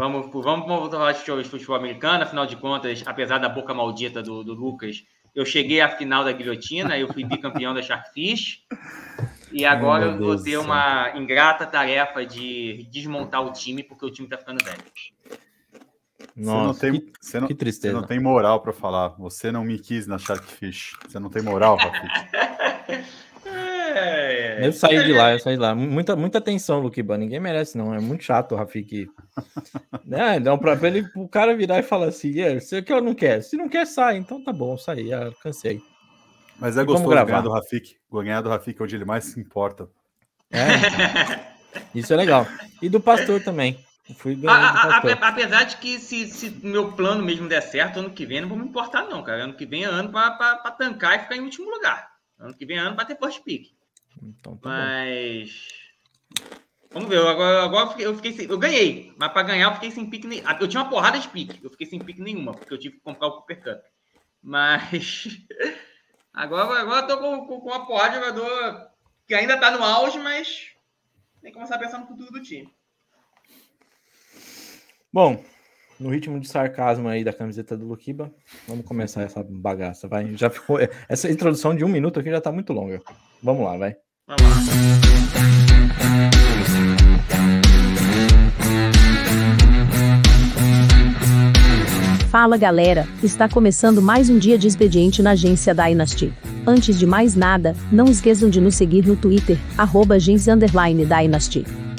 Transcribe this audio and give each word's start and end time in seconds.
Vamos, 0.00 0.30
vamos 0.32 0.66
voltar 0.66 1.12
de 1.12 1.44
futebol 1.44 1.76
americano, 1.76 2.24
afinal 2.24 2.46
de 2.46 2.56
contas, 2.56 3.02
apesar 3.04 3.36
da 3.36 3.50
boca 3.50 3.74
maldita 3.74 4.22
do, 4.22 4.42
do 4.42 4.54
Lucas, 4.54 5.04
eu 5.34 5.44
cheguei 5.44 5.82
à 5.82 5.90
final 5.90 6.24
da 6.24 6.32
guilhotina, 6.32 6.96
eu 6.96 7.12
fui 7.12 7.22
bicampeão 7.22 7.74
da 7.74 7.82
Sharkfish. 7.82 8.64
E 9.52 9.66
agora 9.66 10.06
eu 10.06 10.16
vou 10.16 10.42
ter 10.42 10.56
uma 10.56 11.12
ingrata 11.14 11.66
tarefa 11.66 12.24
de 12.24 12.88
desmontar 12.90 13.44
o 13.44 13.52
time, 13.52 13.82
porque 13.82 14.06
o 14.06 14.10
time 14.10 14.26
tá 14.26 14.38
ficando 14.38 14.64
velho. 14.64 14.78
Nossa, 16.34 16.80
você 16.80 16.90
não 16.90 16.92
tem, 16.92 17.00
que, 17.00 17.12
você 17.20 17.40
não, 17.40 17.48
que 17.48 17.54
tristeza. 17.54 17.94
Você 17.94 18.00
não 18.00 18.08
tem 18.08 18.18
moral 18.18 18.62
para 18.62 18.72
falar. 18.72 19.08
Você 19.18 19.52
não 19.52 19.64
me 19.64 19.78
quis 19.78 20.06
na 20.06 20.16
Sharkfish. 20.16 20.94
Você 21.06 21.18
não 21.18 21.28
tem 21.28 21.42
moral, 21.42 21.76
Rafik. 21.76 22.08
é, 24.60 24.66
eu 24.66 24.72
saí 24.72 25.04
de 25.04 25.12
lá, 25.12 25.32
eu 25.32 25.38
saí 25.38 25.54
de 25.54 25.60
lá. 25.60 25.74
Muita, 25.74 26.16
muita 26.16 26.38
atenção, 26.38 26.80
Luquiba. 26.80 27.16
Ninguém 27.16 27.40
merece, 27.40 27.76
não. 27.76 27.94
É 27.94 28.00
muito 28.00 28.24
chato 28.24 28.52
o 28.52 28.56
Rafik. 28.56 29.08
é, 30.10 30.40
dá 30.40 30.56
pra 30.56 30.78
ele, 30.86 31.08
o 31.14 31.28
cara 31.28 31.56
virar 31.56 31.78
e 31.78 31.82
falar 31.82 32.08
assim: 32.08 32.38
é, 32.40 32.58
você 32.58 32.82
que 32.82 32.92
eu 32.92 33.00
não 33.00 33.14
quero. 33.14 33.42
Se 33.42 33.56
não 33.56 33.68
quer, 33.68 33.86
sai. 33.86 34.16
Então 34.16 34.42
tá 34.42 34.52
bom, 34.52 34.76
saí. 34.76 35.08
Já 35.08 35.30
cansei. 35.42 35.82
Mas 36.58 36.76
é 36.76 36.84
gostoso 36.84 37.08
ganhar 37.08 37.40
do 37.40 37.50
Rafik. 37.50 37.96
Ganhar 38.12 38.42
do 38.42 38.50
Rafik 38.50 38.80
é 38.80 38.84
onde 38.84 38.96
ele 38.96 39.04
mais 39.04 39.24
se 39.24 39.40
importa. 39.40 39.88
É, 40.52 40.66
então. 40.76 41.50
Isso 41.94 42.12
é 42.12 42.16
legal. 42.16 42.46
E 42.82 42.88
do 42.88 43.00
pastor 43.00 43.42
também. 43.42 43.78
Fui 44.16 44.36
a, 44.46 44.52
a, 44.52 44.96
a, 44.96 45.28
apesar 45.28 45.64
de 45.64 45.76
que 45.76 45.98
se, 45.98 46.26
se 46.26 46.50
meu 46.66 46.92
plano 46.92 47.24
mesmo 47.24 47.48
der 47.48 47.60
certo, 47.60 48.00
ano 48.00 48.10
que 48.10 48.26
vem 48.26 48.40
não 48.40 48.48
vou 48.48 48.58
me 48.58 48.64
importar, 48.64 49.04
não, 49.04 49.22
cara. 49.22 49.44
Ano 49.44 49.54
que 49.54 49.64
vem 49.64 49.84
é 49.84 49.86
ano 49.86 50.10
para 50.10 50.70
tancar 50.72 51.16
e 51.16 51.22
ficar 51.22 51.36
em 51.36 51.42
último 51.42 51.70
lugar. 51.70 52.10
Ano 52.38 52.54
que 52.54 52.66
vem 52.66 52.76
é 52.76 52.80
ano 52.80 52.96
para 52.96 53.04
ter 53.04 53.16
first 53.16 53.42
pick. 53.44 53.68
Então, 54.22 54.56
tá 54.56 54.68
mas. 54.68 55.68
Bom. 56.38 56.60
Vamos 56.92 57.08
ver. 57.08 57.18
Agora, 57.18 57.64
agora 57.64 58.00
eu 58.00 58.14
fiquei 58.16 58.32
sem, 58.32 58.48
Eu 58.48 58.58
ganhei, 58.58 59.12
mas 59.16 59.32
para 59.32 59.42
ganhar 59.42 59.68
eu 59.68 59.74
fiquei 59.74 59.90
sem 59.90 60.08
pique. 60.08 60.26
Nem, 60.26 60.42
eu 60.60 60.68
tinha 60.68 60.82
uma 60.82 60.90
porrada 60.90 61.18
de 61.18 61.28
pique. 61.28 61.62
Eu 61.62 61.70
fiquei 61.70 61.86
sem 61.86 61.98
pique 61.98 62.20
nenhuma, 62.20 62.52
porque 62.52 62.72
eu 62.74 62.78
tive 62.78 62.96
que 62.96 63.02
comprar 63.02 63.28
o 63.28 63.36
Cooper 63.38 63.62
Cup. 63.62 63.82
Mas. 64.42 65.28
Agora, 66.32 66.80
agora 66.80 67.00
eu 67.00 67.08
tô 67.08 67.18
com, 67.18 67.46
com, 67.46 67.60
com 67.60 67.68
uma 67.70 67.84
porrada 67.84 68.10
de 68.10 68.24
jogador 68.24 68.88
que 69.26 69.34
ainda 69.34 69.58
tá 69.58 69.72
no 69.72 69.82
auge, 69.82 70.16
mas 70.16 70.70
tem 71.42 71.50
que 71.50 71.54
começar 71.54 71.74
a 71.74 71.78
pensar 71.78 71.98
no 71.98 72.06
futuro 72.06 72.30
do 72.30 72.40
time. 72.40 72.72
Bom, 75.12 75.44
no 75.98 76.08
ritmo 76.08 76.38
de 76.38 76.48
sarcasmo 76.48 77.08
aí 77.08 77.24
da 77.24 77.32
camiseta 77.32 77.76
do 77.76 77.86
Luquiba, 77.86 78.32
vamos 78.66 78.86
começar 78.86 79.22
essa 79.22 79.42
bagaça, 79.42 80.06
vai. 80.06 80.36
Já 80.36 80.48
ficou. 80.48 80.78
Essa 81.08 81.30
introdução 81.30 81.74
de 81.74 81.84
um 81.84 81.88
minuto 81.88 82.20
aqui 82.20 82.30
já 82.30 82.40
tá 82.40 82.52
muito 82.52 82.72
longa. 82.72 83.02
Vamos 83.42 83.64
lá, 83.64 83.76
vai. 83.76 83.96
Fala 92.30 92.56
galera, 92.56 93.08
está 93.24 93.48
começando 93.48 94.00
mais 94.00 94.30
um 94.30 94.38
dia 94.38 94.56
de 94.56 94.68
expediente 94.68 95.20
na 95.20 95.32
agência 95.32 95.74
Dynasty. 95.74 96.32
Antes 96.64 96.96
de 96.96 97.04
mais 97.04 97.34
nada, 97.34 97.74
não 97.90 98.04
esqueçam 98.04 98.48
de 98.48 98.60
nos 98.60 98.76
seguir 98.76 99.04
no 99.04 99.16
Twitter, 99.16 99.58
arroba. 99.76 100.16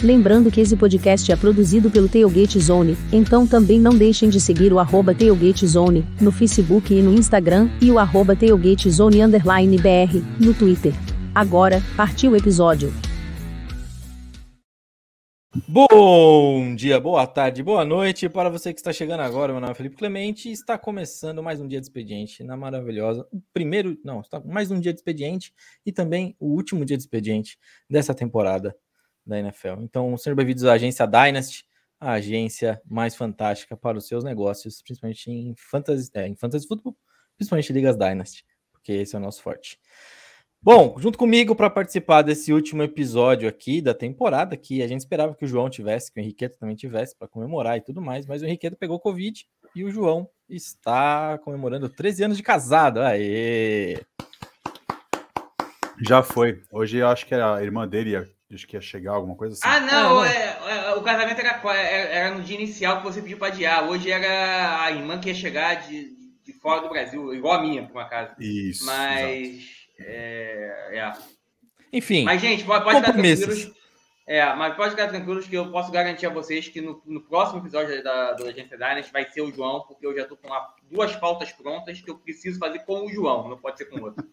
Lembrando 0.02 0.50
que 0.50 0.62
esse 0.62 0.78
podcast 0.78 1.30
é 1.32 1.36
produzido 1.36 1.92
pelo 1.92 2.08
Tailgate 2.08 2.60
Zone, 2.60 2.98
então 3.12 3.46
também 3.46 3.80
não 3.80 3.94
deixem 3.94 4.30
de 4.30 4.40
seguir 4.40 4.72
o 4.72 4.80
arroba 4.80 5.14
Tailgate 5.14 5.68
Zone, 5.68 6.06
no 6.20 6.32
Facebook 6.32 6.94
e 6.94 7.02
no 7.02 7.14
Instagram, 7.14 7.70
e 7.82 7.92
o 7.92 8.00
arroba 8.00 8.36
Tailgate 8.36 8.90
Zone 8.90 9.20
BR, 9.28 10.22
no 10.40 10.54
Twitter. 10.54 10.94
Agora, 11.34 11.78
partiu 11.96 12.34
o 12.34 12.36
episódio. 12.36 12.92
Bom 15.66 16.76
dia, 16.76 17.00
boa 17.00 17.26
tarde, 17.26 17.64
boa 17.64 17.86
noite 17.86 18.28
para 18.28 18.50
você 18.50 18.74
que 18.74 18.82
está 18.82 18.92
chegando 18.92 19.22
agora. 19.22 19.54
Meu 19.54 19.62
nome 19.62 19.72
é 19.72 19.76
Felipe 19.76 19.96
Clemente 19.96 20.50
e 20.50 20.52
está 20.52 20.78
começando 20.78 21.42
mais 21.42 21.62
um 21.62 21.68
dia 21.70 21.80
de 21.80 21.86
expediente 21.86 22.44
na 22.44 22.58
maravilhosa. 22.58 23.26
O 23.32 23.42
primeiro, 23.54 23.98
não, 24.04 24.20
está 24.20 24.42
mais 24.42 24.72
um 24.72 24.80
dia 24.80 24.92
de 24.92 25.00
expediente 25.00 25.54
e 25.86 25.92
também 25.94 26.36
o 26.38 26.48
último 26.48 26.84
dia 26.84 26.98
de 26.98 27.04
expediente 27.04 27.58
dessa 27.90 28.14
temporada 28.14 28.76
da 29.26 29.40
NFL. 29.40 29.80
Então, 29.84 30.18
sejam 30.18 30.36
bem-vindos 30.36 30.66
à 30.66 30.74
agência 30.74 31.08
Dynasty, 31.08 31.64
a 31.98 32.12
agência 32.12 32.82
mais 32.86 33.16
fantástica 33.16 33.78
para 33.78 33.98
os 33.98 34.06
seus 34.06 34.26
negócios, 34.26 34.82
principalmente 34.82 35.32
em 35.32 35.56
fantasy, 35.56 36.12
é, 36.14 36.28
em 36.28 36.36
fantasy 36.36 36.68
football, 36.68 36.94
principalmente 37.38 37.72
ligas 37.72 37.96
Dynasty, 37.96 38.44
porque 38.74 38.92
esse 38.92 39.16
é 39.16 39.18
o 39.18 39.22
nosso 39.22 39.42
forte. 39.42 39.80
Bom, 40.64 40.96
junto 41.00 41.18
comigo 41.18 41.56
para 41.56 41.72
participar 41.72 42.22
desse 42.22 42.54
último 42.54 42.84
episódio 42.84 43.50
aqui 43.50 43.82
da 43.82 43.96
temporada, 43.96 44.56
que 44.56 44.84
a 44.84 44.88
gente 44.88 45.00
esperava 45.00 45.34
que 45.34 45.44
o 45.44 45.48
João 45.48 45.72
tivesse, 45.72 46.14
que 46.14 46.20
o 46.20 46.22
Henriqueto 46.22 46.60
também 46.60 46.76
tivesse 46.76 47.18
para 47.18 47.28
comemorar 47.28 47.78
e 47.78 47.82
tudo 47.82 48.00
mais, 48.00 48.28
mas 48.28 48.44
o 48.44 48.46
Henriqueto 48.46 48.78
pegou 48.78 49.00
Covid 49.00 49.44
e 49.76 49.84
o 49.84 49.90
João 49.90 50.30
está 50.48 51.40
comemorando 51.40 51.90
13 51.90 52.26
anos 52.26 52.38
de 52.38 52.44
casado. 52.44 53.02
Aê! 53.02 54.06
Já 56.00 56.22
foi. 56.22 56.62
Hoje 56.72 56.98
eu 56.98 57.08
acho 57.08 57.26
que 57.26 57.34
a 57.34 57.64
irmã 57.64 57.88
dele 57.88 58.12
ia 58.12 58.30
Acho 58.54 58.68
que 58.68 58.76
ia 58.76 58.82
chegar 58.82 59.14
alguma 59.14 59.36
coisa 59.36 59.54
assim. 59.54 59.64
Ah, 59.66 59.80
não, 59.80 60.26
é, 60.26 60.58
é, 60.68 60.94
o 60.96 61.02
casamento 61.02 61.40
era, 61.40 61.62
é, 61.74 62.18
era, 62.18 62.36
no 62.36 62.44
dia 62.44 62.58
inicial 62.58 62.98
que 62.98 63.04
você 63.06 63.22
pediu 63.22 63.38
para 63.38 63.48
adiar. 63.48 63.90
Hoje 63.90 64.12
era 64.12 64.84
a 64.84 64.92
irmã 64.92 65.18
que 65.20 65.30
ia 65.30 65.34
chegar 65.34 65.76
de, 65.76 66.12
de 66.44 66.52
fora 66.52 66.82
do 66.82 66.90
Brasil, 66.90 67.34
igual 67.34 67.54
a 67.60 67.62
minha, 67.62 67.84
por 67.84 67.94
uma 67.94 68.10
casa. 68.10 68.36
Isso. 68.38 68.86
Mas. 68.86 69.81
É, 70.06 70.98
é, 70.98 71.14
Enfim. 71.94 72.24
Mas, 72.24 72.42
gente, 72.42 72.64
pode, 72.64 72.84
pode 72.84 73.00
ficar 73.00 73.14
tranquilos. 73.14 73.72
É, 74.28 74.46
mas 74.54 74.76
pode 74.76 74.92
ficar 74.92 75.08
tranquilos 75.08 75.48
que 75.48 75.56
eu 75.56 75.72
posso 75.72 75.92
garantir 75.92 76.26
a 76.26 76.30
vocês 76.30 76.68
que 76.70 76.80
no, 76.80 77.02
no 77.06 77.22
próximo 77.22 77.60
episódio 77.60 78.02
da, 78.04 78.34
do 78.34 78.46
Agência 78.46 78.78
Dynasty 78.78 79.12
vai 79.12 79.30
ser 79.30 79.42
o 79.42 79.52
João, 79.52 79.82
porque 79.82 80.06
eu 80.06 80.16
já 80.16 80.22
estou 80.22 80.38
com 80.38 80.48
duas 80.90 81.14
pautas 81.16 81.52
prontas 81.52 82.00
que 82.00 82.10
eu 82.10 82.18
preciso 82.18 82.60
fazer 82.60 82.80
com 82.80 83.06
o 83.06 83.10
João, 83.10 83.50
não 83.50 83.58
pode 83.58 83.78
ser 83.78 83.86
com 83.86 84.00
outro. 84.00 84.26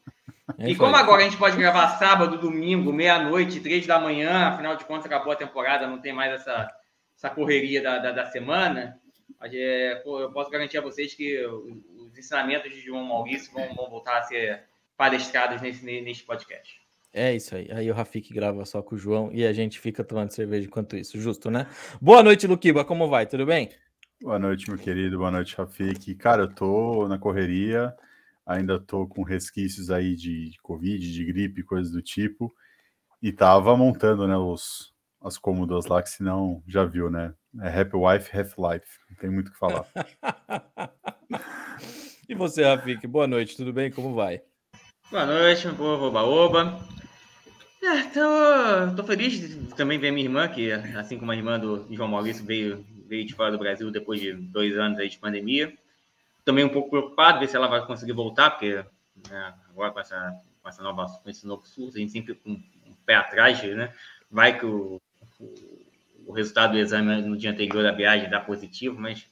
É 0.59 0.71
e 0.71 0.77
como 0.77 0.95
agora 0.95 1.23
a 1.23 1.25
gente 1.25 1.37
pode 1.37 1.57
gravar 1.57 1.99
sábado, 1.99 2.39
domingo, 2.39 2.93
meia-noite, 2.93 3.61
três 3.61 3.87
da 3.87 3.99
manhã, 3.99 4.49
afinal 4.49 4.77
de 4.77 4.85
contas 4.85 5.07
acabou 5.07 5.33
a 5.33 5.37
temporada, 5.37 5.87
não 5.87 6.01
tem 6.01 6.13
mais 6.13 6.33
essa, 6.33 6.71
essa 7.17 7.31
correria 7.31 7.83
da, 7.83 7.99
da, 7.99 8.13
da 8.13 8.27
semana, 8.27 9.01
é, 9.43 10.03
eu 10.05 10.33
posso 10.33 10.51
garantir 10.51 10.79
a 10.79 10.83
vocês 10.83 11.15
que 11.15 11.45
os 11.47 12.17
ensinamentos 12.19 12.71
de 12.73 12.81
João 12.81 13.05
Maurício 13.05 13.53
vão, 13.53 13.75
vão 13.75 13.89
voltar 13.89 14.19
a 14.19 14.23
ser 14.23 14.65
palestrados 14.99 15.63
nesse, 15.63 15.85
nesse 16.03 16.25
podcast. 16.25 16.83
É 17.15 17.35
isso 17.35 17.55
aí. 17.55 17.71
Aí 17.73 17.91
o 17.91 17.95
Rafik 17.95 18.35
grava 18.35 18.65
só 18.65 18.83
com 18.83 18.97
o 18.97 18.99
João 18.99 19.31
e 19.33 19.47
a 19.47 19.53
gente 19.53 19.79
fica 19.79 20.05
tomando 20.05 20.33
cerveja 20.33 20.67
enquanto 20.67 20.97
isso. 20.97 21.19
Justo, 21.19 21.51
né? 21.51 21.67
Boa 22.03 22.23
noite, 22.23 22.47
Luquiba. 22.47 22.85
Como 22.85 23.09
vai? 23.09 23.25
Tudo 23.25 23.47
bem? 23.47 23.71
Boa 24.21 24.39
noite, 24.39 24.69
meu 24.69 24.79
querido. 24.79 25.17
Boa 25.17 25.31
noite, 25.31 25.57
Rafik. 25.57 26.15
Cara, 26.17 26.43
eu 26.43 26.55
tô 26.55 27.09
na 27.09 27.19
correria. 27.19 27.95
Ainda 28.45 28.79
tô 28.79 29.07
com 29.07 29.23
resquícios 29.23 29.91
aí 29.91 30.17
de 30.17 30.53
Covid, 30.63 31.13
de 31.13 31.25
gripe, 31.25 31.63
coisas 31.63 31.93
do 31.93 32.03
tipo. 32.03 32.53
E 33.23 33.33
tava 33.33 33.77
montando, 33.77 34.27
né, 34.27 34.37
os, 34.37 34.93
as 35.23 35.39
cômodas 35.39 35.87
lá, 35.87 36.03
que 36.03 36.11
senão 36.11 36.63
já 36.67 36.85
viu, 36.85 37.11
né? 37.11 37.33
É 37.61 37.81
Happy 37.81 37.97
Wife, 37.97 38.37
Half 38.37 38.55
Life. 38.59 38.99
Não 39.11 39.17
tem 39.17 39.31
muito 39.31 39.49
o 39.49 39.53
que 39.53 39.59
falar. 39.59 39.87
e 42.29 42.35
você, 42.35 42.65
Rafik? 42.65 43.07
Boa 43.07 43.27
noite, 43.27 43.57
tudo 43.57 43.73
bem? 43.73 43.91
Como 43.91 44.15
vai? 44.15 44.43
Boa 45.11 45.27
noite, 45.27 45.67
meu 45.67 45.77
povo, 45.77 46.07
oba-oba. 46.07 46.81
É, 47.83 48.03
tô, 48.05 48.97
tô 48.97 49.05
feliz 49.05 49.33
de 49.33 49.75
também 49.75 49.99
ver 49.99 50.11
minha 50.11 50.27
irmã, 50.27 50.49
que 50.49 50.71
assim 50.73 51.19
como 51.19 51.31
a 51.31 51.37
irmã 51.37 51.59
do 51.59 51.87
João 51.91 52.09
Maurício 52.09 52.45
veio, 52.45 52.85
veio 53.07 53.27
de 53.27 53.35
fora 53.35 53.51
do 53.51 53.59
Brasil 53.59 53.91
depois 53.91 54.21
de 54.21 54.33
dois 54.33 54.77
anos 54.77 54.99
aí 54.99 55.09
de 55.09 55.19
pandemia 55.19 55.73
também 56.49 56.65
um 56.65 56.71
pouco 56.71 56.89
preocupado, 56.89 57.41
ver 57.41 57.47
se 57.47 57.55
ela 57.55 57.69
vai 57.69 57.85
conseguir 57.85 58.15
voltar, 58.15 58.53
porque 58.53 58.83
né, 59.29 59.55
agora 59.69 59.91
com 59.91 60.01
essa, 60.01 60.35
com 60.63 60.69
essa 60.71 60.83
nova, 60.83 61.07
com 61.23 61.29
esse 61.29 61.47
novo 61.47 61.67
surto, 61.67 61.99
a 61.99 62.01
gente 62.01 62.11
sempre 62.11 62.35
com 62.37 62.53
um 62.53 62.97
pé 63.05 63.17
atrás, 63.17 63.63
né? 63.63 63.93
Vai 64.31 64.59
que 64.59 64.65
o, 64.65 64.99
o, 65.39 65.87
o 66.27 66.33
resultado 66.33 66.73
do 66.73 66.79
exame 66.79 67.21
no 67.21 67.37
dia 67.37 67.51
anterior 67.51 67.83
da 67.83 67.93
viagem 67.93 68.31
dá 68.31 68.41
positivo, 68.41 68.99
mas 68.99 69.27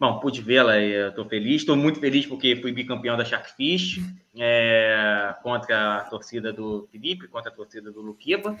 Bom, 0.00 0.20
pude 0.20 0.40
vê-la 0.40 0.78
e 0.78 1.08
estou 1.08 1.24
feliz. 1.24 1.62
Estou 1.62 1.76
muito 1.76 1.98
feliz 1.98 2.24
porque 2.24 2.54
fui 2.56 2.70
bicampeão 2.70 3.16
da 3.16 3.24
Sharkfish 3.24 4.00
é, 4.36 5.34
contra 5.42 5.96
a 5.96 6.00
torcida 6.04 6.52
do 6.52 6.88
Felipe, 6.92 7.26
contra 7.26 7.50
a 7.50 7.54
torcida 7.54 7.90
do 7.90 8.00
Luquiba. 8.00 8.56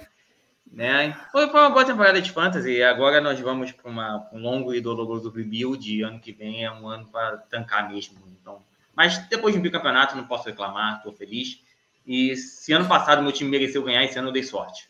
Né? 0.70 1.16
Foi, 1.30 1.48
foi 1.48 1.60
uma 1.60 1.70
boa 1.70 1.84
temporada 1.84 2.20
de 2.20 2.32
fantasy. 2.32 2.82
Agora 2.82 3.20
nós 3.20 3.38
vamos 3.38 3.70
para 3.70 3.88
um 4.32 4.40
longo 4.40 4.74
e 4.74 4.80
doloroso 4.80 5.30
rebuild. 5.30 6.02
Ano 6.02 6.18
que 6.18 6.32
vem 6.32 6.64
é 6.64 6.72
um 6.72 6.88
ano 6.88 7.06
para 7.06 7.36
tancar 7.36 7.88
mesmo. 7.88 8.18
Então, 8.40 8.60
mas 8.96 9.18
depois 9.28 9.54
de 9.54 9.60
um 9.60 9.62
bicampeonato, 9.62 10.16
não 10.16 10.26
posso 10.26 10.46
reclamar, 10.46 10.96
estou 10.96 11.12
feliz. 11.12 11.62
E 12.04 12.34
se 12.36 12.72
ano 12.72 12.88
passado 12.88 13.22
meu 13.22 13.30
time 13.30 13.48
mereceu 13.48 13.84
ganhar, 13.84 14.02
esse 14.02 14.18
ano 14.18 14.28
eu 14.28 14.32
dei 14.32 14.42
sorte. 14.42 14.88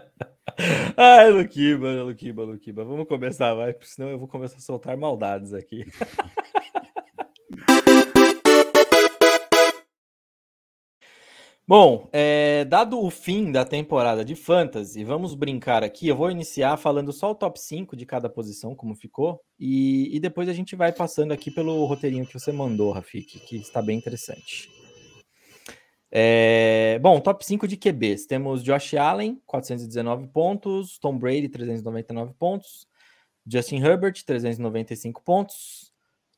Ai, 0.99 1.29
Luquiba, 1.29 2.01
Luquiba, 2.01 2.43
Luquiba. 2.43 2.83
Vamos 2.83 3.07
começar, 3.07 3.53
vai, 3.53 3.71
porque 3.71 3.85
senão 3.85 4.09
eu 4.09 4.17
vou 4.17 4.27
começar 4.27 4.57
a 4.57 4.61
soltar 4.61 4.97
maldades 4.97 5.53
aqui. 5.53 5.85
Bom, 11.67 12.09
é, 12.11 12.65
dado 12.65 12.99
o 12.99 13.11
fim 13.11 13.51
da 13.51 13.63
temporada 13.63 14.25
de 14.25 14.35
Fantasy, 14.35 15.03
vamos 15.03 15.35
brincar 15.35 15.83
aqui. 15.83 16.07
Eu 16.07 16.15
vou 16.15 16.31
iniciar 16.31 16.77
falando 16.77 17.13
só 17.13 17.29
o 17.29 17.35
top 17.35 17.59
5 17.59 17.95
de 17.95 18.05
cada 18.05 18.27
posição, 18.27 18.73
como 18.73 18.95
ficou, 18.95 19.39
e, 19.59 20.15
e 20.15 20.19
depois 20.19 20.49
a 20.49 20.53
gente 20.53 20.75
vai 20.75 20.91
passando 20.91 21.31
aqui 21.31 21.51
pelo 21.51 21.85
roteirinho 21.85 22.25
que 22.25 22.39
você 22.39 22.51
mandou, 22.51 22.91
Rafik, 22.91 23.39
que 23.41 23.57
está 23.57 23.83
bem 23.83 23.97
interessante. 23.97 24.76
É, 26.19 26.97
bom, 26.97 27.19
top 27.19 27.45
5 27.45 27.67
de 27.67 27.77
QBs. 27.77 28.25
Temos 28.25 28.63
Josh 28.63 28.95
Allen, 28.95 29.39
419 29.45 30.25
pontos, 30.29 30.97
Tom 30.97 31.15
Brady, 31.15 31.47
399 31.47 32.33
pontos, 32.39 32.87
Justin 33.45 33.83
Herbert, 33.83 34.23
395 34.25 35.21
pontos, 35.21 35.93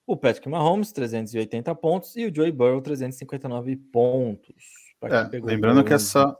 o 0.05 0.17
Patrick 0.17 0.49
Mahomes, 0.49 0.91
380 0.91 1.73
pontos 1.75 2.17
e 2.17 2.25
o 2.25 2.35
Joey 2.35 2.51
Burrow, 2.51 2.81
359 2.81 3.77
pontos. 3.77 4.53
É, 5.01 5.39
lembrando 5.39 5.81
que 5.81 5.93
essa, 5.93 6.35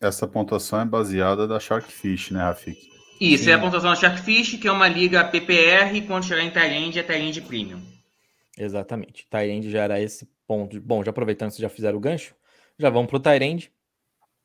essa 0.00 0.28
pontuação 0.28 0.80
é 0.80 0.84
baseada 0.84 1.48
da 1.48 1.58
Sharkfish, 1.58 2.30
né, 2.30 2.38
Rafik? 2.38 2.88
Isso, 3.20 3.44
Sim. 3.44 3.50
é 3.50 3.54
a 3.54 3.58
pontuação 3.58 3.90
da 3.90 3.96
Sharkfish, 3.96 4.58
que 4.58 4.68
é 4.68 4.70
uma 4.70 4.86
liga 4.86 5.24
PPR, 5.24 5.92
e 5.92 6.02
quando 6.02 6.22
chegar 6.22 6.44
em 6.44 6.52
Tyrande, 6.52 7.00
é 7.00 7.02
Tyrande 7.02 7.40
Premium. 7.40 7.82
Exatamente. 8.56 9.26
Tyrande 9.28 9.72
já 9.72 9.82
era 9.82 10.00
esse 10.00 10.28
ponto. 10.46 10.80
Bom, 10.80 11.02
já 11.02 11.10
aproveitando 11.10 11.48
que 11.48 11.56
vocês 11.56 11.68
já 11.68 11.68
fizeram 11.68 11.98
o 11.98 12.00
gancho, 12.00 12.32
já 12.78 12.90
vamos 12.90 13.08
para 13.08 13.16
o 13.16 13.20
Tyrande, 13.20 13.72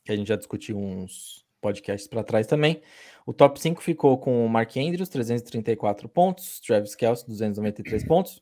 que 0.05 0.11
a 0.11 0.15
gente 0.15 0.27
já 0.27 0.35
discutiu 0.35 0.77
uns 0.77 1.45
podcasts 1.59 2.07
para 2.07 2.23
trás 2.23 2.47
também. 2.47 2.81
O 3.25 3.33
top 3.33 3.59
5 3.61 3.81
ficou 3.81 4.17
com 4.17 4.45
o 4.45 4.49
Mark 4.49 4.75
Andrews, 4.77 5.09
334 5.09 6.09
pontos, 6.09 6.59
Travis 6.59 6.95
Kelce, 6.95 7.27
293 7.27 8.03
pontos, 8.05 8.41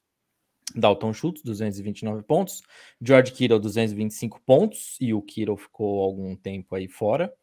Dalton 0.75 1.13
Schultz, 1.13 1.41
229 1.43 2.23
pontos. 2.23 2.61
George 3.01 3.31
Kittle, 3.31 3.59
225 3.59 4.41
pontos. 4.45 4.97
E 4.99 5.13
o 5.13 5.21
Kittle 5.21 5.57
ficou 5.57 6.01
algum 6.01 6.35
tempo 6.35 6.75
aí 6.75 6.87
fora. 6.87 7.33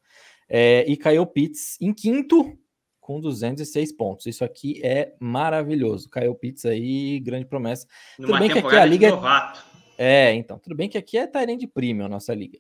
É, 0.49 0.85
e 0.89 0.97
Kyle 0.97 1.27
Pitts 1.27 1.77
em 1.81 1.93
quinto, 1.93 2.57
com 3.01 3.21
206 3.21 3.93
pontos. 3.93 4.27
Isso 4.27 4.45
aqui 4.45 4.81
é 4.85 5.15
maravilhoso. 5.21 6.09
Kyle 6.09 6.35
Pitts 6.35 6.65
aí, 6.65 7.21
grande 7.21 7.47
promessa. 7.47 7.87
Numa 8.19 8.39
tudo 8.39 8.39
bem 8.41 8.51
que 8.51 8.59
aqui 8.67 8.77
a 8.77 8.85
liga. 8.85 9.09
É... 9.09 9.76
é, 9.97 10.35
então, 10.35 10.59
tudo 10.59 10.75
bem 10.75 10.89
que 10.89 10.99
aqui 10.99 11.19
é 11.19 11.27
Tyrande 11.27 11.67
Premium, 11.67 12.07
a 12.07 12.09
nossa 12.09 12.35
liga. 12.35 12.59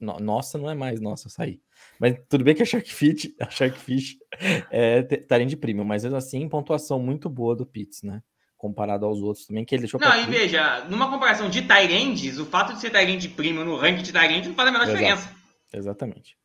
No, 0.00 0.18
nossa, 0.18 0.58
não 0.58 0.70
é 0.70 0.74
mais 0.74 1.00
nossa 1.00 1.28
sair. 1.28 1.60
Mas 1.98 2.16
tudo 2.28 2.44
bem 2.44 2.54
que 2.54 2.62
a 2.62 2.66
Sharkfish, 2.66 3.34
a 3.40 3.48
Sharkfish 3.48 4.16
é 4.70 5.02
Tyrande 5.02 5.56
Premium, 5.56 5.84
mas 5.84 6.04
assim, 6.04 6.48
pontuação 6.48 6.98
muito 6.98 7.28
boa 7.28 7.54
do 7.54 7.64
Pitts, 7.64 8.02
né? 8.02 8.22
comparado 8.64 9.04
aos 9.04 9.20
outros 9.20 9.46
também, 9.46 9.62
que 9.62 9.74
ele 9.74 9.82
deixou 9.82 10.00
Não, 10.00 10.22
e 10.22 10.24
veja, 10.24 10.86
numa 10.88 11.10
comparação 11.10 11.50
de 11.50 11.60
Tyrands, 11.60 12.38
o 12.38 12.46
fato 12.46 12.72
de 12.72 12.80
ser 12.80 12.88
Tyrande 12.88 13.28
primo 13.28 13.62
no 13.62 13.76
ranking 13.76 14.02
de 14.02 14.10
Tyrande 14.10 14.48
não 14.48 14.54
faz 14.54 14.70
a 14.70 14.72
menor 14.72 14.84
Exato. 14.84 14.98
diferença. 14.98 15.36
Exatamente. 15.70 16.38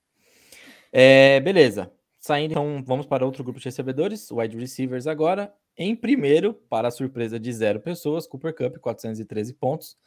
É, 0.92 1.40
beleza. 1.40 1.90
Saindo, 2.20 2.52
então, 2.52 2.84
vamos 2.86 3.06
para 3.06 3.26
outro 3.26 3.42
grupo 3.42 3.58
de 3.58 3.66
recebedores, 3.66 4.30
wide 4.31 4.58
receivers 4.58 5.08
agora. 5.08 5.54
Em 5.81 5.96
primeiro, 5.96 6.54
para 6.54 6.90
a 6.90 6.92
surpresa 6.92 7.40
de 7.40 7.54
zero 7.54 7.80
pessoas, 7.80 8.28
Cooper 8.28 8.54
Cup, 8.54 8.80
413 8.80 9.54
pontos. 9.54 9.98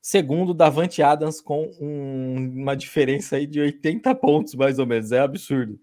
Segundo, 0.00 0.54
Davante 0.54 1.02
Adams 1.02 1.42
com 1.42 1.70
um, 1.78 2.62
uma 2.62 2.74
diferença 2.74 3.36
aí 3.36 3.46
de 3.46 3.60
80 3.60 4.14
pontos, 4.14 4.54
mais 4.54 4.78
ou 4.78 4.86
menos. 4.86 5.12
É 5.12 5.20
absurdo. 5.20 5.78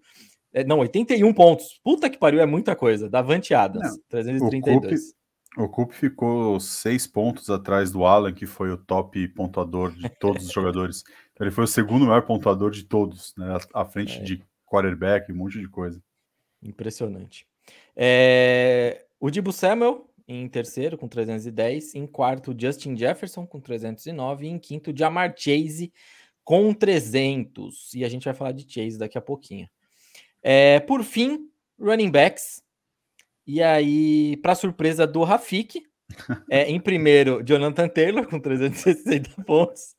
É, 0.52 0.64
não, 0.64 0.80
81 0.80 1.32
pontos. 1.32 1.80
Puta 1.84 2.10
que 2.10 2.18
pariu, 2.18 2.40
é 2.40 2.46
muita 2.46 2.74
coisa. 2.74 3.08
Davante 3.08 3.54
Adams, 3.54 3.92
não, 3.92 3.98
332. 4.08 5.14
O 5.56 5.68
Coop 5.68 5.94
ficou 5.94 6.58
seis 6.58 7.06
pontos 7.06 7.48
atrás 7.48 7.92
do 7.92 8.04
Alan, 8.04 8.32
que 8.32 8.44
foi 8.44 8.72
o 8.72 8.76
top 8.76 9.28
pontuador 9.28 9.92
de 9.92 10.08
todos 10.08 10.46
os 10.46 10.52
jogadores. 10.52 11.04
Ele 11.40 11.52
foi 11.52 11.62
o 11.62 11.68
segundo 11.68 12.06
maior 12.06 12.22
pontuador 12.22 12.72
de 12.72 12.82
todos, 12.82 13.32
né? 13.36 13.56
À 13.72 13.84
frente 13.84 14.18
é. 14.18 14.22
de 14.22 14.42
quarterback, 14.66 15.30
um 15.30 15.36
monte 15.36 15.60
de 15.60 15.68
coisa. 15.68 16.02
Impressionante. 16.60 17.46
É... 17.94 19.04
O 19.20 19.30
Dibu 19.30 19.52
Samuel 19.52 20.08
em 20.28 20.46
terceiro 20.46 20.98
com 20.98 21.08
310, 21.08 21.94
em 21.94 22.06
quarto 22.06 22.54
Justin 22.56 22.94
Jefferson 22.94 23.46
com 23.46 23.58
309 23.58 24.46
e 24.46 24.50
em 24.50 24.58
quinto 24.58 24.92
Jamar 24.94 25.34
Chase 25.34 25.90
com 26.44 26.74
300. 26.74 27.94
E 27.94 28.04
a 28.04 28.08
gente 28.08 28.26
vai 28.26 28.34
falar 28.34 28.52
de 28.52 28.70
Chase 28.70 28.98
daqui 28.98 29.16
a 29.16 29.22
pouquinho. 29.22 29.68
É... 30.42 30.80
Por 30.80 31.02
fim, 31.02 31.48
running 31.80 32.10
backs. 32.10 32.62
E 33.46 33.62
aí, 33.62 34.36
para 34.42 34.54
surpresa 34.54 35.06
do 35.06 35.24
Rafik, 35.24 35.82
é, 36.50 36.70
em 36.70 36.78
primeiro, 36.78 37.42
Jonathan 37.42 37.88
Taylor 37.88 38.26
com 38.26 38.38
360 38.38 39.30
pontos. 39.44 39.94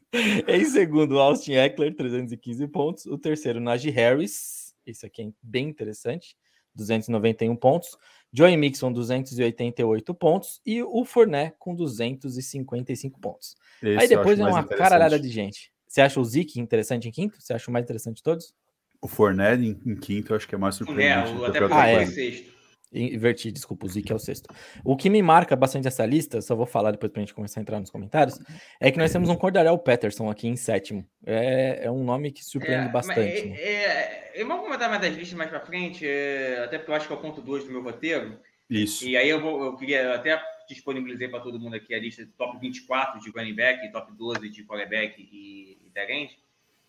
Em 0.48 0.66
segundo, 0.66 1.20
Austin 1.20 1.54
Eckler, 1.54 1.96
315 1.96 2.68
pontos. 2.68 3.06
O 3.08 3.18
terceiro, 3.18 3.60
Najee 3.60 3.90
Harris. 3.90 4.76
Esse 4.86 5.06
aqui 5.06 5.24
é 5.24 5.32
bem 5.42 5.68
interessante, 5.68 6.36
291 6.76 7.56
pontos. 7.56 7.98
Joey 8.32 8.56
Mixon, 8.58 8.92
288 8.92 10.14
pontos. 10.14 10.62
E 10.66 10.82
o 10.84 11.04
Fournet 11.04 11.54
com 11.58 11.76
255 11.76 13.20
pontos. 13.20 13.56
Esse 13.82 13.98
Aí 13.98 14.08
depois 14.08 14.40
é 14.40 14.46
uma 14.46 14.64
caralhada 14.64 15.20
de 15.20 15.30
gente. 15.30 15.72
Você 15.88 16.02
acha 16.02 16.20
o 16.20 16.24
Zeke 16.24 16.60
interessante 16.60 17.08
em 17.08 17.12
quinto? 17.12 17.42
Você 17.42 17.54
acha 17.54 17.70
o 17.70 17.74
mais 17.74 17.84
interessante 17.84 18.18
de 18.18 18.24
todos? 18.24 18.54
O 19.02 19.08
Fournette 19.08 19.64
em, 19.64 19.92
em 19.92 19.96
quinto 19.96 20.34
eu 20.34 20.38
acho 20.38 20.48
que 20.48 20.54
é 20.54 20.58
mais 20.58 20.76
surpreendente. 20.76 21.44
É, 21.44 21.48
até 21.48 21.60
ah, 21.72 21.88
é. 21.88 22.06
sexto. 22.06 22.59
Inverti, 22.92 23.52
desculpa, 23.52 23.86
o 23.86 23.90
Zeke 23.90 24.12
é 24.12 24.16
o 24.16 24.20
sexto. 24.20 24.50
O 24.84 24.98
que 24.98 25.10
me 25.10 25.22
marca 25.22 25.56
bastante 25.56 25.88
essa 25.88 26.06
lista, 26.06 26.42
só 26.42 26.56
vou 26.56 26.66
falar 26.66 26.92
depois 26.92 27.12
pra 27.12 27.22
gente 27.22 27.36
começar 27.36 27.60
a 27.60 27.62
entrar 27.62 27.80
nos 27.80 27.92
comentários, 27.92 28.40
é 28.80 28.92
que 28.92 28.98
nós 28.98 29.12
temos 29.12 29.30
um 29.30 29.36
Cordarel 29.36 29.78
Patterson 29.78 30.30
aqui 30.30 30.48
em 30.48 30.56
sétimo. 30.56 31.06
É, 31.24 31.86
é 31.86 31.92
um 31.92 32.04
nome 32.04 32.32
que 32.32 32.44
surpreende 32.44 32.88
é, 32.88 32.92
bastante. 32.92 33.20
É, 33.20 33.46
né? 33.46 33.58
é, 33.62 34.32
eu 34.34 34.48
vou 34.48 34.58
comentar 34.58 34.90
mais 34.90 35.02
das 35.02 35.16
listas 35.16 35.38
mais 35.38 35.52
pra 35.52 35.60
frente, 35.60 36.08
é, 36.08 36.64
até 36.64 36.80
porque 36.80 36.90
eu 36.90 36.96
acho 36.96 37.06
que 37.06 37.14
é 37.14 37.16
o 37.16 37.22
ponto 37.22 37.42
2 37.42 37.66
do 37.66 37.72
meu 37.72 37.84
roteiro. 37.84 38.40
Isso. 38.68 39.08
E 39.08 39.16
aí 39.16 39.30
eu, 39.30 39.40
vou, 39.40 39.64
eu 39.66 39.76
queria 39.76 40.16
até 40.16 40.42
disponibilizar 40.68 41.30
para 41.30 41.42
todo 41.42 41.60
mundo 41.60 41.76
aqui 41.76 41.94
a 41.94 42.00
lista 42.00 42.26
de 42.26 42.32
top 42.32 42.58
24 42.60 43.20
de 43.20 43.30
running 43.30 43.56
back, 43.56 43.92
top 43.92 44.12
12 44.14 44.50
de 44.50 44.64
quarterback 44.64 45.22
e, 45.22 45.78
e 45.86 46.30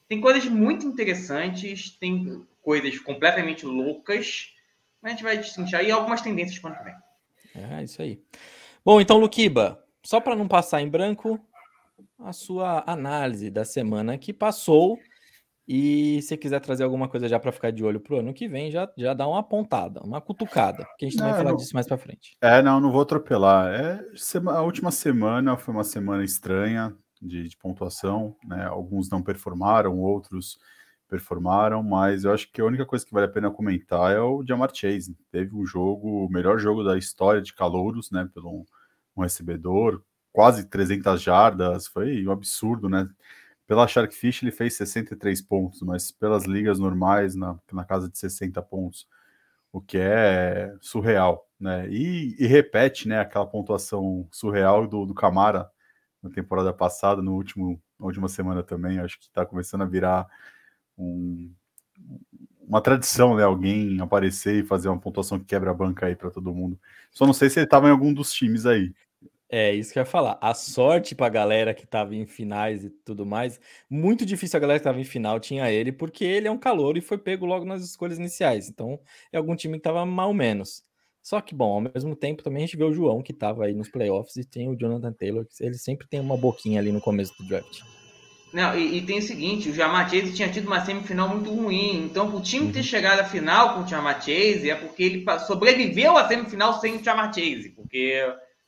Tem 0.08 0.20
coisas 0.20 0.46
muito 0.46 0.86
interessantes, 0.86 1.90
tem 1.90 2.46
coisas 2.62 2.98
completamente 2.98 3.66
loucas 3.66 4.54
a 5.02 5.08
gente 5.08 5.22
vai 5.22 5.38
distinguir 5.38 5.74
aí 5.76 5.90
algumas 5.90 6.20
tendências 6.20 6.58
para 6.58 6.70
o 6.70 6.72
ano 6.72 6.82
que 6.82 6.84
vem. 6.84 7.70
É, 7.78 7.82
isso 7.82 8.00
aí. 8.02 8.22
Bom, 8.84 9.00
então, 9.00 9.18
Luquiba, 9.18 9.82
só 10.02 10.20
para 10.20 10.36
não 10.36 10.48
passar 10.48 10.80
em 10.80 10.88
branco, 10.88 11.40
a 12.18 12.32
sua 12.32 12.84
análise 12.86 13.50
da 13.50 13.64
semana 13.64 14.18
que 14.18 14.32
passou. 14.32 14.98
E 15.72 16.20
se 16.22 16.36
quiser 16.36 16.60
trazer 16.60 16.82
alguma 16.82 17.08
coisa 17.08 17.28
já 17.28 17.38
para 17.38 17.52
ficar 17.52 17.70
de 17.70 17.84
olho 17.84 18.00
para 18.00 18.16
o 18.16 18.18
ano 18.18 18.34
que 18.34 18.48
vem, 18.48 18.72
já, 18.72 18.90
já 18.96 19.14
dá 19.14 19.28
uma 19.28 19.38
apontada, 19.38 20.00
uma 20.02 20.20
cutucada, 20.20 20.84
porque 20.84 21.04
a 21.04 21.08
gente 21.08 21.20
não, 21.20 21.28
vai 21.28 21.36
falar 21.36 21.50
não... 21.50 21.56
disso 21.56 21.74
mais 21.74 21.86
para 21.86 21.96
frente. 21.96 22.36
É, 22.40 22.60
não, 22.60 22.80
não 22.80 22.90
vou 22.90 23.02
atropelar. 23.02 23.72
É, 23.72 24.00
a 24.48 24.62
última 24.62 24.90
semana 24.90 25.56
foi 25.56 25.72
uma 25.72 25.84
semana 25.84 26.24
estranha 26.24 26.92
de, 27.22 27.48
de 27.48 27.56
pontuação, 27.56 28.36
né? 28.44 28.64
Alguns 28.64 29.08
não 29.10 29.22
performaram, 29.22 29.96
outros 29.96 30.58
performaram, 31.10 31.82
mas 31.82 32.24
eu 32.24 32.32
acho 32.32 32.50
que 32.52 32.60
a 32.60 32.64
única 32.64 32.86
coisa 32.86 33.04
que 33.04 33.12
vale 33.12 33.26
a 33.26 33.30
pena 33.30 33.50
comentar 33.50 34.12
é 34.12 34.20
o 34.20 34.44
Jamar 34.46 34.70
Chase. 34.72 35.16
Teve 35.30 35.54
um 35.54 35.66
jogo, 35.66 36.26
o 36.26 36.30
melhor 36.30 36.58
jogo 36.58 36.84
da 36.84 36.96
história 36.96 37.42
de 37.42 37.52
calouros, 37.52 38.10
né, 38.10 38.28
pelo 38.32 38.64
um 39.16 39.22
recebedor, 39.22 40.02
quase 40.32 40.64
300 40.68 41.20
jardas, 41.20 41.86
foi 41.88 42.26
um 42.26 42.30
absurdo, 42.30 42.88
né? 42.88 43.08
Pela 43.66 43.86
Sharkfish 43.86 44.42
ele 44.42 44.52
fez 44.52 44.74
63 44.76 45.42
pontos, 45.42 45.82
mas 45.82 46.10
pelas 46.12 46.44
ligas 46.44 46.78
normais 46.78 47.34
na, 47.34 47.58
na 47.72 47.84
casa 47.84 48.08
de 48.08 48.18
60 48.18 48.62
pontos, 48.62 49.06
o 49.72 49.80
que 49.80 49.98
é 49.98 50.74
surreal, 50.80 51.48
né? 51.58 51.88
E, 51.88 52.36
e 52.38 52.46
repete, 52.46 53.08
né, 53.08 53.20
aquela 53.20 53.46
pontuação 53.46 54.26
surreal 54.30 54.86
do, 54.86 55.06
do 55.06 55.14
Camara 55.14 55.70
na 56.22 56.30
temporada 56.30 56.72
passada, 56.72 57.22
no 57.22 57.34
último, 57.34 57.80
na 57.98 58.06
última 58.06 58.28
semana 58.28 58.62
também, 58.62 58.98
acho 59.00 59.18
que 59.18 59.26
está 59.26 59.44
começando 59.46 59.82
a 59.82 59.86
virar 59.86 60.26
um, 61.00 61.52
uma 62.66 62.80
tradição, 62.80 63.36
né? 63.36 63.42
Alguém 63.42 64.00
aparecer 64.00 64.62
e 64.62 64.66
fazer 64.66 64.88
uma 64.88 65.00
pontuação 65.00 65.38
que 65.38 65.46
quebra 65.46 65.70
a 65.70 65.74
banca 65.74 66.06
aí 66.06 66.14
para 66.14 66.30
todo 66.30 66.54
mundo. 66.54 66.78
Só 67.10 67.26
não 67.26 67.32
sei 67.32 67.50
se 67.50 67.58
ele 67.58 67.66
estava 67.66 67.88
em 67.88 67.90
algum 67.90 68.12
dos 68.12 68.32
times 68.32 68.66
aí. 68.66 68.92
É, 69.52 69.74
isso 69.74 69.92
que 69.92 69.98
eu 69.98 70.02
ia 70.02 70.06
falar. 70.06 70.38
A 70.40 70.54
sorte 70.54 71.12
para 71.12 71.26
a 71.26 71.30
galera 71.30 71.74
que 71.74 71.82
estava 71.82 72.14
em 72.14 72.24
finais 72.24 72.84
e 72.84 72.90
tudo 72.90 73.26
mais, 73.26 73.60
muito 73.90 74.24
difícil 74.24 74.56
a 74.56 74.60
galera 74.60 74.78
que 74.78 74.82
estava 74.82 75.00
em 75.00 75.04
final 75.04 75.40
tinha 75.40 75.68
ele, 75.72 75.90
porque 75.90 76.24
ele 76.24 76.46
é 76.46 76.50
um 76.50 76.58
calor 76.58 76.96
e 76.96 77.00
foi 77.00 77.18
pego 77.18 77.44
logo 77.44 77.64
nas 77.64 77.82
escolhas 77.82 78.16
iniciais. 78.18 78.68
Então, 78.68 79.00
é 79.32 79.36
algum 79.36 79.56
time 79.56 79.74
que 79.74 79.80
estava 79.80 80.06
mal 80.06 80.32
menos. 80.32 80.84
Só 81.20 81.40
que, 81.40 81.54
bom, 81.54 81.72
ao 81.72 81.80
mesmo 81.80 82.14
tempo 82.14 82.44
também 82.44 82.62
a 82.62 82.66
gente 82.66 82.76
vê 82.76 82.84
o 82.84 82.92
João 82.92 83.22
que 83.22 83.32
estava 83.32 83.64
aí 83.64 83.74
nos 83.74 83.90
playoffs 83.90 84.36
e 84.36 84.44
tem 84.44 84.68
o 84.68 84.76
Jonathan 84.76 85.12
Taylor, 85.12 85.44
que 85.44 85.64
ele 85.64 85.76
sempre 85.76 86.06
tem 86.08 86.20
uma 86.20 86.36
boquinha 86.36 86.80
ali 86.80 86.92
no 86.92 87.00
começo 87.00 87.36
do 87.36 87.48
draft. 87.48 87.82
Não, 88.52 88.76
e, 88.76 88.98
e, 88.98 89.02
tem 89.02 89.18
o 89.18 89.22
seguinte, 89.22 89.68
o 89.68 89.74
Jamar 89.74 90.10
Chase 90.10 90.32
tinha 90.32 90.50
tido 90.50 90.66
uma 90.66 90.84
semifinal 90.84 91.28
muito 91.28 91.54
ruim, 91.54 92.04
então 92.04 92.34
o 92.34 92.42
time 92.42 92.72
ter 92.72 92.80
uhum. 92.80 92.84
chegado 92.84 93.20
à 93.20 93.24
final 93.24 93.74
com 93.74 93.82
o 93.82 93.86
Jamar 93.86 94.16
Chase 94.20 94.68
é 94.68 94.74
porque 94.74 95.04
ele 95.04 95.24
sobreviveu 95.46 96.16
à 96.16 96.26
semifinal 96.26 96.80
sem 96.80 96.96
o 96.96 97.04
Jamar 97.04 97.32
Chase, 97.32 97.72
porque 97.76 98.20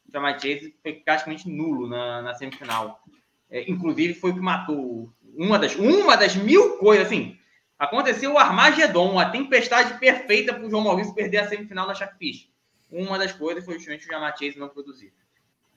o 0.08 0.12
Jamar 0.12 0.34
Chase 0.34 0.74
foi 0.80 0.92
praticamente 0.92 1.48
nulo 1.48 1.88
na, 1.88 2.22
na 2.22 2.34
semifinal. 2.34 3.02
É, 3.50 3.68
inclusive 3.68 4.14
foi 4.14 4.30
o 4.30 4.34
que 4.34 4.40
matou 4.40 5.12
uma 5.34 5.58
das, 5.58 5.74
uma 5.74 6.16
das 6.16 6.36
mil 6.36 6.76
coisas, 6.76 7.06
assim, 7.06 7.36
aconteceu 7.78 8.34
o 8.34 8.38
Armagedon, 8.38 9.18
a 9.18 9.28
tempestade 9.30 9.98
perfeita 9.98 10.54
para 10.54 10.64
o 10.64 10.70
João 10.70 10.84
Maurício 10.84 11.14
perder 11.14 11.38
a 11.38 11.48
semifinal 11.48 11.86
na 11.86 11.94
Sharkfish. 11.94 12.48
Uma 12.90 13.18
das 13.18 13.32
coisas 13.32 13.64
foi 13.64 13.74
justamente 13.74 14.06
o 14.06 14.10
Jamar 14.10 14.36
Chase 14.38 14.58
não 14.58 14.68
produzir. 14.68 15.12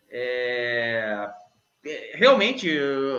É, 0.10 1.30
realmente, 2.14 2.70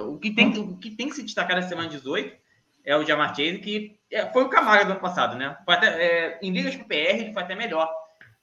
o 0.06 0.18
que, 0.18 0.30
tem, 0.30 0.48
o 0.58 0.76
que 0.76 0.90
tem 0.90 1.08
que 1.08 1.14
se 1.14 1.22
destacar 1.22 1.56
na 1.56 1.62
semana 1.62 1.88
18 1.88 2.36
é 2.84 2.96
o 2.96 3.04
Jamar 3.04 3.30
Chase, 3.30 3.58
que 3.58 3.98
é, 4.10 4.26
foi 4.26 4.44
o 4.44 4.48
Camara 4.48 4.84
do 4.84 4.92
ano 4.92 5.00
passado, 5.00 5.36
né? 5.36 5.56
Até, 5.66 5.86
é, 5.86 6.38
em 6.40 6.52
ligas 6.52 6.76
pro 6.76 6.86
PR 6.86 6.94
ele 6.94 7.32
foi 7.32 7.42
até 7.42 7.54
melhor. 7.54 7.90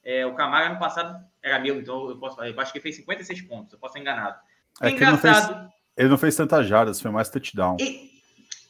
É, 0.03 0.25
o 0.25 0.33
Camara 0.33 0.67
ano 0.67 0.79
passado 0.79 1.17
era 1.41 1.59
meu, 1.59 1.79
então 1.79 2.09
eu 2.09 2.17
posso 2.17 2.41
eu 2.43 2.59
acho 2.59 2.71
que 2.71 2.77
ele 2.77 2.83
fez 2.83 2.97
56 2.97 3.41
pontos, 3.43 3.73
eu 3.73 3.79
posso 3.79 3.93
ser 3.93 3.99
enganado. 3.99 4.37
É 4.81 4.91
que 4.91 4.97
ele 4.97 5.11
não, 5.11 5.17
fez, 5.17 5.49
ele 5.95 6.09
não 6.09 6.17
fez 6.17 6.35
tantas 6.35 6.67
jardas, 6.67 6.99
foi 6.99 7.11
mais 7.11 7.29
touchdown. 7.29 7.77
E, 7.79 8.11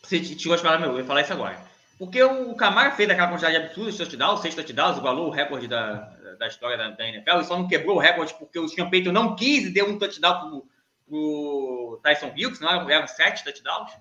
você 0.04 0.54
a 0.54 0.58
falar, 0.58 0.80
meu, 0.80 0.92
eu 0.92 1.00
ia 1.00 1.06
falar 1.06 1.22
isso 1.22 1.34
agora. 1.34 1.58
Porque 1.98 2.22
o 2.22 2.54
Camara 2.56 2.92
fez 2.92 3.10
aquela 3.10 3.30
quantidade 3.30 3.56
absurda 3.56 3.92
de 3.92 3.98
touchdowns, 3.98 4.42
seis 4.42 4.54
touchdowns, 4.54 4.98
igualou 4.98 5.28
o 5.28 5.32
recorde 5.32 5.68
da, 5.68 5.96
da 6.38 6.48
história 6.48 6.78
da, 6.78 6.90
da 6.90 7.08
NFL, 7.08 7.40
e 7.40 7.46
só 7.46 7.58
não 7.58 7.68
quebrou 7.68 7.96
o 7.96 8.00
recorde 8.00 8.34
porque 8.38 8.60
o 8.60 8.68
Sean 8.68 8.90
Payton 8.90 9.12
não 9.12 9.36
quis 9.36 9.66
e 9.66 9.70
deu 9.70 9.90
um 9.90 9.98
touchdown 9.98 10.40
pro, 10.40 10.68
pro 11.14 12.00
Tyson 12.02 12.34
Hill, 12.36 12.56
senão 12.56 12.90
eram, 12.90 13.08
sete 13.08 13.44
touchdowns. 13.44 13.92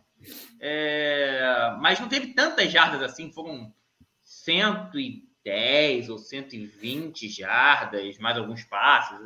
É, 0.59 1.77
mas 1.79 2.01
não 2.01 2.09
teve 2.09 2.29
tantas 2.29 2.73
jardas 2.73 3.03
assim, 3.03 3.31
foram 3.31 3.71
110 4.23 6.09
ou 6.09 6.17
120 6.17 7.29
jardas, 7.29 8.19
mais 8.19 8.39
alguns 8.39 8.65
passes. 8.65 9.19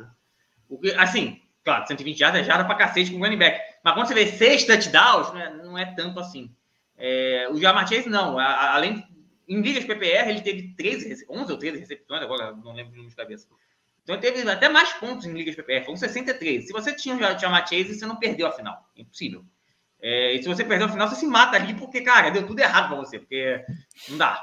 Porque, 0.67 0.91
assim, 0.97 1.41
claro, 1.63 1.87
120 1.87 2.17
jardas 2.17 2.41
é 2.41 2.43
jarda 2.43 2.65
pra 2.65 2.75
cacete 2.75 3.11
com 3.11 3.17
o 3.17 3.21
running 3.21 3.37
back. 3.37 3.61
Mas 3.81 3.93
quando 3.93 4.07
você 4.07 4.13
vê 4.13 4.27
seis 4.27 4.65
touchdowns, 4.65 5.31
não 5.31 5.39
é, 5.39 5.53
não 5.53 5.77
é 5.77 5.85
tanto 5.95 6.19
assim. 6.19 6.53
É, 6.97 7.47
o 7.51 7.57
Jamar 7.57 7.87
Chase, 7.87 8.09
não. 8.09 8.37
A, 8.37 8.73
além, 8.73 9.07
em 9.47 9.61
ligas 9.61 9.85
PPR, 9.85 10.29
ele 10.29 10.41
teve 10.41 10.73
13, 10.75 11.25
11 11.29 11.51
ou 11.53 11.57
13 11.57 11.79
recepções, 11.79 12.21
agora 12.21 12.51
não 12.51 12.73
lembro 12.73 12.91
o 12.91 12.95
número 12.95 13.09
de 13.09 13.15
cabeça. 13.15 13.47
Então 14.07 14.17
teve 14.21 14.49
até 14.49 14.69
mais 14.69 14.93
pontos 14.93 15.25
em 15.25 15.33
ligas 15.33 15.53
PPR, 15.53 15.83
foram 15.83 15.97
63. 15.97 16.65
Se 16.65 16.71
você 16.71 16.95
tinha 16.95 17.13
o 17.13 17.37
Jamar 17.37 17.67
Chase, 17.67 17.93
você 17.93 18.05
não 18.05 18.15
perdeu 18.15 18.47
a 18.47 18.53
final. 18.53 18.81
Impossível. 18.95 19.43
É, 20.01 20.33
e 20.33 20.41
se 20.41 20.47
você 20.47 20.63
perder 20.63 20.85
o 20.85 20.89
final, 20.89 21.09
você 21.09 21.17
se 21.17 21.27
mata 21.27 21.57
ali, 21.57 21.73
porque, 21.73 21.99
cara, 21.99 22.29
deu 22.29 22.47
tudo 22.47 22.57
errado 22.57 22.87
para 22.87 22.95
você, 22.95 23.19
porque 23.19 23.65
não 24.07 24.17
dá. 24.17 24.41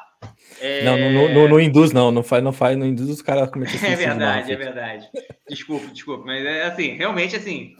É... 0.60 0.84
Não, 0.84 0.98
não, 0.98 1.34
não, 1.34 1.48
não, 1.48 1.60
induz, 1.60 1.92
não. 1.92 2.12
Não 2.12 2.22
faz, 2.22 2.44
não 2.44 2.52
faz, 2.52 2.76
não 2.76 2.84
induz 2.84 3.08
os 3.08 3.22
caras 3.22 3.44
a 3.44 3.50
cometer 3.50 3.80
É 3.82 3.96
verdade, 3.96 4.52
é 4.52 4.56
verdade. 4.56 5.08
Desculpa, 5.48 5.86
desculpa. 5.86 6.26
Mas 6.26 6.44
é 6.44 6.64
assim, 6.64 6.90
realmente 6.96 7.34
assim. 7.34 7.74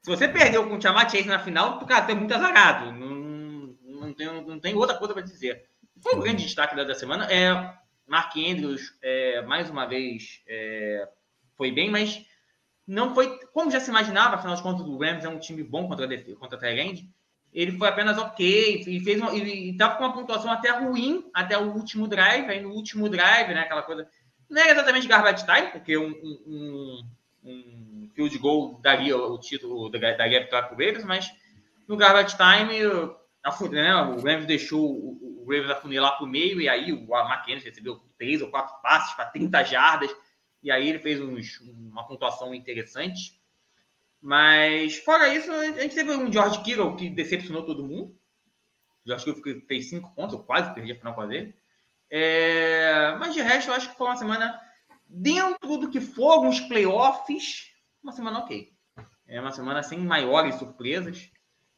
Se 0.00 0.10
você 0.10 0.26
perdeu 0.26 0.66
com 0.66 0.76
o 0.76 0.78
Tiamat 0.78 1.10
Chase 1.10 1.28
na 1.28 1.38
final, 1.38 1.78
tu, 1.78 1.84
cara, 1.84 2.06
tem 2.06 2.16
muito 2.16 2.32
azarado. 2.32 2.92
Não, 2.92 3.74
não, 3.84 4.14
tem, 4.14 4.26
não 4.26 4.58
tem 4.58 4.74
outra 4.74 4.96
coisa 4.96 5.12
para 5.12 5.22
dizer. 5.22 5.64
Foi 6.02 6.14
um 6.14 6.20
grande 6.20 6.44
destaque 6.44 6.74
da, 6.74 6.94
semana. 6.94 7.30
É, 7.30 7.74
Mark 8.06 8.34
Andrews, 8.36 8.96
é, 9.02 9.42
mais 9.42 9.68
uma 9.68 9.84
vez, 9.84 10.42
é, 10.48 11.08
foi 11.56 11.70
bem, 11.70 11.90
mas 11.90 12.24
não 12.86 13.14
foi. 13.14 13.38
Como 13.52 13.70
já 13.70 13.80
se 13.80 13.90
imaginava, 13.90 14.36
afinal 14.36 14.56
de 14.56 14.62
contas, 14.62 14.86
o 14.86 14.98
Rams 14.98 15.24
é 15.24 15.28
um 15.28 15.38
time 15.38 15.62
bom 15.62 15.88
contra 15.88 16.06
a, 16.06 16.36
contra 16.36 16.56
a 16.56 16.60
Tyrande 16.60 17.08
ele 17.56 17.72
foi 17.72 17.88
apenas 17.88 18.18
ok 18.18 18.84
e 18.86 19.00
fez 19.00 19.18
uma, 19.18 19.32
e 19.32 19.70
estava 19.70 19.96
com 19.96 20.04
uma 20.04 20.12
pontuação 20.12 20.52
até 20.52 20.70
ruim 20.72 21.24
até 21.32 21.56
o 21.56 21.72
último 21.72 22.06
drive. 22.06 22.50
Aí 22.50 22.60
no 22.60 22.68
último 22.68 23.08
drive, 23.08 23.54
né, 23.54 23.60
aquela 23.60 23.82
coisa. 23.82 24.06
Não 24.48 24.60
era 24.60 24.72
exatamente 24.72 25.08
garbage 25.08 25.46
time, 25.46 25.68
porque 25.72 25.96
um, 25.96 26.10
um, 26.46 27.02
um 27.42 28.10
field 28.14 28.36
goal 28.38 28.78
daria 28.82 29.16
o 29.16 29.38
título, 29.40 29.88
daria 29.88 30.14
a 30.14 30.44
vitória 30.44 30.68
para 30.68 30.74
o 30.74 30.78
Ravens, 30.78 31.04
mas 31.04 31.32
no 31.88 31.96
garbage 31.96 32.36
time, 32.36 32.78
né, 33.72 33.94
o 34.02 34.20
Rams 34.20 34.46
deixou 34.46 34.84
o, 34.84 35.42
o 35.42 35.50
Ravens 35.50 35.70
afunilar 35.70 36.18
para 36.18 36.26
o 36.26 36.28
meio, 36.28 36.60
e 36.60 36.68
aí 36.68 36.92
o 36.92 37.06
McKenzie 37.16 37.70
recebeu 37.70 38.00
três 38.18 38.42
ou 38.42 38.50
quatro 38.50 38.80
passes 38.82 39.14
para 39.14 39.26
30 39.26 39.64
jardas, 39.64 40.14
e 40.66 40.70
aí 40.72 40.88
ele 40.88 40.98
fez 40.98 41.20
uns, 41.20 41.60
uma 41.60 42.04
pontuação 42.08 42.52
interessante. 42.52 43.40
Mas, 44.20 44.96
fora 44.96 45.32
isso, 45.32 45.48
a 45.52 45.80
gente 45.80 45.94
teve 45.94 46.10
um 46.10 46.32
George 46.32 46.60
Kittle 46.64 46.96
que 46.96 47.08
decepcionou 47.08 47.64
todo 47.64 47.86
mundo. 47.86 48.18
O 49.04 49.08
George 49.08 49.24
Kittle 49.24 49.60
fez 49.60 49.88
cinco 49.88 50.12
pontos, 50.12 50.34
eu 50.34 50.42
quase 50.42 50.74
perdi 50.74 50.90
a 50.90 50.96
final 50.96 51.14
com 51.14 51.30
ele. 51.30 51.54
É... 52.10 53.14
Mas 53.20 53.32
de 53.32 53.42
resto, 53.42 53.70
eu 53.70 53.74
acho 53.74 53.90
que 53.92 53.96
foi 53.96 54.08
uma 54.08 54.16
semana 54.16 54.60
dentro 55.06 55.78
do 55.78 55.88
que 55.88 56.00
foram 56.00 56.48
os 56.48 56.58
playoffs, 56.58 57.70
uma 58.02 58.10
semana 58.10 58.40
ok. 58.40 58.72
É 59.28 59.40
uma 59.40 59.52
semana 59.52 59.84
sem 59.84 60.00
maiores 60.00 60.56
surpresas. 60.56 61.30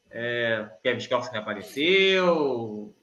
É... 0.08 0.66
Kevin 0.82 0.96
Skelson 0.96 1.30
reapareceu. 1.30 2.96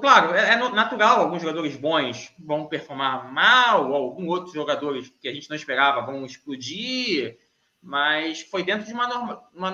Claro, 0.00 0.34
é, 0.34 0.54
é, 0.54 0.56
natural, 0.56 1.20
alguns 1.20 1.42
jogadores 1.42 1.76
bons 1.76 2.32
vão 2.38 2.66
performar 2.66 3.30
mal, 3.32 3.92
alguns 3.92 4.28
outros 4.28 4.54
jogadores 4.54 5.12
que 5.20 5.28
a 5.28 5.34
gente 5.34 5.50
não 5.50 5.56
esperava 5.56 6.06
vão 6.06 6.24
explodir 6.24 7.36
mas 7.82 8.40
foi 8.42 8.62
dentro 8.62 8.86
de 8.86 8.92
uma, 8.92 9.06
norma, 9.06 9.42
uma 9.54 9.70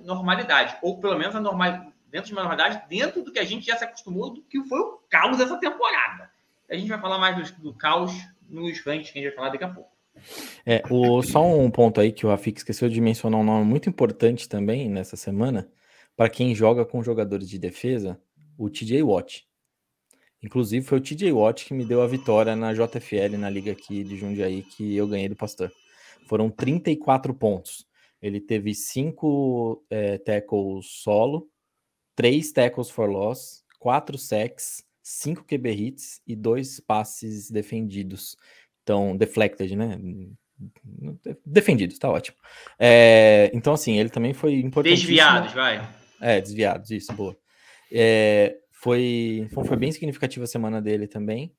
normalidade, 0.00 0.76
ou 0.82 1.00
pelo 1.00 1.18
menos 1.18 1.34
a 1.34 1.40
normal, 1.40 1.92
dentro 2.10 2.28
de 2.28 2.32
uma 2.32 2.42
normalidade, 2.42 2.88
dentro 2.88 3.22
do 3.22 3.32
que 3.32 3.38
a 3.38 3.44
gente 3.44 3.66
já 3.66 3.76
se 3.76 3.84
acostumou, 3.84 4.30
do 4.30 4.42
que 4.42 4.62
foi 4.64 4.78
o 4.78 5.00
caos 5.08 5.38
dessa 5.38 5.58
temporada. 5.58 6.30
A 6.70 6.76
gente 6.76 6.88
vai 6.88 7.00
falar 7.00 7.18
mais 7.18 7.50
do, 7.52 7.62
do 7.62 7.74
caos 7.74 8.12
nos 8.48 8.80
rankings 8.80 9.12
que 9.12 9.18
a 9.18 9.22
gente 9.22 9.30
vai 9.30 9.36
falar 9.36 9.50
daqui 9.50 9.64
a 9.64 9.68
pouco. 9.68 9.90
É, 10.66 10.82
o, 10.90 11.22
só 11.22 11.44
um 11.44 11.70
ponto 11.70 12.00
aí 12.00 12.10
que 12.10 12.26
o 12.26 12.28
Rafik 12.28 12.58
esqueceu 12.58 12.88
de 12.88 13.00
mencionar 13.00 13.40
um 13.40 13.44
nome 13.44 13.64
muito 13.64 13.88
importante 13.88 14.48
também 14.48 14.88
nessa 14.88 15.16
semana, 15.16 15.68
para 16.16 16.28
quem 16.28 16.54
joga 16.54 16.84
com 16.84 17.02
jogadores 17.02 17.48
de 17.48 17.58
defesa, 17.58 18.20
o 18.58 18.68
TJ 18.68 19.02
Watt. 19.04 19.46
Inclusive 20.42 20.84
foi 20.84 20.98
o 20.98 21.00
TJ 21.00 21.32
Watt 21.32 21.64
que 21.64 21.72
me 21.72 21.84
deu 21.84 22.02
a 22.02 22.06
vitória 22.06 22.54
na 22.54 22.74
JFL, 22.74 23.38
na 23.38 23.48
liga 23.48 23.72
aqui 23.72 24.04
de 24.04 24.16
Jundiaí, 24.16 24.62
que 24.62 24.96
eu 24.96 25.06
ganhei 25.06 25.28
do 25.28 25.36
Pastor. 25.36 25.72
Foram 26.28 26.50
34 26.50 27.32
pontos. 27.32 27.86
Ele 28.20 28.40
teve 28.40 28.74
cinco 28.74 29.84
é, 29.88 30.18
tackles 30.18 30.86
solo, 31.02 31.48
três 32.16 32.52
tackles 32.52 32.90
for 32.90 33.08
loss, 33.08 33.64
quatro 33.78 34.18
sacks, 34.18 34.84
cinco 35.02 35.44
QB 35.44 35.70
hits 35.70 36.20
e 36.26 36.34
dois 36.34 36.80
passes 36.80 37.50
defendidos. 37.50 38.36
Então, 38.82 39.16
deflected, 39.16 39.76
né? 39.76 39.98
Defendidos, 41.46 41.98
tá 41.98 42.10
ótimo. 42.10 42.36
É, 42.78 43.50
então, 43.54 43.72
assim, 43.74 43.98
ele 43.98 44.08
também 44.08 44.34
foi 44.34 44.54
importante. 44.54 44.96
Desviados, 44.96 45.52
vai. 45.52 45.88
É, 46.20 46.40
desviados, 46.40 46.90
isso, 46.90 47.12
boa. 47.12 47.36
É, 47.92 48.56
foi, 48.72 49.48
foi 49.50 49.76
bem 49.76 49.92
significativa 49.92 50.44
a 50.44 50.48
semana 50.48 50.80
dele 50.80 51.06
também. 51.06 51.52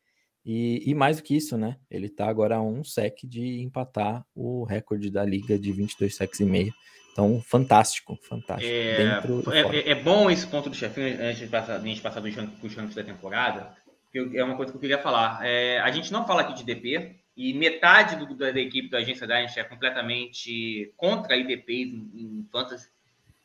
E, 0.46 0.90
e, 0.90 0.96
mais 0.96 1.18
do 1.18 1.24
que 1.24 1.36
isso, 1.36 1.58
né? 1.58 1.78
Ele 1.92 2.08
está 2.08 2.28
agora 2.28 2.56
a 2.56 2.62
um 2.62 2.84
sec 2.84 3.18
de 3.24 3.62
empatar 3.62 4.26
o 4.34 4.64
recorde 4.64 5.12
da 5.12 5.24
liga 5.24 5.60
de 5.60 5.72
22 5.72 6.16
secs 6.16 6.40
e 6.40 6.46
meio. 6.46 6.74
Então, 7.12 7.42
fantástico, 7.42 8.18
fantástico. 8.24 8.72
É, 8.72 9.22
é, 9.52 9.90
é, 9.92 9.96
bom 9.96 10.32
esse 10.32 10.48
ponto 10.48 10.70
do 10.70 10.76
chefinho, 10.76 11.22
antes 11.22 11.40
de 11.40 11.48
passar, 11.48 11.76
a 11.76 11.80
gente 11.80 12.02
passar 12.02 12.22
dos 12.22 12.76
ranks 12.76 12.96
da 12.96 13.04
temporada, 13.04 13.76
porque 14.04 14.38
é 14.38 14.44
uma 14.44 14.56
coisa 14.56 14.72
que 14.72 14.78
eu 14.78 14.82
queria 14.82 14.98
falar. 14.98 15.46
É, 15.46 15.80
a 15.80 15.92
gente 15.92 16.14
não 16.14 16.26
fala 16.26 16.42
aqui 16.42 16.54
de 16.54 16.64
DP, 16.64 17.20
e 17.40 17.54
metade 17.54 18.18
do, 18.18 18.36
da, 18.36 18.52
da, 18.52 18.60
equipe 18.60 18.90
da 18.90 18.98
agência 18.98 19.26
da 19.26 19.40
é 19.40 19.64
completamente 19.64 20.94
contra 20.98 21.38
IDPs 21.38 21.94
em, 21.94 22.12
em 22.14 22.48
fantasy, 22.52 22.90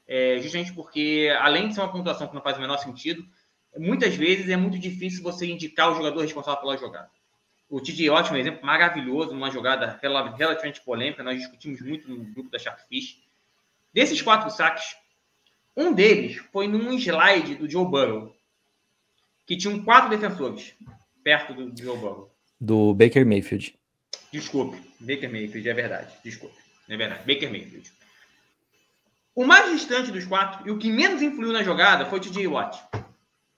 é, 0.06 0.38
justamente 0.40 0.72
porque, 0.72 1.34
além 1.40 1.68
de 1.68 1.74
ser 1.74 1.80
uma 1.80 1.92
pontuação 1.92 2.26
que 2.26 2.34
não 2.34 2.42
faz 2.42 2.56
o 2.56 2.60
menor 2.60 2.78
sentido, 2.78 3.26
muitas 3.76 4.14
vezes 4.14 4.48
é 4.48 4.56
muito 4.56 4.78
difícil 4.78 5.22
você 5.22 5.46
indicar 5.46 5.90
o 5.90 5.96
jogador 5.96 6.20
responsável 6.20 6.60
pela 6.60 6.76
jogada. 6.76 7.10
O 7.68 7.80
TJ 7.80 8.08
é 8.08 8.12
um 8.12 8.36
exemplo 8.36 8.64
maravilhoso, 8.64 9.32
uma 9.32 9.50
jogada 9.50 9.98
relativamente 10.00 10.80
polêmica, 10.82 11.22
nós 11.22 11.38
discutimos 11.38 11.80
muito 11.80 12.08
no 12.08 12.24
grupo 12.32 12.50
da 12.50 12.58
Sharkfish. 12.58 13.22
Desses 13.92 14.20
quatro 14.20 14.50
saques, 14.50 14.96
um 15.76 15.92
deles 15.92 16.36
foi 16.52 16.68
num 16.68 16.92
slide 16.92 17.56
do 17.56 17.68
Joe 17.68 17.84
Burrow, 17.84 18.34
que 19.46 19.56
tinham 19.56 19.82
quatro 19.82 20.10
defensores 20.10 20.74
perto 21.22 21.54
do 21.54 21.82
Joe 21.82 21.96
Burrow. 21.96 22.30
Do 22.60 22.94
Baker 22.94 23.26
Mayfield. 23.26 23.74
Desculpe, 24.30 24.76
Baker 25.00 25.30
Mayfield, 25.30 25.68
é 25.68 25.74
verdade. 25.74 26.12
Desculpe, 26.22 26.56
é 26.88 26.96
verdade. 26.96 27.20
Baker 27.26 27.50
Mayfield. 27.50 27.90
O 29.34 29.44
mais 29.44 29.70
distante 29.72 30.12
dos 30.12 30.24
quatro 30.24 30.66
e 30.66 30.70
o 30.70 30.78
que 30.78 30.92
menos 30.92 31.20
influiu 31.20 31.52
na 31.52 31.62
jogada 31.62 32.06
foi 32.06 32.18
o 32.18 32.22
TJ 32.22 32.46
Watt. 32.46 32.80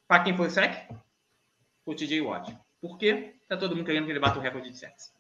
Para 0.09 0.25
quem 0.25 0.37
foi 0.37 0.47
o 0.47 0.51
sec? 0.51 0.89
O 1.85 1.95
TJ 1.95 2.21
Watt. 2.23 2.57
Por 2.81 2.97
quê? 2.97 3.35
Tá 3.49 3.57
todo 3.57 3.77
mundo 3.77 3.85
querendo 3.85 4.07
que 4.07 4.13
ele 4.13 4.19
bata 4.19 4.39
o 4.39 4.43
recorde 4.43 4.71
de 4.71 4.79
sacks. 4.79 5.15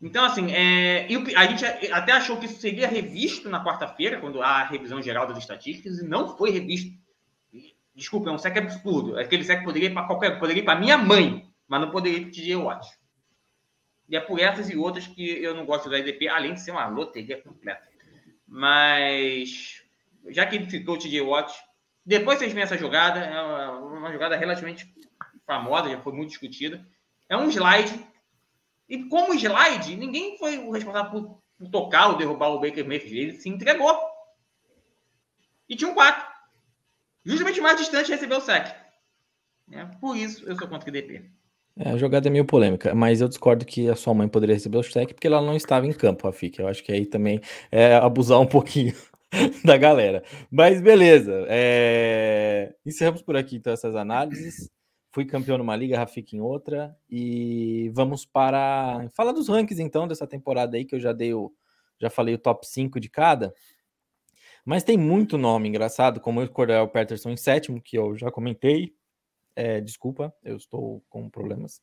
Então, 0.00 0.24
assim, 0.24 0.52
é, 0.52 1.08
a 1.36 1.46
gente 1.46 1.64
até 1.90 2.12
achou 2.12 2.36
que 2.36 2.46
isso 2.46 2.60
seria 2.60 2.86
revisto 2.86 3.48
na 3.48 3.64
quarta-feira, 3.64 4.20
quando 4.20 4.40
há 4.40 4.60
a 4.60 4.64
revisão 4.64 5.02
geral 5.02 5.26
das 5.26 5.38
estatísticas, 5.38 5.98
e 5.98 6.04
não 6.04 6.36
foi 6.36 6.50
revisto. 6.50 6.96
Desculpa, 7.94 8.30
é 8.30 8.32
um 8.32 8.38
sec 8.38 8.56
absurdo. 8.56 9.18
Aquele 9.18 9.42
sec 9.42 9.64
poderia 9.64 9.88
ir 9.88 9.94
para 9.94 10.06
qualquer. 10.06 10.38
Poderia 10.38 10.64
para 10.64 10.78
minha 10.78 10.96
mãe, 10.96 11.50
mas 11.66 11.80
não 11.80 11.90
poderia 11.90 12.20
para 12.20 12.28
o 12.28 12.32
TJ 12.32 12.56
Watt. 12.56 12.86
E 14.08 14.16
é 14.16 14.20
por 14.20 14.38
essas 14.38 14.70
e 14.70 14.76
outras 14.76 15.06
que 15.06 15.42
eu 15.42 15.54
não 15.54 15.66
gosto 15.66 15.90
da 15.90 15.98
IDP, 15.98 16.28
além 16.28 16.54
de 16.54 16.60
ser 16.60 16.70
uma 16.70 16.86
loteria 16.86 17.42
completa. 17.42 17.87
Mas, 18.48 19.82
já 20.28 20.46
que 20.46 20.56
ele 20.56 20.70
citou 20.70 20.94
o 20.94 20.98
TJ 20.98 21.20
Watt, 21.20 21.52
Depois 22.04 22.38
vocês 22.38 22.52
veem 22.54 22.64
essa 22.64 22.78
jogada, 22.78 23.20
é 23.20 23.42
uma, 23.42 23.80
uma 23.98 24.12
jogada 24.12 24.34
relativamente 24.34 24.90
famosa, 25.46 25.90
já 25.90 26.00
foi 26.00 26.14
muito 26.14 26.30
discutida. 26.30 26.82
É 27.28 27.36
um 27.36 27.50
slide. 27.50 28.06
E 28.88 29.04
como 29.04 29.34
slide, 29.34 29.94
ninguém 29.94 30.38
foi 30.38 30.56
o 30.56 30.70
responsável 30.70 31.10
por, 31.10 31.42
por 31.58 31.70
tocar 31.70 32.08
ou 32.08 32.16
derrubar 32.16 32.48
o 32.48 32.60
Baker 32.60 32.86
Mayfield. 32.86 33.18
Ele 33.18 33.32
se 33.32 33.50
entregou. 33.50 33.94
E 35.68 35.76
tinha 35.76 35.90
um 35.90 35.94
4. 35.94 36.26
Justamente 37.26 37.60
mais 37.60 37.76
distante 37.76 38.10
recebeu 38.10 38.38
o 38.38 38.40
sec. 38.40 38.74
É, 39.70 39.84
por 40.00 40.16
isso 40.16 40.48
eu 40.48 40.56
sou 40.56 40.66
contra 40.66 40.88
o 40.88 40.92
DP. 40.92 41.30
É, 41.78 41.90
a 41.90 41.96
jogada 41.96 42.28
é 42.28 42.30
meio 42.30 42.44
polêmica, 42.44 42.92
mas 42.92 43.20
eu 43.20 43.28
discordo 43.28 43.64
que 43.64 43.88
a 43.88 43.94
sua 43.94 44.12
mãe 44.12 44.26
poderia 44.26 44.54
receber 44.56 44.78
o 44.78 44.82
cheque 44.82 45.14
porque 45.14 45.28
ela 45.28 45.40
não 45.40 45.54
estava 45.54 45.86
em 45.86 45.92
campo, 45.92 46.26
Rafik. 46.26 46.58
Eu 46.58 46.66
acho 46.66 46.82
que 46.82 46.90
aí 46.90 47.06
também 47.06 47.40
é 47.70 47.94
abusar 47.94 48.40
um 48.40 48.46
pouquinho 48.46 48.94
da 49.64 49.76
galera. 49.76 50.24
Mas 50.50 50.80
beleza. 50.80 51.46
É... 51.48 52.74
Encerramos 52.84 53.22
por 53.22 53.36
aqui 53.36 53.56
então 53.56 53.72
essas 53.72 53.94
análises. 53.94 54.68
Fui 55.12 55.24
campeão 55.24 55.56
numa 55.56 55.76
liga, 55.76 55.96
Rafik 55.96 56.36
em 56.36 56.40
outra. 56.40 56.96
E 57.08 57.90
vamos 57.94 58.26
para. 58.26 59.08
Fala 59.14 59.32
dos 59.32 59.48
rankings 59.48 59.80
então 59.80 60.08
dessa 60.08 60.26
temporada 60.26 60.76
aí, 60.76 60.84
que 60.84 60.96
eu 60.96 61.00
já 61.00 61.12
dei 61.12 61.32
o. 61.32 61.52
Já 62.00 62.10
falei 62.10 62.34
o 62.34 62.38
top 62.38 62.66
5 62.66 62.98
de 62.98 63.08
cada. 63.08 63.54
Mas 64.64 64.84
tem 64.84 64.98
muito 64.98 65.38
nome 65.38 65.68
engraçado, 65.68 66.20
como 66.20 66.42
o 66.42 66.48
Cordell 66.48 66.86
Peterson 66.88 67.30
em 67.30 67.36
sétimo, 67.36 67.80
que 67.80 67.96
eu 67.96 68.16
já 68.16 68.30
comentei. 68.30 68.92
É, 69.58 69.80
desculpa, 69.80 70.32
eu 70.44 70.56
estou 70.56 71.02
com 71.08 71.28
problemas. 71.28 71.80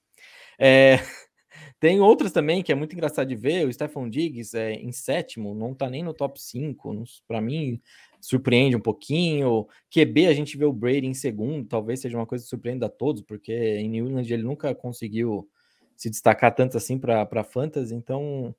É, 0.58 0.96
tem 1.77 2.00
outras 2.00 2.32
também 2.32 2.63
que 2.63 2.72
é 2.72 2.75
muito 2.75 2.94
engraçado 2.94 3.27
de 3.27 3.36
ver. 3.36 3.67
O 3.67 3.74
Stefan 3.74 4.10
Diggs 4.10 4.58
é, 4.58 4.75
em 4.75 4.94
sétimo, 4.94 5.53
não 5.53 5.74
está 5.74 5.89
nem 5.89 6.01
no 6.01 6.13
top 6.13 6.41
5. 6.41 7.03
Para 7.27 7.41
mim, 7.41 7.82
surpreende 8.22 8.77
um 8.77 8.79
pouquinho. 8.79 9.67
QB, 9.94 10.27
a 10.27 10.34
gente 10.34 10.58
vê 10.58 10.63
o 10.63 10.72
Brady 10.72 11.05
em 11.05 11.13
segundo, 11.13 11.67
talvez 11.67 12.00
seja 12.00 12.17
uma 12.17 12.25
coisa 12.25 12.46
que 12.46 12.50
surpreenda 12.50 12.86
a 12.86 12.89
todos, 12.89 13.22
porque 13.24 13.51
em 13.51 13.89
New 13.89 14.08
England 14.08 14.32
ele 14.32 14.44
nunca 14.44 14.74
conseguiu 14.74 15.50
se 15.98 16.10
destacar 16.10 16.55
tanto 16.55 16.77
assim 16.77 16.98
para 16.98 17.44
Fantasy. 17.44 17.94
Então, 17.94 18.55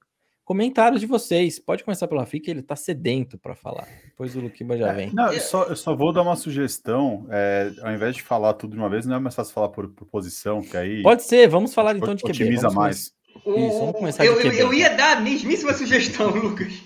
Comentários 0.46 1.00
de 1.00 1.08
vocês. 1.08 1.58
Pode 1.58 1.82
começar 1.82 2.06
pela 2.06 2.24
FIC, 2.24 2.48
ele 2.48 2.60
está 2.60 2.76
sedento 2.76 3.36
para 3.36 3.56
falar. 3.56 3.88
Depois 4.04 4.36
o 4.36 4.40
Luquiba 4.40 4.78
já 4.78 4.92
é, 4.92 4.94
vem. 4.94 5.08
É, 5.08 5.12
não, 5.12 5.32
eu 5.32 5.40
só, 5.40 5.64
eu 5.64 5.74
só 5.74 5.92
vou 5.92 6.12
dar 6.12 6.22
uma 6.22 6.36
sugestão. 6.36 7.26
É, 7.30 7.72
ao 7.82 7.92
invés 7.92 8.14
de 8.14 8.22
falar 8.22 8.54
tudo 8.54 8.70
de 8.70 8.78
uma 8.78 8.88
vez, 8.88 9.04
não 9.04 9.16
é 9.16 9.18
mais 9.18 9.34
fácil 9.34 9.52
falar 9.52 9.70
por, 9.70 9.88
por 9.88 10.06
posição, 10.06 10.62
que 10.62 10.76
aí. 10.76 11.02
Pode 11.02 11.24
ser, 11.24 11.48
vamos 11.48 11.74
falar 11.74 11.96
então 11.96 12.14
de 12.14 12.22
QB. 12.22 12.30
Otimiza 12.30 12.70
mais. 12.70 13.12
Isso, 13.44 13.78
vamos 13.80 13.96
começar 13.96 14.24
eu, 14.24 14.40
eu, 14.40 14.52
eu, 14.52 14.72
ia 14.72 14.90
dar 14.90 15.16
a 15.16 15.20
mesmíssima 15.20 15.74
sugestão, 15.74 16.30
Lucas. 16.38 16.80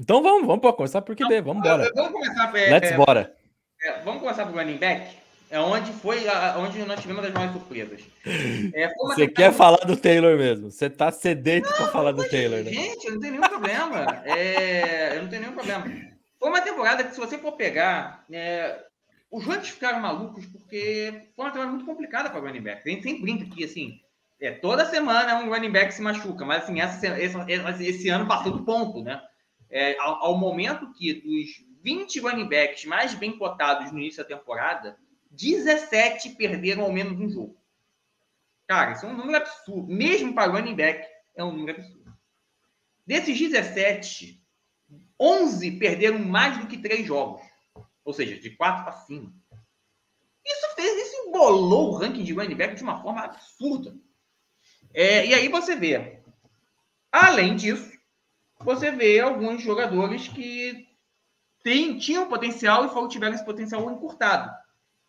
Então 0.00 0.22
vamos, 0.22 0.46
vamos 0.46 0.74
começar 0.74 1.02
por 1.02 1.14
QB, 1.14 1.42
vamos 1.42 1.58
embora. 1.58 1.92
Vamos 1.94 2.12
começar. 2.12 2.56
É, 2.56 2.70
Let's 2.70 2.92
é, 2.92 2.96
bora. 2.96 3.36
É, 3.82 4.00
vamos 4.02 4.22
começar 4.22 4.46
por 4.46 4.54
running 4.54 4.78
back. 4.78 5.25
É 5.48 5.60
onde 5.60 5.92
foi 5.92 6.28
a, 6.28 6.58
onde 6.58 6.78
nós 6.84 7.00
tivemos 7.00 7.24
as 7.24 7.32
maiores 7.32 7.52
surpresas. 7.54 8.02
É, 8.74 8.92
Você 8.94 9.28
quer 9.28 9.52
falar 9.52 9.84
do 9.84 9.96
Taylor 9.96 10.36
mesmo? 10.36 10.70
Você 10.70 10.90
tá 10.90 11.12
sedento 11.12 11.68
para 11.68 11.86
falar 11.88 12.12
do 12.12 12.28
Taylor, 12.28 12.64
né? 12.64 12.72
Gente, 12.72 13.10
não 13.10 13.20
tenho 13.20 13.34
nenhum 13.34 13.48
problema. 13.48 14.22
É, 14.24 15.16
eu 15.16 15.22
não 15.22 15.28
tenho 15.28 15.42
nenhum 15.42 15.54
problema. 15.54 15.84
Foi 16.38 16.48
uma 16.48 16.60
temporada 16.60 17.04
que, 17.04 17.14
se 17.14 17.20
você 17.20 17.38
for 17.38 17.52
pegar, 17.52 18.24
é, 18.30 18.84
os 19.30 19.44
running 19.44 19.62
ficaram 19.62 20.00
malucos 20.00 20.44
porque 20.46 21.28
foi 21.34 21.44
uma 21.44 21.50
temporada 21.50 21.72
muito 21.72 21.86
complicada 21.86 22.28
para 22.28 22.40
running 22.40 22.62
back. 22.62 22.82
A 22.84 22.92
gente 22.92 23.04
sempre 23.04 23.22
brinca 23.22 23.44
aqui, 23.44 23.64
assim, 23.64 24.00
é, 24.40 24.50
toda 24.50 24.84
semana 24.84 25.38
um 25.38 25.48
running 25.48 25.70
back 25.70 25.94
se 25.94 26.02
machuca, 26.02 26.44
mas 26.44 26.64
assim, 26.64 26.80
essa, 26.80 27.20
esse, 27.20 27.86
esse 27.86 28.08
ano 28.08 28.26
passou 28.26 28.52
do 28.52 28.64
ponto, 28.64 29.02
né? 29.02 29.20
É, 29.70 29.98
ao, 29.98 30.24
ao 30.24 30.38
momento 30.38 30.92
que 30.92 31.14
dos 31.14 31.64
20 31.82 32.20
running 32.20 32.48
backs 32.48 32.84
mais 32.84 33.14
bem 33.14 33.36
cotados 33.36 33.90
no 33.92 33.98
início 33.98 34.22
da 34.22 34.28
temporada, 34.28 34.96
17 35.36 36.30
perderam 36.30 36.84
ao 36.84 36.92
menos 36.92 37.20
um 37.20 37.28
jogo. 37.28 37.60
Cara, 38.66 38.92
isso 38.92 39.06
é 39.06 39.08
um 39.08 39.16
número 39.16 39.36
absurdo. 39.36 39.92
Mesmo 39.92 40.34
para 40.34 40.50
running 40.50 40.74
back, 40.74 41.06
é 41.34 41.44
um 41.44 41.52
número 41.52 41.78
absurdo. 41.78 42.16
Desses 43.06 43.38
17, 43.38 44.42
11 45.20 45.70
perderam 45.72 46.18
mais 46.18 46.58
do 46.58 46.66
que 46.66 46.78
3 46.78 47.06
jogos. 47.06 47.42
Ou 48.04 48.12
seja, 48.12 48.38
de 48.38 48.50
4 48.50 48.84
para 48.84 48.92
cima. 48.92 49.32
Isso 50.44 50.74
fez, 50.74 51.06
isso 51.06 51.28
embolou 51.28 51.90
o 51.90 51.96
ranking 51.96 52.24
de 52.24 52.32
running 52.32 52.56
back 52.56 52.74
de 52.74 52.82
uma 52.82 53.00
forma 53.02 53.22
absurda. 53.22 53.96
É, 54.94 55.26
e 55.26 55.34
aí 55.34 55.48
você 55.48 55.76
vê, 55.76 56.22
além 57.12 57.56
disso, 57.56 57.92
você 58.60 58.90
vê 58.90 59.20
alguns 59.20 59.62
jogadores 59.62 60.28
que 60.28 60.88
tem, 61.62 61.98
tinham 61.98 62.28
potencial 62.28 62.86
e 62.86 63.08
tiveram 63.08 63.34
esse 63.34 63.44
potencial 63.44 63.90
encurtado. 63.90 64.65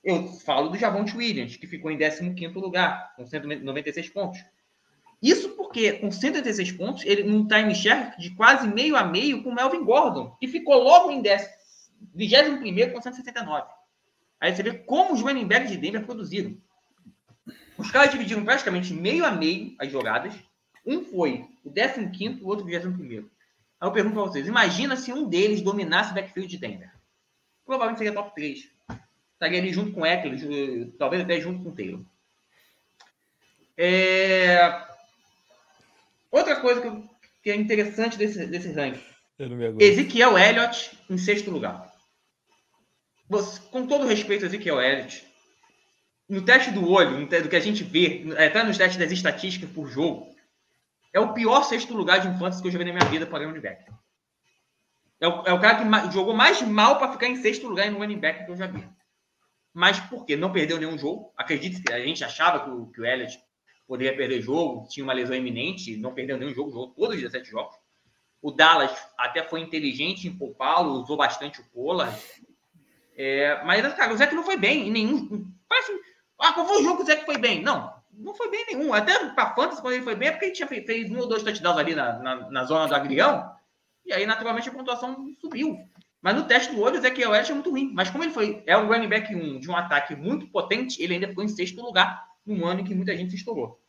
Eu 0.07 0.23
falo 0.23 0.69
do 0.69 0.77
Javonte 0.77 1.17
Williams, 1.17 1.57
que 1.57 1.67
ficou 1.67 1.91
em 1.91 1.97
15º 1.97 2.53
lugar, 2.61 3.13
com 3.17 3.25
196 3.25 4.09
pontos. 4.11 4.39
Isso 5.21 5.49
porque, 5.49 5.91
com 5.99 6.09
186 6.09 6.71
pontos, 6.71 7.03
ele 7.03 7.23
num 7.23 7.45
time 7.45 7.75
share 7.75 8.17
de 8.17 8.29
quase 8.29 8.69
meio 8.69 8.95
a 8.95 9.03
meio 9.03 9.43
com 9.43 9.49
o 9.49 9.53
Melvin 9.53 9.83
Gordon, 9.83 10.33
que 10.39 10.47
ficou 10.47 10.81
logo 10.81 11.11
em 11.11 11.21
21º 11.21 12.93
com 12.93 13.01
169. 13.01 13.67
Aí 14.39 14.55
você 14.55 14.63
vê 14.63 14.75
como 14.75 15.13
os 15.13 15.21
running 15.21 15.45
backs 15.45 15.71
de 15.71 15.75
Denver 15.75 16.05
produziram. 16.05 16.55
Os 17.77 17.91
caras 17.91 18.09
dividiram 18.09 18.45
praticamente 18.45 18.93
meio 18.93 19.25
a 19.25 19.31
meio 19.31 19.75
as 19.77 19.91
jogadas. 19.91 20.33
Um 20.85 21.03
foi 21.03 21.45
o 21.65 21.69
15º, 21.69 22.43
o 22.43 22.47
outro 22.47 22.65
o 22.65 22.69
21º. 22.69 23.25
Aí 23.77 23.87
eu 23.89 23.91
pergunto 23.91 24.15
para 24.15 24.23
vocês, 24.23 24.47
imagina 24.47 24.95
se 24.95 25.11
um 25.11 25.27
deles 25.27 25.61
dominasse 25.61 26.11
o 26.11 26.15
backfield 26.15 26.49
de 26.49 26.57
Denver. 26.57 26.93
Provavelmente 27.65 27.97
seria 27.97 28.13
top 28.13 28.33
3 28.33 28.76
estaria 29.37 29.59
ali 29.59 29.71
junto 29.71 29.93
com 29.93 30.01
o 30.01 30.05
Eckler, 30.05 30.91
talvez 30.97 31.21
até 31.21 31.39
junto 31.39 31.63
com 31.63 31.69
o 31.69 31.75
Taylor. 31.75 32.01
É... 33.77 34.83
Outra 36.31 36.59
coisa 36.59 36.81
que, 36.81 36.91
que, 37.43 37.51
é 37.51 37.55
interessante 37.55 38.17
desse, 38.17 38.45
desse 38.47 38.71
ranking. 38.71 39.03
Ezequiel 39.79 40.37
Elliott 40.37 40.97
em 41.09 41.17
sexto 41.17 41.51
lugar. 41.51 41.93
Você, 43.29 43.61
com 43.69 43.85
todo 43.85 44.07
respeito 44.07 44.43
a 44.43 44.47
Ezequiel 44.47 44.81
Elliott, 44.81 45.25
no 46.27 46.41
teste 46.41 46.71
do 46.71 46.89
olho, 46.89 47.27
do 47.27 47.49
que 47.49 47.55
a 47.55 47.61
gente 47.61 47.83
vê, 47.83 48.25
até 48.33 48.63
nos 48.63 48.77
testes 48.77 48.97
das 48.97 49.11
estatísticas 49.11 49.69
por 49.69 49.87
jogo, 49.87 50.35
é 51.13 51.19
o 51.19 51.33
pior 51.33 51.63
sexto 51.63 51.93
lugar 51.93 52.19
de 52.19 52.27
infância 52.27 52.61
que 52.61 52.67
eu 52.67 52.71
já 52.71 52.79
vi 52.79 52.85
na 52.85 52.93
minha 52.93 53.09
vida 53.09 53.27
para 53.27 53.45
running 53.45 53.59
back. 53.59 53.85
É 55.19 55.27
o, 55.27 55.43
é 55.45 55.53
o 55.53 55.61
cara 55.61 56.07
que 56.07 56.13
jogou 56.13 56.33
mais 56.33 56.61
mal 56.63 56.97
para 56.97 57.11
ficar 57.11 57.27
em 57.27 57.41
sexto 57.41 57.67
lugar 57.67 57.89
no 57.91 57.99
running 57.99 58.19
back 58.19 58.45
que 58.45 58.51
eu 58.51 58.57
já 58.57 58.67
vi 58.67 58.83
mas 59.77 59.99
porque 59.99 60.35
não 60.35 60.51
perdeu 60.51 60.79
nenhum 60.79 60.97
jogo. 60.97 61.31
Acredite, 61.37 61.93
a 61.93 61.99
gente 61.99 62.23
achava 62.23 62.61
que 62.61 62.69
o, 62.71 62.87
que 62.87 62.99
o 62.99 63.27
poderia 63.85 64.17
perder 64.17 64.41
jogo, 64.41 64.87
tinha 64.89 65.03
uma 65.03 65.13
lesão 65.13 65.35
iminente, 65.35 65.95
não 65.97 66.15
perdeu 66.15 66.35
nenhum 66.35 66.51
jogo, 66.51 66.71
jogou 66.71 66.87
todos 66.95 67.15
os 67.15 67.21
17 67.21 67.47
jogos. 67.47 67.75
O 68.41 68.51
Dallas 68.51 68.91
até 69.15 69.43
foi 69.43 69.61
inteligente 69.61 70.27
em 70.27 70.35
poupá-lo, 70.35 71.03
usou 71.03 71.15
bastante 71.15 71.61
o 71.61 71.63
Pollard. 71.65 72.19
É, 73.15 73.63
mas, 73.65 73.93
cara, 73.93 74.11
o 74.11 74.17
Zé 74.17 74.31
não 74.31 74.43
foi 74.43 74.57
bem 74.57 74.87
em 74.87 74.91
nenhum. 74.91 75.47
Parece, 75.69 75.91
ah, 76.39 76.53
qual 76.53 76.65
foi 76.65 76.81
o 76.81 76.83
jogo 76.83 76.97
que 76.97 77.03
o 77.03 77.05
Zé 77.05 77.17
foi 77.17 77.37
bem? 77.37 77.61
Não, 77.61 77.93
não 78.11 78.33
foi 78.33 78.49
bem 78.49 78.65
nenhum. 78.65 78.91
Até 78.95 79.29
para 79.29 79.53
Fantasy, 79.53 79.79
quando 79.79 79.93
ele 79.93 80.03
foi 80.03 80.15
bem, 80.15 80.29
é 80.29 80.31
porque 80.31 80.45
ele 80.45 80.55
tinha 80.55 80.67
feito, 80.67 80.87
fez 80.87 81.11
um 81.11 81.19
ou 81.19 81.27
dois 81.27 81.43
touchdowns 81.43 81.77
ali 81.77 81.93
na, 81.93 82.17
na, 82.17 82.49
na 82.49 82.63
zona 82.63 82.87
do 82.87 82.95
agrião, 82.95 83.47
e 84.07 84.11
aí, 84.11 84.25
naturalmente, 84.25 84.69
a 84.69 84.71
pontuação 84.71 85.27
subiu. 85.39 85.77
Mas 86.27 86.35
no 86.35 86.43
teste 86.43 86.75
do 86.75 86.81
olho, 86.81 86.95
o 86.95 86.97
Ezequiel 86.97 87.29
Elliott 87.29 87.51
é 87.51 87.53
muito 87.53 87.69
ruim. 87.69 87.89
Mas 87.93 88.09
como 88.09 88.21
ele 88.21 88.33
foi 88.33 88.61
é 88.67 88.77
um 88.77 88.87
running 88.87 89.07
back 89.07 89.33
1 89.33 89.61
de 89.61 89.71
um 89.71 89.77
ataque 89.77 90.13
muito 90.13 90.45
potente, 90.47 91.01
ele 91.01 91.13
ainda 91.13 91.29
ficou 91.29 91.41
em 91.41 91.47
sexto 91.47 91.81
lugar 91.81 92.21
num 92.45 92.65
ano 92.65 92.81
em 92.81 92.83
que 92.83 92.93
muita 92.93 93.15
gente 93.15 93.29
se 93.29 93.37
estourou. 93.37 93.79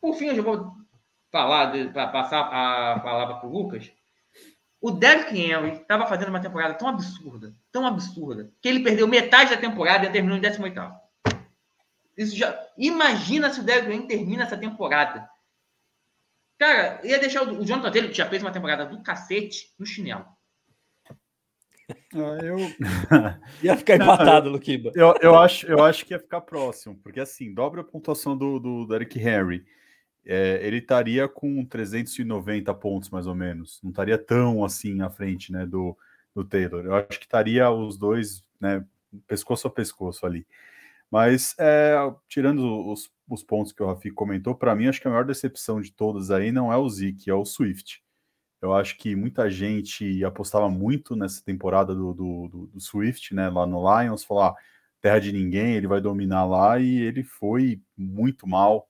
Por 0.00 0.14
fim, 0.14 0.26
eu 0.26 0.36
já 0.36 0.42
vou 0.42 0.76
falar, 1.32 1.72
para 1.92 2.06
passar 2.06 2.42
a 2.42 3.00
palavra 3.00 3.34
para 3.38 3.48
o 3.48 3.52
Lucas. 3.52 3.90
O 4.80 4.92
Derrick 4.92 5.36
Henry 5.36 5.72
estava 5.72 6.06
fazendo 6.06 6.28
uma 6.28 6.38
temporada 6.38 6.74
tão 6.74 6.86
absurda, 6.86 7.52
tão 7.72 7.84
absurda, 7.84 8.48
que 8.62 8.68
ele 8.68 8.84
perdeu 8.84 9.08
metade 9.08 9.50
da 9.50 9.56
temporada 9.56 10.06
e 10.06 10.12
terminou 10.12 10.38
em 10.38 10.40
18 10.40 10.80
Isso 12.16 12.36
já... 12.36 12.56
Imagina 12.78 13.50
se 13.50 13.58
o 13.58 13.64
Derrick 13.64 13.90
Henry 13.90 14.06
termina 14.06 14.44
essa 14.44 14.56
temporada. 14.56 15.28
Cara, 16.60 17.00
ia 17.02 17.18
deixar 17.18 17.42
o, 17.42 17.60
o 17.60 17.66
Jonathan 17.66 17.90
Taylor, 17.90 18.10
que 18.12 18.16
já 18.16 18.28
fez 18.28 18.40
uma 18.40 18.52
temporada 18.52 18.86
do 18.86 19.02
cacete, 19.02 19.74
no 19.76 19.84
chinelo. 19.84 20.35
Ah, 21.88 22.38
eu... 22.42 22.56
ia 23.62 23.76
ficar 23.76 23.96
empatado, 23.96 24.50
Luquiba. 24.50 24.90
Eu, 24.94 25.14
eu, 25.20 25.38
acho, 25.38 25.66
eu 25.66 25.82
acho 25.84 26.04
que 26.04 26.14
ia 26.14 26.18
ficar 26.18 26.40
próximo, 26.40 26.96
porque 27.02 27.20
assim, 27.20 27.52
dobra 27.52 27.80
a 27.80 27.84
pontuação 27.84 28.36
do, 28.36 28.58
do, 28.58 28.84
do 28.86 28.94
Eric 28.94 29.18
Henry. 29.18 29.64
É, 30.24 30.58
ele 30.66 30.78
estaria 30.78 31.28
com 31.28 31.64
390 31.64 32.74
pontos, 32.74 33.10
mais 33.10 33.28
ou 33.28 33.34
menos. 33.34 33.80
Não 33.82 33.90
estaria 33.90 34.18
tão 34.18 34.64
assim 34.64 35.00
à 35.00 35.08
frente 35.08 35.52
né, 35.52 35.64
do, 35.64 35.96
do 36.34 36.44
Taylor. 36.44 36.84
Eu 36.84 36.94
acho 36.96 37.20
que 37.20 37.26
estaria 37.26 37.70
os 37.70 37.96
dois, 37.96 38.44
né, 38.60 38.84
pescoço 39.28 39.68
a 39.68 39.70
pescoço 39.70 40.26
ali. 40.26 40.44
Mas, 41.08 41.54
é, 41.58 41.94
tirando 42.28 42.90
os, 42.90 43.08
os 43.28 43.44
pontos 43.44 43.72
que 43.72 43.80
o 43.82 43.86
Rafi 43.86 44.10
comentou, 44.10 44.54
para 44.54 44.74
mim, 44.74 44.88
acho 44.88 45.00
que 45.00 45.06
a 45.06 45.10
maior 45.10 45.24
decepção 45.24 45.80
de 45.80 45.92
todas 45.92 46.32
aí 46.32 46.50
não 46.50 46.72
é 46.72 46.76
o 46.76 46.88
Zeke, 46.88 47.30
é 47.30 47.34
o 47.34 47.44
Swift. 47.44 48.02
Eu 48.66 48.74
acho 48.74 48.96
que 48.98 49.14
muita 49.14 49.48
gente 49.48 50.24
apostava 50.24 50.68
muito 50.68 51.14
nessa 51.14 51.42
temporada 51.44 51.94
do, 51.94 52.12
do, 52.12 52.48
do, 52.48 52.66
do 52.66 52.80
Swift, 52.80 53.34
né? 53.34 53.48
Lá 53.48 53.66
no 53.66 53.80
Lions, 53.80 54.24
falar 54.24 54.48
ah, 54.48 54.56
terra 55.00 55.20
de 55.20 55.32
ninguém, 55.32 55.74
ele 55.74 55.86
vai 55.86 56.00
dominar 56.00 56.44
lá, 56.44 56.78
e 56.80 56.98
ele 57.00 57.22
foi 57.22 57.80
muito 57.96 58.46
mal, 58.46 58.88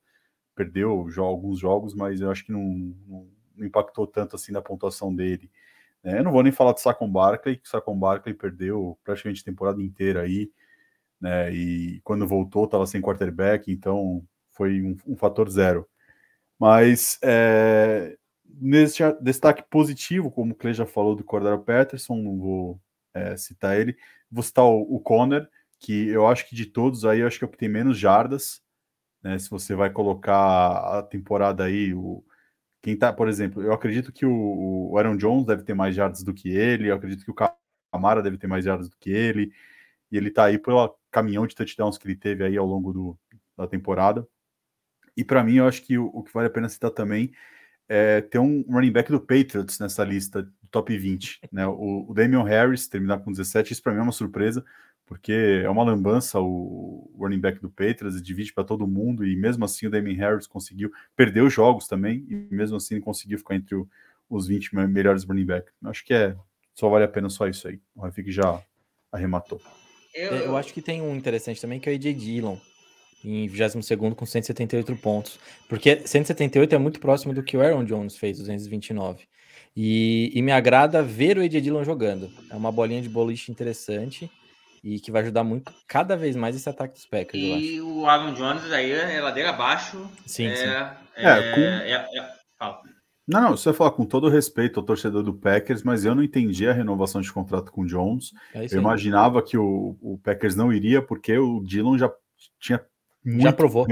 perdeu 0.55 0.91
alguns 1.19 1.61
jogos, 1.61 1.95
mas 1.95 2.21
eu 2.21 2.31
acho 2.31 2.45
que 2.45 2.53
não, 2.53 2.63
não, 3.07 3.29
não 3.57 3.67
impactou 3.67 4.07
tanto 4.07 4.37
assim 4.37 4.51
na 4.53 4.63
pontuação 4.63 5.15
dele. 5.15 5.51
É, 6.03 6.19
eu 6.19 6.25
não 6.25 6.33
vou 6.33 6.43
nem 6.43 6.53
falar 6.53 6.73
do 6.73 6.81
Saquon 6.81 7.11
Barkley, 7.11 7.57
que 7.57 7.67
o 7.67 7.71
Saquon 7.71 7.99
Barkley 7.99 8.35
perdeu 8.35 8.99
praticamente 9.05 9.43
a 9.43 9.45
temporada 9.45 9.83
inteira 9.83 10.23
aí, 10.23 10.51
né? 11.21 11.53
E 11.55 12.01
quando 12.03 12.27
voltou, 12.27 12.65
estava 12.65 12.87
sem 12.87 13.03
quarterback, 13.03 13.71
então 13.71 14.25
foi 14.53 14.83
um, 14.83 14.97
um 15.07 15.17
fator 15.17 15.51
zero. 15.51 15.87
Mas 16.59 17.19
é, 17.23 18.17
destaque 19.21 19.63
positivo, 19.69 20.31
como 20.31 20.53
o 20.53 20.55
Clay 20.55 20.75
já 20.75 20.87
falou 20.87 21.15
do 21.15 21.25
Cordero 21.25 21.59
Patterson, 21.61 22.17
não 22.17 22.39
vou 22.39 22.81
é, 23.15 23.37
citar 23.37 23.79
ele, 23.79 23.97
vou 24.31 24.43
citar 24.43 24.65
o, 24.65 24.83
o 24.83 25.01
Conner, 25.01 25.49
que 25.79 26.09
eu 26.09 26.27
acho 26.27 26.49
que 26.49 26.55
de 26.55 26.67
todos 26.67 27.05
aí, 27.05 27.21
eu 27.21 27.27
acho 27.27 27.39
que 27.39 27.45
é 27.45 27.49
o 27.49 27.51
que 27.51 27.59
tem 27.59 27.69
menos 27.69 27.99
jardas, 27.99 28.63
né? 29.23 29.39
Se 29.39 29.51
você 29.51 29.75
vai 29.75 29.91
colocar 29.91 30.99
a 30.99 31.03
temporada 31.03 31.65
aí, 31.65 31.93
o, 31.95 32.25
quem 32.83 32.97
tá, 32.97 33.13
por 33.13 33.29
exemplo, 33.29 33.63
eu 33.63 33.73
acredito 33.73 34.13
que 34.13 34.25
o, 34.25 34.91
o 34.93 34.99
Aaron 34.99 35.17
Jones 35.17 35.47
deve 35.47 35.65
ter 35.65 35.75
mais 35.75 35.95
jardas 35.95 36.23
do 36.23 36.33
que 36.33 36.49
ele, 36.49 36.89
eu 36.91 36.95
acredito 36.95 37.25
que 37.25 37.31
o 37.31 37.35
Camara 37.93 38.23
deve 38.23 38.39
ter 38.39 38.47
mais 38.47 38.65
jardas 38.65 38.89
do 38.89 38.97
que 38.97 39.11
ele, 39.11 39.53
e 40.11 40.17
ele 40.17 40.31
tá 40.31 40.45
aí 40.45 40.59
pelo 40.59 40.97
caminhão 41.11 41.47
de 41.47 41.55
touchdowns 41.55 41.99
que 41.99 42.07
ele 42.07 42.17
teve 42.17 42.45
aí 42.45 42.57
ao 42.57 42.67
longo 42.67 42.93
do, 42.93 43.19
da 43.57 43.67
temporada. 43.67 44.27
E 45.17 45.25
para 45.25 45.43
mim, 45.43 45.57
eu 45.57 45.67
acho 45.67 45.83
que 45.83 45.99
o, 45.99 46.11
o, 46.13 46.23
que 46.23 46.33
vale 46.33 46.47
a 46.49 46.51
pena 46.51 46.69
citar 46.69 46.91
também 46.91 47.33
é 47.89 48.21
ter 48.21 48.39
um 48.39 48.65
running 48.69 48.93
back 48.93 49.11
do 49.11 49.21
Patriots 49.21 49.79
nessa 49.79 50.05
lista 50.05 50.43
do 50.43 50.69
top 50.71 50.97
20. 50.97 51.41
Né? 51.53 51.67
O, 51.67 52.07
o 52.09 52.15
Damian 52.15 52.45
Harris 52.45 52.89
terminar 52.89 53.19
com 53.19 53.31
17, 53.31 53.73
isso 53.73 53.83
para 53.83 53.93
mim 53.93 54.01
é 54.01 54.03
uma 54.03 54.13
surpresa, 54.13 54.65
porque 55.05 55.63
é 55.65 55.71
uma 55.71 55.85
lambança 55.85 56.41
o 56.41 57.15
running 57.19 57.39
back 57.39 57.61
do 57.61 57.71
Patriots, 57.71 58.21
divide 58.21 58.53
para 58.53 58.65
todo 58.65 58.87
mundo, 58.87 59.25
e 59.25 59.37
mesmo 59.37 59.65
assim 59.65 59.87
o 59.87 59.91
Damian 59.91 60.17
Harris 60.17 60.47
conseguiu, 60.47 60.91
perdeu 61.15 61.49
jogos 61.49 61.87
também, 61.87 62.27
e 62.29 62.35
mesmo 62.55 62.77
assim 62.77 63.01
conseguiu 63.01 63.39
ficar 63.39 63.55
entre 63.55 63.77
o, 63.77 63.89
os 64.29 64.49
20 64.49 64.75
melhores 64.75 65.25
running 65.25 65.47
back. 65.47 65.71
Acho 65.85 66.05
que 66.05 66.13
é 66.13 66.37
só 66.75 66.91
vale 66.91 67.05
a 67.05 67.09
pena 67.09 67.31
só 67.31 67.47
isso 67.47 67.67
aí. 67.69 67.81
O 67.95 68.03
Rafik 68.03 68.31
já 68.31 68.63
arrematou. 69.11 69.61
Eu... 70.15 70.33
eu 70.35 70.57
acho 70.57 70.75
que 70.75 70.83
tem 70.83 71.01
um 71.01 71.15
interessante 71.15 71.61
também 71.61 71.81
que 71.81 71.89
é 71.89 71.93
o 71.93 71.95
AJ 71.95 72.15
Dillon 72.15 72.59
em 73.25 73.47
22 73.49 74.15
com 74.15 74.27
178 74.27 74.97
pontos. 74.97 75.39
Porque 75.69 76.03
178 76.05 76.75
é 76.75 76.79
muito 76.79 77.01
próximo 77.01 77.35
do 77.35 77.43
que 77.43 77.57
o 77.57 77.63
Aaron 77.63 77.85
Jones 77.85 78.17
fez, 78.17 78.39
229. 78.39 79.25
E, 79.77 80.33
e 80.35 80.41
me 80.41 80.53
agrada 80.53 81.03
ver 81.03 81.37
o 81.37 81.43
Ed 81.43 81.61
Dillon 81.61 81.85
jogando. 81.85 82.31
É 82.51 82.57
uma 82.57 82.73
bolinha 82.73 83.03
de 83.03 83.09
boliche 83.09 83.53
interessante 83.53 84.31
e 84.83 85.01
que 85.01 85.11
vai 85.11 85.23
ajudar 85.23 85.45
muito 85.45 85.73
cada 85.87 86.17
vez 86.17 86.37
mais 86.37 86.55
esse 86.55 86.69
ataque 86.69 86.95
dos 86.95 87.07
Packers. 87.07 87.43
E 87.43 87.81
o 87.81 88.07
Aaron 88.07 88.33
Jones 88.35 88.71
aí 88.73 88.93
é 88.93 89.21
ladeira 89.21 89.51
abaixo. 89.51 90.11
Sim, 90.25 90.47
é, 90.47 90.57
sim. 90.57 90.65
É, 91.17 91.29
é, 91.29 91.55
com... 91.55 91.61
é, 91.61 91.91
é 91.93 92.37
não, 93.27 93.41
não, 93.41 93.57
você 93.57 93.73
falar 93.73 93.91
com 93.91 94.05
todo 94.05 94.29
respeito 94.29 94.79
ao 94.79 94.87
torcedor 94.87 95.25
do 95.25 95.35
Packers, 95.35 95.83
mas 95.83 96.05
eu 96.05 96.15
não 96.15 96.23
entendi 96.23 96.69
a 96.69 96.73
renovação 96.73 97.21
de 97.21 97.33
contrato 97.33 97.73
com 97.73 97.83
o 97.83 97.87
Jones. 97.87 98.33
É 98.55 98.67
eu 98.71 98.79
imaginava 98.79 99.43
que 99.43 99.59
o, 99.59 99.97
o 100.01 100.19
Packers 100.23 100.55
não 100.55 100.73
iria, 100.73 101.03
porque 101.03 101.37
o 101.37 101.61
Dillon 101.65 101.99
já 101.99 102.11
tinha 102.61 102.81
muito, 103.27 103.43
já 103.43 103.53
provou. 103.53 103.87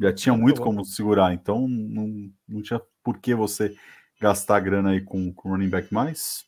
Já 0.00 0.12
tinha 0.12 0.34
já 0.34 0.40
muito 0.40 0.56
provou. 0.56 0.74
como 0.74 0.84
segurar, 0.84 1.34
então 1.34 1.66
não, 1.68 2.30
não 2.48 2.62
tinha 2.62 2.80
por 3.02 3.18
que 3.18 3.34
você 3.34 3.74
gastar 4.20 4.60
grana 4.60 4.90
aí 4.90 5.00
com, 5.00 5.32
com 5.32 5.50
running 5.50 5.68
back 5.68 5.92
mais. 5.92 6.44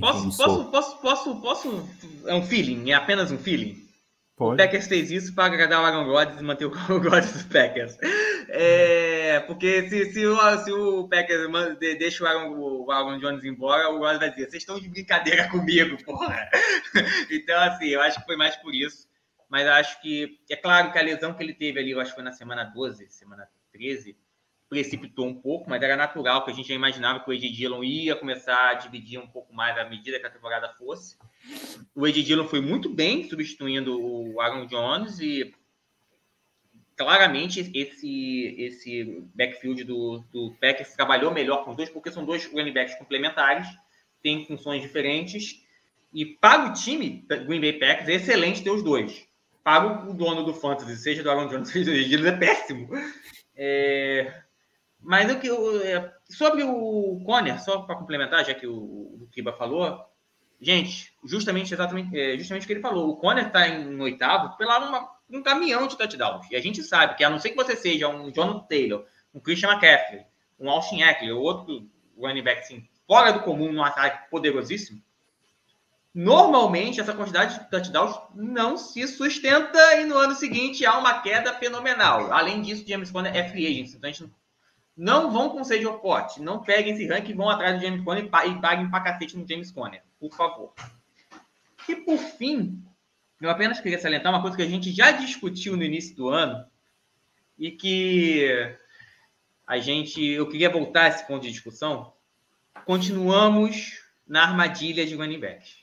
Posso, 0.00 0.36
posso, 0.36 0.70
posso, 0.70 1.00
posso, 1.00 1.40
posso, 1.40 1.88
É 2.26 2.34
um 2.34 2.42
feeling, 2.42 2.90
é 2.90 2.94
apenas 2.94 3.30
um 3.30 3.38
feeling. 3.38 3.86
Pode. 4.36 4.54
O 4.54 4.56
Packers 4.56 4.86
fez 4.86 5.10
isso 5.10 5.34
para 5.34 5.46
agradar 5.46 5.82
o 5.82 5.84
Aaron 5.84 6.06
Rodgers 6.06 6.40
e 6.40 6.44
manter 6.44 6.66
o 6.66 6.70
Rodgers 6.78 7.32
dos 7.32 7.42
Packers. 7.42 7.98
É, 8.48 9.40
porque 9.40 9.88
se, 9.88 10.12
se, 10.12 10.26
o, 10.26 10.58
se 10.58 10.72
o 10.72 11.08
Packers 11.08 11.48
deixa 11.98 12.22
o 12.22 12.26
Aaron, 12.26 12.56
o 12.56 12.90
Aaron 12.90 13.18
Jones 13.18 13.44
embora, 13.44 13.90
o 13.90 13.98
Rodgers 13.98 14.20
vai 14.20 14.30
dizer: 14.30 14.48
vocês 14.48 14.62
estão 14.62 14.78
de 14.78 14.88
brincadeira 14.88 15.48
comigo, 15.48 16.02
porra. 16.04 16.48
Então, 17.30 17.60
assim, 17.62 17.88
eu 17.88 18.00
acho 18.00 18.18
que 18.20 18.26
foi 18.26 18.36
mais 18.36 18.56
por 18.56 18.74
isso 18.74 19.08
mas 19.48 19.66
acho 19.66 20.00
que 20.02 20.38
é 20.50 20.56
claro 20.56 20.92
que 20.92 20.98
a 20.98 21.02
lesão 21.02 21.32
que 21.32 21.42
ele 21.42 21.54
teve 21.54 21.80
ali, 21.80 21.90
eu 21.90 22.00
acho 22.00 22.10
que 22.10 22.16
foi 22.16 22.24
na 22.24 22.32
semana 22.32 22.64
12, 22.64 23.08
semana 23.08 23.48
13, 23.72 24.16
precipitou 24.68 25.26
um 25.26 25.34
pouco, 25.34 25.70
mas 25.70 25.82
era 25.82 25.96
natural 25.96 26.44
que 26.44 26.50
a 26.50 26.54
gente 26.54 26.68
já 26.68 26.74
imaginava 26.74 27.20
que 27.20 27.30
o 27.30 27.32
Ed 27.32 27.50
Dillon 27.50 27.82
ia 27.82 28.14
começar 28.14 28.70
a 28.70 28.74
dividir 28.74 29.18
um 29.18 29.26
pouco 29.26 29.54
mais 29.54 29.78
à 29.78 29.88
medida 29.88 30.20
que 30.20 30.26
a 30.26 30.30
temporada 30.30 30.68
fosse. 30.74 31.16
O 31.94 32.06
Ed 32.06 32.22
Dillon 32.22 32.46
foi 32.46 32.60
muito 32.60 32.90
bem 32.90 33.26
substituindo 33.26 33.98
o 33.98 34.38
Aaron 34.40 34.66
Jones 34.66 35.18
e 35.20 35.54
claramente 36.96 37.70
esse 37.74 38.54
esse 38.58 39.24
backfield 39.34 39.84
do, 39.84 40.18
do 40.30 40.54
Packers 40.60 40.92
trabalhou 40.92 41.32
melhor 41.32 41.64
com 41.64 41.70
os 41.70 41.76
dois, 41.76 41.88
porque 41.88 42.10
são 42.10 42.26
dois 42.26 42.44
running 42.46 42.72
backs 42.72 42.96
complementares, 42.96 43.66
têm 44.22 44.44
funções 44.44 44.82
diferentes. 44.82 45.64
E 46.12 46.26
para 46.26 46.68
o 46.68 46.72
time 46.74 47.24
Green 47.46 47.60
Bay 47.60 47.72
Packers 47.74 48.08
é 48.08 48.14
excelente 48.14 48.62
ter 48.62 48.70
os 48.70 48.82
dois 48.82 49.27
para 49.68 50.08
o 50.08 50.14
dono 50.14 50.44
do 50.44 50.54
Fantasy, 50.54 50.96
seja 50.96 51.22
do 51.22 51.30
Aaron 51.30 51.46
Jones, 51.48 51.68
seja 51.70 52.16
do 52.16 52.26
é 52.26 52.32
péssimo. 52.32 52.88
É... 53.54 54.42
Mas 54.98 55.30
o 55.30 55.38
que 55.38 55.50
é... 55.84 56.10
sobre 56.30 56.62
o 56.62 57.20
Conner, 57.22 57.62
só 57.62 57.82
para 57.82 57.96
complementar, 57.96 58.46
já 58.46 58.54
que 58.54 58.66
o, 58.66 58.74
o 58.74 59.28
Kiba 59.30 59.52
falou, 59.52 60.02
gente, 60.58 61.12
justamente 61.22 61.74
exatamente 61.74 62.18
é, 62.18 62.38
justamente 62.38 62.64
o 62.64 62.66
que 62.66 62.72
ele 62.72 62.80
falou. 62.80 63.10
O 63.10 63.16
Conner 63.16 63.48
está 63.48 63.68
em 63.68 64.00
oitavo 64.00 64.56
pela 64.56 64.78
uma, 64.78 65.06
um 65.28 65.42
caminhão 65.42 65.86
de 65.86 65.98
touchdowns. 65.98 66.50
E 66.50 66.56
a 66.56 66.62
gente 66.62 66.82
sabe 66.82 67.16
que, 67.16 67.22
a 67.22 67.28
não 67.28 67.38
ser 67.38 67.50
que 67.50 67.56
você 67.56 67.76
seja 67.76 68.08
um 68.08 68.32
Jonathan 68.32 68.66
Taylor, 68.66 69.04
um 69.34 69.38
Christian 69.38 69.68
McCaffrey, 69.68 70.24
um 70.58 70.70
Austin 70.70 71.02
Eckler, 71.02 71.36
outro 71.36 71.86
running 72.18 72.42
back 72.42 72.60
assim, 72.60 72.88
fora 73.06 73.32
do 73.32 73.40
comum, 73.40 73.70
num 73.70 73.84
ataque 73.84 74.30
poderosíssimo, 74.30 75.02
Normalmente, 76.20 77.00
essa 77.00 77.14
quantidade 77.14 77.60
de 77.60 77.70
touchdowns 77.70 78.18
não 78.34 78.76
se 78.76 79.06
sustenta 79.06 79.78
e 80.00 80.04
no 80.04 80.18
ano 80.18 80.34
seguinte 80.34 80.84
há 80.84 80.98
uma 80.98 81.20
queda 81.22 81.54
fenomenal. 81.54 82.32
Além 82.32 82.60
disso, 82.60 82.84
James 82.84 83.08
Conner 83.08 83.36
é 83.36 83.48
free 83.48 83.68
agent. 83.68 83.94
Então, 83.94 84.10
a 84.10 84.12
gente 84.12 84.28
não 84.96 85.30
vão 85.30 85.50
com 85.50 85.62
sede 85.62 85.86
ao 85.86 86.00
pote. 86.00 86.42
Não 86.42 86.60
peguem 86.60 86.92
esse 86.92 87.06
ranking 87.06 87.30
e 87.30 87.34
vão 87.36 87.48
atrás 87.48 87.76
do 87.76 87.86
James 87.86 88.02
Conner 88.02 88.24
e 88.24 88.28
paguem 88.28 88.90
pra 88.90 89.00
cacete 89.00 89.36
no 89.36 89.46
James 89.46 89.70
Conner. 89.70 90.02
Por 90.18 90.34
favor. 90.34 90.74
E 91.88 91.94
por 91.94 92.18
fim, 92.18 92.82
eu 93.40 93.48
apenas 93.48 93.78
queria 93.78 94.00
salientar 94.00 94.32
uma 94.32 94.42
coisa 94.42 94.56
que 94.56 94.62
a 94.64 94.68
gente 94.68 94.90
já 94.90 95.12
discutiu 95.12 95.76
no 95.76 95.84
início 95.84 96.16
do 96.16 96.30
ano 96.30 96.66
e 97.56 97.70
que 97.70 98.76
a 99.64 99.78
gente, 99.78 100.20
eu 100.20 100.48
queria 100.48 100.68
voltar 100.68 101.04
a 101.04 101.08
esse 101.10 101.24
ponto 101.28 101.44
de 101.44 101.52
discussão. 101.52 102.12
Continuamos 102.84 104.00
na 104.26 104.42
armadilha 104.42 105.06
de 105.06 105.14
running 105.14 105.38
backs. 105.38 105.77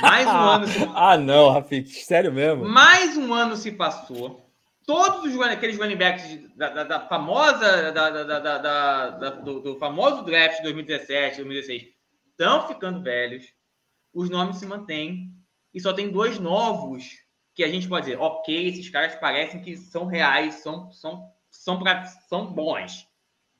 Mais 0.00 0.26
um 0.26 0.30
ano. 0.30 0.66
Se... 0.66 0.78
ah, 0.94 1.16
não, 1.16 1.50
Rafik, 1.50 1.88
sério 1.90 2.32
mesmo? 2.32 2.64
Mais 2.64 3.16
um 3.16 3.32
ano 3.34 3.56
se 3.56 3.72
passou. 3.72 4.44
Todos 4.86 5.34
os 5.34 5.40
aqueles 5.42 5.78
running 5.78 5.96
backs 5.96 6.24
da, 6.56 6.70
da, 6.70 6.84
da 6.84 7.00
famosa 7.00 7.92
da, 7.92 9.30
do, 9.30 9.60
do, 9.60 9.78
famoso 9.78 10.22
draft 10.22 10.56
de 10.56 10.62
2017, 10.62 11.36
2016 11.36 11.88
estão 12.30 12.66
ficando 12.66 13.02
velhos. 13.02 13.52
Os 14.14 14.30
nomes 14.30 14.56
se 14.56 14.66
mantêm 14.66 15.30
e 15.74 15.80
só 15.80 15.92
tem 15.92 16.10
dois 16.10 16.38
novos 16.38 17.04
que 17.54 17.62
a 17.62 17.68
gente 17.68 17.86
pode 17.86 18.06
dizer, 18.06 18.18
ok, 18.18 18.68
esses 18.68 18.88
caras 18.88 19.14
parecem 19.16 19.60
que 19.60 19.76
são 19.76 20.06
reais, 20.06 20.54
são 20.56 20.90
são 20.90 21.30
são, 21.50 21.78
pra, 21.78 22.04
são 22.04 22.46
bons. 22.46 23.06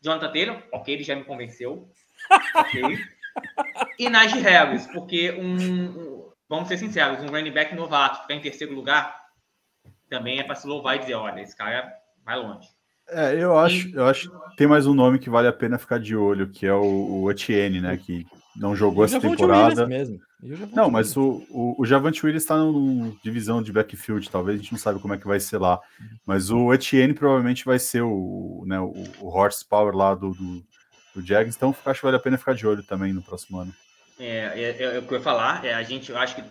Jonathan 0.00 0.32
Taylor, 0.32 0.62
ok, 0.72 0.94
ele 0.94 1.02
já 1.02 1.14
me 1.14 1.24
convenceu. 1.24 1.90
Ok 2.54 2.98
e 3.98 4.09
Najee 4.09 4.40
Harris, 4.40 4.87
porque 4.87 5.33
um, 5.33 5.55
um, 5.55 6.33
vamos 6.48 6.68
ser 6.68 6.79
sinceros, 6.79 7.22
um 7.22 7.33
running 7.33 7.53
back 7.53 7.74
novato 7.74 8.22
ficar 8.22 8.35
em 8.35 8.40
terceiro 8.40 8.74
lugar 8.74 9.18
também 10.09 10.38
é 10.38 10.42
para 10.42 10.55
se 10.55 10.66
louvar 10.66 10.96
e 10.96 11.01
dizer, 11.01 11.14
olha, 11.14 11.40
esse 11.40 11.57
cara 11.57 11.92
vai 12.24 12.37
longe. 12.37 12.68
É, 13.11 13.35
eu 13.42 13.59
acho, 13.59 13.90
eu 13.94 14.07
acho 14.07 14.31
que 14.31 14.57
tem 14.57 14.66
mais 14.66 14.87
um 14.87 14.92
nome 14.92 15.18
que 15.18 15.31
vale 15.31 15.48
a 15.48 15.53
pena 15.53 15.79
ficar 15.79 15.98
de 15.98 16.14
olho, 16.14 16.51
que 16.51 16.66
é 16.66 16.74
o, 16.74 17.22
o 17.22 17.31
Etienne, 17.31 17.81
né? 17.81 17.96
Que 17.96 18.27
não 18.55 18.77
jogou 18.77 19.05
essa 19.05 19.18
temporada. 19.18 19.87
Mesmo. 19.87 20.20
Não, 20.74 20.90
mas 20.90 21.16
o, 21.16 21.42
o, 21.51 21.74
o 21.79 21.87
Javante 21.87 22.24
Williams 22.24 22.42
está 22.42 22.57
na 22.57 23.12
divisão 23.24 23.62
de 23.62 23.72
backfield, 23.72 24.31
talvez 24.31 24.59
a 24.59 24.62
gente 24.62 24.72
não 24.72 24.79
sabe 24.79 25.01
como 25.01 25.14
é 25.14 25.18
que 25.18 25.27
vai 25.27 25.40
ser 25.40 25.57
lá. 25.57 25.81
Mas 26.27 26.51
o 26.51 26.72
Etienne 26.72 27.14
provavelmente 27.14 27.64
vai 27.64 27.79
ser 27.79 28.03
o, 28.03 28.62
né, 28.66 28.79
o, 28.79 28.92
o 29.20 29.29
horsepower 29.29 29.96
lá 29.96 30.14
do, 30.14 30.35
do, 30.35 30.62
do 31.20 31.26
Jags, 31.26 31.57
então 31.57 31.74
acho 31.85 32.00
que 32.00 32.07
vale 32.07 32.16
a 32.16 32.20
pena 32.20 32.38
ficar 32.38 32.54
de 32.54 32.66
olho 32.66 32.83
também 32.83 33.12
no 33.12 33.22
próximo 33.22 33.59
ano. 33.59 33.74
É, 34.18 34.26
é, 34.26 34.76
é, 34.78 34.83
é 34.96 34.98
o 34.98 35.02
que 35.02 35.14
eu 35.14 35.18
ia 35.18 35.24
falar, 35.24 35.64
é, 35.64 35.74
a 35.74 35.83
gente, 35.83 36.11
eu 36.11 36.18
acho 36.18 36.35
que 36.35 36.44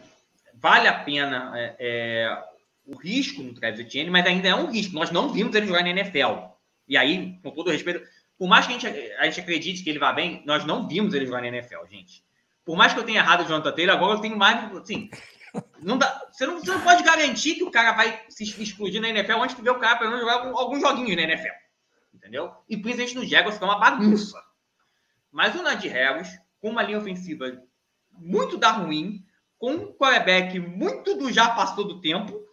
vale 0.53 0.87
a 0.87 0.93
pena 0.93 1.51
é, 1.55 1.75
é, 1.79 2.43
o 2.85 2.95
risco 2.95 3.41
no 3.41 3.53
Travis 3.53 3.79
Etienne, 3.79 4.09
mas 4.09 4.25
ainda 4.25 4.47
é 4.47 4.55
um 4.55 4.71
risco. 4.71 4.93
Nós 4.93 5.11
não 5.11 5.29
vimos 5.29 5.53
ele 5.55 5.67
jogar 5.67 5.83
na 5.83 5.89
NFL. 5.89 6.47
E 6.87 6.97
aí, 6.97 7.37
com 7.43 7.51
todo 7.51 7.69
respeito, 7.69 8.01
por 8.37 8.47
mais 8.47 8.65
que 8.65 8.73
a 8.73 8.77
gente, 8.77 9.11
a 9.17 9.25
gente 9.25 9.41
acredite 9.41 9.83
que 9.83 9.89
ele 9.89 9.99
vá 9.99 10.13
bem, 10.13 10.43
nós 10.45 10.65
não 10.65 10.87
vimos 10.87 11.13
ele 11.13 11.25
jogar 11.25 11.41
na 11.41 11.47
NFL, 11.47 11.85
gente. 11.89 12.23
Por 12.63 12.77
mais 12.77 12.93
que 12.93 12.99
eu 12.99 13.03
tenha 13.03 13.19
errado 13.19 13.41
o 13.41 13.47
Jonathan 13.47 13.71
Taylor, 13.71 13.95
agora 13.95 14.13
eu 14.13 14.21
tenho 14.21 14.37
mais. 14.37 14.71
Assim, 14.75 15.09
não 15.81 15.97
dá, 15.97 16.21
você, 16.31 16.45
não, 16.45 16.59
você 16.59 16.71
não 16.71 16.81
pode 16.81 17.03
garantir 17.03 17.55
que 17.55 17.63
o 17.63 17.71
cara 17.71 17.93
vai 17.93 18.21
se 18.29 18.43
explodir 18.43 19.01
na 19.01 19.09
NFL 19.09 19.41
antes 19.41 19.55
de 19.55 19.61
ver 19.61 19.71
o 19.71 19.79
cara 19.79 19.97
pelo 19.97 20.11
menos 20.11 20.25
jogar 20.25 20.47
alguns 20.59 20.81
joguinhos 20.81 21.15
na 21.15 21.23
NFL. 21.23 21.53
Entendeu? 22.13 22.51
E 22.69 22.77
principalmente 22.77 23.15
no 23.15 23.25
Jaguars, 23.25 23.57
que 23.57 23.63
é 23.63 23.67
uma 23.67 23.79
bagunça. 23.79 24.37
Mas 25.37 25.53
o 25.53 25.61
Nadir 25.61 25.93
Harris, 25.93 26.41
com 26.59 26.71
uma 26.71 26.81
linha 26.81 26.97
ofensiva 26.97 27.63
muito 28.11 28.57
da 28.57 28.71
ruim, 28.71 29.23
com 29.59 29.69
um 29.69 29.93
quarterback 29.93 30.59
muito 30.59 31.15
do 31.15 31.31
já 31.31 31.51
passou 31.51 31.87
do 31.87 32.01
tempo, 32.01 32.43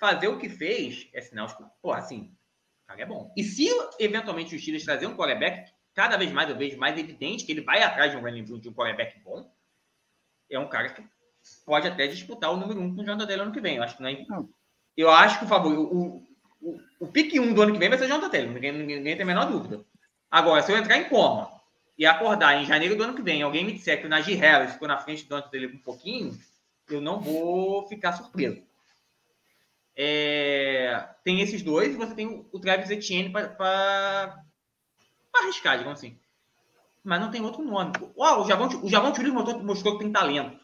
fazer 0.00 0.26
o 0.26 0.36
que 0.36 0.48
fez 0.48 1.08
é 1.14 1.20
sinal 1.20 1.46
de 1.46 1.54
pô, 1.80 1.92
assim, 1.92 2.36
o 2.82 2.88
cara 2.88 3.02
é 3.02 3.06
bom. 3.06 3.32
E 3.36 3.44
se 3.44 3.68
eventualmente 4.00 4.52
os 4.52 4.60
Steelers 4.60 4.84
trazer 4.84 5.06
um 5.06 5.16
quarterback, 5.16 5.70
cada 5.94 6.16
vez 6.16 6.32
mais 6.32 6.50
eu 6.50 6.56
vejo 6.56 6.76
mais 6.76 6.98
evidente 6.98 7.44
que 7.44 7.52
ele 7.52 7.60
vai 7.60 7.84
atrás 7.84 8.10
de 8.10 8.16
um 8.16 8.20
running 8.20 8.42
de 8.42 8.68
um 8.68 8.74
quarterback 8.74 9.20
bom, 9.20 9.48
é 10.50 10.58
um 10.58 10.68
cara 10.68 10.88
que 10.88 11.04
pode 11.64 11.86
até 11.86 12.08
disputar 12.08 12.50
o 12.50 12.56
número 12.56 12.80
um 12.80 12.96
com 12.96 13.02
o 13.02 13.04
Jonathan 13.04 13.28
Taylor 13.28 13.46
ano 13.46 13.54
que 13.54 13.60
vem. 13.60 13.76
Eu 13.76 13.84
acho 13.84 13.96
que 13.96 14.02
não 14.02 14.10
é... 14.10 14.26
Eu 14.96 15.08
acho 15.08 15.38
que 15.38 15.44
o 15.44 15.48
favor, 15.48 15.72
o, 15.72 16.26
o, 16.60 16.80
o 16.98 17.06
pique 17.06 17.38
1 17.38 17.44
um 17.44 17.54
do 17.54 17.62
ano 17.62 17.72
que 17.72 17.78
vem 17.78 17.88
vai 17.88 17.96
ser 17.96 18.06
o 18.06 18.08
Jonathan 18.08 18.28
Taylor, 18.28 18.52
ninguém, 18.52 18.72
ninguém 18.72 19.14
tem 19.14 19.22
a 19.22 19.24
menor 19.24 19.46
dúvida. 19.46 19.84
Agora, 20.28 20.60
se 20.64 20.72
eu 20.72 20.76
entrar 20.76 20.98
em 20.98 21.08
coma 21.08 21.57
e 21.98 22.06
acordar 22.06 22.62
em 22.62 22.64
janeiro 22.64 22.94
do 22.94 23.02
ano 23.02 23.14
que 23.14 23.22
vem, 23.22 23.42
alguém 23.42 23.64
me 23.64 23.72
disser 23.72 24.00
que 24.00 24.06
o 24.06 24.08
Najee 24.08 24.36
Harris 24.36 24.72
ficou 24.72 24.86
na 24.86 24.98
frente 24.98 25.24
do 25.24 25.30
Jonathan 25.30 25.50
Taylor 25.50 25.70
um 25.74 25.78
pouquinho, 25.78 26.38
eu 26.88 27.00
não 27.00 27.20
vou 27.20 27.86
ficar 27.88 28.12
surpreso. 28.12 28.62
É, 29.96 31.08
tem 31.24 31.40
esses 31.40 31.60
dois 31.60 31.92
e 31.92 31.96
você 31.96 32.14
tem 32.14 32.46
o 32.52 32.60
Travis 32.60 32.88
Etienne 32.88 33.30
para 33.30 34.44
arriscar, 35.34 35.76
digamos 35.76 35.98
assim. 35.98 36.16
Mas 37.02 37.20
não 37.20 37.32
tem 37.32 37.42
outro 37.42 37.64
nome. 37.64 37.92
O 38.14 38.44
Javon, 38.44 38.66
o 38.66 39.32
mostrou, 39.32 39.64
mostrou 39.64 39.98
que 39.98 40.04
tem 40.04 40.12
talento. 40.12 40.56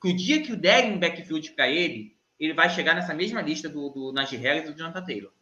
Que 0.00 0.08
o 0.10 0.16
dia 0.16 0.42
que 0.42 0.52
o 0.52 0.56
derem 0.56 0.98
backfield 0.98 1.52
para 1.52 1.68
ele, 1.68 2.16
ele 2.40 2.54
vai 2.54 2.68
chegar 2.68 2.94
nessa 2.94 3.14
mesma 3.14 3.40
lista 3.40 3.68
do, 3.68 3.88
do 3.90 4.12
Najee 4.12 4.36
Harris 4.36 4.68
e 4.68 4.72
do 4.72 4.78
Jonathan 4.78 5.04
Taylor. 5.04 5.32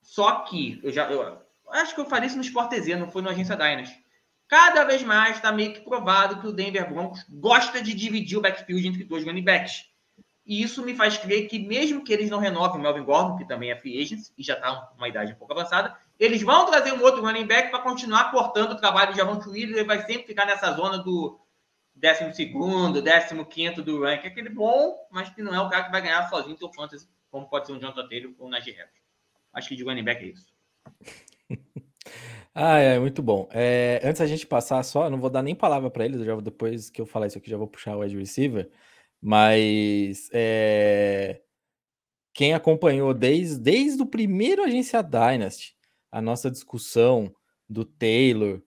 Só 0.00 0.40
que, 0.40 0.80
eu 0.82 0.90
já 0.90 1.10
eu, 1.10 1.42
acho 1.68 1.94
que 1.94 2.00
eu 2.00 2.06
falei 2.06 2.26
isso 2.26 2.36
no 2.36 2.42
Sport 2.42 2.70
TZ, 2.70 2.98
não 2.98 3.10
foi 3.10 3.20
no 3.20 3.28
Agência 3.28 3.54
Dynasty. 3.54 3.99
Cada 4.50 4.82
vez 4.82 5.00
mais 5.04 5.36
está 5.36 5.52
meio 5.52 5.72
que 5.72 5.78
provado 5.78 6.40
que 6.40 6.46
o 6.48 6.52
Denver 6.52 6.92
Broncos 6.92 7.24
gosta 7.30 7.80
de 7.80 7.94
dividir 7.94 8.36
o 8.36 8.40
backfield 8.40 8.88
entre 8.88 9.04
dois 9.04 9.24
running 9.24 9.44
backs. 9.44 9.88
E 10.44 10.60
isso 10.60 10.84
me 10.84 10.92
faz 10.92 11.16
crer 11.16 11.46
que, 11.46 11.56
mesmo 11.56 12.02
que 12.02 12.12
eles 12.12 12.28
não 12.28 12.40
renovem 12.40 12.80
o 12.80 12.82
Melvin 12.82 13.04
Gordon, 13.04 13.36
que 13.36 13.44
também 13.46 13.70
é 13.70 13.76
free 13.76 14.02
agent 14.02 14.22
e 14.36 14.42
já 14.42 14.54
está 14.54 14.90
uma 14.98 15.08
idade 15.08 15.32
um 15.32 15.36
pouco 15.36 15.52
avançada, 15.52 15.96
eles 16.18 16.42
vão 16.42 16.66
trazer 16.66 16.92
um 16.92 17.00
outro 17.00 17.22
running 17.22 17.46
back 17.46 17.70
para 17.70 17.78
continuar 17.78 18.32
cortando 18.32 18.72
o 18.72 18.76
trabalho 18.76 19.12
de 19.12 19.18
Javon 19.18 19.38
Williams. 19.38 19.76
Ele 19.76 19.84
vai 19.84 20.04
sempre 20.04 20.26
ficar 20.26 20.44
nessa 20.46 20.72
zona 20.72 20.98
do 20.98 21.38
12, 21.94 23.44
15 23.48 23.82
do 23.82 24.02
ranking. 24.02 24.26
Aquele 24.26 24.48
bom, 24.48 24.96
mas 25.12 25.30
que 25.30 25.42
não 25.42 25.54
é 25.54 25.60
o 25.60 25.68
cara 25.68 25.84
que 25.84 25.92
vai 25.92 26.02
ganhar 26.02 26.28
sozinho 26.28 26.56
o 26.60 26.72
fantasy, 26.72 27.08
como 27.30 27.48
pode 27.48 27.68
ser 27.68 27.74
um 27.74 27.78
Jonathan 27.78 28.08
Taylor 28.08 28.32
ou 28.36 28.48
um 28.48 28.50
Najee 28.50 28.72
Harris. 28.72 29.00
Acho 29.52 29.68
que 29.68 29.76
de 29.76 29.84
running 29.84 30.02
back 30.02 30.24
é 30.24 30.28
isso. 30.28 30.52
ah, 32.54 32.78
é 32.78 32.98
muito 32.98 33.22
bom. 33.22 33.48
É, 33.52 34.00
antes 34.04 34.20
a 34.20 34.26
gente 34.26 34.46
passar 34.46 34.82
só, 34.82 35.08
não 35.08 35.20
vou 35.20 35.30
dar 35.30 35.42
nem 35.42 35.54
palavra 35.54 35.90
para 35.90 36.04
eles, 36.04 36.24
já 36.24 36.36
depois 36.40 36.90
que 36.90 37.00
eu 37.00 37.06
falar 37.06 37.26
isso 37.28 37.38
aqui, 37.38 37.48
já 37.50 37.56
vou 37.56 37.68
puxar 37.68 37.96
o 37.96 38.00
wide 38.00 38.16
receiver. 38.16 38.68
Mas 39.22 40.28
é, 40.32 41.40
quem 42.34 42.54
acompanhou 42.54 43.14
desde, 43.14 43.58
desde 43.58 44.02
o 44.02 44.06
primeiro 44.06 44.62
Agência 44.62 45.02
Dynasty, 45.02 45.76
a 46.10 46.20
nossa 46.20 46.50
discussão 46.50 47.34
do 47.68 47.84
Taylor, 47.84 48.62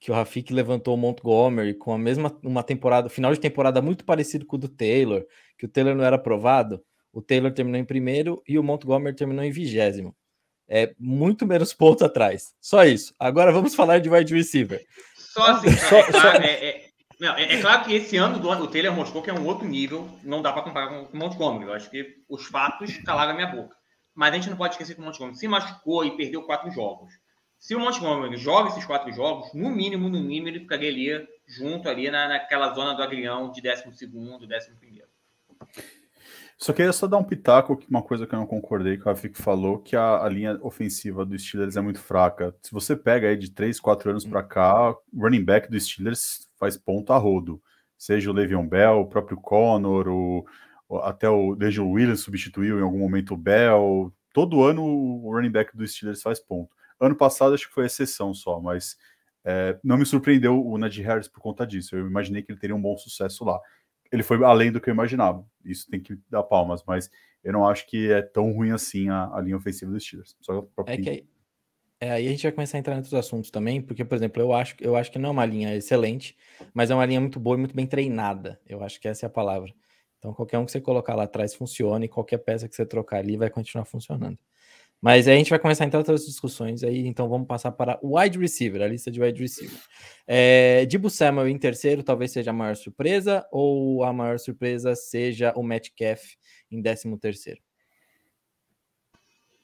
que 0.00 0.10
o 0.10 0.14
Rafik 0.14 0.52
levantou 0.52 0.94
o 0.94 0.98
Montgomery 0.98 1.74
com 1.74 1.92
a 1.92 1.98
mesma 1.98 2.36
uma 2.42 2.62
temporada, 2.62 3.08
final 3.08 3.32
de 3.34 3.40
temporada 3.40 3.82
muito 3.82 4.04
parecido 4.04 4.46
com 4.46 4.56
o 4.56 4.58
do 4.58 4.68
Taylor, 4.68 5.26
que 5.58 5.66
o 5.66 5.68
Taylor 5.68 5.94
não 5.94 6.04
era 6.04 6.16
aprovado, 6.16 6.82
o 7.12 7.22
Taylor 7.22 7.52
terminou 7.52 7.80
em 7.80 7.84
primeiro 7.84 8.42
e 8.48 8.58
o 8.58 8.62
Montgomery 8.62 9.14
terminou 9.14 9.44
em 9.44 9.52
vigésimo. 9.52 10.16
É 10.72 10.94
muito 10.96 11.44
menos 11.44 11.74
pontos 11.74 12.02
atrás. 12.02 12.54
Só 12.60 12.84
isso. 12.84 13.12
Agora 13.18 13.50
vamos 13.50 13.74
falar 13.74 13.98
de 13.98 14.08
wide 14.08 14.32
receiver. 14.32 14.86
Só 15.16 15.42
assim, 15.46 15.72
só, 15.76 15.96
é, 15.98 16.12
só... 16.12 16.28
É, 16.34 16.68
é, 16.68 16.90
não, 17.18 17.34
é, 17.36 17.54
é, 17.54 17.60
claro 17.60 17.84
que 17.84 17.92
esse 17.92 18.16
ano 18.16 18.38
do, 18.38 18.48
o 18.48 18.66
Taylor 18.68 18.94
mostrou 18.94 19.20
que 19.20 19.28
é 19.28 19.34
um 19.34 19.44
outro 19.46 19.66
nível, 19.66 20.08
não 20.22 20.40
dá 20.40 20.52
para 20.52 20.62
comparar 20.62 20.88
com, 20.88 21.06
com 21.06 21.16
o 21.16 21.20
Montgomery. 21.20 21.66
Eu 21.66 21.74
acho 21.74 21.90
que 21.90 22.22
os 22.28 22.46
fatos 22.46 22.96
calaram 22.98 23.32
a 23.32 23.34
minha 23.34 23.48
boca. 23.48 23.76
Mas 24.14 24.32
a 24.32 24.36
gente 24.36 24.48
não 24.48 24.56
pode 24.56 24.74
esquecer 24.74 24.94
que 24.94 25.00
o 25.00 25.04
Montgomery 25.04 25.36
se 25.36 25.48
machucou 25.48 26.04
e 26.04 26.16
perdeu 26.16 26.42
quatro 26.44 26.70
jogos. 26.70 27.12
Se 27.58 27.74
o 27.74 27.80
Montgomery 27.80 28.38
joga 28.38 28.70
esses 28.70 28.86
quatro 28.86 29.12
jogos, 29.12 29.52
no 29.52 29.68
mínimo, 29.68 30.08
no 30.08 30.18
mínimo, 30.18 30.48
ele 30.48 30.60
ficaria 30.60 30.88
ali 30.88 31.28
junto 31.46 31.88
ali 31.88 32.10
na, 32.10 32.26
naquela 32.26 32.72
zona 32.72 32.94
do 32.94 33.02
agrião 33.02 33.50
de 33.50 33.60
12 33.60 33.92
segundo, 33.96 34.46
11 34.46 34.76
primeiro. 34.78 34.89
Só 36.62 36.74
queria 36.74 36.92
só 36.92 37.06
dar 37.06 37.16
um 37.16 37.24
pitaco, 37.24 37.80
uma 37.88 38.02
coisa 38.02 38.26
que 38.26 38.34
eu 38.34 38.38
não 38.38 38.46
concordei 38.46 38.98
que 38.98 39.02
o 39.02 39.06
Rafik 39.06 39.40
falou, 39.40 39.78
que 39.78 39.96
a, 39.96 40.22
a, 40.22 40.28
linha 40.28 40.58
ofensiva 40.60 41.24
do 41.24 41.38
Steelers 41.38 41.74
é 41.74 41.80
muito 41.80 41.98
fraca. 41.98 42.54
Se 42.60 42.70
você 42.70 42.94
pega 42.94 43.28
aí 43.28 43.36
de 43.38 43.50
3, 43.50 43.80
4 43.80 44.10
anos 44.10 44.26
para 44.26 44.42
cá, 44.42 44.90
o 44.90 45.22
running 45.22 45.42
back 45.42 45.70
do 45.70 45.80
Steelers 45.80 46.46
faz 46.58 46.76
ponto 46.76 47.14
a 47.14 47.16
rodo. 47.16 47.62
Seja 47.96 48.30
o 48.30 48.34
Le'Veon 48.34 48.68
Bell, 48.68 49.00
o 49.00 49.06
próprio 49.06 49.38
Connor, 49.38 50.06
o, 50.06 50.44
até 51.02 51.30
o 51.30 51.54
Dejon 51.54 51.92
Williams 51.92 52.20
substituiu 52.20 52.78
em 52.78 52.82
algum 52.82 52.98
momento 52.98 53.32
o 53.32 53.38
Bell. 53.38 54.12
Todo 54.30 54.62
ano 54.62 54.84
o 54.84 55.32
running 55.32 55.50
back 55.50 55.74
do 55.74 55.88
Steelers 55.88 56.20
faz 56.20 56.38
ponto. 56.38 56.76
Ano 57.00 57.16
passado 57.16 57.54
acho 57.54 57.68
que 57.68 57.74
foi 57.74 57.86
exceção 57.86 58.34
só, 58.34 58.60
mas 58.60 58.98
é, 59.42 59.78
não 59.82 59.96
me 59.96 60.04
surpreendeu 60.04 60.62
o 60.62 60.76
Najee 60.76 61.02
Harris 61.02 61.26
por 61.26 61.40
conta 61.40 61.66
disso. 61.66 61.96
Eu 61.96 62.06
imaginei 62.06 62.42
que 62.42 62.52
ele 62.52 62.60
teria 62.60 62.76
um 62.76 62.82
bom 62.82 62.98
sucesso 62.98 63.46
lá. 63.46 63.58
Ele 64.12 64.22
foi 64.22 64.42
além 64.44 64.72
do 64.72 64.80
que 64.80 64.90
eu 64.90 64.94
imaginava. 64.94 65.46
Isso 65.64 65.88
tem 65.88 66.00
que 66.00 66.18
dar 66.28 66.42
palmas, 66.42 66.82
mas 66.86 67.10
eu 67.44 67.52
não 67.52 67.66
acho 67.66 67.86
que 67.86 68.10
é 68.10 68.22
tão 68.22 68.52
ruim 68.52 68.70
assim 68.70 69.08
a, 69.08 69.34
a 69.34 69.40
linha 69.40 69.56
ofensiva 69.56 69.90
dos 69.92 70.04
Steelers. 70.04 70.36
Só 70.40 70.68
é 70.86 70.96
que 70.96 71.26
é, 72.02 72.12
aí 72.12 72.26
a 72.26 72.30
gente 72.30 72.42
vai 72.42 72.52
começar 72.52 72.78
a 72.78 72.80
entrar 72.80 72.94
em 72.94 72.96
outros 72.96 73.12
assuntos 73.12 73.50
também, 73.50 73.82
porque, 73.82 74.02
por 74.06 74.14
exemplo, 74.14 74.40
eu 74.40 74.54
acho, 74.54 74.74
eu 74.80 74.96
acho 74.96 75.12
que 75.12 75.18
não 75.18 75.28
é 75.28 75.32
uma 75.32 75.44
linha 75.44 75.76
excelente, 75.76 76.34
mas 76.72 76.90
é 76.90 76.94
uma 76.94 77.04
linha 77.04 77.20
muito 77.20 77.38
boa 77.38 77.56
e 77.56 77.58
muito 77.58 77.76
bem 77.76 77.86
treinada. 77.86 78.58
Eu 78.66 78.82
acho 78.82 78.98
que 78.98 79.06
essa 79.06 79.26
é 79.26 79.28
a 79.28 79.30
palavra. 79.30 79.70
Então, 80.18 80.32
qualquer 80.32 80.58
um 80.58 80.64
que 80.64 80.72
você 80.72 80.80
colocar 80.80 81.14
lá 81.14 81.24
atrás 81.24 81.54
funciona 81.54 82.02
e 82.04 82.08
qualquer 82.08 82.38
peça 82.38 82.66
que 82.66 82.74
você 82.74 82.86
trocar 82.86 83.18
ali 83.18 83.36
vai 83.36 83.50
continuar 83.50 83.84
funcionando. 83.84 84.38
Mas 85.00 85.26
aí 85.26 85.34
a 85.34 85.38
gente 85.38 85.48
vai 85.48 85.58
começar 85.58 85.84
a 85.84 85.86
entrar 85.86 85.98
outras 85.98 86.26
discussões 86.26 86.84
aí, 86.84 87.06
então 87.06 87.26
vamos 87.26 87.46
passar 87.46 87.72
para 87.72 87.98
o 88.02 88.18
wide 88.18 88.38
receiver, 88.38 88.82
a 88.82 88.86
lista 88.86 89.10
de 89.10 89.20
wide 89.20 89.40
receiver. 89.40 89.78
É, 90.26 90.84
Dibu 90.84 91.08
Samuel 91.08 91.48
em 91.48 91.58
terceiro 91.58 92.02
talvez 92.02 92.32
seja 92.32 92.50
a 92.50 92.54
maior 92.54 92.76
surpresa, 92.76 93.46
ou 93.50 94.04
a 94.04 94.12
maior 94.12 94.38
surpresa 94.38 94.94
seja 94.94 95.54
o 95.56 95.62
Metcalf 95.62 96.34
em 96.70 96.82
décimo 96.82 97.18
terceiro? 97.18 97.60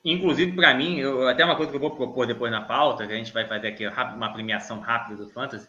Inclusive, 0.03 0.53
para 0.53 0.73
mim, 0.73 1.01
eu, 1.01 1.27
até 1.27 1.45
uma 1.45 1.57
coisa 1.57 1.71
que 1.71 1.77
eu 1.77 1.81
vou 1.81 1.91
propor 1.91 2.27
depois 2.27 2.51
na 2.51 2.63
pauta, 2.63 3.07
que 3.07 3.13
a 3.13 3.17
gente 3.17 3.33
vai 3.33 3.47
fazer 3.47 3.69
aqui 3.69 3.87
uma 3.87 4.33
premiação 4.33 4.81
rápida 4.81 5.17
do 5.17 5.29
Fantasy. 5.29 5.69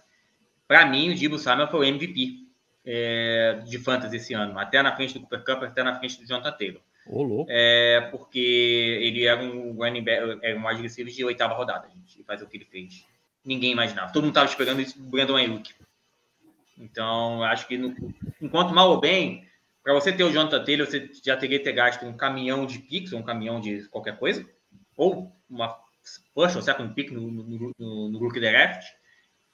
Para 0.68 0.86
mim, 0.86 1.10
o 1.10 1.16
Dibu 1.16 1.40
Samuel 1.40 1.70
foi 1.70 1.80
o 1.80 1.84
MVP 1.84 2.48
é, 2.86 3.60
de 3.66 3.80
Fantasy 3.80 4.16
esse 4.16 4.34
ano, 4.34 4.58
até 4.58 4.82
na 4.82 4.96
frente 4.96 5.16
do 5.16 5.22
Cooper 5.22 5.44
Cup, 5.44 5.64
até 5.64 5.84
na 5.84 5.98
frente 5.98 6.22
do 6.22 6.28
Jonathan 6.28 6.52
Taylor. 6.56 6.82
Louco. 7.10 7.46
É, 7.50 8.02
porque 8.12 9.00
ele 9.02 9.26
era 9.26 9.42
um 9.42 9.74
running 9.74 10.04
back, 10.04 10.40
era 10.42 10.60
um 10.60 10.68
wide 10.68 10.82
receiver 10.82 11.14
de 11.14 11.24
oitava 11.24 11.54
rodada, 11.54 11.88
gente, 11.90 12.22
e 12.22 12.24
fazer 12.24 12.44
o 12.44 12.48
que 12.48 12.58
ele 12.58 12.66
fez. 12.66 13.06
Ninguém 13.46 13.72
imaginava. 13.72 14.12
Todo 14.12 14.24
mundo 14.24 14.32
estava 14.32 14.50
esperando 14.50 14.82
isso 14.82 15.00
do 15.00 15.10
Brandon 15.10 15.38
Ayuk. 15.38 15.74
Então, 16.78 17.44
acho 17.44 17.68
que 17.68 17.78
no, 17.78 17.96
enquanto 18.42 18.74
mal 18.74 18.92
ou 18.92 19.00
bem, 19.00 19.48
para 19.84 19.94
você 19.94 20.12
ter 20.12 20.24
o 20.24 20.32
Jonathan 20.32 20.64
Taylor, 20.64 20.86
você 20.86 21.10
já 21.24 21.38
teria 21.38 21.58
que 21.58 21.64
ter 21.64 21.72
gasto 21.72 22.06
um 22.06 22.16
caminhão 22.16 22.66
de 22.66 22.80
picks, 22.80 23.14
um 23.14 23.24
caminhão 23.24 23.60
de 23.60 23.88
qualquer 23.88 24.18
coisa, 24.18 24.46
ou 24.96 25.32
uma 25.50 25.70
push 26.34 26.56
ou 26.56 26.62
second 26.62 26.94
pick 26.94 27.12
no, 27.12 27.32
no, 27.32 27.74
no, 27.78 28.10
no 28.10 28.20
Rookie 28.20 28.40
Draft. 28.40 28.86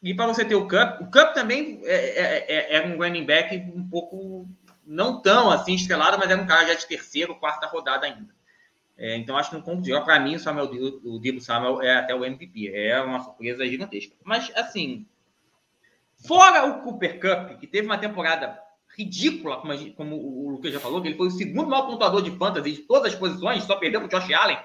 E 0.01 0.13
para 0.13 0.27
você 0.27 0.43
ter 0.43 0.55
o 0.55 0.67
Cup, 0.67 1.01
o 1.01 1.11
Cup 1.11 1.33
também 1.33 1.81
é, 1.85 1.95
é, 1.95 2.45
é, 2.49 2.75
é 2.75 2.85
um 2.85 2.97
running 2.97 3.25
back 3.25 3.55
um 3.55 3.87
pouco 3.87 4.49
não 4.85 5.21
tão 5.21 5.49
assim 5.49 5.75
estrelado, 5.75 6.17
mas 6.17 6.29
era 6.29 6.41
um 6.41 6.45
cara 6.45 6.67
já 6.67 6.73
de 6.73 6.87
terceiro, 6.87 7.35
quarta 7.35 7.67
rodada 7.67 8.05
ainda. 8.05 8.33
É, 8.97 9.17
então, 9.17 9.35
acho 9.35 9.49
que 9.49 9.61
ponto 9.61 9.81
de 9.81 9.91
para 10.01 10.19
mim, 10.19 10.35
o 10.35 10.39
Samuel 10.39 10.69
o 11.03 11.19
Dibo 11.19 11.41
Samuel 11.41 11.81
é 11.81 11.95
até 11.95 12.13
o 12.13 12.23
MVP. 12.23 12.71
É 12.73 13.01
uma 13.01 13.19
surpresa 13.19 13.65
gigantesca. 13.65 14.15
Mas, 14.23 14.51
assim, 14.55 15.05
fora 16.25 16.65
o 16.65 16.81
Cooper 16.83 17.19
Cup, 17.19 17.59
que 17.59 17.67
teve 17.67 17.87
uma 17.87 17.97
temporada 17.97 18.59
ridícula, 18.95 19.57
como, 19.57 19.75
gente, 19.75 19.91
como 19.91 20.15
o 20.15 20.49
Lucas 20.49 20.71
já 20.71 20.79
falou, 20.79 21.01
que 21.01 21.07
ele 21.07 21.17
foi 21.17 21.27
o 21.27 21.31
segundo 21.31 21.69
maior 21.69 21.87
pontuador 21.87 22.21
de 22.21 22.31
fantasy 22.31 22.73
de 22.73 22.81
todas 22.83 23.13
as 23.13 23.19
posições, 23.19 23.63
só 23.63 23.75
perdeu 23.75 23.99
para 23.99 24.17
o 24.17 24.21
Josh 24.21 24.31
Allen. 24.31 24.59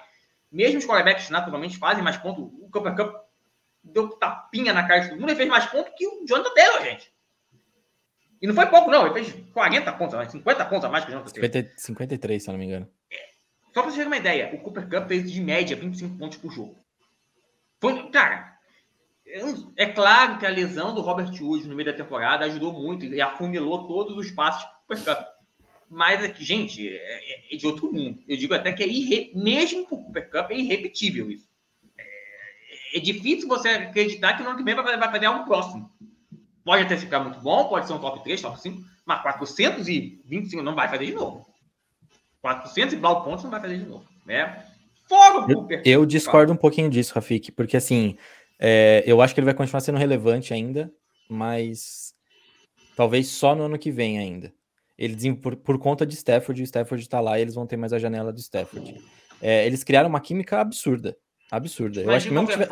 Mesmo 0.53 0.79
os 0.79 0.87
quarterbacks 0.87 1.31
naturalmente 1.31 1.79
fazem 1.79 2.03
mais 2.03 2.17
pontos. 2.17 2.45
O 2.45 2.69
Cooper 2.71 2.95
Cup 2.95 3.15
deu 3.83 4.11
tapinha 4.11 4.73
na 4.73 4.87
cara 4.87 5.01
de 5.01 5.09
todo 5.11 5.21
mundo 5.21 5.33
e 5.33 5.37
fez 5.37 5.49
mais 5.49 5.67
pontos 5.67 5.93
que 5.97 6.07
o 6.07 6.27
Jonathan 6.27 6.55
Taylor, 6.55 6.83
gente. 6.83 7.13
E 8.41 8.47
não 8.47 8.55
foi 8.55 8.67
pouco, 8.67 8.91
não. 8.91 9.07
Ele 9.07 9.25
fez 9.25 9.45
40 9.53 9.93
pontos, 9.93 10.33
50 10.33 10.65
pontos 10.67 10.85
a 10.85 10.89
mais 10.89 11.05
que 11.05 11.11
o 11.11 11.15
Jonathan 11.15 11.31
50, 11.35 11.73
53, 11.77 12.43
se 12.43 12.49
eu 12.49 12.53
não 12.53 12.59
me 12.59 12.67
engano. 12.67 12.89
Só 13.75 13.83
para 13.83 13.91
você 13.91 13.99
ter 13.99 14.07
uma 14.07 14.17
ideia, 14.17 14.51
o 14.55 14.59
Cooper 14.59 14.89
Cup 14.89 15.09
fez 15.09 15.31
de 15.31 15.41
média 15.41 15.77
25 15.77 16.19
pontos 16.19 16.39
por 16.39 16.53
jogo. 16.53 16.77
Foi, 17.81 18.11
cara, 18.11 18.59
É 19.77 19.87
claro 19.87 20.39
que 20.39 20.47
a 20.47 20.51
lesão 20.51 20.95
do 20.95 21.01
Robert 21.01 21.31
Woods 21.41 21.67
no 21.67 21.77
meio 21.77 21.91
da 21.91 21.97
temporada 21.97 22.45
ajudou 22.47 22.73
muito 22.73 23.05
e 23.05 23.21
afunilou 23.21 23.87
todos 23.87 24.17
os 24.17 24.31
passos 24.31 24.69
o 24.89 24.97
Cup. 24.97 25.27
Mas, 25.91 26.23
aqui, 26.23 26.45
gente, 26.45 26.87
é, 26.89 27.55
é, 27.55 27.57
de 27.57 27.67
outro 27.67 27.93
mundo. 27.93 28.23
Eu 28.29 28.37
digo 28.37 28.55
até 28.55 28.73
que 28.73 28.83
é 28.83 28.87
irre... 28.87 29.33
mesmo 29.35 29.87
para 29.87 29.95
o 29.95 30.05
Cooper 30.05 30.31
Cup, 30.31 30.51
é 30.51 30.59
irrepetível 30.59 31.31
isso. 31.31 31.49
É, 31.97 32.99
é, 32.99 33.01
difícil 33.01 33.49
você 33.49 33.69
acreditar 33.69 34.37
que 34.37 34.43
no 34.43 34.51
ano 34.51 34.59
que 34.59 34.65
vem 34.65 34.75
vai 34.75 35.11
fazer 35.11 35.27
algo 35.27 35.45
próximo. 35.45 35.91
Pode 36.69 36.83
até 36.83 36.99
ficar 36.99 37.21
muito 37.21 37.41
bom, 37.41 37.67
pode 37.67 37.87
ser 37.87 37.95
um 37.95 37.99
top 37.99 38.23
3, 38.23 38.43
top 38.43 38.61
5, 38.61 38.83
mas 39.07 39.23
425 39.23 40.63
não 40.63 40.75
vai 40.75 40.87
fazer 40.87 41.07
de 41.07 41.15
novo. 41.15 41.47
400 42.43 42.93
e 42.93 42.97
blau 42.99 43.25
pontos 43.25 43.43
não 43.43 43.51
vai 43.51 43.59
fazer 43.59 43.79
de 43.79 43.87
novo. 43.87 44.05
Né? 44.27 44.67
Fora 45.09 45.39
o 45.39 45.47
Cooper. 45.47 45.81
Eu, 45.83 46.01
eu 46.03 46.05
discordo 46.05 46.53
um 46.53 46.57
pouquinho 46.59 46.91
disso, 46.91 47.15
Rafik, 47.15 47.53
porque 47.53 47.75
assim, 47.75 48.19
é, 48.59 49.03
eu 49.07 49.23
acho 49.23 49.33
que 49.33 49.41
ele 49.41 49.47
vai 49.47 49.55
continuar 49.55 49.81
sendo 49.81 49.97
relevante 49.97 50.53
ainda, 50.53 50.93
mas 51.27 52.13
talvez 52.95 53.29
só 53.29 53.55
no 53.55 53.63
ano 53.63 53.79
que 53.79 53.91
vem 53.91 54.19
ainda. 54.19 54.53
Eles, 54.99 55.25
por, 55.41 55.57
por 55.57 55.79
conta 55.79 56.05
de 56.05 56.17
Stafford, 56.17 56.61
o 56.61 56.65
Stafford 56.65 57.03
está 57.03 57.19
lá 57.19 57.39
e 57.39 57.41
eles 57.41 57.55
vão 57.55 57.67
ter 57.67 57.79
mais 57.79 57.95
a 57.95 57.99
janela 57.99 58.31
do 58.31 58.41
Stafford. 58.41 59.03
É, 59.41 59.67
eles 59.67 59.83
criaram 59.83 60.11
uma 60.11 60.21
química 60.21 60.61
absurda. 60.61 61.17
Absurda. 61.51 62.03
Eu 62.03 62.11
acho 62.11 62.29
que 62.29 62.35
mesmo 62.35 62.47
tiver, 62.47 62.69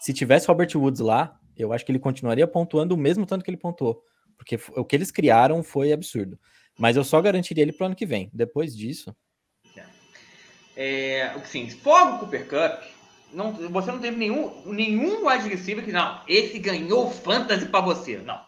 se 0.00 0.12
tivesse 0.12 0.46
Robert 0.46 0.70
Woods 0.76 1.00
lá, 1.00 1.40
eu 1.62 1.72
acho 1.72 1.84
que 1.84 1.92
ele 1.92 1.98
continuaria 1.98 2.46
pontuando 2.46 2.94
o 2.94 2.98
mesmo 2.98 3.26
tanto 3.26 3.44
que 3.44 3.50
ele 3.50 3.56
pontuou. 3.56 4.02
Porque 4.36 4.58
o 4.76 4.84
que 4.84 4.96
eles 4.96 5.10
criaram 5.10 5.62
foi 5.62 5.92
absurdo. 5.92 6.38
Mas 6.78 6.96
eu 6.96 7.04
só 7.04 7.20
garantiria 7.20 7.62
ele 7.62 7.72
para 7.72 7.84
o 7.84 7.86
ano 7.86 7.96
que 7.96 8.06
vem. 8.06 8.30
Depois 8.32 8.76
disso. 8.76 9.14
É, 10.76 11.34
sim, 11.44 11.68
fora 11.68 12.14
o 12.14 12.18
Cooper 12.18 12.48
Cup, 12.48 12.82
não, 13.32 13.52
você 13.70 13.90
não 13.90 13.98
teve 13.98 14.16
nenhum, 14.16 14.62
nenhum 14.66 15.26
wide 15.26 15.48
receiver 15.48 15.84
que, 15.84 15.92
não, 15.92 16.22
esse 16.26 16.58
ganhou 16.58 17.10
fantasy 17.10 17.66
para 17.66 17.80
você. 17.80 18.18
Não. 18.18 18.40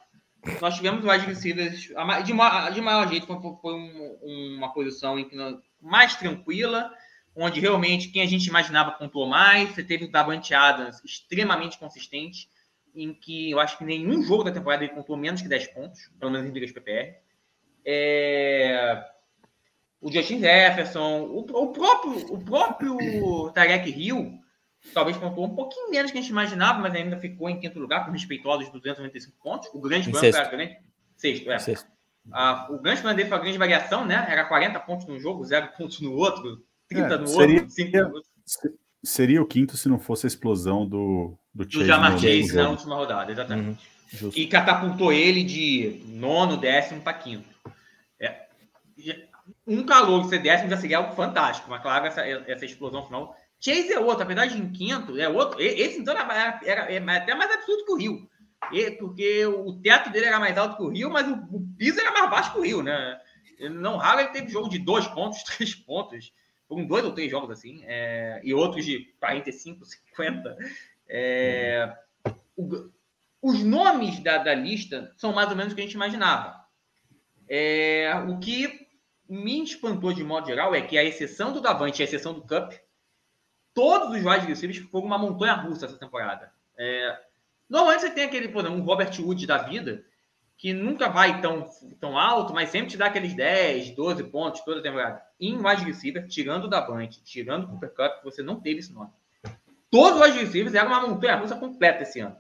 Nós 0.61 0.75
tivemos 0.75 1.05
wide 1.05 1.27
receivers 1.27 1.81
de, 1.81 2.75
de 2.75 2.81
maior 2.81 3.09
jeito, 3.09 3.27
foi, 3.27 3.75
um, 3.75 4.57
uma 4.59 4.73
posição 4.73 5.19
em 5.19 5.29
que 5.29 5.37
mais 5.81 6.17
tranquila, 6.17 6.91
onde 7.35 7.61
realmente 7.61 8.09
quem 8.09 8.23
a 8.23 8.27
gente 8.27 8.47
imaginava 8.47 8.93
pontuou 8.93 9.27
mais. 9.27 9.71
Você 9.71 9.83
teve 9.83 10.05
o 10.05 10.11
Davante 10.11 10.55
Adams 10.55 11.03
extremamente 11.05 11.79
consistente, 11.79 12.49
em 12.95 13.13
que 13.13 13.51
eu 13.51 13.61
acho 13.61 13.77
que 13.79 13.85
nenhum 13.85 14.23
jogo 14.23 14.45
da 14.45 14.53
temporada 14.53 14.85
ele 14.85 14.95
pontuou 14.95 15.19
menos 15.19 15.43
que 15.43 15.49
10 15.49 15.69
pontos, 15.69 16.11
pelo 16.19 16.31
menos 16.31 16.49
em 16.49 16.53
ligas 16.53 16.73
PPR. 16.73 17.17
É... 17.85 19.05
O 20.01 20.13
Justin 20.13 20.41
Jefferson, 20.41 21.23
o, 21.23 21.39
o 21.41 21.73
próprio, 21.73 22.35
o 22.35 22.45
próprio 22.45 23.51
Tarek 23.53 23.91
Hill 23.91 24.39
talvez 24.93 25.17
pontuou 25.17 25.47
um 25.47 25.55
pouquinho 25.55 25.91
menos 25.91 26.11
que 26.11 26.19
a 26.19 26.21
gente 26.21 26.31
imaginava, 26.31 26.79
mas 26.79 26.95
ainda 26.95 27.17
ficou 27.17 27.49
em 27.49 27.59
quinto 27.59 27.79
lugar, 27.79 28.05
com 28.05 28.13
respeitosos 28.13 28.69
295 28.69 29.37
pontos. 29.43 29.71
O 29.73 29.81
grande 29.81 30.11
plano 30.11 30.27
era 30.27 30.49
grande. 30.49 30.79
Sexto, 31.17 31.51
é. 31.51 31.59
Sexto. 31.59 31.89
Ah, 32.33 32.67
o 32.71 32.79
grande 32.79 33.01
plano 33.01 33.17
dele 33.17 33.29
foi 33.29 33.39
a 33.39 33.41
grande 33.41 33.59
variação, 33.59 34.05
né? 34.05 34.27
Era 34.29 34.45
40 34.45 34.81
pontos 34.81 35.07
num 35.07 35.19
jogo, 35.19 35.45
0 35.45 35.73
pontos 35.77 36.01
no 36.01 36.13
outro, 36.15 36.65
30 36.89 37.15
é, 37.15 37.19
no 37.19 37.27
seria, 37.27 37.61
outro, 37.61 37.71
5 37.71 37.97
no 37.97 38.15
outro. 38.15 38.31
Seria 39.05 39.43
o 39.43 39.47
quinto 39.47 39.77
se 39.77 39.89
não 39.89 39.99
fosse 39.99 40.27
a 40.27 40.29
explosão 40.29 40.87
do, 40.87 41.37
do 41.55 41.65
Chase. 41.65 41.79
Do 41.79 41.85
Jamar 41.85 42.19
Chase 42.19 42.57
na 42.57 42.71
última 42.71 42.97
rodada, 42.97 43.31
exatamente. 43.31 43.87
Uhum, 44.21 44.31
e 44.35 44.47
catapultou 44.47 45.13
ele 45.13 45.43
de 45.43 46.03
nono, 46.07 46.57
décimo 46.57 47.01
para 47.01 47.15
quinto. 47.15 47.49
É, 48.19 48.47
um 49.67 49.85
calor 49.85 50.23
de 50.23 50.29
ser 50.29 50.39
décimo 50.39 50.71
já 50.71 50.77
seria 50.77 50.99
algo 50.99 51.15
fantástico, 51.15 51.69
mas 51.69 51.83
claro, 51.83 52.07
essa, 52.07 52.23
essa 52.23 52.65
explosão 52.65 53.05
final 53.05 53.37
Chase 53.65 53.95
é 53.95 53.99
outro, 53.99 54.25
apesar 54.25 54.47
de 54.47 54.59
em 54.59 54.71
quinto, 54.71 55.19
é 55.19 55.27
outro. 55.27 55.59
Esse 55.59 55.99
então 55.99 56.15
era, 56.15 56.61
era, 56.63 56.93
era 56.93 57.17
até 57.17 57.35
mais 57.35 57.51
absurdo 57.51 57.85
que 57.87 57.93
o 57.93 57.97
Rio. 57.97 58.29
Porque 58.99 59.47
o 59.47 59.73
teto 59.81 60.11
dele 60.11 60.27
era 60.27 60.39
mais 60.39 60.57
alto 60.59 60.77
que 60.77 60.83
o 60.83 60.91
Rio, 60.91 61.11
mas 61.11 61.27
o, 61.27 61.33
o 61.51 61.67
piso 61.79 61.99
era 61.99 62.13
mais 62.13 62.29
baixo 62.29 62.53
que 62.53 62.59
o 62.59 62.63
Rio, 62.63 62.83
né? 62.83 63.19
Não 63.71 63.97
raro 63.97 64.21
ele 64.21 64.29
teve 64.29 64.49
jogo 64.49 64.69
de 64.69 64.79
dois 64.79 65.07
pontos, 65.07 65.43
três 65.57 65.75
pontos. 65.75 66.31
Foram 66.69 66.87
dois 66.87 67.05
ou 67.05 67.13
três 67.13 67.31
jogos 67.31 67.51
assim, 67.51 67.83
é, 67.85 68.41
e 68.43 68.55
outros 68.55 68.85
de 68.85 69.13
45, 69.21 69.85
50. 69.85 70.57
É, 71.09 71.95
o, 72.57 72.91
os 73.43 73.63
nomes 73.63 74.21
da, 74.21 74.39
da, 74.39 74.55
lista 74.55 75.13
são 75.17 75.33
mais 75.33 75.51
ou 75.51 75.57
menos 75.57 75.73
o 75.73 75.77
que 75.77 75.83
a 75.83 75.85
gente 75.85 75.95
imaginava. 75.95 76.65
É, 77.49 78.11
o 78.27 78.39
que 78.39 78.89
me 79.29 79.63
espantou 79.63 80.13
de 80.13 80.25
modo 80.25 80.47
geral 80.47 80.75
é 80.75 80.81
que 80.81 80.97
a 80.97 81.05
exceção 81.05 81.53
do 81.53 81.61
Davante 81.61 82.01
e 82.01 82.03
a 82.03 82.07
exceção 82.07 82.33
do 82.33 82.43
Cup, 82.43 82.73
todos 83.75 84.17
os 84.17 84.25
wide 84.25 84.47
receivers 84.47 84.79
foram 84.91 85.07
uma 85.07 85.19
montanha 85.19 85.55
russa 85.55 85.87
essa 85.87 85.99
temporada. 85.99 86.53
É, 86.77 87.21
normalmente 87.69 88.01
você 88.01 88.11
tem 88.11 88.25
aquele, 88.25 88.49
por 88.49 88.61
exemplo, 88.65 88.81
um 88.81 88.85
Robert 88.85 89.13
Wood 89.21 89.47
da 89.47 89.59
vida, 89.59 90.05
que 90.57 90.73
nunca 90.73 91.09
vai 91.09 91.41
tão, 91.41 91.67
tão 92.01 92.19
alto, 92.19 92.53
mas 92.53 92.71
sempre 92.71 92.91
te 92.91 92.97
dá 92.97 93.07
aqueles 93.07 93.35
10, 93.35 93.91
12 93.91 94.25
pontos 94.25 94.61
toda 94.63 94.83
temporada. 94.83 95.23
Em 95.39 95.57
wide 95.57 95.85
receiver, 95.85 96.27
tirando 96.27 96.69
da 96.69 96.81
Bank, 96.81 97.23
tirando 97.23 97.65
o 97.65 97.69
Cooper 97.69 97.95
Cup, 97.95 98.25
você 98.25 98.43
não 98.43 98.61
teve 98.61 98.81
esse 98.81 98.93
nome. 98.93 99.11
Todos 99.91 100.21
os 100.21 100.27
wide 100.27 100.39
receivers 100.39 100.75
eram 100.75 100.89
uma 100.89 101.07
montanha 101.07 101.37
russa 101.37 101.57
completa 101.57 102.03
esse 102.03 102.21
ano. 102.21 102.37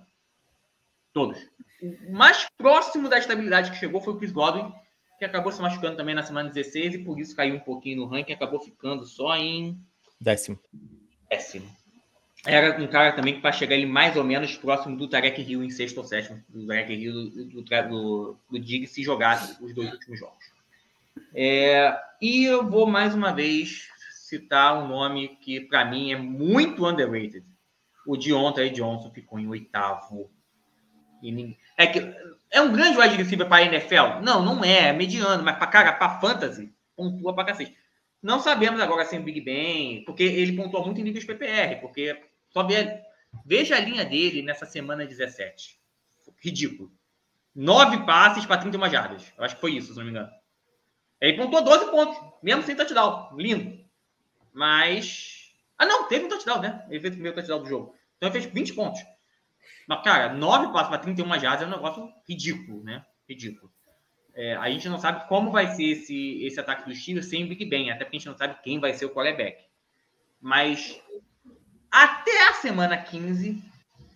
Todos. 1.13 1.39
O 1.83 2.13
mais 2.13 2.47
próximo 2.57 3.09
da 3.09 3.19
estabilidade 3.19 3.71
que 3.71 3.77
chegou 3.77 4.01
foi 4.01 4.15
o 4.15 4.17
Chris 4.17 4.33
Godwin, 4.33 4.73
que 5.19 5.25
acabou 5.25 5.53
se 5.53 5.61
machucando 5.61 5.97
também 5.97 6.15
na 6.15 6.23
semana 6.23 6.49
16 6.49 6.95
e 6.95 6.99
por 6.99 7.21
isso 7.21 7.37
caiu 7.37 7.57
um 7.57 7.61
pouquinho 7.61 7.99
no 7.99 8.07
ranking, 8.07 8.33
acabou 8.33 8.61
ficando 8.61 9.05
só 9.05 9.37
em 9.37 9.79
décimo 10.21 10.59
péssimo. 11.35 11.69
Era 12.47 12.81
um 12.81 12.87
cara 12.87 13.13
também 13.13 13.35
que 13.35 13.41
para 13.41 13.53
chegar 13.53 13.75
ele 13.75 13.87
mais 13.87 14.17
ou 14.17 14.25
menos 14.25 14.57
próximo 14.57 14.97
do 14.97 15.09
Tarek 15.09 15.41
Hill 15.41 15.65
em 15.65 15.71
sexto 15.71 15.99
ou 15.99 16.05
sétimo, 16.05 16.43
do 16.49 16.67
Tarek 16.67 16.93
Hill 16.93 17.31
do, 17.31 17.63
do, 17.63 18.39
do, 18.51 18.59
Dig 18.59 18.87
se 18.87 19.03
jogasse 19.03 19.63
os 19.63 19.75
dois 19.75 19.91
últimos 19.93 20.21
jogos. 20.21 20.53
É, 21.35 21.97
e 22.21 22.45
eu 22.45 22.69
vou 22.69 22.87
mais 22.87 23.15
uma 23.15 23.33
vez 23.33 23.89
citar 24.11 24.77
um 24.83 24.89
nome 24.89 25.37
que 25.41 25.61
para 25.61 25.85
mim 25.85 26.13
é 26.13 26.17
muito 26.17 26.87
underrated. 26.87 27.45
O 28.07 28.17
Deontay 28.17 28.71
Johnson 28.71 29.11
ficou 29.11 29.39
em 29.39 29.49
oitavo. 29.49 30.31
É, 31.79 31.87
que, 31.87 32.01
é 32.51 32.61
um 32.61 32.71
grande 32.71 32.99
wide 32.99 33.17
receiver 33.17 33.49
para 33.49 33.65
a 33.65 33.67
NFL? 33.67 34.21
Não, 34.23 34.45
não 34.45 34.63
é, 34.63 34.89
é 34.89 34.93
mediano, 34.93 35.43
mas 35.43 35.57
para 35.57 35.67
cara, 35.67 35.93
para 35.95 36.21
fantasy, 36.21 36.75
pontua 36.95 37.35
para 37.35 37.47
cacete. 37.47 37.75
Não 38.23 38.39
sabemos 38.39 38.81
agora 38.81 39.07
se 39.07 39.17
o 39.17 39.23
Big 39.23 39.41
Ben, 39.41 40.05
porque 40.05 40.23
ele 40.23 40.53
pontuou 40.53 40.85
muito 40.85 41.01
em 41.01 41.05
níveis 41.05 41.25
PPR, 41.25 41.81
porque 41.81 42.21
só 42.55 42.63
vê, 42.63 43.03
veja 43.45 43.77
a 43.77 43.81
linha 43.81 44.05
dele 44.05 44.41
nessa 44.41 44.65
semana 44.65 45.05
17. 45.05 45.77
Ridículo. 46.39 46.93
Nove 47.53 48.07
passes 48.07 48.47
para 48.47 48.61
31 48.61 48.89
jardas. 48.89 49.33
Eu 49.37 49.45
acho 49.45 49.57
que 49.57 49.61
foi 49.61 49.73
isso, 49.73 49.93
se 49.93 49.99
não 49.99 50.05
me 50.05 50.13
engano. 50.13 50.31
Ele 51.21 51.37
pontuou 51.37 51.65
12 51.65 51.91
pontos, 51.91 52.17
mesmo 52.41 52.63
sem 52.63 52.77
touchdown. 52.77 53.37
Lindo. 53.37 53.85
Mas. 54.53 55.53
Ah, 55.77 55.85
não, 55.85 56.07
teve 56.07 56.27
um 56.27 56.29
touchdown, 56.29 56.61
né? 56.61 56.87
Ele 56.89 57.01
fez 57.01 57.13
o 57.13 57.17
primeiro 57.17 57.35
touchdown 57.35 57.63
do 57.63 57.69
jogo. 57.69 57.97
Então 58.17 58.29
ele 58.29 58.41
fez 58.41 58.53
20 58.53 58.73
pontos. 58.75 59.01
Mas, 59.89 60.05
cara, 60.05 60.33
nove 60.33 60.73
passes 60.73 60.89
para 60.89 60.99
31 60.99 61.41
jardas 61.41 61.63
é 61.63 61.67
um 61.67 61.75
negócio 61.75 62.09
ridículo, 62.29 62.85
né? 62.85 63.05
Ridículo. 63.29 63.73
É, 64.33 64.55
a 64.57 64.71
gente 64.71 64.89
não 64.89 64.99
sabe 64.99 65.29
como 65.29 65.51
vai 65.51 65.75
ser 65.75 65.85
esse, 65.85 66.45
esse 66.45 66.59
ataque 66.59 66.89
dos 66.89 67.01
Steelers 67.01 67.27
sem 67.27 67.45
o 67.45 67.49
Big 67.49 67.65
Ben, 67.67 67.91
até 67.91 68.05
porque 68.05 68.17
a 68.17 68.21
gente 68.21 68.29
não 68.29 68.37
sabe 68.37 68.61
quem 68.63 68.79
vai 68.79 68.93
ser 68.93 69.07
o 69.07 69.11
quarterback. 69.11 69.65
Mas 70.41 71.01
até 71.95 72.49
a 72.49 72.55
semana 72.55 72.97
15, 72.97 73.63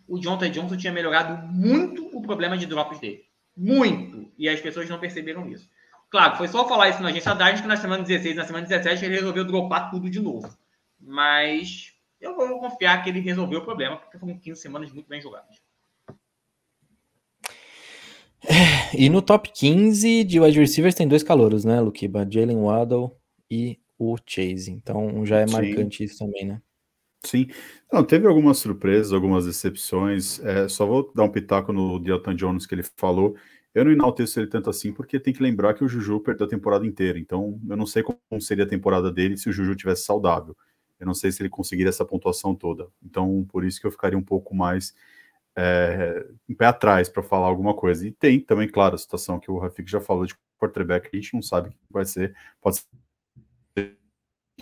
o 0.09 0.19
Jonathan 0.19 0.51
Johnson 0.51 0.77
tinha 0.77 0.93
melhorado 0.93 1.47
muito 1.47 2.09
o 2.13 2.21
problema 2.21 2.59
de 2.59 2.67
drops 2.67 2.99
dele. 2.99 3.25
Muito! 3.57 4.33
E 4.37 4.49
as 4.49 4.61
pessoas 4.61 4.89
não 4.89 4.99
perceberam 4.99 5.49
isso. 5.49 5.71
Claro, 6.11 6.37
foi 6.37 6.49
só 6.49 6.67
falar 6.67 6.89
isso 6.89 7.01
na 7.01 7.11
agência 7.11 7.35
Dynasty 7.35 7.63
que 7.63 7.69
na 7.69 7.77
semana 7.77 8.03
16 8.03 8.35
na 8.35 8.45
semana 8.45 8.67
17 8.67 9.05
ele 9.05 9.15
resolveu 9.15 9.45
dropar 9.45 9.91
tudo 9.93 10.11
de 10.11 10.19
novo. 10.19 10.53
Mas 11.01 11.93
eu 12.21 12.35
vou 12.35 12.59
confiar 12.59 13.05
que 13.05 13.11
ele 13.11 13.21
resolveu 13.21 13.61
o 13.61 13.65
problema, 13.65 13.97
porque 13.97 14.19
foram 14.19 14.37
15 14.37 14.61
semanas 14.61 14.93
muito 14.93 15.09
bem 15.09 15.21
jogadas. 15.21 15.57
E 18.97 19.09
no 19.09 19.23
top 19.23 19.53
15 19.53 20.25
de 20.25 20.41
wide 20.41 20.59
receivers 20.59 20.95
tem 20.95 21.07
dois 21.07 21.23
calouros, 21.23 21.65
né, 21.65 21.81
Lukiba? 21.81 22.27
Jalen 22.29 22.57
Waddle 22.57 23.17
e 23.49 23.79
o 23.97 24.17
Chase. 24.27 24.71
Então 24.71 25.25
já 25.25 25.41
é 25.41 25.47
Sim. 25.47 25.53
marcante 25.53 26.03
isso 26.03 26.19
também, 26.19 26.45
né? 26.45 26.61
Sim. 27.25 27.49
Não, 27.93 28.05
teve 28.05 28.27
algumas 28.27 28.59
surpresas, 28.59 29.13
algumas 29.13 29.45
decepções. 29.47 30.39
É, 30.41 30.69
só 30.69 30.87
vou 30.87 31.13
dar 31.15 31.25
um 31.25 31.29
pitaco 31.31 31.73
no 31.73 31.99
Delton 31.99 32.35
Jones 32.35 32.67
que 32.67 32.75
ele 32.75 32.85
falou. 32.97 33.37
Eu 33.75 33.85
não 33.85 33.93
enalteço 33.93 34.39
ele 34.41 34.47
tanto 34.47 34.71
assim, 34.71 34.93
porque 34.93 35.19
tem 35.21 35.33
que 35.33 35.43
lembrar 35.43 35.75
que 35.75 35.85
o 35.85 35.89
Juju 35.89 36.21
perdeu 36.21 36.47
a 36.47 36.49
temporada 36.51 36.87
inteira. 36.87 37.19
Então, 37.19 37.61
eu 37.69 37.77
não 37.77 37.87
sei 37.87 38.03
como 38.03 38.19
seria 38.41 38.65
a 38.65 38.69
temporada 38.69 39.11
dele 39.13 39.37
se 39.37 39.49
o 39.49 39.53
Juju 39.53 39.75
tivesse 39.77 40.05
saudável. 40.05 40.57
Eu 40.99 41.07
não 41.07 41.15
sei 41.15 41.31
se 41.31 41.43
ele 41.43 41.49
conseguiria 41.49 41.91
essa 41.91 42.05
pontuação 42.05 42.55
toda. 42.55 42.89
Então, 43.05 43.45
por 43.51 43.65
isso 43.65 43.81
que 43.81 43.87
eu 43.87 43.91
ficaria 43.91 44.19
um 44.19 44.23
pouco 44.23 44.55
mais 44.55 44.95
é, 45.57 46.27
um 46.49 46.55
pé 46.55 46.67
atrás 46.67 47.09
para 47.09 47.23
falar 47.23 47.47
alguma 47.49 47.75
coisa. 47.75 48.07
E 48.07 48.13
tem 48.13 48.41
também, 48.41 48.69
claro, 48.69 48.95
a 48.95 48.99
situação 48.99 49.39
que 49.41 49.51
o 49.51 49.59
Rafik 49.59 49.91
já 49.91 50.01
falou 50.01 50.27
de 50.27 50.35
quarterback, 50.61 51.09
a 51.13 51.17
gente 51.17 51.35
não 51.35 51.43
sabe 51.43 51.69
o 51.71 51.73
que 51.73 51.79
vai 51.91 52.05
ser, 52.05 52.35
pode 52.61 52.77
ser 52.79 53.97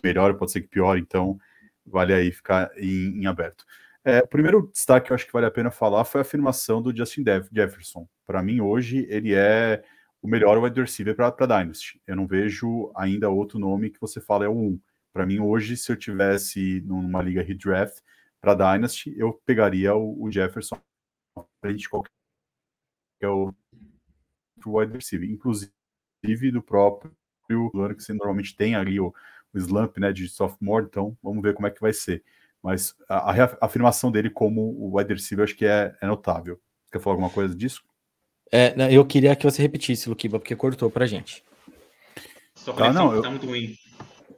melhor, 0.02 0.34
pode 0.34 0.52
ser 0.52 0.62
que 0.62 0.68
pior, 0.68 0.98
então 0.98 1.38
vale 1.87 2.12
aí 2.12 2.32
ficar 2.32 2.70
em, 2.76 3.22
em 3.22 3.26
aberto. 3.26 3.64
É, 4.05 4.20
o 4.20 4.28
primeiro 4.28 4.70
destaque 4.72 5.07
que 5.07 5.12
eu 5.12 5.14
acho 5.14 5.26
que 5.26 5.32
vale 5.32 5.47
a 5.47 5.51
pena 5.51 5.70
falar 5.70 6.05
foi 6.05 6.20
a 6.20 6.22
afirmação 6.22 6.80
do 6.80 6.97
Justin 6.97 7.24
Jefferson. 7.53 8.09
Para 8.26 8.43
mim, 8.43 8.61
hoje, 8.61 9.07
ele 9.09 9.34
é 9.34 9.82
o 10.22 10.28
melhor 10.28 10.59
wide 10.59 10.80
receiver 10.80 11.14
para 11.14 11.30
Dynasty. 11.30 12.01
Eu 12.07 12.16
não 12.16 12.26
vejo 12.26 12.93
ainda 12.97 13.28
outro 13.28 13.59
nome 13.59 13.91
que 13.91 14.01
você 14.01 14.20
fala 14.20 14.45
é 14.45 14.49
o 14.49 14.57
1. 14.57 14.80
Para 15.12 15.26
mim, 15.26 15.41
hoje, 15.41 15.76
se 15.76 15.91
eu 15.91 15.97
tivesse 15.97 16.82
numa 16.82 17.22
liga 17.22 17.43
redraft 17.43 18.01
para 18.41 18.55
Dynasty, 18.55 19.14
eu 19.18 19.32
pegaria 19.45 19.95
o, 19.95 20.22
o 20.22 20.30
Jefferson 20.30 20.78
frente 21.61 21.80
de 21.80 21.89
qualquer 21.89 22.11
que 23.18 23.24
é 23.24 23.28
o 23.28 23.53
wide 24.66 24.93
receiver, 24.93 25.28
inclusive 25.28 25.70
do 26.53 26.62
próprio 26.62 27.12
ano 27.74 27.95
que 27.95 28.03
você 28.03 28.12
normalmente 28.12 28.57
tem 28.57 28.74
ali 28.74 29.01
o, 29.01 29.14
slump 29.59 29.98
né, 29.98 30.12
de 30.12 30.28
sophomore, 30.28 30.86
então 30.86 31.16
vamos 31.22 31.42
ver 31.42 31.54
como 31.54 31.66
é 31.66 31.70
que 31.70 31.80
vai 31.80 31.92
ser. 31.92 32.22
Mas 32.62 32.94
a, 33.09 33.30
a 33.30 33.59
afirmação 33.61 34.11
dele 34.11 34.30
como 34.30 34.61
o 34.61 34.96
wide 34.96 35.12
receiver 35.12 35.44
acho 35.44 35.57
que 35.57 35.66
é, 35.66 35.94
é 36.00 36.07
notável. 36.07 36.61
Quer 36.90 37.00
falar 37.00 37.14
alguma 37.14 37.30
coisa 37.30 37.54
disso? 37.54 37.82
É, 38.52 38.74
eu 38.90 39.04
queria 39.04 39.34
que 39.34 39.44
você 39.44 39.61
repetisse, 39.61 40.09
Luquiba, 40.09 40.38
porque 40.38 40.54
cortou 40.54 40.90
pra 40.90 41.07
gente. 41.07 41.44
Só 42.54 42.72
tá, 42.72 42.92
não, 42.92 43.14
eu... 43.14 43.22
tá 43.22 43.30
muito 43.30 43.46
ruim. 43.46 43.76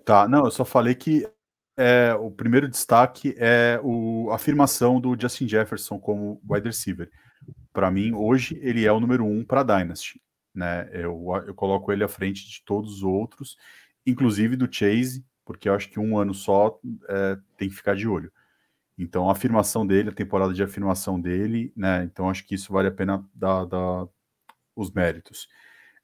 Tá, 0.05 0.27
não, 0.27 0.45
eu 0.47 0.51
só 0.51 0.65
falei 0.65 0.95
que 0.95 1.29
é, 1.77 2.13
o 2.15 2.31
primeiro 2.31 2.69
destaque 2.69 3.35
é 3.39 3.79
o, 3.83 4.31
a 4.31 4.35
afirmação 4.35 5.01
do 5.01 5.17
Justin 5.19 5.47
Jefferson 5.47 5.99
como 5.99 6.41
wide 6.49 6.67
receiver. 6.67 7.11
Para 7.73 7.91
mim, 7.91 8.13
hoje, 8.13 8.59
ele 8.63 8.85
é 8.85 8.93
o 8.93 8.99
número 8.99 9.25
um 9.25 9.45
para 9.45 9.63
Dynasty. 9.63 10.21
Né? 10.55 10.89
Eu, 10.93 11.25
eu 11.47 11.55
coloco 11.55 11.93
ele 11.93 12.03
à 12.03 12.09
frente 12.09 12.49
de 12.49 12.65
todos 12.65 12.97
os 12.97 13.03
outros, 13.03 13.57
inclusive 14.11 14.57
do 14.57 14.73
Chase, 14.73 15.25
porque 15.45 15.69
eu 15.69 15.75
acho 15.75 15.89
que 15.91 16.01
um 16.01 16.19
ano 16.19 16.35
só 16.35 16.79
é, 17.09 17.39
tem 17.57 17.69
que 17.69 17.75
ficar 17.75 17.95
de 17.95 18.09
olho. 18.09 18.33
Então, 18.99 19.29
a 19.29 19.33
afirmação 19.33 19.87
dele, 19.87 20.09
a 20.09 20.13
temporada 20.13 20.53
de 20.53 20.63
afirmação 20.63 21.21
dele, 21.21 21.73
né? 21.77 22.03
Então, 22.05 22.29
acho 22.29 22.45
que 22.45 22.55
isso 22.57 22.73
vale 22.73 22.89
a 22.89 22.93
pena 22.93 23.25
dar, 23.33 23.65
dar 23.65 24.09
os 24.75 24.91
méritos. 24.91 25.49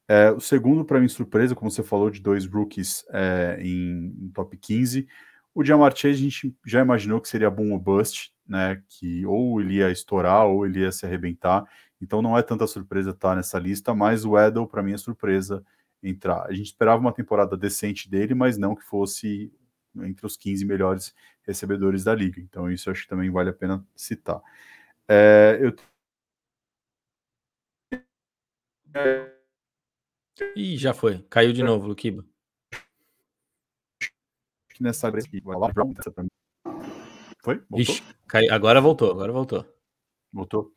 É, 0.06 0.30
o 0.30 0.38
segundo, 0.40 0.84
para 0.84 1.00
mim, 1.00 1.08
surpresa, 1.08 1.54
como 1.54 1.70
você 1.70 1.82
falou, 1.82 2.08
de 2.08 2.20
dois 2.20 2.46
rookies 2.46 3.04
é, 3.10 3.58
em, 3.60 4.14
em, 4.20 4.30
top 4.32 4.56
15. 4.56 5.08
O 5.54 5.64
Jamar 5.64 5.96
Chase, 5.96 6.14
a 6.14 6.16
gente 6.16 6.56
já 6.64 6.80
imaginou 6.80 7.20
que 7.20 7.28
seria 7.28 7.50
boom 7.50 7.72
ou 7.72 7.80
bust, 7.80 8.32
né? 8.46 8.80
Que 8.88 9.26
ou 9.26 9.60
ele 9.60 9.74
ia 9.74 9.90
estourar 9.90 10.46
ou 10.46 10.64
ele 10.64 10.80
ia 10.80 10.92
se 10.92 11.04
arrebentar. 11.04 11.64
Então, 12.00 12.22
não 12.22 12.38
é 12.38 12.42
tanta 12.42 12.66
surpresa 12.66 13.10
estar 13.10 13.30
tá 13.30 13.36
nessa 13.36 13.58
lista, 13.58 13.94
mas 13.94 14.24
o 14.24 14.38
Edel, 14.38 14.66
para 14.66 14.82
mim, 14.82 14.92
é 14.92 14.98
surpresa 14.98 15.64
entrar. 16.08 16.46
A 16.46 16.52
gente 16.52 16.66
esperava 16.66 17.00
uma 17.00 17.12
temporada 17.12 17.56
decente 17.56 18.08
dele, 18.10 18.34
mas 18.34 18.58
não 18.58 18.74
que 18.74 18.82
fosse 18.82 19.52
entre 19.96 20.26
os 20.26 20.36
15 20.36 20.64
melhores 20.64 21.14
recebedores 21.42 22.04
da 22.04 22.14
liga. 22.14 22.40
Então, 22.40 22.70
isso 22.70 22.90
acho 22.90 23.02
que 23.02 23.08
também 23.08 23.30
vale 23.30 23.50
a 23.50 23.54
pena 23.54 23.86
citar. 23.94 24.40
É, 25.08 25.58
eu... 25.60 25.74
Ih, 30.56 30.76
já 30.76 30.92
foi. 30.92 31.22
Caiu 31.30 31.52
de 31.52 31.62
novo, 31.62 31.86
Luquiba. 31.86 32.24
Nessa 34.80 35.10
Foi? 37.42 37.56
Voltou? 37.58 37.78
Ixi, 37.78 38.02
cai... 38.26 38.48
Agora 38.48 38.80
voltou, 38.80 39.10
agora 39.10 39.32
voltou. 39.32 39.64
Voltou. 40.32 40.74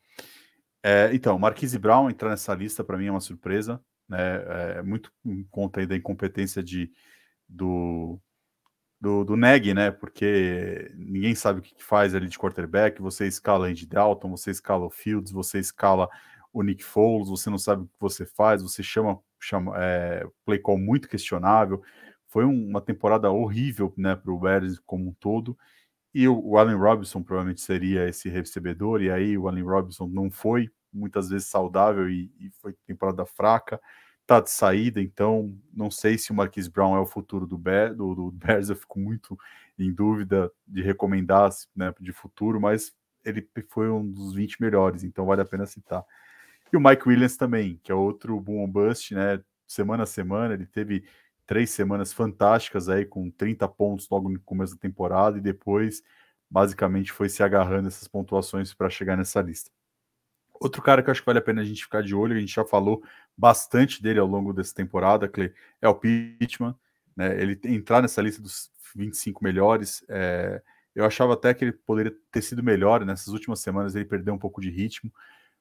É, 0.82 1.10
então, 1.12 1.36
Marquise 1.38 1.78
Brown 1.78 2.08
entrar 2.08 2.30
nessa 2.30 2.54
lista 2.54 2.84
para 2.84 2.96
mim 2.96 3.06
é 3.06 3.10
uma 3.10 3.20
surpresa 3.20 3.82
né? 4.08 4.76
É 4.78 4.82
muito 4.82 5.12
em 5.24 5.44
conta 5.44 5.80
aí 5.80 5.86
da 5.86 5.96
incompetência 5.96 6.62
de, 6.62 6.90
do, 7.48 8.18
do, 9.00 9.24
do 9.24 9.36
Neg, 9.36 9.74
né? 9.74 9.90
Porque 9.90 10.90
ninguém 10.96 11.34
sabe 11.34 11.60
o 11.60 11.62
que, 11.62 11.82
faz 11.82 12.14
ali 12.14 12.28
de 12.28 12.38
quarterback. 12.38 13.00
Você 13.02 13.26
escala 13.26 13.68
Andy 13.68 13.86
Dalton, 13.86 14.30
você 14.30 14.50
escala 14.50 14.86
o 14.86 14.90
Fields, 14.90 15.32
você 15.32 15.58
escala 15.58 16.08
o 16.52 16.62
Nick 16.62 16.82
Foles, 16.82 17.28
você 17.28 17.50
não 17.50 17.58
sabe 17.58 17.82
o 17.82 17.86
que 17.86 18.00
você 18.00 18.24
faz, 18.26 18.62
você 18.62 18.82
chama, 18.82 19.20
chama 19.38 19.72
é, 19.76 20.26
play 20.44 20.58
call 20.58 20.78
muito 20.78 21.08
questionável. 21.08 21.82
Foi 22.26 22.44
um, 22.44 22.68
uma 22.68 22.80
temporada 22.80 23.30
horrível 23.30 23.92
né, 23.96 24.16
para 24.16 24.32
o 24.32 24.38
Bears 24.38 24.78
como 24.80 25.10
um 25.10 25.14
todo. 25.14 25.56
E 26.14 26.26
o 26.26 26.56
Allen 26.56 26.76
Robinson 26.76 27.22
provavelmente 27.22 27.60
seria 27.60 28.08
esse 28.08 28.28
recebedor, 28.28 29.02
e 29.02 29.10
aí 29.10 29.36
o 29.36 29.46
Allen 29.46 29.62
Robinson 29.62 30.06
não 30.08 30.30
foi 30.30 30.70
muitas 30.92 31.28
vezes 31.28 31.48
saudável 31.48 32.08
e, 32.08 32.30
e 32.40 32.50
foi 32.60 32.74
temporada 32.86 33.24
fraca, 33.26 33.80
tá 34.26 34.40
de 34.40 34.50
saída, 34.50 35.00
então 35.00 35.56
não 35.72 35.90
sei 35.90 36.18
se 36.18 36.30
o 36.30 36.34
Marquis 36.34 36.68
Brown 36.68 36.94
é 36.96 37.00
o 37.00 37.06
futuro 37.06 37.46
do, 37.46 37.56
Bear, 37.56 37.94
do, 37.94 38.14
do 38.14 38.30
Bears, 38.36 38.68
eu 38.68 38.76
fico 38.76 38.98
muito 38.98 39.38
em 39.78 39.92
dúvida 39.92 40.50
de 40.66 40.82
recomendar 40.82 41.50
né, 41.74 41.94
de 41.98 42.12
futuro, 42.12 42.60
mas 42.60 42.92
ele 43.24 43.48
foi 43.68 43.90
um 43.90 44.06
dos 44.06 44.34
20 44.34 44.60
melhores, 44.60 45.04
então 45.04 45.26
vale 45.26 45.40
a 45.40 45.46
pena 45.46 45.66
citar. 45.66 46.04
E 46.72 46.76
o 46.76 46.80
Mike 46.80 47.08
Williams 47.08 47.36
também, 47.36 47.80
que 47.82 47.90
é 47.90 47.94
outro 47.94 48.38
boom 48.40 48.68
bust, 48.68 49.14
né? 49.14 49.42
Semana 49.66 50.02
a 50.02 50.06
semana, 50.06 50.54
ele 50.54 50.66
teve 50.66 51.04
três 51.46 51.70
semanas 51.70 52.12
fantásticas 52.12 52.88
aí, 52.88 53.06
com 53.06 53.30
30 53.30 53.66
pontos 53.68 54.08
logo 54.10 54.28
no 54.28 54.38
começo 54.40 54.74
da 54.74 54.80
temporada, 54.80 55.38
e 55.38 55.40
depois, 55.40 56.02
basicamente, 56.50 57.12
foi 57.12 57.28
se 57.28 57.42
agarrando 57.42 57.88
essas 57.88 58.06
pontuações 58.06 58.74
para 58.74 58.90
chegar 58.90 59.16
nessa 59.16 59.40
lista. 59.40 59.70
Outro 60.60 60.82
cara 60.82 61.02
que 61.02 61.08
eu 61.08 61.12
acho 61.12 61.20
que 61.20 61.26
vale 61.26 61.38
a 61.38 61.42
pena 61.42 61.62
a 61.62 61.64
gente 61.64 61.82
ficar 61.82 62.02
de 62.02 62.14
olho, 62.14 62.36
a 62.36 62.40
gente 62.40 62.54
já 62.54 62.64
falou 62.64 63.02
bastante 63.36 64.02
dele 64.02 64.18
ao 64.18 64.26
longo 64.26 64.52
dessa 64.52 64.74
temporada, 64.74 65.28
Clay, 65.28 65.52
é 65.80 65.88
o 65.88 65.94
Pittman. 65.94 66.74
Né? 67.16 67.40
Ele 67.40 67.58
entrar 67.64 68.02
nessa 68.02 68.20
lista 68.20 68.42
dos 68.42 68.70
25 68.94 69.42
melhores, 69.42 70.04
é, 70.08 70.62
eu 70.94 71.04
achava 71.04 71.34
até 71.34 71.54
que 71.54 71.64
ele 71.64 71.72
poderia 71.72 72.12
ter 72.32 72.42
sido 72.42 72.62
melhor 72.62 73.04
nessas 73.04 73.28
últimas 73.28 73.60
semanas, 73.60 73.94
ele 73.94 74.04
perdeu 74.04 74.34
um 74.34 74.38
pouco 74.38 74.60
de 74.60 74.70
ritmo, 74.70 75.12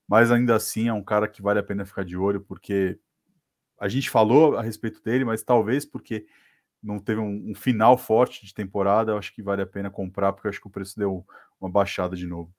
mas 0.07 0.31
ainda 0.31 0.55
assim 0.55 0.87
é 0.87 0.93
um 0.93 1.03
cara 1.03 1.27
que 1.27 1.41
vale 1.41 1.59
a 1.59 1.63
pena 1.63 1.85
ficar 1.85 2.03
de 2.03 2.17
olho, 2.17 2.41
porque 2.41 2.97
a 3.79 3.87
gente 3.87 4.09
falou 4.09 4.57
a 4.57 4.61
respeito 4.61 5.03
dele, 5.03 5.25
mas 5.25 5.43
talvez 5.43 5.85
porque 5.85 6.25
não 6.81 6.99
teve 6.99 7.19
um, 7.19 7.51
um 7.51 7.55
final 7.55 7.97
forte 7.97 8.45
de 8.45 8.53
temporada, 8.53 9.11
eu 9.11 9.17
acho 9.17 9.33
que 9.33 9.41
vale 9.41 9.61
a 9.61 9.67
pena 9.67 9.89
comprar, 9.89 10.33
porque 10.33 10.47
eu 10.47 10.49
acho 10.49 10.61
que 10.61 10.67
o 10.67 10.71
preço 10.71 10.97
deu 10.97 11.25
uma 11.59 11.69
baixada 11.69 12.15
de 12.15 12.25
novo. 12.25 12.53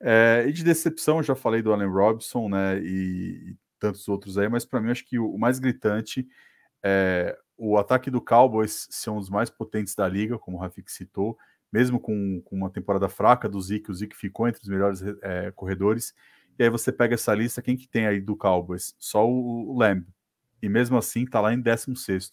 É, 0.00 0.44
e 0.46 0.52
de 0.52 0.62
decepção, 0.62 1.22
já 1.22 1.34
falei 1.34 1.62
do 1.62 1.72
Allen 1.72 1.88
Robson, 1.88 2.48
né, 2.48 2.78
e, 2.80 3.50
e 3.50 3.56
tantos 3.78 4.06
outros 4.08 4.36
aí, 4.36 4.48
mas 4.48 4.64
para 4.64 4.80
mim 4.80 4.90
acho 4.90 5.06
que 5.06 5.18
o, 5.18 5.30
o, 5.30 5.38
mais 5.38 5.58
gritante 5.58 6.26
é 6.82 7.36
o 7.56 7.78
ataque 7.78 8.10
do 8.10 8.20
Cowboys 8.20 8.86
ser 8.90 9.08
um 9.08 9.18
dos 9.18 9.30
mais 9.30 9.48
potentes 9.48 9.94
da 9.94 10.06
liga, 10.06 10.38
como 10.38 10.58
o 10.58 10.60
Rafik 10.60 10.92
citou, 10.92 11.38
mesmo 11.72 11.98
com, 11.98 12.42
com 12.44 12.54
uma 12.54 12.70
temporada 12.70 13.08
fraca 13.08 13.48
do 13.48 13.60
Zeke, 13.60 13.90
o 13.90 13.94
Zeke 13.94 14.14
ficou 14.14 14.46
entre 14.46 14.62
os 14.62 14.68
melhores 14.68 15.02
é, 15.22 15.50
corredores, 15.52 16.14
e 16.58 16.62
aí 16.62 16.70
você 16.70 16.92
pega 16.92 17.14
essa 17.14 17.34
lista, 17.34 17.62
quem 17.62 17.76
que 17.76 17.88
tem 17.88 18.06
aí 18.06 18.20
do 18.20 18.36
Cowboys? 18.36 18.94
Só 18.98 19.26
o, 19.26 19.70
o 19.70 19.78
Lamb, 19.78 20.06
e 20.60 20.68
mesmo 20.68 20.98
assim 20.98 21.24
tá 21.24 21.40
lá 21.40 21.52
em 21.52 21.60
16 21.60 22.32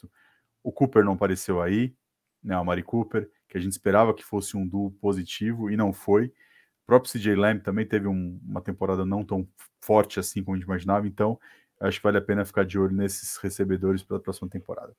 O 0.61 0.71
Cooper 0.71 1.03
não 1.03 1.13
apareceu 1.13 1.61
aí, 1.61 1.95
né, 2.43 2.55
a 2.55 2.63
Mari 2.63 2.83
Cooper, 2.83 3.29
que 3.47 3.57
a 3.57 3.61
gente 3.61 3.71
esperava 3.71 4.13
que 4.13 4.23
fosse 4.23 4.57
um 4.57 4.67
duo 4.67 4.91
positivo, 4.91 5.69
e 5.71 5.77
não 5.77 5.93
foi, 5.93 6.33
o 6.83 6.85
próprio 6.85 7.11
CJ 7.11 7.35
Lamb 7.35 7.61
também 7.61 7.85
teve 7.85 8.07
um, 8.07 8.39
uma 8.45 8.61
temporada 8.61 9.05
não 9.05 9.23
tão 9.23 9.47
forte 9.79 10.19
assim 10.19 10.43
como 10.43 10.55
a 10.55 10.59
gente 10.59 10.65
imaginava, 10.65 11.07
então 11.07 11.39
acho 11.79 11.97
que 11.99 12.03
vale 12.03 12.17
a 12.17 12.21
pena 12.21 12.45
ficar 12.45 12.65
de 12.65 12.77
olho 12.77 12.93
nesses 12.93 13.37
recebedores 13.37 14.03
para 14.03 14.17
a 14.17 14.19
próxima 14.19 14.49
temporada. 14.49 14.95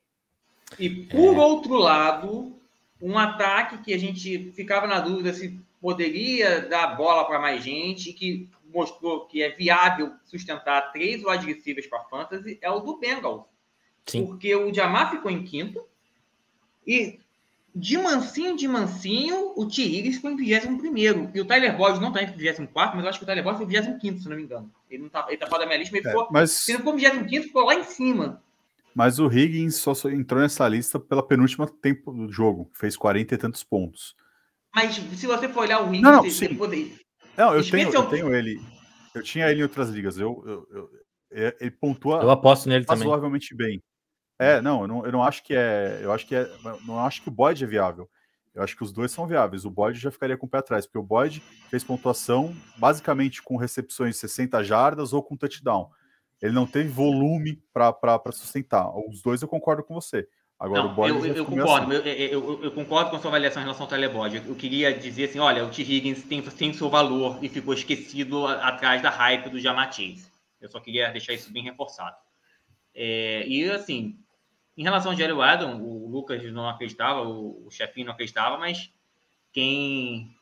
E 0.78 0.91
por 1.07 1.35
é... 1.35 1.39
outro 1.39 1.74
lado, 1.74 2.53
um 3.01 3.18
ataque 3.18 3.78
que 3.78 3.95
a 3.95 3.99
gente 3.99 4.53
ficava 4.53 4.87
na 4.87 5.01
dúvida 5.01 5.32
se 5.32 5.61
poderia 5.80 6.62
dar 6.62 6.97
bola 6.97 7.26
para 7.26 7.39
mais 7.39 7.62
gente 7.62 8.11
e 8.11 8.12
que 8.12 8.49
mostrou 8.72 9.26
que 9.26 9.43
é 9.43 9.51
viável 9.51 10.12
sustentar 10.24 10.91
três 10.93 11.22
wide 11.22 11.47
receivers 11.47 11.87
para 11.87 12.05
fantasy 12.05 12.59
é 12.61 12.70
o 12.70 12.80
do 12.80 12.99
Bengals. 12.99 13.45
Sim. 14.07 14.26
Porque 14.26 14.55
o 14.55 14.72
Jamar 14.72 15.11
ficou 15.11 15.30
em 15.30 15.45
quinto 15.45 15.82
e 16.87 17.20
de 17.75 17.99
mansinho, 17.99 18.57
de 18.57 18.68
mansinho, 18.68 19.53
o 19.57 19.66
Tigres 19.66 20.18
foi 20.18 20.33
em 20.33 20.37
21 20.37 21.31
E 21.35 21.41
o 21.41 21.45
Tyler 21.45 21.77
Boyd 21.77 22.01
não 22.01 22.09
está 22.09 22.22
em 22.22 22.27
24, 22.27 22.95
mas 22.95 23.05
eu 23.05 23.11
acho 23.11 23.18
que 23.18 23.25
o 23.25 23.27
Tyler 23.27 23.43
Boyd 23.43 23.57
foi 23.57 23.66
em 23.66 23.68
25, 23.68 24.18
se 24.20 24.29
não 24.29 24.37
me 24.37 24.45
engano. 24.45 24.70
Ele, 24.89 25.03
não 25.03 25.09
tá, 25.09 25.27
ele 25.29 25.39
tá 25.39 25.49
fora 25.49 25.62
da 25.62 25.66
minha 25.66 25.79
lista, 25.79 25.93
mas 25.93 26.05
ele 26.05 26.09
é, 26.09 26.12
ficou. 26.12 26.29
Mas... 26.31 26.51
Se 26.53 26.72
não 26.72 26.79
ficou 26.79 26.95
em 26.95 26.99
25, 26.99 27.45
ficou 27.47 27.64
lá 27.64 27.75
em 27.75 27.83
cima. 27.83 28.41
Mas 28.95 29.18
o 29.18 29.27
Higgins 29.27 29.75
só 29.75 29.93
entrou 30.09 30.41
nessa 30.41 30.68
lista 30.68 31.01
pela 31.01 31.27
penúltima 31.27 31.66
tempo 31.66 32.12
do 32.12 32.31
jogo, 32.31 32.70
fez 32.75 32.97
40 32.97 33.35
e 33.35 33.39
tantos 33.39 33.64
pontos. 33.64 34.14
Mas 34.72 34.95
se 34.95 35.27
você 35.27 35.49
for 35.49 35.62
olhar 35.62 35.83
o 35.83 35.89
Higgins, 35.89 36.03
não, 36.03 36.22
não, 36.22 36.31
sim. 36.31 36.55
Poder... 36.55 36.95
Não, 37.37 37.55
eu 37.57 37.68
tenho, 37.68 37.93
eu 37.93 38.07
tenho 38.07 38.33
ele. 38.33 38.61
Eu 39.12 39.22
tinha 39.22 39.51
ele 39.51 39.61
em 39.61 39.62
outras 39.64 39.89
ligas. 39.89 40.16
Eu, 40.16 40.43
eu, 40.47 40.68
eu 40.70 40.91
ele 41.61 41.70
pontua 41.72 42.22
eu 42.22 42.31
aposto 42.31 42.68
nele 42.68 42.85
razoavelmente 42.89 43.49
também. 43.51 43.72
bem. 43.72 43.83
É, 44.39 44.61
não, 44.61 44.82
eu 44.82 44.89
não, 44.89 45.07
eu 45.07 45.12
não 45.12 45.22
acho 45.22 45.43
que 45.43 45.55
é. 45.55 46.01
Eu 46.03 46.12
acho 46.12 46.26
que 46.26 46.35
é. 46.35 46.51
Não 46.87 46.99
acho 46.99 47.22
que 47.22 47.28
o 47.28 47.32
Boyd 47.32 47.62
é 47.62 47.66
viável. 47.66 48.09
Eu 48.55 48.62
acho 48.62 48.76
que 48.76 48.85
os 48.85 48.93
dois 48.93 49.11
são 49.11 49.26
viáveis. 49.26 49.64
O 49.64 49.70
Boyd 49.70 49.99
já 49.99 50.11
ficaria 50.11 50.37
com 50.37 50.47
o 50.47 50.49
pé 50.49 50.59
atrás, 50.59 50.87
porque 50.87 50.99
o 50.99 51.03
Boyd 51.03 51.43
fez 51.68 51.82
pontuação 51.82 52.55
basicamente 52.76 53.43
com 53.43 53.57
recepções 53.57 54.14
de 54.14 54.20
60 54.20 54.62
jardas 54.62 55.12
ou 55.12 55.22
com 55.22 55.37
touchdown. 55.37 55.91
Ele 56.41 56.53
não 56.53 56.66
teve 56.66 56.89
volume 56.89 57.61
para 57.72 58.20
sustentar. 58.30 58.89
Os 59.09 59.22
dois 59.22 59.43
eu 59.43 59.49
concordo 59.49 59.82
com 59.82 59.95
você. 59.95 60.28
Agora 60.59 60.85
Não, 60.85 60.93
o 60.93 60.95
Boyd 60.95 61.28
eu, 61.28 61.35
eu, 61.35 61.45
concordo, 61.45 61.93
assim. 61.93 62.09
eu, 62.09 62.43
eu, 62.43 62.64
eu, 62.64 62.70
concordo 62.70 63.11
com 63.11 63.16
a 63.16 63.18
sua 63.18 63.28
avaliação 63.28 63.61
em 63.61 63.64
relação 63.64 63.85
ao 63.85 63.91
Telebod. 63.91 64.37
Eu 64.47 64.55
queria 64.55 64.97
dizer 64.97 65.24
assim, 65.24 65.39
olha, 65.41 65.64
o 65.64 65.70
T. 65.70 65.82
Higgins 65.82 66.22
tem, 66.22 66.41
tem 66.41 66.72
seu 66.72 66.89
valor 66.89 67.39
e 67.43 67.49
ficou 67.49 67.74
esquecido 67.74 68.47
atrás 68.47 69.03
da 69.03 69.11
hype 69.11 69.51
do 69.51 69.59
Jamatiz. 69.59 70.30
Eu 70.61 70.68
só 70.68 70.78
queria 70.78 71.11
deixar 71.11 71.32
isso 71.32 71.53
bem 71.53 71.64
reforçado. 71.64 72.16
É, 72.95 73.47
e 73.49 73.68
assim, 73.68 74.16
em 74.77 74.83
relação 74.83 75.12
ao 75.12 75.16
Jerry 75.16 75.33
Waddle, 75.33 75.81
o 75.81 76.09
Lucas 76.09 76.43
não 76.53 76.68
acreditava, 76.68 77.22
o, 77.22 77.66
o 77.66 77.70
chefinho 77.70 78.07
não 78.07 78.12
acreditava, 78.12 78.59
mas 78.59 78.91
quem 79.53 80.35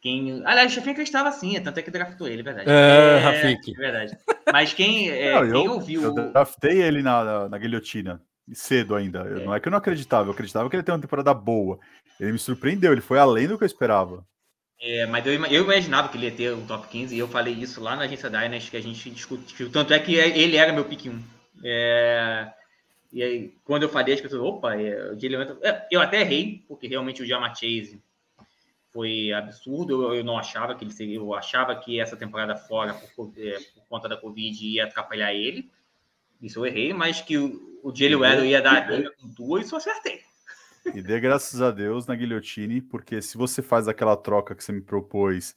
quem. 0.00 0.42
Aliás, 0.44 0.70
o 0.70 0.74
chefinho 0.74 0.92
acreditava 0.92 1.32
sim, 1.32 1.60
tanto 1.60 1.78
é 1.78 1.82
que 1.82 1.90
draftou 1.90 2.28
ele, 2.28 2.40
é 2.40 2.44
verdade. 2.44 2.70
É, 2.70 3.16
é 3.16 3.18
Rafik. 3.18 3.74
É 3.74 3.78
verdade. 3.78 4.18
Mas 4.52 4.72
quem, 4.72 5.10
é, 5.10 5.34
não, 5.34 5.50
quem 5.50 5.64
eu, 5.64 5.72
ouviu. 5.72 6.02
Eu 6.02 6.14
draftei 6.14 6.82
ele 6.82 7.02
na, 7.02 7.24
na, 7.24 7.48
na 7.48 7.58
guilhotina 7.58 8.20
cedo 8.52 8.94
ainda. 8.94 9.20
É. 9.20 9.44
Não 9.44 9.54
é 9.54 9.60
que 9.60 9.68
eu 9.68 9.70
não 9.70 9.78
acreditava, 9.78 10.28
eu 10.28 10.32
acreditava 10.32 10.68
que 10.70 10.76
ele 10.76 10.82
tem 10.82 10.94
uma 10.94 11.00
temporada 11.00 11.34
boa. 11.34 11.78
Ele 12.18 12.32
me 12.32 12.38
surpreendeu, 12.38 12.92
ele 12.92 13.00
foi 13.00 13.18
além 13.18 13.46
do 13.46 13.58
que 13.58 13.64
eu 13.64 13.66
esperava. 13.66 14.24
É, 14.80 15.06
mas 15.06 15.26
eu, 15.26 15.32
eu, 15.46 15.64
imaginava 15.64 16.08
que 16.08 16.16
ele 16.16 16.26
ia 16.26 16.32
ter 16.32 16.54
um 16.54 16.64
top 16.64 16.86
15 16.86 17.14
e 17.14 17.18
eu 17.18 17.26
falei 17.26 17.52
isso 17.52 17.80
lá 17.80 17.96
na 17.96 18.04
agência 18.04 18.30
Dynasty 18.30 18.70
que 18.70 18.76
a 18.76 18.82
gente 18.82 19.10
discutiu. 19.10 19.70
Tanto 19.70 19.92
é 19.92 19.98
que 19.98 20.14
ele 20.14 20.56
era 20.56 20.72
meu 20.72 20.84
pick 20.84 21.06
1. 21.06 21.20
É, 21.64 22.48
e 23.12 23.22
aí, 23.22 23.54
quando 23.64 23.84
eu 23.84 23.88
falei, 23.88 24.14
as 24.14 24.20
pessoas, 24.20 24.42
opa, 24.42 24.74
é, 24.74 25.12
o 25.12 25.18
Jalen 25.18 25.56
é, 25.62 25.86
Eu 25.90 26.00
até 26.00 26.20
errei, 26.20 26.64
porque 26.68 26.86
realmente 26.86 27.22
o 27.22 27.26
Jama 27.26 27.54
Chase 27.54 28.02
foi 28.92 29.32
absurdo. 29.32 30.04
Eu, 30.04 30.14
eu, 30.16 30.24
não 30.24 30.38
achava 30.38 30.74
que 30.74 30.84
ele 30.84 30.92
seria. 30.92 31.16
Eu 31.16 31.34
achava 31.34 31.74
que 31.76 32.00
essa 32.00 32.16
temporada 32.16 32.54
fora, 32.56 32.94
por, 33.16 33.32
é, 33.36 33.58
por 33.74 33.84
conta 33.88 34.08
da 34.08 34.16
Covid, 34.16 34.66
ia 34.66 34.84
atrapalhar 34.84 35.32
ele. 35.32 35.70
Isso 36.40 36.60
eu 36.60 36.66
errei, 36.66 36.92
mas 36.92 37.20
que 37.20 37.38
o, 37.38 37.80
o 37.82 37.94
Jalen 37.94 38.50
ia 38.50 38.60
dar 38.60 38.86
briga 38.86 39.12
com 39.20 39.28
duas, 39.28 39.64
isso 39.64 39.74
eu 39.74 39.78
acertei. 39.78 40.20
E 40.94 41.02
dê 41.02 41.18
graças 41.18 41.60
a 41.60 41.70
Deus 41.70 42.06
na 42.06 42.14
guilhotine, 42.14 42.80
porque 42.80 43.20
se 43.20 43.36
você 43.36 43.60
faz 43.60 43.88
aquela 43.88 44.16
troca 44.16 44.54
que 44.54 44.62
você 44.62 44.72
me 44.72 44.80
propôs 44.80 45.56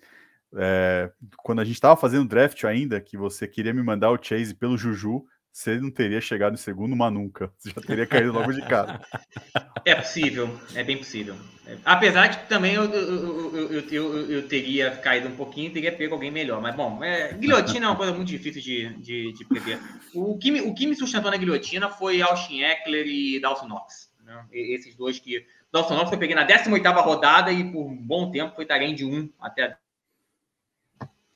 é, 0.53 1.11
quando 1.37 1.59
a 1.59 1.63
gente 1.63 1.75
estava 1.75 1.95
fazendo 1.95 2.27
draft 2.27 2.63
ainda, 2.63 2.99
que 2.99 3.15
você 3.15 3.47
queria 3.47 3.73
me 3.73 3.83
mandar 3.83 4.11
o 4.11 4.21
Chase 4.21 4.53
pelo 4.53 4.77
Juju, 4.77 5.25
você 5.51 5.79
não 5.79 5.91
teria 5.91 6.21
chegado 6.21 6.53
em 6.53 6.57
segundo, 6.57 6.95
mas 6.95 7.11
nunca. 7.11 7.51
Você 7.57 7.71
já 7.71 7.81
teria 7.81 8.07
caído 8.07 8.31
logo 8.31 8.51
de 8.51 8.61
cara. 8.61 9.01
É 9.83 9.95
possível, 9.95 10.61
é 10.75 10.83
bem 10.83 10.95
possível. 10.95 11.35
Apesar 11.83 12.27
de 12.27 12.37
que 12.37 12.47
também 12.47 12.75
eu, 12.75 12.83
eu, 12.83 13.71
eu, 13.71 14.29
eu, 14.29 14.47
teria 14.47 14.91
caído 14.91 15.27
um 15.27 15.35
pouquinho 15.35 15.73
teria 15.73 15.91
pego 15.91 16.13
alguém 16.13 16.29
melhor. 16.29 16.61
Mas, 16.61 16.75
bom, 16.75 17.03
é, 17.03 17.33
guilhotina 17.33 17.87
é 17.87 17.89
uma 17.89 17.95
coisa 17.95 18.13
muito 18.13 18.27
difícil 18.27 18.61
de, 18.61 18.93
de, 19.01 19.33
de 19.33 19.45
prever. 19.45 19.79
O 20.13 20.37
que, 20.37 20.51
me, 20.51 20.61
o 20.61 20.73
que 20.75 20.85
me 20.85 20.95
sustentou 20.95 21.31
na 21.31 21.37
guilhotina 21.37 21.89
foi 21.89 22.21
Austin 22.21 22.61
Eckler 22.61 23.07
e 23.07 23.39
Dawson 23.39 23.67
Knox. 23.67 24.11
Né? 24.23 24.45
Esses 24.51 24.95
dois 24.95 25.19
que. 25.19 25.47
Dawson 25.71 25.95
Knox 25.95 26.11
eu 26.11 26.19
peguei 26.19 26.35
na 26.35 26.43
18 26.43 26.87
rodada 27.01 27.51
e 27.51 27.71
por 27.71 27.87
um 27.87 27.95
bom 27.95 28.29
tempo 28.29 28.55
foi 28.55 28.65
Tarém 28.67 28.93
de 28.93 29.03
1 29.03 29.29
até, 29.39 29.77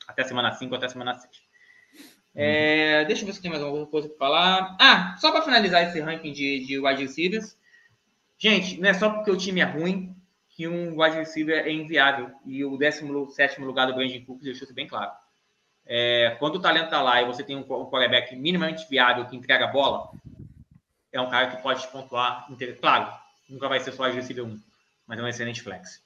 até 0.08 0.24
semana 0.24 0.52
5 0.52 0.76
até 0.76 0.88
semana 0.88 1.18
6. 1.18 1.32
É, 2.36 3.06
deixa 3.06 3.22
eu 3.22 3.28
ver 3.28 3.34
se 3.34 3.42
tem 3.42 3.50
mais 3.50 3.64
alguma 3.64 3.88
coisa 3.88 4.10
para 4.10 4.18
falar. 4.18 4.78
Ah, 4.80 5.16
só 5.18 5.32
para 5.32 5.42
finalizar 5.42 5.84
esse 5.84 6.00
ranking 6.02 6.34
de, 6.34 6.66
de 6.66 6.80
wide 6.80 7.02
receivers. 7.02 7.58
Gente, 8.38 8.80
não 8.80 8.90
é 8.90 8.94
só 8.94 9.10
porque 9.10 9.32
o 9.32 9.38
time 9.38 9.62
é 9.62 9.64
ruim 9.64 10.14
que 10.50 10.68
um 10.68 11.02
wide 11.02 11.18
receiver 11.18 11.66
é 11.66 11.72
inviável. 11.72 12.30
E 12.46 12.64
o 12.66 12.78
17 12.78 13.62
lugar 13.62 13.88
do 13.88 13.96
Brandon 13.96 14.26
Cooks 14.26 14.44
deixou 14.44 14.66
isso 14.66 14.74
bem 14.74 14.88
claro. 14.88 15.12
É, 15.86 16.36
quando 16.40 16.56
o 16.56 16.62
talento 16.62 16.86
está 16.86 17.02
lá 17.02 17.22
e 17.22 17.26
você 17.26 17.44
tem 17.44 17.56
um 17.56 17.64
quarterback 17.64 18.36
minimamente 18.36 18.88
viável 18.90 19.26
que 19.26 19.36
entrega 19.36 19.66
a 19.66 19.72
bola, 19.72 20.12
é 21.14 21.22
um 21.22 21.30
cara 21.30 21.48
que 21.48 21.62
pode 21.62 21.88
pontuar. 21.88 22.48
Claro, 22.82 23.14
nunca 23.50 23.70
vai 23.70 23.80
ser 23.80 23.94
só 23.94 24.04
wide 24.04 24.18
receiver 24.18 24.46
1, 24.46 24.60
mas 25.08 25.20
é 25.20 25.22
um 25.22 25.28
excelente 25.28 25.62
flex. 25.62 26.05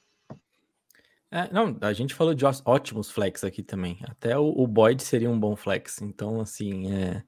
É, 1.32 1.52
não, 1.54 1.78
a 1.82 1.94
gente 1.94 2.14
falou 2.14 2.34
de 2.34 2.44
ótimos 2.66 3.12
flex 3.12 3.44
aqui 3.44 3.62
também. 3.62 4.00
Até 4.04 4.38
o, 4.38 4.46
o 4.50 4.66
Boyd 4.68 5.02
seria 5.04 5.30
um 5.30 5.40
bom 5.40 5.56
flex. 5.56 6.02
Então, 6.02 6.42
assim, 6.42 6.92
é, 6.92 7.24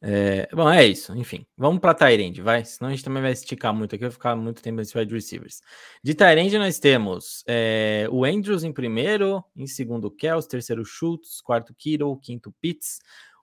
é... 0.00 0.48
Bom, 0.52 0.68
é 0.70 0.86
isso. 0.86 1.14
Enfim, 1.16 1.46
vamos 1.56 1.80
para 1.80 1.94
Tyrande, 1.94 2.40
vai. 2.42 2.64
Senão 2.64 2.88
a 2.88 2.92
gente 2.92 3.04
também 3.04 3.22
vai 3.22 3.32
esticar 3.32 3.74
muito 3.74 3.94
aqui, 3.94 4.02
vai 4.02 4.10
ficar 4.10 4.36
muito 4.36 4.62
tempo 4.62 4.76
nesse 4.78 4.96
wide 4.96 5.12
receivers. 5.14 5.60
De 6.02 6.14
Tyrande 6.14 6.58
nós 6.58 6.78
temos 6.78 7.44
é, 7.46 8.08
o 8.10 8.24
Andrews 8.24 8.64
em 8.64 8.72
primeiro, 8.72 9.44
em 9.56 9.66
segundo 9.66 10.10
Kels, 10.10 10.46
terceiro 10.46 10.84
Schultz, 10.84 11.40
quarto 11.40 11.74
Kittle, 11.74 12.18
quinto 12.20 12.52
Pitts. 12.60 12.98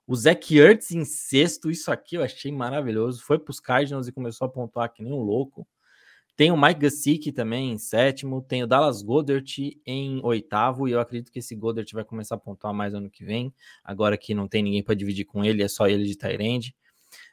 O 0.07 0.15
Zach 0.15 0.55
Ertz 0.55 0.91
em 0.91 1.03
sexto, 1.03 1.71
isso 1.71 1.91
aqui 1.91 2.15
eu 2.15 2.23
achei 2.23 2.51
maravilhoso. 2.51 3.23
Foi 3.23 3.39
para 3.39 3.51
os 3.51 3.59
Cardinals 3.59 4.07
e 4.07 4.11
começou 4.11 4.45
a 4.45 4.49
pontuar 4.49 4.93
que 4.93 5.01
nem 5.01 5.11
um 5.11 5.19
louco. 5.19 5.67
Tem 6.35 6.51
o 6.51 6.57
Mike 6.57 6.81
Gesicki 6.81 7.31
também 7.31 7.71
em 7.71 7.77
sétimo, 7.77 8.41
tem 8.41 8.61
o 8.61 8.67
Dallas 8.67 9.01
Goddard 9.01 9.81
em 9.85 10.19
oitavo, 10.21 10.87
e 10.87 10.91
eu 10.91 10.99
acredito 10.99 11.31
que 11.31 11.39
esse 11.39 11.55
Goddard 11.55 11.89
vai 11.93 12.03
começar 12.03 12.35
a 12.35 12.37
pontuar 12.37 12.73
mais 12.73 12.93
ano 12.93 13.09
que 13.09 13.23
vem, 13.23 13.53
agora 13.83 14.17
que 14.17 14.33
não 14.33 14.45
tem 14.45 14.61
ninguém 14.61 14.83
para 14.83 14.95
dividir 14.95 15.23
com 15.23 15.45
ele, 15.45 15.63
é 15.63 15.67
só 15.69 15.87
ele 15.87 16.03
de 16.03 16.17
Tyrande. 16.17 16.75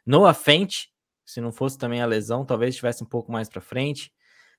Noah 0.06 0.34
Fent, 0.34 0.86
se 1.24 1.40
não 1.40 1.50
fosse 1.50 1.76
também 1.76 2.00
a 2.00 2.06
lesão, 2.06 2.44
talvez 2.44 2.70
estivesse 2.70 3.02
um 3.02 3.06
pouco 3.06 3.32
mais 3.32 3.48
para 3.48 3.60
frente. 3.60 4.12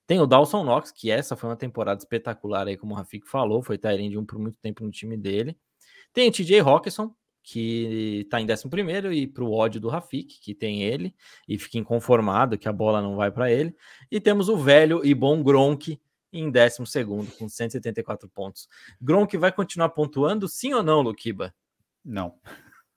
Tem 0.06 0.20
o 0.20 0.28
Dawson 0.28 0.64
Knox, 0.64 0.92
que 0.92 1.10
essa 1.10 1.38
foi 1.38 1.50
uma 1.50 1.56
temporada 1.56 2.00
espetacular 2.00 2.68
aí, 2.68 2.76
como 2.76 2.94
o 2.94 2.98
Rafik 2.98 3.26
falou, 3.26 3.64
foi 3.64 3.78
Tyrande 3.78 4.18
um 4.18 4.26
por 4.26 4.38
muito 4.38 4.58
tempo 4.60 4.84
no 4.84 4.92
time 4.92 5.16
dele. 5.16 5.58
Tem 6.12 6.28
o 6.28 6.32
TJ 6.32 6.60
Hawkinson, 6.60 7.16
que 7.44 8.22
está 8.22 8.40
em 8.40 8.48
11 8.50 8.70
e 9.14 9.28
para 9.28 9.44
o 9.44 9.52
ódio 9.52 9.82
do 9.82 9.90
Rafik, 9.90 10.40
que 10.40 10.56
tem 10.56 10.82
ele, 10.82 11.14
e 11.48 11.60
fica 11.60 11.78
inconformado 11.78 12.58
que 12.58 12.70
a 12.70 12.74
bola 12.74 13.02
não 13.02 13.18
vai 13.18 13.30
para 13.30 13.52
ele. 13.52 13.76
E 14.10 14.20
temos 14.20 14.48
o 14.48 14.58
velho 14.58 15.06
e 15.06 15.14
bom 15.14 15.44
Gronk 15.44 16.00
em 16.32 16.50
12 16.50 16.78
com 17.38 17.48
174 17.48 18.28
pontos. 18.30 18.68
Gronk 19.00 19.38
vai 19.38 19.52
continuar 19.52 19.90
pontuando, 19.90 20.48
sim 20.48 20.74
ou 20.74 20.82
não, 20.82 21.02
Luquiba? 21.02 21.54
Não. 22.04 22.34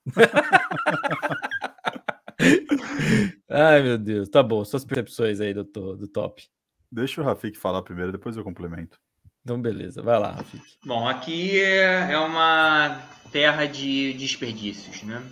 Ai, 3.48 3.82
meu 3.82 3.98
Deus. 3.98 4.28
Tá 4.28 4.42
bom, 4.42 4.64
suas 4.64 4.84
percepções 4.84 5.40
aí 5.40 5.52
do, 5.52 5.64
do 5.64 6.08
top. 6.08 6.48
Deixa 6.90 7.20
o 7.20 7.24
Rafik 7.24 7.58
falar 7.58 7.82
primeiro, 7.82 8.12
depois 8.12 8.36
eu 8.36 8.44
complemento. 8.44 8.98
Então, 9.46 9.62
beleza, 9.62 10.02
vai 10.02 10.18
lá, 10.18 10.32
Rafik. 10.32 10.60
Bom, 10.84 11.06
aqui 11.06 11.62
é, 11.62 12.14
é 12.14 12.18
uma 12.18 13.00
terra 13.30 13.64
de 13.64 14.12
desperdícios, 14.14 15.04
né? 15.04 15.22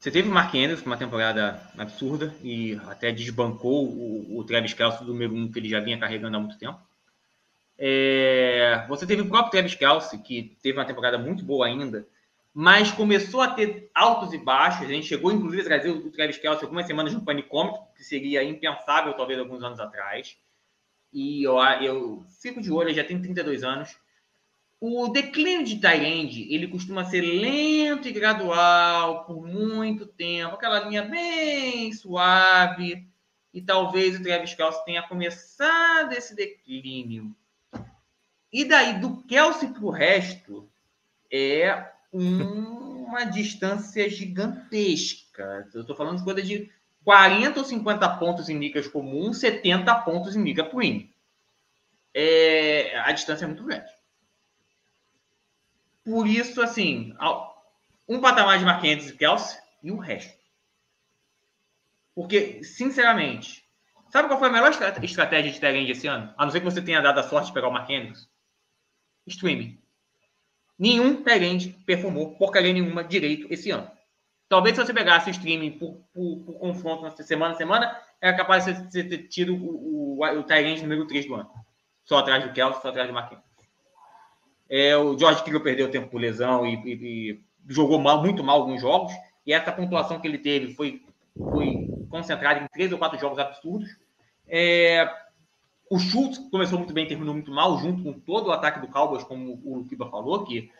Você 0.00 0.10
teve 0.10 0.26
o 0.26 0.32
Mark 0.32 0.54
Andrews, 0.54 0.80
uma 0.86 0.96
temporada 0.96 1.60
absurda, 1.76 2.34
e 2.42 2.80
até 2.86 3.12
desbancou 3.12 3.84
o, 3.86 4.38
o 4.38 4.44
Travis 4.44 4.72
Kelce 4.72 5.04
do 5.04 5.12
número 5.12 5.34
1 5.34 5.52
que 5.52 5.58
ele 5.58 5.68
já 5.68 5.80
vinha 5.80 5.98
carregando 5.98 6.38
há 6.38 6.40
muito 6.40 6.56
tempo. 6.56 6.80
É, 7.78 8.86
você 8.88 9.06
teve 9.06 9.20
o 9.20 9.28
próprio 9.28 9.50
Travis 9.50 9.74
Kelce, 9.74 10.16
que 10.16 10.56
teve 10.62 10.78
uma 10.78 10.86
temporada 10.86 11.18
muito 11.18 11.44
boa 11.44 11.66
ainda, 11.66 12.08
mas 12.54 12.90
começou 12.90 13.42
a 13.42 13.48
ter 13.48 13.90
altos 13.94 14.32
e 14.32 14.38
baixos. 14.38 14.86
A 14.86 14.88
gente 14.88 15.06
chegou, 15.06 15.30
inclusive, 15.30 15.60
a 15.60 15.66
trazer 15.66 15.90
o 15.90 16.10
Travis 16.10 16.38
Kelce 16.38 16.64
algumas 16.64 16.86
semanas 16.86 17.12
no 17.12 17.20
Panicômico, 17.20 17.86
que 17.94 18.02
seria 18.02 18.42
impensável, 18.42 19.12
talvez, 19.12 19.38
alguns 19.38 19.62
anos 19.62 19.78
atrás. 19.78 20.38
E 21.12 21.42
eu, 21.42 21.58
eu 21.58 22.24
fico 22.40 22.60
de 22.60 22.72
olho, 22.72 22.94
já 22.94 23.04
tem 23.04 23.20
32 23.20 23.62
anos. 23.62 23.96
O 24.80 25.08
declínio 25.08 25.64
de 25.64 25.78
Tyrande, 25.78 26.52
ele 26.52 26.66
costuma 26.66 27.04
ser 27.04 27.20
lento 27.20 28.08
e 28.08 28.12
gradual 28.12 29.24
por 29.24 29.46
muito 29.46 30.06
tempo, 30.06 30.54
aquela 30.54 30.80
linha 30.80 31.02
bem 31.02 31.92
suave, 31.92 33.06
e 33.54 33.60
talvez 33.60 34.18
o 34.18 34.22
Travis 34.22 34.54
Kelsey 34.54 34.84
tenha 34.84 35.06
começado 35.06 36.12
esse 36.14 36.34
declínio. 36.34 37.32
E 38.52 38.64
daí, 38.64 38.98
do 38.98 39.22
Kelsey 39.22 39.68
para 39.68 39.84
o 39.84 39.90
resto, 39.90 40.68
é 41.30 41.90
um, 42.12 43.04
uma 43.04 43.24
distância 43.24 44.08
gigantesca. 44.10 45.68
Eu 45.72 45.82
estou 45.82 45.94
falando 45.94 46.18
de 46.18 46.24
coisa 46.24 46.42
de 46.42 46.70
40 47.04 47.60
ou 47.60 47.64
50 47.64 48.08
pontos 48.16 48.48
em 48.48 48.58
ligas 48.58 48.86
comuns, 48.86 49.38
70 49.38 49.94
pontos 50.02 50.36
em 50.36 50.42
liga 50.42 50.64
Twin. 50.64 51.12
É, 52.14 52.98
a 53.00 53.12
distância 53.12 53.44
é 53.44 53.48
muito 53.48 53.64
grande. 53.64 53.90
Por 56.04 56.26
isso, 56.26 56.60
assim, 56.60 57.14
um 58.08 58.20
patamar 58.20 58.58
de 58.58 58.64
Marquinhos 58.64 59.08
e 59.08 59.16
Kelsey 59.16 59.58
e 59.82 59.90
o 59.90 59.96
resto. 59.96 60.36
Porque, 62.14 62.62
sinceramente, 62.62 63.64
sabe 64.10 64.28
qual 64.28 64.38
foi 64.38 64.48
a 64.48 64.52
melhor 64.52 64.70
estratégia 64.70 65.50
de 65.50 65.60
Tyrande 65.60 65.92
esse 65.92 66.06
ano? 66.06 66.32
A 66.36 66.44
não 66.44 66.52
ser 66.52 66.60
que 66.60 66.64
você 66.64 66.82
tenha 66.82 67.00
dado 67.00 67.18
a 67.18 67.22
sorte 67.22 67.46
de 67.46 67.54
pegar 67.54 67.68
o 67.68 67.72
Marquinhos. 67.72 68.28
Streaming. 69.26 69.80
Nenhum 70.78 71.22
Tyrande 71.22 71.70
performou 71.86 72.36
porcaria 72.36 72.72
nenhuma 72.72 73.04
direito 73.04 73.46
esse 73.50 73.70
ano. 73.70 73.90
Talvez 74.52 74.76
se 74.76 74.84
você 74.84 74.92
pegasse 74.92 75.30
o 75.30 75.32
streaming 75.32 75.78
por, 75.78 75.94
por, 76.12 76.40
por 76.44 76.58
confronto 76.58 77.22
semana 77.22 77.54
a 77.54 77.56
semana, 77.56 77.98
é 78.20 78.30
capaz 78.34 78.66
de 78.66 78.74
você 78.74 79.02
ter 79.02 79.26
tido 79.26 79.54
o, 79.54 80.18
o, 80.18 80.22
o 80.22 80.42
Tyrande 80.42 80.82
número 80.82 81.06
3 81.06 81.24
do 81.24 81.36
ano. 81.36 81.50
Só 82.04 82.18
atrás 82.18 82.44
do 82.44 82.52
Kelsey, 82.52 82.82
só 82.82 82.90
atrás 82.90 83.08
do 83.08 83.14
Marquinhos. 83.14 83.42
É, 84.68 84.94
o 84.94 85.18
George 85.18 85.42
Kittle 85.42 85.62
perdeu 85.62 85.90
tempo 85.90 86.10
por 86.10 86.20
lesão 86.20 86.66
e, 86.66 86.74
e, 86.84 86.92
e, 86.92 87.40
jogou 87.66 87.98
mal, 87.98 88.20
muito 88.20 88.44
mal 88.44 88.60
alguns 88.60 88.82
jogos. 88.82 89.10
E 89.46 89.54
essa 89.54 89.72
pontuação 89.72 90.20
que 90.20 90.28
ele 90.28 90.36
teve 90.36 90.74
foi, 90.74 91.00
foi 91.34 91.88
concentrada 92.10 92.60
em 92.60 92.68
três 92.68 92.92
ou 92.92 92.98
quatro 92.98 93.18
jogos 93.18 93.38
absurdos. 93.38 93.88
É, 94.46 95.10
o 95.90 95.98
Schultz 95.98 96.36
começou 96.50 96.76
muito 96.76 96.92
bem, 96.92 97.08
terminou 97.08 97.32
muito 97.32 97.50
mal, 97.50 97.78
junto 97.78 98.02
com 98.02 98.20
todo 98.20 98.48
o 98.48 98.52
ataque 98.52 98.80
do 98.80 98.88
Cowboys, 98.88 99.24
como 99.24 99.62
o 99.64 99.78
Luquiba 99.78 100.10
falou, 100.10 100.44
que 100.44 100.70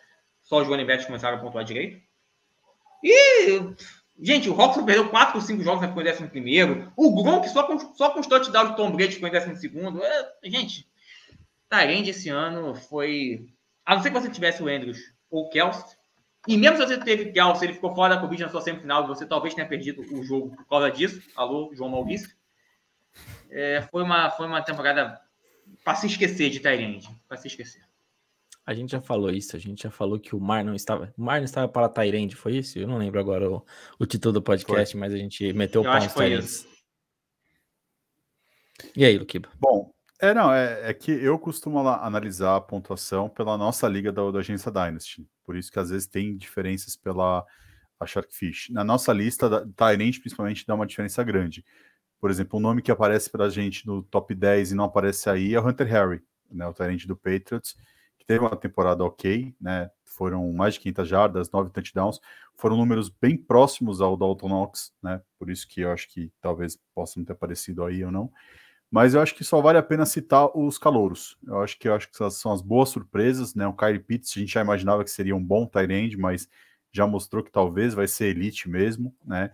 só 0.43 0.61
os 0.61 0.67
running 0.67 0.85
backs 0.85 1.07
começaram 1.07 1.39
a 1.39 1.41
pontuar 1.41 1.63
direito. 1.63 2.12
E, 3.03 3.61
gente, 4.19 4.49
o 4.49 4.53
Robson 4.53 4.85
perdeu 4.85 5.09
4 5.09 5.35
ou 5.35 5.41
5 5.41 5.61
jogos 5.61 5.81
na 5.81 5.89
ficou 5.89 6.01
em 6.01 6.05
décimo 6.05 6.29
primeiro. 6.29 6.91
O 6.95 7.13
Gronk 7.21 7.49
só 7.49 7.63
com, 7.63 7.77
só 7.95 8.11
com 8.11 8.21
os 8.21 8.27
touchdowns 8.27 8.69
de 8.69 8.77
Tom 8.77 8.91
Brady 8.91 9.15
ficou 9.15 9.27
em 9.27 9.55
segundo. 9.55 10.01
É, 10.01 10.31
gente, 10.45 10.87
Tyrande 11.69 12.11
esse 12.11 12.29
ano 12.29 12.73
foi... 12.73 13.45
A 13.85 13.95
não 13.95 14.01
ser 14.01 14.11
que 14.11 14.19
você 14.19 14.29
tivesse 14.29 14.63
o 14.63 14.69
Andrews 14.69 14.99
ou 15.29 15.45
o 15.45 15.49
Kelsey, 15.49 15.97
e 16.47 16.57
mesmo 16.57 16.77
se 16.77 16.85
você 16.85 16.97
teve 16.97 17.31
Kelsey, 17.31 17.67
ele 17.67 17.73
ficou 17.73 17.95
fora 17.95 18.15
da 18.15 18.21
Covid 18.21 18.43
na 18.43 18.49
sua 18.49 18.61
semifinal, 18.61 19.07
você 19.07 19.25
talvez 19.25 19.53
tenha 19.53 19.67
perdido 19.67 20.01
o 20.13 20.23
jogo 20.23 20.55
por 20.55 20.65
causa 20.67 20.91
disso. 20.91 21.21
Alô, 21.35 21.71
João 21.73 21.89
Maurício. 21.89 22.29
É, 23.49 23.81
foi, 23.89 24.03
uma, 24.03 24.29
foi 24.29 24.47
uma 24.47 24.61
temporada 24.61 25.21
para 25.83 25.95
se 25.95 26.07
esquecer 26.07 26.49
de 26.49 26.59
Tyrande, 26.59 27.09
para 27.27 27.37
se 27.37 27.47
esquecer. 27.47 27.81
A 28.65 28.73
gente 28.73 28.91
já 28.91 29.01
falou 29.01 29.29
isso, 29.29 29.55
a 29.55 29.59
gente 29.59 29.83
já 29.83 29.91
falou 29.91 30.19
que 30.19 30.35
o 30.35 30.39
Mar 30.39 30.63
não 30.63 30.73
estava. 30.73 31.13
O 31.17 31.21
Mar 31.21 31.39
não 31.39 31.45
estava 31.45 31.67
para 31.67 31.89
Tyrande, 31.89 32.35
foi 32.35 32.57
isso? 32.57 32.79
Eu 32.79 32.87
não 32.87 32.97
lembro 32.97 33.19
agora 33.19 33.49
o, 33.49 33.65
o 33.99 34.05
título 34.05 34.33
do 34.33 34.41
podcast, 34.41 34.93
foi. 34.93 34.99
mas 34.99 35.13
a 35.13 35.17
gente 35.17 35.51
meteu 35.53 35.81
o 35.81 35.83
pau 35.83 35.99
nos. 35.99 36.67
E 38.95 39.05
aí, 39.05 39.17
Luquiba? 39.17 39.49
Bom, 39.59 39.91
é, 40.19 40.33
não, 40.33 40.53
é, 40.53 40.89
é, 40.89 40.93
que 40.93 41.11
eu 41.11 41.37
costumo 41.37 41.85
analisar 41.87 42.55
a 42.55 42.61
pontuação 42.61 43.27
pela 43.27 43.57
nossa 43.57 43.87
liga 43.87 44.11
da, 44.11 44.31
da 44.31 44.39
agência 44.39 44.71
Dynasty. 44.71 45.27
Por 45.43 45.57
isso 45.57 45.71
que 45.71 45.79
às 45.79 45.89
vezes 45.89 46.07
tem 46.07 46.37
diferenças 46.37 46.95
pela 46.95 47.45
a 47.99 48.05
Sharkfish. 48.05 48.69
Na 48.71 48.83
nossa 48.83 49.11
lista, 49.11 49.67
Tyrant 49.75 50.19
principalmente 50.19 50.65
dá 50.65 50.75
uma 50.75 50.85
diferença 50.85 51.23
grande. 51.23 51.65
Por 52.19 52.31
exemplo, 52.31 52.59
um 52.59 52.61
nome 52.61 52.81
que 52.81 52.91
aparece 52.91 53.29
para 53.29 53.45
a 53.45 53.49
gente 53.49 53.85
no 53.85 54.01
top 54.03 54.33
10 54.33 54.71
e 54.71 54.75
não 54.75 54.85
aparece 54.85 55.29
aí 55.29 55.53
é 55.53 55.59
o 55.59 55.67
Hunter 55.67 55.87
Harry, 55.87 56.23
né, 56.49 56.65
o 56.65 56.73
Tyrant 56.73 57.05
do 57.05 57.17
Patriots, 57.17 57.75
que 58.23 58.27
teve 58.27 58.39
uma 58.39 58.55
temporada 58.55 59.03
ok, 59.03 59.53
né? 59.59 59.91
Foram 60.05 60.51
mais 60.53 60.75
de 60.75 60.79
500 60.79 61.07
jardas, 61.07 61.51
9 61.51 61.69
touchdowns, 61.71 62.19
foram 62.55 62.77
números 62.77 63.09
bem 63.09 63.35
próximos 63.35 63.99
ao 63.99 64.15
Dalton 64.15 64.47
Knox, 64.47 64.93
né? 65.01 65.21
Por 65.37 65.49
isso 65.49 65.67
que 65.67 65.81
eu 65.81 65.91
acho 65.91 66.07
que 66.09 66.31
talvez 66.41 66.79
possa 66.95 67.19
não 67.19 67.25
ter 67.25 67.33
aparecido 67.33 67.83
aí 67.83 68.03
ou 68.03 68.11
não. 68.11 68.31
Mas 68.89 69.13
eu 69.13 69.21
acho 69.21 69.35
que 69.35 69.43
só 69.43 69.59
vale 69.59 69.77
a 69.77 69.83
pena 69.83 70.05
citar 70.05 70.55
os 70.55 70.77
calouros. 70.77 71.37
Eu 71.45 71.61
acho 71.61 71.77
que 71.79 71.87
eu 71.87 71.95
acho 71.95 72.09
que 72.09 72.29
são 72.31 72.53
as 72.53 72.61
boas 72.61 72.89
surpresas, 72.89 73.55
né? 73.55 73.67
O 73.67 73.73
Kyrie 73.73 73.99
Pitts, 73.99 74.33
a 74.37 74.39
gente 74.39 74.53
já 74.53 74.61
imaginava 74.61 75.03
que 75.03 75.11
seria 75.11 75.35
um 75.35 75.43
bom 75.43 75.65
tight 75.65 75.91
end, 75.91 76.15
mas 76.15 76.47
já 76.91 77.07
mostrou 77.07 77.43
que 77.43 77.51
talvez 77.51 77.93
vai 77.93 78.07
ser 78.07 78.25
elite 78.25 78.69
mesmo, 78.69 79.13
né? 79.25 79.51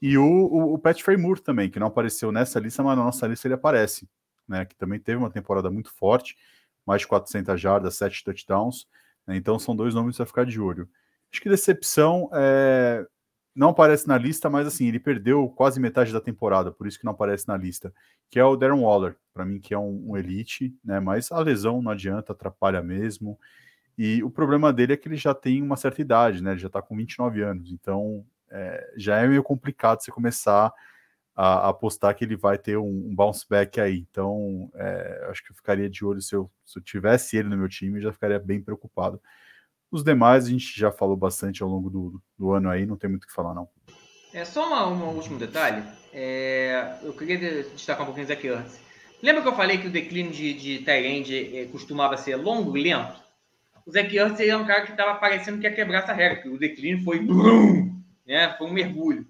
E 0.00 0.18
o, 0.18 0.24
o, 0.24 0.74
o 0.74 0.78
Pat 0.78 1.00
Fremur 1.00 1.40
também, 1.40 1.70
que 1.70 1.80
não 1.80 1.86
apareceu 1.86 2.30
nessa 2.30 2.60
lista, 2.60 2.82
mas 2.82 2.96
na 2.96 3.04
nossa 3.04 3.26
lista 3.26 3.46
ele 3.46 3.54
aparece, 3.54 4.08
né? 4.46 4.66
Que 4.66 4.76
também 4.76 5.00
teve 5.00 5.16
uma 5.16 5.30
temporada 5.30 5.70
muito 5.70 5.90
forte, 5.90 6.36
mais 6.86 7.02
de 7.02 7.08
400 7.08 7.60
jardas, 7.60 7.96
7 7.96 8.24
touchdowns. 8.24 8.86
Né? 9.26 9.36
Então 9.36 9.58
são 9.58 9.74
dois 9.74 9.94
nomes 9.94 10.16
para 10.16 10.26
ficar 10.26 10.46
de 10.46 10.60
olho. 10.60 10.88
Acho 11.30 11.40
que 11.40 11.48
decepção 11.48 12.28
é... 12.34 13.06
não 13.54 13.70
aparece 13.70 14.06
na 14.06 14.18
lista, 14.18 14.50
mas 14.50 14.66
assim, 14.66 14.88
ele 14.88 15.00
perdeu 15.00 15.48
quase 15.48 15.80
metade 15.80 16.12
da 16.12 16.20
temporada, 16.20 16.70
por 16.70 16.86
isso 16.86 16.98
que 16.98 17.04
não 17.04 17.12
aparece 17.12 17.48
na 17.48 17.56
lista, 17.56 17.92
que 18.30 18.38
é 18.38 18.44
o 18.44 18.56
Darren 18.56 18.80
Waller, 18.80 19.16
para 19.32 19.44
mim 19.44 19.60
que 19.60 19.72
é 19.72 19.78
um, 19.78 20.10
um 20.10 20.16
elite, 20.16 20.74
né? 20.84 21.00
Mas 21.00 21.32
a 21.32 21.38
lesão 21.40 21.80
não 21.80 21.92
adianta, 21.92 22.32
atrapalha 22.32 22.82
mesmo. 22.82 23.38
E 23.96 24.22
o 24.22 24.30
problema 24.30 24.72
dele 24.72 24.94
é 24.94 24.96
que 24.96 25.08
ele 25.08 25.16
já 25.16 25.34
tem 25.34 25.62
uma 25.62 25.76
certa 25.76 26.00
idade, 26.00 26.42
né? 26.42 26.52
Ele 26.52 26.60
já 26.60 26.66
está 26.66 26.82
com 26.82 26.96
29 26.96 27.42
anos, 27.42 27.70
então 27.70 28.24
é, 28.50 28.92
já 28.96 29.18
é 29.18 29.26
meio 29.26 29.42
complicado 29.42 30.02
você 30.02 30.10
começar 30.10 30.72
a, 31.34 31.68
apostar 31.68 32.14
que 32.14 32.24
ele 32.24 32.36
vai 32.36 32.58
ter 32.58 32.76
um, 32.76 33.08
um 33.08 33.14
bounce 33.14 33.46
back 33.48 33.80
aí. 33.80 34.06
Então, 34.10 34.70
é, 34.74 35.26
acho 35.30 35.44
que 35.44 35.52
eu 35.52 35.56
ficaria 35.56 35.88
de 35.88 36.04
olho 36.04 36.20
se 36.20 36.34
eu, 36.34 36.50
se 36.64 36.78
eu 36.78 36.82
tivesse 36.82 37.36
ele 37.36 37.48
no 37.48 37.56
meu 37.56 37.68
time, 37.68 38.00
já 38.00 38.12
ficaria 38.12 38.38
bem 38.38 38.60
preocupado. 38.60 39.20
Os 39.90 40.02
demais 40.02 40.46
a 40.46 40.48
gente 40.48 40.78
já 40.78 40.90
falou 40.90 41.16
bastante 41.16 41.62
ao 41.62 41.68
longo 41.68 41.90
do, 41.90 42.22
do 42.38 42.52
ano 42.52 42.70
aí, 42.70 42.86
não 42.86 42.96
tem 42.96 43.10
muito 43.10 43.24
o 43.24 43.26
que 43.26 43.32
falar, 43.32 43.54
não. 43.54 43.68
É 44.32 44.44
só 44.44 44.66
uma, 44.66 44.88
um 44.88 45.14
último 45.14 45.38
detalhe. 45.38 45.82
É, 46.12 46.96
eu 47.02 47.12
queria 47.12 47.64
destacar 47.64 48.02
um 48.02 48.06
pouquinho 48.06 48.24
isso 48.24 48.32
aqui 48.32 48.48
antes. 48.48 48.80
Lembra 49.22 49.42
que 49.42 49.48
eu 49.48 49.54
falei 49.54 49.78
que 49.78 49.86
o 49.86 49.90
declínio 49.90 50.32
de, 50.32 50.54
de 50.54 50.78
Tyrande 50.78 51.56
é, 51.56 51.66
costumava 51.66 52.16
ser 52.16 52.36
longo 52.36 52.76
e 52.76 52.82
lento? 52.82 53.20
O 53.86 53.90
Zach 53.90 54.16
Ertz 54.16 54.40
é 54.40 54.56
um 54.56 54.64
cara 54.64 54.82
que 54.82 54.92
estava 54.92 55.18
parecendo 55.18 55.58
que 55.58 55.66
ia 55.66 55.74
quebrar 55.74 56.02
essa 56.02 56.12
regra, 56.12 56.50
o 56.50 56.58
declínio 56.58 57.04
foi 57.04 57.20
né? 58.26 58.54
Foi 58.56 58.66
um 58.66 58.72
mergulho. 58.72 59.26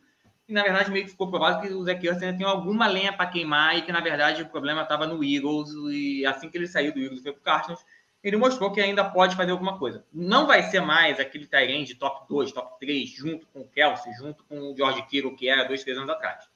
E 0.52 0.54
na 0.54 0.62
verdade 0.62 0.90
meio 0.90 1.06
que 1.06 1.12
ficou 1.12 1.30
provado 1.30 1.62
que 1.62 1.72
o 1.72 1.82
Zach 1.82 2.06
Ertz 2.06 2.22
ainda 2.22 2.36
tem 2.36 2.46
alguma 2.46 2.86
lenha 2.86 3.10
para 3.10 3.24
queimar 3.24 3.74
e 3.78 3.80
que 3.80 3.90
na 3.90 4.02
verdade 4.02 4.42
o 4.42 4.48
problema 4.50 4.82
estava 4.82 5.06
no 5.06 5.24
Eagles 5.24 5.70
e 5.90 6.26
assim 6.26 6.50
que 6.50 6.58
ele 6.58 6.66
saiu 6.66 6.92
do 6.92 7.00
Eagles 7.00 7.20
e 7.20 7.22
foi 7.22 7.32
para 7.32 7.40
o 7.40 7.42
Cardinals, 7.42 7.82
ele 8.22 8.36
mostrou 8.36 8.70
que 8.70 8.78
ainda 8.78 9.02
pode 9.02 9.34
fazer 9.34 9.50
alguma 9.50 9.78
coisa. 9.78 10.04
Não 10.12 10.46
vai 10.46 10.62
ser 10.64 10.80
mais 10.80 11.18
aquele 11.18 11.46
Tyrande 11.46 11.84
de 11.84 11.94
top 11.94 12.28
2, 12.28 12.52
top 12.52 12.78
3, 12.78 13.08
junto 13.08 13.46
com 13.46 13.60
o 13.60 13.66
Kelsey, 13.66 14.12
junto 14.12 14.44
com 14.44 14.60
o 14.60 14.76
George 14.76 15.00
Kittle, 15.06 15.34
que 15.34 15.48
era 15.48 15.64
dois, 15.64 15.82
três 15.82 15.96
anos 15.96 16.10
atrás. 16.10 16.46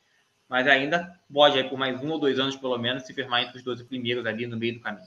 Mas 0.47 0.69
ainda 0.69 1.19
pode, 1.33 1.57
aí, 1.57 1.67
por 1.67 1.79
mais 1.79 1.99
um 1.99 2.11
ou 2.11 2.19
dois 2.19 2.39
anos, 2.39 2.55
pelo 2.55 2.77
menos, 2.77 3.05
se 3.05 3.15
firmar 3.15 3.45
entre 3.45 3.57
os 3.57 3.65
12 3.65 3.83
primeiros 3.87 4.27
ali 4.27 4.47
no 4.47 4.59
meio 4.59 4.75
do 4.75 4.81
caminho. 4.81 5.07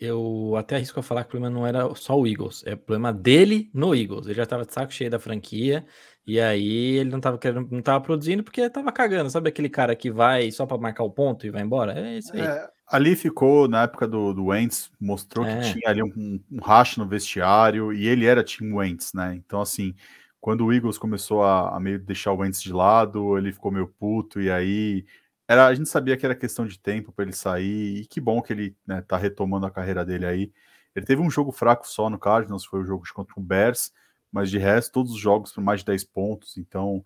Eu 0.00 0.54
até 0.56 0.76
arrisco 0.76 1.00
a 1.00 1.02
falar 1.02 1.24
que 1.24 1.28
o 1.28 1.30
problema 1.32 1.52
não 1.52 1.66
era 1.66 1.92
só 1.96 2.16
o 2.16 2.24
Eagles, 2.24 2.62
é 2.64 2.74
o 2.74 2.78
problema 2.78 3.12
dele 3.12 3.68
no 3.74 3.94
Eagles. 3.94 4.26
Ele 4.26 4.34
já 4.34 4.44
estava 4.44 4.64
de 4.64 4.72
saco 4.72 4.92
cheio 4.92 5.10
da 5.10 5.18
franquia 5.18 5.84
e 6.24 6.38
aí 6.38 6.98
ele 6.98 7.10
não 7.10 7.18
estava 7.18 7.36
querendo, 7.36 7.68
não 7.68 7.82
tava 7.82 8.00
produzindo 8.00 8.44
porque 8.44 8.60
estava 8.60 8.92
cagando. 8.92 9.28
Sabe 9.28 9.48
aquele 9.48 9.68
cara 9.68 9.96
que 9.96 10.08
vai 10.08 10.52
só 10.52 10.66
para 10.66 10.78
marcar 10.78 11.02
o 11.02 11.10
ponto 11.10 11.44
e 11.44 11.50
vai 11.50 11.62
embora? 11.62 11.98
É 11.98 12.18
isso 12.18 12.32
aí. 12.32 12.42
É, 12.42 12.68
ali 12.86 13.16
ficou 13.16 13.66
na 13.66 13.82
época 13.82 14.06
do, 14.06 14.32
do 14.32 14.46
Wentz, 14.46 14.88
mostrou 15.00 15.44
é. 15.44 15.58
que 15.58 15.72
tinha 15.72 15.90
ali 15.90 16.02
um, 16.02 16.40
um 16.50 16.60
racha 16.60 17.02
no 17.02 17.08
vestiário 17.08 17.92
e 17.92 18.06
ele 18.06 18.24
era 18.24 18.44
Tim 18.44 18.72
Wentz, 18.72 19.12
né? 19.12 19.34
Então, 19.34 19.60
assim, 19.60 19.96
quando 20.40 20.64
o 20.64 20.72
Eagles 20.72 20.96
começou 20.96 21.42
a, 21.42 21.76
a 21.76 21.80
meio 21.80 21.98
deixar 21.98 22.32
o 22.32 22.36
Wentz 22.36 22.62
de 22.62 22.72
lado, 22.72 23.36
ele 23.36 23.52
ficou 23.52 23.72
meio 23.72 23.88
puto 23.88 24.40
e 24.40 24.48
aí 24.48 25.04
era, 25.52 25.66
a 25.66 25.74
gente 25.74 25.88
sabia 25.88 26.16
que 26.16 26.24
era 26.24 26.34
questão 26.34 26.66
de 26.66 26.78
tempo 26.78 27.12
para 27.12 27.24
ele 27.24 27.32
sair, 27.32 28.00
e 28.02 28.06
que 28.06 28.20
bom 28.20 28.42
que 28.42 28.52
ele 28.52 28.76
né, 28.86 29.02
tá 29.02 29.16
retomando 29.16 29.66
a 29.66 29.70
carreira 29.70 30.04
dele 30.04 30.26
aí. 30.26 30.52
Ele 30.94 31.06
teve 31.06 31.22
um 31.22 31.30
jogo 31.30 31.52
fraco 31.52 31.86
só 31.86 32.10
no 32.10 32.18
Cardinals, 32.18 32.64
foi 32.64 32.80
o 32.80 32.84
jogo 32.84 33.04
contra 33.14 33.34
o 33.36 33.42
Bears, 33.42 33.92
mas 34.30 34.50
de 34.50 34.58
resto, 34.58 34.92
todos 34.92 35.12
os 35.12 35.18
jogos 35.18 35.52
por 35.52 35.62
mais 35.62 35.80
de 35.80 35.86
10 35.86 36.04
pontos, 36.04 36.56
então 36.56 37.04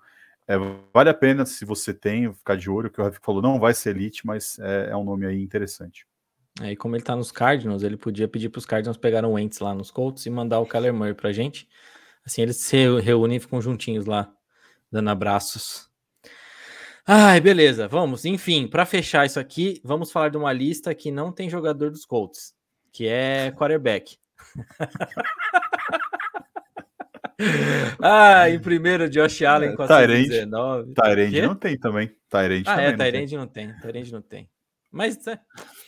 é, 0.48 0.56
vale 0.92 1.10
a 1.10 1.14
pena 1.14 1.44
se 1.44 1.64
você 1.64 1.92
tem, 1.92 2.32
ficar 2.32 2.56
de 2.56 2.70
olho, 2.70 2.90
que 2.90 3.00
o 3.00 3.04
Rafa 3.04 3.18
falou, 3.20 3.42
não 3.42 3.58
vai 3.58 3.74
ser 3.74 3.90
elite, 3.90 4.24
mas 4.24 4.58
é, 4.60 4.90
é 4.90 4.96
um 4.96 5.04
nome 5.04 5.26
aí 5.26 5.42
interessante. 5.42 6.06
É, 6.60 6.72
e 6.72 6.76
como 6.76 6.96
ele 6.96 7.02
tá 7.02 7.14
nos 7.14 7.32
Cardinals, 7.32 7.82
ele 7.82 7.96
podia 7.96 8.28
pedir 8.28 8.48
para 8.48 8.58
os 8.58 8.66
Cardinals 8.66 8.96
pegarem 8.96 9.28
o 9.28 9.34
Wentz 9.34 9.58
lá 9.58 9.74
nos 9.74 9.90
Colts 9.90 10.24
e 10.24 10.30
mandar 10.30 10.60
o 10.60 10.66
Kyler 10.66 10.94
Murray 10.94 11.14
pra 11.14 11.32
gente. 11.32 11.68
Assim 12.24 12.42
eles 12.42 12.56
se 12.56 12.76
reúnem 13.00 13.36
e 13.36 13.40
ficam 13.40 13.60
juntinhos 13.60 14.06
lá, 14.06 14.32
dando 14.90 15.10
abraços. 15.10 15.85
Ai, 17.08 17.40
beleza, 17.40 17.86
vamos. 17.86 18.24
Enfim, 18.24 18.66
para 18.66 18.84
fechar 18.84 19.24
isso 19.24 19.38
aqui, 19.38 19.80
vamos 19.84 20.10
falar 20.10 20.28
de 20.28 20.36
uma 20.36 20.52
lista 20.52 20.92
que 20.92 21.12
não 21.12 21.30
tem 21.30 21.48
jogador 21.48 21.88
dos 21.92 22.04
Colts, 22.04 22.52
que 22.92 23.06
é 23.06 23.52
quarterback. 23.52 24.18
ah, 28.02 28.50
em 28.50 28.58
primeiro, 28.58 29.08
Josh 29.08 29.42
Allen 29.42 29.76
com 29.76 29.84
a 29.84 29.86
Tyrande, 29.86 30.30
19. 30.30 30.94
Tyrande 30.94 31.42
não 31.42 31.54
tem 31.54 31.78
também. 31.78 32.10
Tyrande 32.28 32.64
ah, 32.66 32.80
é, 32.82 32.92
Tyrande 32.92 33.36
não 33.36 33.46
tem. 33.46 33.72
Tyrande 33.78 34.12
não 34.12 34.22
tem. 34.22 34.48
Mas 34.90 35.24
é, 35.28 35.38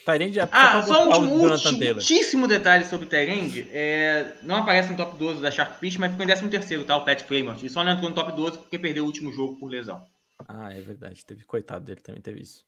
Tyrande 0.04 0.38
é 0.38 0.48
Ah, 0.52 0.82
só 0.82 1.20
um 1.20 1.32
último 1.32 2.46
detalhe 2.46 2.84
sobre 2.84 3.06
o 3.06 3.08
Tyrande. 3.08 3.68
É, 3.72 4.34
não 4.44 4.54
aparece 4.54 4.90
no 4.92 4.96
top 4.96 5.18
12 5.18 5.42
da 5.42 5.50
Shark 5.50 5.78
mas 5.98 6.12
ficou 6.12 6.24
em 6.24 6.28
13 6.28 6.48
terceiro, 6.48 6.84
tá? 6.84 6.96
O 6.96 7.04
Pat 7.04 7.22
Fremont. 7.22 7.66
E 7.66 7.68
só 7.68 7.82
não 7.82 7.90
entrou 7.90 8.08
no 8.08 8.14
top 8.14 8.30
12 8.36 8.58
porque 8.58 8.78
perdeu 8.78 9.02
o 9.02 9.06
último 9.06 9.32
jogo 9.32 9.58
por 9.58 9.68
lesão. 9.68 10.00
Ah, 10.48 10.72
é 10.72 10.80
verdade. 10.80 11.24
Teve 11.26 11.44
coitado 11.44 11.84
dele 11.84 12.00
também 12.00 12.22
teve 12.22 12.40
isso. 12.40 12.66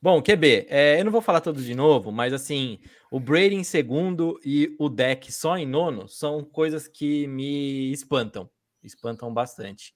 Bom, 0.00 0.22
QB, 0.22 0.66
é, 0.68 1.00
eu 1.00 1.04
não 1.04 1.10
vou 1.10 1.22
falar 1.22 1.40
todos 1.40 1.64
de 1.64 1.74
novo, 1.74 2.12
mas 2.12 2.32
assim, 2.32 2.78
o 3.10 3.18
Brady 3.18 3.54
em 3.54 3.64
segundo 3.64 4.38
e 4.44 4.76
o 4.78 4.88
deck 4.88 5.32
só 5.32 5.56
em 5.56 5.66
nono 5.66 6.06
são 6.06 6.44
coisas 6.44 6.86
que 6.86 7.26
me 7.26 7.90
espantam, 7.90 8.48
espantam 8.84 9.32
bastante. 9.32 9.94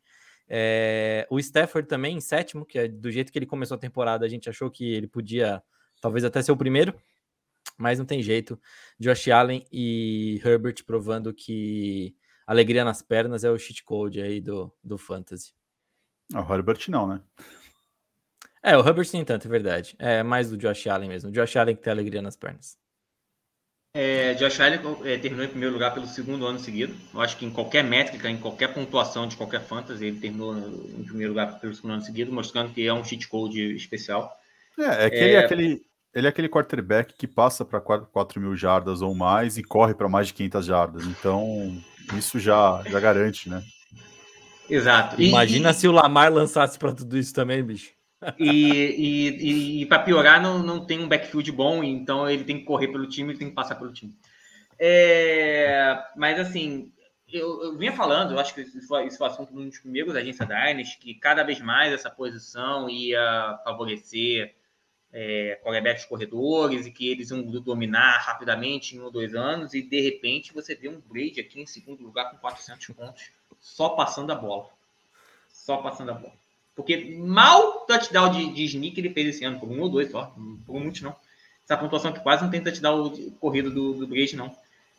É, 0.49 1.27
o 1.31 1.39
Stafford 1.39 1.87
também 1.87 2.17
em 2.17 2.21
sétimo, 2.21 2.67
que 2.67 2.79
é 2.79 2.89
do 2.89 3.11
jeito 3.11 3.31
que 3.31 3.39
ele 3.39 3.47
começou 3.47 3.77
a 3.77 3.79
temporada, 3.79 4.25
a 4.27 4.29
gente 4.29 4.49
achou 4.49 4.71
que 4.71 4.93
ele 4.93 5.07
podia 5.07 5.63
talvez 6.01 6.25
até 6.25 6.43
ser 6.43 6.51
o 6.51 6.57
primeiro, 6.57 6.95
mas 7.79 7.99
não 7.99 8.07
tem 8.07 8.23
jeito. 8.23 8.59
Josh 8.99 9.29
Allen 9.29 9.65
e 9.71 10.41
Herbert 10.45 10.83
provando 10.85 11.33
que 11.33 12.17
alegria 12.47 12.85
nas 12.85 13.03
pernas 13.03 13.45
é 13.45 13.51
o 13.51 13.59
cheat 13.59 13.85
code 13.85 14.21
aí 14.21 14.41
do, 14.41 14.75
do 14.83 14.99
Fantasy. 14.99 15.53
O 16.35 16.53
Herbert 16.53 16.79
não, 16.89 17.07
né? 17.07 17.21
É, 18.63 18.77
o 18.77 18.87
Herbert 18.87 19.09
nem 19.13 19.25
tanto, 19.25 19.47
é 19.47 19.51
verdade. 19.51 19.97
É 19.99 20.23
mais 20.23 20.51
do 20.51 20.57
Josh 20.57 20.87
Allen 20.87 21.09
mesmo. 21.09 21.31
O 21.31 21.33
Josh 21.33 21.57
Allen 21.57 21.75
que 21.75 21.83
tem 21.83 21.93
alegria 21.93 22.21
nas 22.23 22.37
pernas. 22.37 22.79
É, 23.93 24.35
Josh 24.35 24.61
Allen 24.61 24.81
é, 25.05 25.19
terminou 25.19 25.45
em 25.45 25.49
primeiro 25.49 25.75
lugar 25.75 25.93
pelo 25.93 26.07
segundo 26.07 26.47
ano 26.47 26.59
seguido. 26.59 26.95
Eu 27.13 27.21
acho 27.21 27.37
que 27.37 27.45
em 27.45 27.51
qualquer 27.51 27.83
métrica, 27.83 28.31
em 28.31 28.37
qualquer 28.37 28.73
pontuação 28.73 29.27
de 29.27 29.37
qualquer 29.37 29.63
fantasy, 29.63 30.05
ele 30.05 30.21
terminou 30.21 30.57
em 30.57 31.05
primeiro 31.05 31.33
lugar 31.33 31.59
pelo 31.59 31.75
segundo 31.75 31.95
ano 31.95 32.03
seguido, 32.03 32.33
mostrando 32.33 32.73
que 32.73 32.87
é 32.87 32.93
um 32.93 33.03
cheat 33.03 33.27
code 33.27 33.75
especial. 33.75 34.33
É, 34.79 35.07
é 35.07 35.11
que 35.11 35.17
ele 35.17 35.35
é 35.35 35.39
aquele, 35.39 35.83
ele 36.15 36.27
é 36.27 36.31
aquele 36.31 36.49
quarterback 36.49 37.15
que 37.15 37.27
passa 37.27 37.65
para 37.65 37.81
4, 37.81 38.07
4 38.13 38.41
mil 38.41 38.55
jardas 38.55 39.03
ou 39.03 39.15
mais 39.15 39.59
e 39.59 39.63
corre 39.65 39.95
para 39.95 40.09
mais 40.09 40.29
de 40.29 40.35
500 40.35 40.67
jardas. 40.67 41.05
Então, 41.07 41.77
isso 42.17 42.39
já, 42.39 42.83
já 42.89 43.01
garante, 43.01 43.49
né? 43.49 43.61
Exato. 44.71 45.21
Imagina 45.21 45.71
e, 45.71 45.75
se 45.75 45.89
o 45.89 45.93
Lamar 45.93 46.33
lançasse 46.33 46.79
para 46.79 46.93
tudo 46.93 47.19
isso 47.19 47.35
também, 47.35 47.63
bicho. 47.63 47.93
E, 48.39 48.53
e, 48.53 49.83
e, 49.83 49.87
para 49.87 50.03
piorar, 50.03 50.43
não, 50.43 50.63
não 50.63 50.85
tem 50.85 51.01
um 51.01 51.09
backfield 51.09 51.51
bom, 51.53 51.83
então 51.83 52.29
ele 52.29 52.45
tem 52.45 52.59
que 52.59 52.65
correr 52.65 52.89
pelo 52.89 53.07
time, 53.07 53.31
ele 53.31 53.39
tem 53.39 53.49
que 53.49 53.55
passar 53.55 53.77
pelo 53.77 53.93
time. 53.93 54.15
É, 54.79 55.99
mas 56.17 56.39
assim, 56.39 56.93
eu, 57.33 57.63
eu, 57.63 57.79
vinha 57.79 57.93
falando, 57.93 58.33
eu 58.33 58.39
acho 58.39 58.55
que 58.55 58.61
isso 58.61 58.87
foi, 58.87 59.07
isso 59.07 59.19
foi 59.19 59.27
assunto 59.27 59.55
um 59.59 59.69
dos 59.69 59.79
primeiros 59.79 60.13
da 60.13 60.21
agência 60.21 60.47
Dynasty, 60.47 60.99
que 60.99 61.15
cada 61.15 61.43
vez 61.43 61.61
mais 61.61 61.93
essa 61.93 62.11
posição 62.11 62.89
ia 62.89 63.59
favorecer 63.65 64.55
é, 65.13 65.61
quarterbacks 65.63 66.05
corredores 66.05 66.87
e 66.87 66.91
que 66.91 67.09
eles 67.11 67.31
iam 67.31 67.43
dominar 67.43 68.19
rapidamente 68.19 68.95
em 68.95 69.01
um 69.01 69.05
ou 69.05 69.11
dois 69.11 69.35
anos, 69.35 69.75
e 69.75 69.83
de 69.83 70.01
repente 70.01 70.53
você 70.53 70.75
vê 70.75 70.89
um 70.89 71.01
Brady 71.01 71.41
aqui 71.41 71.61
em 71.61 71.67
segundo 71.67 72.03
lugar 72.03 72.31
com 72.31 72.37
400 72.39 72.87
pontos, 72.89 73.31
só 73.61 73.91
passando 73.91 74.31
a 74.31 74.35
bola. 74.35 74.69
Só 75.49 75.79
passando 75.79 76.11
a 76.11 76.15
bola. 76.15 76.35
Porque 76.75 77.17
mal 77.19 77.81
touchdown 77.87 78.31
de, 78.31 78.53
de 78.53 78.65
sneak 78.65 78.99
ele 78.99 79.11
fez 79.11 79.35
esse 79.35 79.45
ano, 79.45 79.59
por 79.59 79.69
um 79.69 79.81
ou 79.81 79.89
dois 79.89 80.11
só, 80.11 80.33
por 80.65 80.81
muitos 80.81 81.03
não. 81.03 81.15
Essa 81.65 81.77
pontuação 81.77 82.13
que 82.13 82.21
quase 82.21 82.43
não 82.43 82.51
tem 82.51 82.63
touchdown 82.63 83.11
corrido 83.39 83.71
do, 83.71 83.95
do 83.95 84.07
Brady, 84.07 84.37
não. 84.37 84.57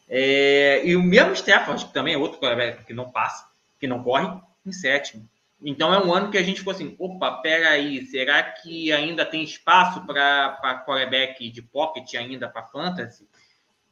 É, 0.07 0.85
e 0.85 0.95
o 0.95 1.01
mesmo 1.01 1.33
Stafford, 1.33 1.85
que 1.85 1.93
também 1.93 2.13
é 2.13 2.17
outro 2.17 2.39
que 2.85 2.93
não 2.93 3.09
passa, 3.09 3.47
que 3.79 3.87
não 3.87 4.03
corre, 4.03 4.41
em 4.65 4.71
sétimo. 4.71 5.27
Então 5.63 5.93
é 5.93 6.03
um 6.03 6.13
ano 6.13 6.31
que 6.31 6.37
a 6.37 6.43
gente 6.43 6.59
ficou 6.59 6.73
assim, 6.73 6.95
opa, 6.97 7.31
pera 7.41 7.69
aí, 7.69 8.03
será 8.07 8.41
que 8.41 8.91
ainda 8.91 9.25
tem 9.25 9.43
espaço 9.43 10.03
para 10.05 10.83
quarterback 10.85 11.49
de 11.51 11.61
pocket 11.61 12.15
ainda 12.15 12.49
para 12.49 12.63
fantasy? 12.63 13.27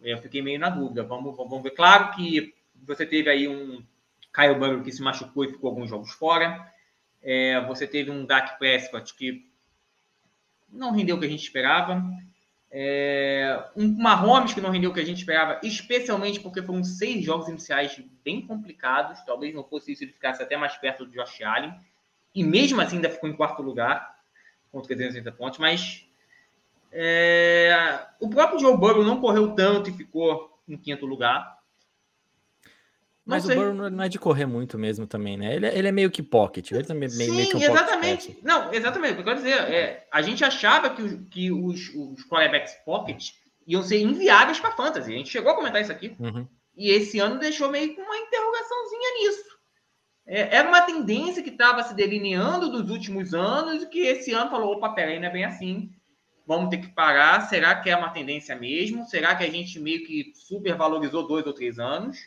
Eu 0.01 0.17
fiquei 0.17 0.41
meio 0.41 0.59
na 0.59 0.69
dúvida. 0.69 1.03
Vamos, 1.03 1.35
vamos 1.35 1.61
ver. 1.61 1.71
Claro 1.71 2.15
que 2.15 2.55
você 2.85 3.05
teve 3.05 3.29
aí 3.29 3.47
um 3.47 3.83
Kyle 4.33 4.55
Burrow 4.55 4.81
que 4.81 4.91
se 4.91 5.01
machucou 5.01 5.43
e 5.43 5.51
ficou 5.51 5.69
alguns 5.69 5.89
jogos 5.89 6.11
fora. 6.11 6.65
É, 7.21 7.59
você 7.65 7.85
teve 7.85 8.09
um 8.09 8.25
Dak 8.25 8.57
Prescott 8.57 9.13
que 9.13 9.45
não 10.69 10.91
rendeu 10.91 11.17
o 11.17 11.19
que 11.19 11.25
a 11.25 11.29
gente 11.29 11.43
esperava. 11.43 12.01
É, 12.71 13.65
um 13.75 13.87
Mahomes 13.97 14.53
que 14.53 14.61
não 14.61 14.69
rendeu 14.69 14.91
o 14.91 14.93
que 14.93 14.99
a 14.99 15.05
gente 15.05 15.19
esperava, 15.19 15.59
especialmente 15.63 16.39
porque 16.39 16.61
foram 16.61 16.83
seis 16.83 17.23
jogos 17.25 17.47
iniciais 17.47 17.99
bem 18.23 18.45
complicados. 18.45 19.21
Talvez 19.25 19.53
não 19.53 19.63
fosse 19.63 19.91
isso, 19.91 20.03
ele 20.03 20.13
ficasse 20.13 20.41
até 20.41 20.55
mais 20.55 20.75
perto 20.77 21.05
do 21.05 21.11
Josh 21.11 21.41
Allen. 21.41 21.73
E 22.33 22.43
mesmo 22.43 22.79
assim 22.79 22.97
ainda 22.97 23.09
ficou 23.09 23.29
em 23.29 23.35
quarto 23.35 23.61
lugar, 23.61 24.15
com 24.71 24.81
360 24.81 25.31
pontos. 25.31 25.57
Mas 25.57 26.07
é, 26.91 28.07
o 28.19 28.29
próprio 28.29 28.59
Joe 28.59 28.77
Burrow 28.77 29.03
não 29.03 29.19
correu 29.19 29.53
tanto 29.55 29.89
e 29.89 29.93
ficou 29.93 30.59
em 30.67 30.77
quinto 30.77 31.05
lugar. 31.05 31.58
Mas 33.29 33.45
o 33.45 33.53
Burrow 33.53 33.73
não 33.73 34.03
é 34.03 34.09
de 34.09 34.17
correr 34.17 34.45
muito 34.45 34.77
mesmo 34.77 35.05
também, 35.05 35.37
né? 35.37 35.55
Ele, 35.55 35.65
é, 35.67 35.77
ele 35.77 35.87
é 35.87 35.91
meio 35.91 36.09
que 36.09 36.23
pocket. 36.23 36.71
Ele 36.71 36.83
também 36.83 37.07
é 37.07 37.15
meio, 37.15 37.29
Sim, 37.29 37.37
meio 37.37 37.49
que 37.49 37.57
um 37.57 37.61
exatamente. 37.61 38.39
Não, 38.43 38.73
exatamente. 38.73 39.11
O 39.11 39.15
que 39.15 39.21
eu 39.21 39.25
quero 39.25 39.37
dizer 39.37 39.53
é, 39.53 40.07
a 40.11 40.21
gente 40.21 40.43
achava 40.43 40.89
que, 40.89 41.01
os, 41.01 41.13
que 41.29 41.51
os, 41.51 41.89
os 41.89 42.27
quarterbacks 42.27 42.73
pocket 42.83 43.29
iam 43.67 43.83
ser 43.83 44.01
inviáveis 44.01 44.59
para 44.59 44.71
fantasy. 44.71 45.13
A 45.13 45.17
gente 45.17 45.29
chegou 45.29 45.51
a 45.51 45.55
comentar 45.55 45.81
isso 45.81 45.91
aqui. 45.91 46.15
Uhum. 46.19 46.47
E 46.75 46.89
esse 46.89 47.19
ano 47.19 47.39
deixou 47.39 47.69
meio 47.69 47.95
com 47.95 48.01
uma 48.01 48.17
interrogaçãozinha 48.17 49.13
nisso. 49.19 49.49
É, 50.25 50.55
era 50.55 50.67
uma 50.67 50.81
tendência 50.81 51.43
que 51.43 51.49
estava 51.49 51.83
se 51.83 51.93
delineando 51.93 52.71
dos 52.71 52.89
últimos 52.89 53.33
anos 53.33 53.83
e 53.83 53.87
que 53.87 53.99
esse 53.99 54.31
ano 54.31 54.49
falou, 54.49 54.73
opa, 54.73 54.89
peraí, 54.89 55.19
não 55.19 55.27
é 55.27 55.31
bem 55.31 55.45
assim. 55.45 55.91
Vamos 56.47 56.69
ter 56.69 56.77
que 56.77 56.87
parar. 56.87 57.41
Será 57.47 57.75
que 57.75 57.89
é 57.89 57.95
uma 57.95 58.09
tendência 58.09 58.55
mesmo? 58.55 59.05
Será 59.05 59.35
que 59.35 59.43
a 59.43 59.49
gente 59.51 59.79
meio 59.79 60.03
que 60.03 60.31
supervalorizou 60.35 61.27
dois 61.27 61.45
ou 61.45 61.53
três 61.53 61.77
anos? 61.77 62.17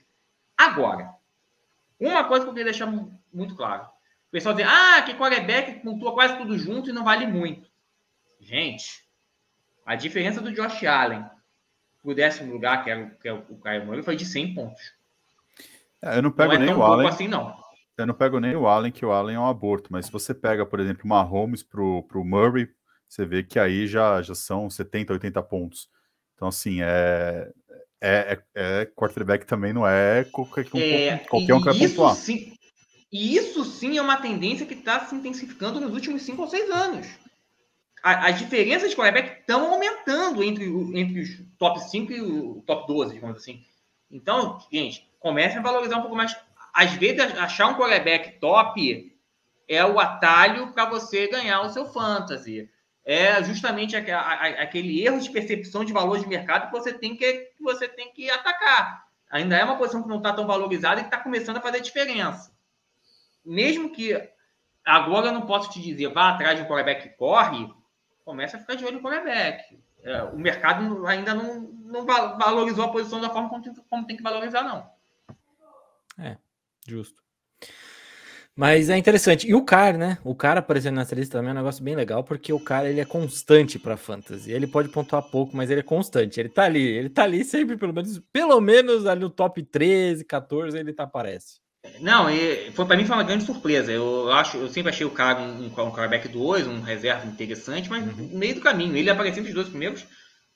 Agora, 0.57 1.15
uma 1.99 2.25
coisa 2.25 2.45
que 2.45 2.51
eu 2.51 2.55
queria 2.55 2.73
deixar 2.73 2.87
muito 3.33 3.55
claro. 3.55 3.85
O 3.85 4.31
pessoal 4.33 4.55
diz, 4.55 4.67
ah, 4.67 5.03
que 5.03 5.15
quarterback 5.15 5.81
pontua 5.81 6.15
quase 6.15 6.37
tudo 6.39 6.59
junto 6.59 6.91
e 6.91 6.93
não 6.93 7.05
vale 7.05 7.27
muito. 7.27 7.71
Gente, 8.41 9.05
a 9.85 9.95
diferença 9.95 10.41
do 10.41 10.53
Josh 10.53 10.85
Allen 10.85 11.25
pro 12.03 12.15
décimo 12.15 12.53
lugar, 12.53 12.83
que 12.83 12.91
é 12.91 12.97
o, 12.97 13.11
que 13.11 13.29
é 13.29 13.33
o 13.33 13.57
Caio 13.59 13.87
Murray, 13.87 14.03
foi 14.03 14.17
de 14.17 14.25
100 14.25 14.55
pontos. 14.55 14.95
É, 16.03 16.19
eu 16.19 16.23
não 16.23 16.33
pego 16.33 16.55
não 16.55 16.63
é 16.63 16.65
nem 16.65 16.75
o 16.75 16.83
Allen. 16.83 17.09
Assim, 17.09 17.29
não. 17.29 17.57
Eu 17.97 18.07
não 18.07 18.15
pego 18.15 18.41
nem 18.41 18.57
o 18.57 18.67
Allen, 18.67 18.91
que 18.91 19.07
o 19.07 19.13
Allen 19.13 19.37
é 19.37 19.39
um 19.39 19.47
aborto, 19.47 19.93
mas 19.93 20.07
se 20.07 20.13
você 20.13 20.35
pega, 20.35 20.67
por 20.67 20.81
exemplo, 20.81 21.05
uma 21.05 21.23
Holmes 21.23 21.63
pro, 21.63 22.03
pro 22.05 22.25
Murray, 22.25 22.69
você 23.09 23.25
vê 23.25 23.43
que 23.43 23.59
aí 23.59 23.87
já, 23.87 24.21
já 24.23 24.35
são 24.35 24.69
70, 24.69 25.13
80 25.13 25.43
pontos. 25.43 25.89
Então, 26.35 26.49
assim, 26.49 26.79
é, 26.83 27.53
é, 28.03 28.39
é, 28.55 28.83
é 28.83 28.87
quarterback 28.87 29.47
também 29.47 29.73
não 29.73 29.87
é 29.87 30.25
qualquer, 30.25 30.67
é, 30.75 31.19
qualquer 31.19 31.55
um 31.55 31.59
que 31.59 31.65
vai 31.65 31.89
pontuar. 31.89 32.17
Sim, 32.17 32.53
e 33.13 33.37
isso 33.37 33.65
sim 33.65 33.97
é 33.97 34.03
uma 34.03 34.17
tendência 34.17 34.67
que 34.67 34.75
está 34.75 35.01
se 35.01 35.15
intensificando 35.15 35.81
nos 35.81 35.93
últimos 35.93 36.23
cinco 36.23 36.43
ou 36.43 36.49
seis 36.49 36.69
anos. 36.71 37.07
A, 38.03 38.29
as 38.29 38.39
diferenças 38.39 38.91
de 38.91 38.97
quarterback 38.97 39.41
estão 39.41 39.73
aumentando 39.73 40.43
entre, 40.43 40.65
entre 40.99 41.21
os 41.21 41.41
top 41.59 41.79
5 41.79 42.13
e 42.13 42.21
o 42.21 42.63
top 42.67 42.87
12, 42.89 43.15
digamos 43.15 43.37
assim. 43.37 43.65
Então, 44.11 44.59
gente, 44.73 45.09
comecem 45.21 45.59
a 45.59 45.63
valorizar 45.63 45.99
um 45.99 46.03
pouco 46.03 46.17
mais. 46.17 46.37
Às 46.75 46.95
vezes, 46.95 47.21
achar 47.39 47.69
um 47.69 47.75
quarterback 47.75 48.41
top 48.41 49.15
é 49.69 49.85
o 49.85 50.01
atalho 50.01 50.73
para 50.73 50.87
você 50.87 51.29
ganhar 51.29 51.61
o 51.63 51.71
seu 51.71 51.87
fantasy 51.87 52.69
é 53.05 53.43
justamente 53.43 53.97
aquele 53.97 55.05
erro 55.05 55.21
de 55.21 55.31
percepção 55.31 55.85
de 55.85 55.93
valor 55.93 56.19
de 56.19 56.29
mercado 56.29 56.67
que 56.67 56.79
você 56.79 56.93
tem 56.93 57.17
que, 57.17 57.33
que 57.57 57.63
você 57.63 57.89
tem 57.89 58.13
que 58.13 58.31
atacar. 58.31 59.07
Ainda 59.31 59.57
é 59.57 59.65
uma 59.65 59.77
posição 59.77 60.03
que 60.03 60.09
não 60.09 60.19
está 60.19 60.33
tão 60.33 60.47
valorizada 60.47 61.01
e 61.01 61.05
que 61.05 61.09
está 61.09 61.19
começando 61.19 61.57
a 61.57 61.61
fazer 61.61 61.81
diferença. 61.81 62.55
Mesmo 63.45 63.91
que 63.91 64.13
agora 64.85 65.29
eu 65.29 65.33
não 65.33 65.47
posso 65.47 65.71
te 65.71 65.81
dizer, 65.81 66.13
vá 66.13 66.31
atrás 66.31 66.57
de 66.57 66.65
um 66.65 66.69
quarterback 66.69 67.17
corre, 67.17 67.73
começa 68.25 68.57
a 68.57 68.61
ficar 68.61 68.75
de 68.75 68.85
olho 68.85 69.01
no 69.01 69.03
quarterback. 69.03 69.81
É, 70.03 70.23
o 70.25 70.39
mercado 70.39 71.07
ainda 71.07 71.35
não, 71.35 71.61
não 71.61 72.05
valorizou 72.05 72.85
a 72.85 72.93
posição 72.93 73.21
da 73.21 73.31
forma 73.31 73.49
como 73.49 73.63
tem, 73.63 73.75
como 73.75 74.07
tem 74.07 74.17
que 74.17 74.23
valorizar, 74.23 74.63
não. 74.63 74.91
É, 76.19 76.37
justo. 76.87 77.22
Mas 78.55 78.91
é 78.91 78.99
interessante. 78.99 79.49
E 79.49 79.55
o 79.55 79.65
cara, 79.65 79.97
né? 79.97 80.19
O 80.23 80.35
cara 80.35 80.61
aparecendo 80.61 80.97
nessa 80.97 81.15
lista 81.15 81.39
também 81.39 81.51
é 81.51 81.53
um 81.53 81.57
negócio 81.57 81.83
bem 81.83 81.97
legal, 81.97 82.23
porque 82.23 82.53
o 82.53 82.61
cara 82.61 82.89
ele 82.89 83.01
é 83.01 83.05
constante 83.05 83.79
para 83.79 83.97
fantasy. 83.97 84.53
Ele 84.53 84.67
pode 84.67 84.91
pontuar 84.91 85.23
pouco, 85.23 85.57
mas 85.57 85.71
ele 85.71 85.81
é 85.81 85.85
constante. 85.85 86.39
Ele 86.39 86.51
tá 86.51 86.65
ali, 86.65 86.83
ele 86.83 87.09
tá 87.09 87.23
ali 87.23 87.45
sempre, 87.45 87.79
pelo 87.79 87.95
menos, 87.95 88.21
pelo 88.31 88.61
menos 88.61 89.07
ali 89.07 89.23
no 89.23 89.31
top 89.31 89.63
13, 89.63 90.25
14, 90.25 90.79
ele 90.79 90.93
tá, 90.93 91.05
aparece. 91.05 91.63
Não, 92.01 92.27
foi 92.75 92.85
para 92.85 92.97
mim 92.97 93.07
foi 93.07 93.17
uma 93.17 93.25
grande 93.25 93.45
surpresa. 93.45 93.91
Eu 93.91 94.31
acho, 94.31 94.59
eu 94.59 94.69
sempre 94.69 94.91
achei 94.91 95.07
o 95.07 95.11
cara 95.11 95.41
um, 95.41 95.65
um 95.65 95.71
quarterback 95.71 96.29
2, 96.29 96.67
um 96.67 96.81
reserva 96.81 97.27
interessante, 97.27 97.89
mas 97.89 98.07
uhum. 98.07 98.29
no 98.29 98.39
meio 98.39 98.55
do 98.55 98.61
caminho, 98.61 98.97
ele 98.97 99.11
apareceu 99.11 99.41
entre 99.41 99.51
os 99.51 99.55
dois 99.55 99.69
primeiros, 99.69 100.07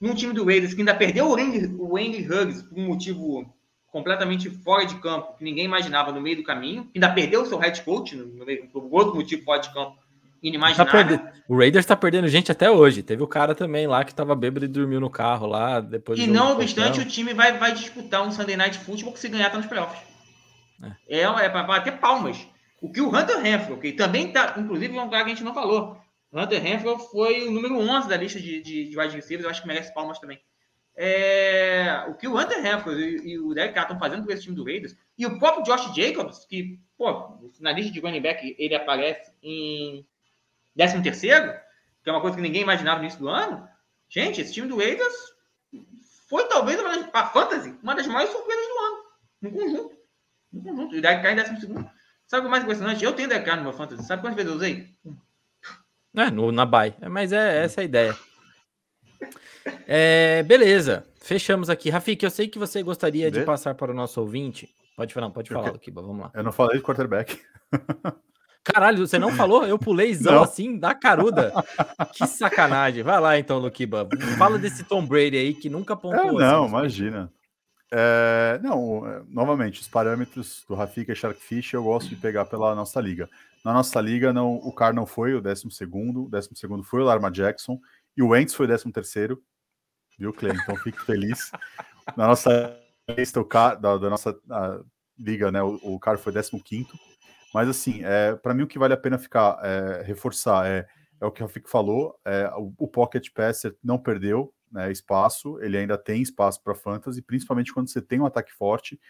num 0.00 0.14
time 0.14 0.34
do 0.34 0.44
Raiders 0.44 0.74
que 0.74 0.82
ainda 0.82 0.94
perdeu 0.94 1.30
o 1.30 1.36
Andy, 1.36 1.74
o 1.78 1.96
Andy 1.96 2.30
Huggs 2.30 2.62
por 2.62 2.78
um 2.78 2.86
motivo 2.86 3.55
completamente 3.90 4.50
fora 4.50 4.84
de 4.84 4.96
campo, 4.96 5.36
que 5.36 5.44
ninguém 5.44 5.64
imaginava 5.64 6.12
no 6.12 6.20
meio 6.20 6.36
do 6.36 6.42
caminho. 6.42 6.90
Ainda 6.94 7.08
perdeu 7.08 7.42
o 7.42 7.46
seu 7.46 7.58
head 7.58 7.80
coach, 7.82 8.14
no 8.14 8.44
meio, 8.44 8.68
por 8.68 8.86
outro 8.90 9.14
motivo 9.14 9.42
fora 9.42 9.60
de 9.60 9.72
campo, 9.72 9.96
inimaginável. 10.42 11.18
Tá 11.18 11.32
o 11.48 11.56
Raiders 11.56 11.84
está 11.84 11.96
perdendo 11.96 12.28
gente 12.28 12.52
até 12.52 12.70
hoje. 12.70 13.02
Teve 13.02 13.22
o 13.22 13.26
cara 13.26 13.54
também 13.54 13.86
lá 13.86 14.04
que 14.04 14.10
estava 14.10 14.34
bêbado 14.34 14.64
e 14.64 14.68
dormiu 14.68 15.00
no 15.00 15.10
carro 15.10 15.46
lá. 15.46 15.80
depois. 15.80 16.18
E 16.18 16.26
não 16.26 16.52
obstante, 16.52 17.00
o 17.00 17.04
time 17.04 17.32
vai, 17.32 17.56
vai 17.56 17.72
disputar 17.72 18.26
um 18.26 18.30
Sunday 18.30 18.56
Night 18.56 18.78
Football 18.78 19.12
que 19.12 19.20
se 19.20 19.28
ganhar 19.28 19.50
tá 19.50 19.56
nos 19.56 19.66
playoffs. 19.66 20.00
É, 21.08 21.20
é, 21.20 21.22
é 21.22 21.48
para 21.48 21.62
bater 21.62 21.98
palmas. 21.98 22.46
O 22.80 22.92
que 22.92 23.00
o 23.00 23.08
Hunter 23.08 23.40
Renfro, 23.40 23.78
que 23.78 23.92
também 23.92 24.30
tá, 24.30 24.54
inclusive, 24.58 24.96
é 24.96 25.02
um 25.02 25.08
cara 25.08 25.24
que 25.24 25.30
a 25.30 25.34
gente 25.34 25.44
não 25.44 25.54
falou. 25.54 25.96
O 26.30 26.40
Hunter 26.40 26.62
Renfro 26.62 26.98
foi 26.98 27.48
o 27.48 27.50
número 27.50 27.78
11 27.78 28.08
da 28.08 28.16
lista 28.16 28.38
de, 28.38 28.60
de, 28.60 28.90
de 28.90 28.98
wide 28.98 29.16
receivers, 29.16 29.44
eu 29.44 29.50
acho 29.50 29.62
que 29.62 29.68
merece 29.68 29.94
palmas 29.94 30.18
também. 30.18 30.38
É, 30.98 32.06
o 32.08 32.14
que 32.14 32.26
o 32.26 32.38
Hunter 32.38 32.64
Henford 32.64 33.02
e, 33.02 33.32
e, 33.32 33.38
o 33.38 33.52
Derek 33.52 33.74
Carr 33.74 33.82
estão 33.82 33.98
fazendo 33.98 34.24
com 34.24 34.32
esse 34.32 34.44
time 34.44 34.56
do 34.56 34.64
Raiders, 34.64 34.96
e 35.18 35.26
o 35.26 35.38
próprio 35.38 35.62
Josh 35.64 35.94
Jacobs, 35.94 36.46
que, 36.46 36.80
pô, 36.96 37.38
na 37.60 37.72
lista 37.72 37.92
de 37.92 38.00
running 38.00 38.22
back 38.22 38.56
ele 38.58 38.74
aparece 38.74 39.30
em 39.42 40.06
13 40.74 41.02
terceiro, 41.02 41.52
que 42.02 42.08
é 42.08 42.12
uma 42.12 42.22
coisa 42.22 42.36
que 42.36 42.42
ninguém 42.42 42.62
imaginava 42.62 42.98
no 42.98 43.04
início 43.04 43.20
do 43.20 43.28
ano. 43.28 43.68
Gente, 44.08 44.40
esse 44.40 44.54
time 44.54 44.68
do 44.68 44.78
Raiders 44.78 45.14
foi 46.28 46.48
talvez 46.48 46.80
uma 46.80 46.88
das, 46.88 47.08
a 47.12 47.26
fantasy, 47.26 47.78
uma 47.82 47.94
das 47.94 48.06
maiores 48.06 48.32
surpresas 48.32 48.66
do 48.66 48.78
ano, 48.78 48.96
no 49.42 49.50
conjunto. 49.50 49.96
No 50.52 50.62
conjunto. 50.62 50.94
E 50.94 50.98
o 50.98 51.02
Derek 51.02 51.22
Carr 51.22 51.32
em 51.32 51.36
12 51.36 51.60
segundo. 51.60 51.90
Sabe 52.26 52.46
o 52.46 52.50
mais 52.50 52.62
impressionante? 52.62 53.04
Eu 53.04 53.12
tenho 53.12 53.28
Derek 53.28 53.44
Carr 53.44 53.56
no 53.56 53.64
meu 53.64 53.72
fantasy. 53.72 54.04
Sabe 54.04 54.22
quantas 54.22 54.36
vezes 54.36 54.50
eu 54.50 54.56
usei? 54.56 54.88
É, 56.16 56.30
no, 56.30 56.50
na 56.50 56.64
buy. 56.64 56.94
Mas 57.10 57.32
é 57.32 57.64
essa 57.64 57.82
a 57.82 57.84
ideia. 57.84 58.16
É, 59.86 60.42
beleza. 60.42 61.06
Fechamos 61.20 61.68
aqui. 61.68 61.90
Rafik, 61.90 62.24
eu 62.24 62.30
sei 62.30 62.48
que 62.48 62.58
você 62.58 62.82
gostaria 62.82 63.30
de 63.30 63.40
Vê? 63.40 63.44
passar 63.44 63.74
para 63.74 63.90
o 63.90 63.94
nosso 63.94 64.20
ouvinte. 64.20 64.68
Pode 64.96 65.12
falar, 65.12 65.30
pode 65.30 65.50
falar, 65.50 65.72
Luquiba, 65.72 66.00
vamos 66.00 66.22
lá. 66.22 66.30
Eu 66.34 66.42
não 66.42 66.52
falei 66.52 66.78
de 66.78 66.82
quarterback. 66.82 67.38
Caralho, 68.64 69.06
você 69.06 69.18
não 69.18 69.30
falou? 69.32 69.64
Eu 69.64 69.78
pulei 69.78 70.12
zão 70.16 70.42
assim, 70.42 70.78
da 70.78 70.94
caruda. 70.94 71.52
Que 72.12 72.26
sacanagem. 72.26 73.02
Vai 73.02 73.20
lá 73.20 73.38
então, 73.38 73.58
Luquiba. 73.58 74.08
Fala 74.38 74.58
desse 74.58 74.82
Tom 74.84 75.06
Brady 75.06 75.36
aí 75.36 75.54
que 75.54 75.68
nunca 75.68 75.94
É, 75.94 75.96
pontuou. 75.96 76.40
não, 76.40 76.64
assim. 76.64 76.68
imagina. 76.68 77.32
É, 77.92 78.58
não, 78.62 79.06
é, 79.06 79.22
novamente, 79.28 79.80
os 79.80 79.86
parâmetros 79.86 80.64
do 80.68 80.74
Rafika 80.74 81.12
e 81.12 81.16
Sharkfish 81.16 81.74
eu 81.74 81.84
gosto 81.84 82.08
de 82.08 82.16
pegar 82.16 82.44
pela 82.46 82.74
nossa 82.74 83.00
liga. 83.00 83.28
Na 83.64 83.72
nossa 83.72 84.00
liga, 84.00 84.32
não, 84.32 84.54
o 84.54 84.72
Carr 84.72 84.92
não 84.94 85.06
foi 85.06 85.34
o 85.34 85.40
12 85.40 85.66
o 85.66 86.28
12 86.28 86.50
foi 86.84 87.00
o 87.00 87.04
Larma 87.04 87.30
Jackson, 87.30 87.78
e 88.16 88.22
o 88.22 88.28
Wentz 88.28 88.54
foi 88.54 88.66
o 88.66 88.68
13 88.68 88.92
viu, 90.18 90.32
Clay? 90.32 90.52
Então 90.54 90.76
fique 90.76 91.00
feliz. 91.04 91.50
Na 92.16 92.26
nossa 92.26 92.78
lista, 93.16 93.40
o 93.40 93.44
Carr, 93.44 93.80
da, 93.80 93.96
da 93.96 94.10
nossa 94.10 94.36
liga, 95.18 95.50
né, 95.50 95.62
o, 95.62 95.78
o 95.82 95.98
Carr 95.98 96.18
foi 96.18 96.32
15 96.32 96.86
mas 97.54 97.68
assim, 97.68 98.04
é, 98.04 98.34
para 98.34 98.52
mim 98.52 98.64
o 98.64 98.66
que 98.66 98.78
vale 98.78 98.92
a 98.92 98.98
pena 98.98 99.18
ficar, 99.18 99.58
é, 99.62 100.02
reforçar 100.02 100.66
é, 100.66 100.86
é 101.18 101.24
o 101.24 101.30
que 101.30 101.42
o 101.42 101.46
Rafik 101.46 101.70
falou, 101.70 102.18
é, 102.22 102.50
o, 102.54 102.72
o 102.76 102.86
Pocket 102.86 103.30
Passer 103.32 103.74
não 103.82 103.96
perdeu, 103.98 104.52
né, 104.70 104.92
espaço, 104.92 105.58
ele 105.62 105.78
ainda 105.78 105.96
tem 105.96 106.20
espaço 106.20 106.62
para 106.62 106.74
fantasy, 106.74 107.22
principalmente 107.22 107.72
quando 107.72 107.88
você 107.88 108.02
tem 108.02 108.20
um 108.20 108.26
ataque 108.26 108.52
forte, 108.52 109.00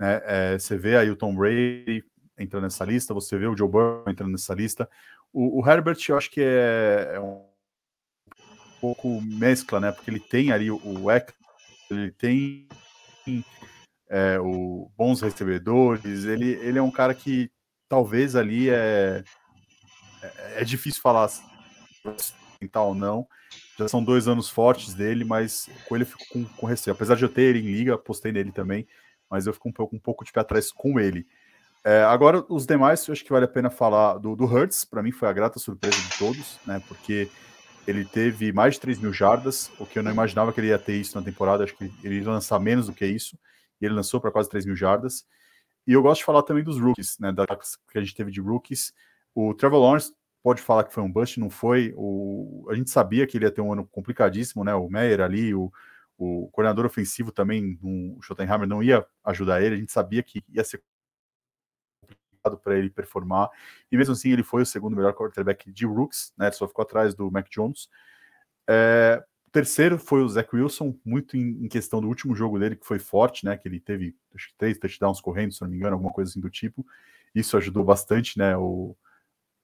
né, 0.00 0.20
é, 0.24 0.58
você 0.58 0.76
vê 0.76 0.96
aí 0.96 1.10
o 1.10 1.16
Tom 1.16 1.32
Brady 1.34 2.04
entrando 2.36 2.64
nessa 2.64 2.84
lista, 2.84 3.14
você 3.14 3.38
vê 3.38 3.46
o 3.46 3.56
Joe 3.56 3.68
Burrow 3.68 4.04
entrando 4.08 4.32
nessa 4.32 4.54
lista, 4.54 4.88
o, 5.32 5.60
o 5.60 5.68
Herbert 5.68 5.98
eu 6.08 6.16
acho 6.16 6.30
que 6.30 6.40
é, 6.40 7.12
é 7.14 7.20
um 7.20 7.51
pouco 8.82 9.20
mescla, 9.22 9.78
né, 9.78 9.92
porque 9.92 10.10
ele 10.10 10.18
tem 10.18 10.50
ali 10.50 10.68
o, 10.68 10.76
o 10.76 11.06
ele 11.88 12.10
tem 12.10 12.66
é, 14.10 14.40
o 14.40 14.90
bons 14.96 15.20
recebedores, 15.20 16.24
ele, 16.24 16.50
ele 16.54 16.80
é 16.80 16.82
um 16.82 16.90
cara 16.90 17.14
que 17.14 17.48
talvez 17.88 18.34
ali 18.34 18.68
é, 18.68 19.22
é, 20.20 20.62
é 20.62 20.64
difícil 20.64 21.00
falar 21.00 21.28
se 21.28 21.42
tentar 22.58 22.82
ou 22.82 22.94
não, 22.94 23.26
já 23.78 23.86
são 23.86 24.02
dois 24.02 24.26
anos 24.26 24.48
fortes 24.48 24.94
dele, 24.94 25.24
mas 25.24 25.70
com 25.88 25.94
ele 25.94 26.02
eu 26.04 26.08
fico 26.08 26.24
com, 26.32 26.44
com 26.44 26.66
receio. 26.66 26.94
Apesar 26.94 27.14
de 27.14 27.22
eu 27.24 27.28
ter 27.28 27.42
ele 27.42 27.60
em 27.60 27.72
liga, 27.72 27.96
postei 27.96 28.32
nele 28.32 28.50
também, 28.50 28.86
mas 29.30 29.46
eu 29.46 29.52
fico 29.52 29.68
um 29.68 29.72
pouco, 29.72 29.94
um 29.94 29.98
pouco 29.98 30.24
de 30.24 30.32
pé 30.32 30.40
atrás 30.40 30.72
com 30.72 30.98
ele. 30.98 31.26
É, 31.84 32.02
agora, 32.02 32.44
os 32.48 32.66
demais, 32.66 33.06
eu 33.06 33.12
acho 33.12 33.24
que 33.24 33.32
vale 33.32 33.44
a 33.44 33.48
pena 33.48 33.68
falar 33.70 34.18
do, 34.18 34.36
do 34.36 34.46
Hertz, 34.46 34.84
para 34.84 35.02
mim 35.02 35.10
foi 35.10 35.28
a 35.28 35.32
grata 35.32 35.58
surpresa 35.58 36.00
de 36.00 36.18
todos, 36.18 36.58
né? 36.66 36.80
Porque 36.86 37.28
ele 37.86 38.04
teve 38.04 38.52
mais 38.52 38.74
de 38.74 38.80
3 38.80 38.98
mil 38.98 39.12
jardas, 39.12 39.70
o 39.78 39.86
que 39.86 39.98
eu 39.98 40.02
não 40.02 40.10
imaginava 40.10 40.52
que 40.52 40.60
ele 40.60 40.68
ia 40.68 40.78
ter 40.78 40.94
isso 40.94 41.18
na 41.18 41.24
temporada, 41.24 41.64
acho 41.64 41.76
que 41.76 41.90
ele 42.02 42.20
ia 42.20 42.30
lançar 42.30 42.58
menos 42.60 42.86
do 42.86 42.92
que 42.92 43.04
isso, 43.04 43.38
e 43.80 43.84
ele 43.84 43.94
lançou 43.94 44.20
para 44.20 44.30
quase 44.30 44.48
3 44.48 44.66
mil 44.66 44.76
jardas. 44.76 45.26
E 45.86 45.92
eu 45.92 46.02
gosto 46.02 46.20
de 46.20 46.24
falar 46.24 46.42
também 46.42 46.62
dos 46.62 46.78
rookies, 46.78 47.18
né? 47.18 47.32
Da 47.32 47.44
que 47.46 47.98
a 47.98 48.00
gente 48.00 48.14
teve 48.14 48.30
de 48.30 48.40
rookies. 48.40 48.92
O 49.34 49.52
Trevor 49.52 49.80
Lawrence 49.80 50.12
pode 50.42 50.62
falar 50.62 50.84
que 50.84 50.94
foi 50.94 51.02
um 51.02 51.10
bust, 51.10 51.40
não 51.40 51.50
foi. 51.50 51.92
O, 51.96 52.66
a 52.70 52.74
gente 52.74 52.90
sabia 52.90 53.26
que 53.26 53.36
ele 53.36 53.46
ia 53.46 53.50
ter 53.50 53.60
um 53.60 53.72
ano 53.72 53.86
complicadíssimo, 53.86 54.62
né? 54.62 54.74
O 54.74 54.88
Meyer 54.88 55.20
ali, 55.20 55.52
o, 55.54 55.72
o 56.16 56.48
coordenador 56.52 56.86
ofensivo 56.86 57.32
também, 57.32 57.78
um, 57.82 58.16
o 58.16 58.22
Schottenheimer 58.22 58.68
não 58.68 58.82
ia 58.82 59.04
ajudar 59.24 59.60
ele, 59.60 59.74
a 59.74 59.78
gente 59.78 59.90
sabia 59.90 60.22
que 60.22 60.44
ia 60.48 60.62
ser 60.62 60.80
para 62.42 62.76
ele 62.76 62.90
performar, 62.90 63.50
e 63.90 63.96
mesmo 63.96 64.12
assim 64.12 64.32
ele 64.32 64.42
foi 64.42 64.62
o 64.62 64.66
segundo 64.66 64.96
melhor 64.96 65.14
quarterback 65.14 65.70
de 65.70 65.86
rooks, 65.86 66.32
né? 66.36 66.50
Só 66.50 66.66
ficou 66.66 66.82
atrás 66.82 67.14
do 67.14 67.30
Mac 67.30 67.48
Jones. 67.50 67.88
É, 68.68 69.22
o 69.46 69.50
terceiro 69.50 69.98
foi 69.98 70.22
o 70.22 70.28
Zach 70.28 70.48
Wilson, 70.54 70.98
muito 71.04 71.36
em, 71.36 71.64
em, 71.64 71.68
questão 71.68 72.00
do 72.00 72.08
último 72.08 72.34
jogo 72.34 72.58
dele, 72.58 72.76
que 72.76 72.86
foi 72.86 72.98
forte, 72.98 73.44
né? 73.44 73.56
Que 73.56 73.68
ele 73.68 73.80
teve 73.80 74.16
acho 74.34 74.48
que 74.48 74.54
três 74.56 74.78
touchdowns 74.78 75.20
correndo, 75.20 75.52
se 75.52 75.62
não 75.62 75.68
me 75.68 75.76
engano, 75.76 75.94
alguma 75.94 76.12
coisa 76.12 76.30
assim 76.30 76.40
do 76.40 76.50
tipo. 76.50 76.86
Isso 77.34 77.56
ajudou 77.56 77.84
bastante, 77.84 78.38
né? 78.38 78.56
O, 78.56 78.96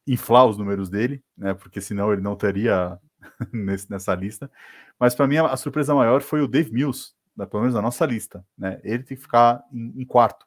inflar 0.09 0.47
os 0.47 0.57
números 0.57 0.89
dele, 0.89 1.23
né? 1.37 1.55
Porque 1.55 1.81
senão 1.81 2.13
ele 2.13 2.23
não 2.23 2.35
teria 2.35 2.99
nesse, 3.53 3.91
nessa 3.91 4.15
lista. 4.15 4.51
Mas 4.99 5.15
para 5.15 5.27
mim 5.27 5.37
a, 5.37 5.47
a, 5.47 5.57
surpresa 5.57 5.95
maior 5.95 6.23
foi 6.23 6.41
o 6.41 6.49
Dave 6.49 6.73
Mills, 6.73 7.13
né, 7.37 7.47
pelo 7.47 7.63
menos 7.63 7.75
na 7.75 7.83
nossa 7.83 8.07
lista, 8.07 8.45
né? 8.57 8.81
Ele 8.83 9.03
tem 9.03 9.17
que 9.17 9.23
ficar 9.23 9.63
em, 9.73 10.03
em, 10.03 10.05
quarto. 10.05 10.47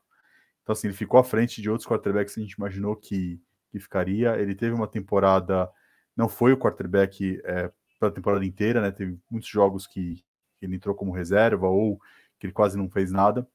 Então 0.64 0.74
assim, 0.74 0.88
ele 0.88 0.96
ficou 0.96 1.20
à 1.20 1.24
frente 1.24 1.62
de 1.62 1.70
outros 1.70 1.88
quarterbacks 1.88 2.34
que 2.34 2.40
a 2.40 2.44
gente 2.44 2.54
imaginou 2.54 2.96
que, 2.96 3.42
que 3.72 3.80
ficaria. 3.80 4.38
Ele 4.40 4.56
teve 4.56 4.74
uma 4.74 4.88
temporada, 4.88 5.70
não 6.16 6.30
foi 6.30 6.54
o 6.54 6.58
quarterback 6.58 7.42
é, 7.44 7.72
pela 8.00 8.12
temporada 8.12 8.46
inteira, 8.46 8.82
né? 8.82 8.92
Teve 8.92 9.18
muitos 9.30 9.50
jogos 9.50 9.88
que 9.88 10.24
ele 10.62 10.76
entrou 10.76 10.96
como 10.96 11.12
reserva 11.12 11.68
ou 11.68 12.00
que 12.40 12.48
ele 12.48 12.54
quase 12.54 12.78
não 12.78 12.90
fez 12.90 13.12
nada. 13.12 13.48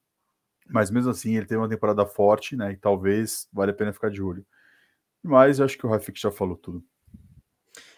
Mas 0.69 0.91
mesmo 0.91 1.11
assim, 1.11 1.35
ele 1.35 1.45
teve 1.45 1.59
uma 1.59 1.69
temporada 1.69 2.05
forte, 2.05 2.55
né? 2.55 2.71
E 2.71 2.77
talvez 2.77 3.47
vale 3.51 3.71
a 3.71 3.73
pena 3.73 3.93
ficar 3.93 4.09
de 4.09 4.21
olho. 4.21 4.45
Mas 5.23 5.59
eu 5.59 5.65
acho 5.65 5.77
que 5.77 5.85
o 5.85 5.89
Rafik 5.89 6.19
já 6.19 6.31
falou 6.31 6.55
tudo. 6.55 6.83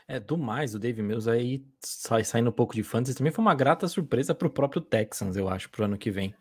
É, 0.07 0.19
do 0.19 0.37
mais, 0.37 0.73
o 0.73 0.79
Dave 0.79 1.03
Mills 1.03 1.29
aí 1.29 1.63
sai, 1.79 2.23
saindo 2.23 2.49
um 2.49 2.53
pouco 2.53 2.73
de 2.73 2.81
fantasy 2.81 3.15
também 3.15 3.31
foi 3.31 3.43
uma 3.43 3.53
grata 3.53 3.87
surpresa 3.87 4.33
para 4.33 4.47
o 4.47 4.51
próprio 4.51 4.81
Texans, 4.81 5.37
eu 5.37 5.47
acho, 5.47 5.69
para 5.69 5.83
o 5.83 5.85
ano 5.85 5.99
que 5.99 6.09
vem. 6.09 6.33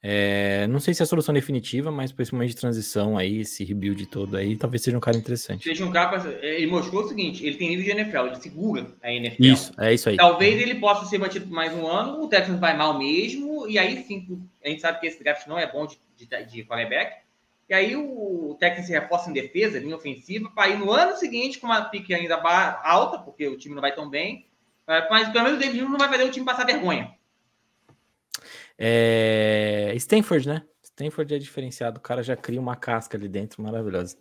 É, 0.00 0.66
não 0.68 0.78
sei 0.78 0.94
se 0.94 1.02
é 1.02 1.04
a 1.04 1.06
solução 1.06 1.34
definitiva, 1.34 1.90
mas 1.90 2.12
principalmente 2.12 2.50
de 2.50 2.56
transição 2.60 3.18
aí, 3.18 3.40
esse 3.40 3.64
rebuild 3.64 4.06
todo 4.06 4.36
aí, 4.36 4.56
talvez 4.56 4.82
seja 4.82 4.96
um 4.96 5.00
cara 5.00 5.16
interessante. 5.16 5.64
Seja 5.64 5.84
um 5.84 5.90
cara, 5.90 6.20
pra- 6.20 6.30
ele 6.40 6.68
mostrou 6.68 7.02
o 7.02 7.08
seguinte, 7.08 7.44
ele 7.44 7.56
tem 7.56 7.68
nível 7.70 7.84
de 7.84 7.90
NFL, 7.90 8.26
ele 8.26 8.36
segura 8.36 8.86
a 9.02 9.12
NFL. 9.12 9.42
Isso, 9.44 9.72
é 9.76 9.92
isso 9.92 10.08
aí. 10.08 10.16
Talvez 10.16 10.60
ele 10.60 10.76
possa 10.76 11.04
ser 11.06 11.18
mantido 11.18 11.46
por 11.46 11.54
mais 11.54 11.72
um 11.74 11.86
ano, 11.86 12.22
o 12.22 12.28
Texans 12.28 12.60
vai 12.60 12.76
mal 12.76 12.96
mesmo, 12.96 13.68
e 13.68 13.76
aí 13.76 14.04
sim, 14.04 14.40
a 14.64 14.68
gente 14.68 14.80
sabe 14.80 15.00
que 15.00 15.06
esse 15.08 15.22
draft 15.22 15.46
não 15.48 15.58
é 15.58 15.70
bom 15.70 15.84
de, 15.84 15.98
de, 16.16 16.26
de 16.46 16.64
quarterback, 16.64 17.16
e 17.68 17.74
aí 17.74 17.96
o 17.96 18.56
Texans 18.60 18.86
se 18.86 18.92
reforça 18.92 19.28
em 19.28 19.32
defesa, 19.32 19.80
linha 19.80 19.96
ofensiva, 19.96 20.48
para 20.54 20.68
ir 20.68 20.78
no 20.78 20.92
ano 20.92 21.16
seguinte 21.16 21.58
com 21.58 21.66
uma 21.66 21.82
pique 21.82 22.14
ainda 22.14 22.36
alta, 22.84 23.18
porque 23.18 23.48
o 23.48 23.58
time 23.58 23.74
não 23.74 23.82
vai 23.82 23.92
tão 23.92 24.08
bem, 24.08 24.46
mas 25.10 25.28
pelo 25.30 25.44
menos 25.44 25.58
o 25.58 25.60
David 25.60 25.82
não 25.82 25.98
vai 25.98 26.08
fazer 26.08 26.22
o 26.22 26.30
time 26.30 26.46
passar 26.46 26.64
vergonha. 26.64 27.17
É... 28.78 29.92
Stanford, 29.96 30.48
né? 30.48 30.62
Stanford 30.82 31.34
é 31.34 31.38
diferenciado, 31.38 31.98
o 31.98 32.02
cara 32.02 32.22
já 32.22 32.36
cria 32.36 32.60
uma 32.60 32.76
casca 32.76 33.16
ali 33.16 33.28
dentro, 33.28 33.62
maravilhosa. 33.62 34.16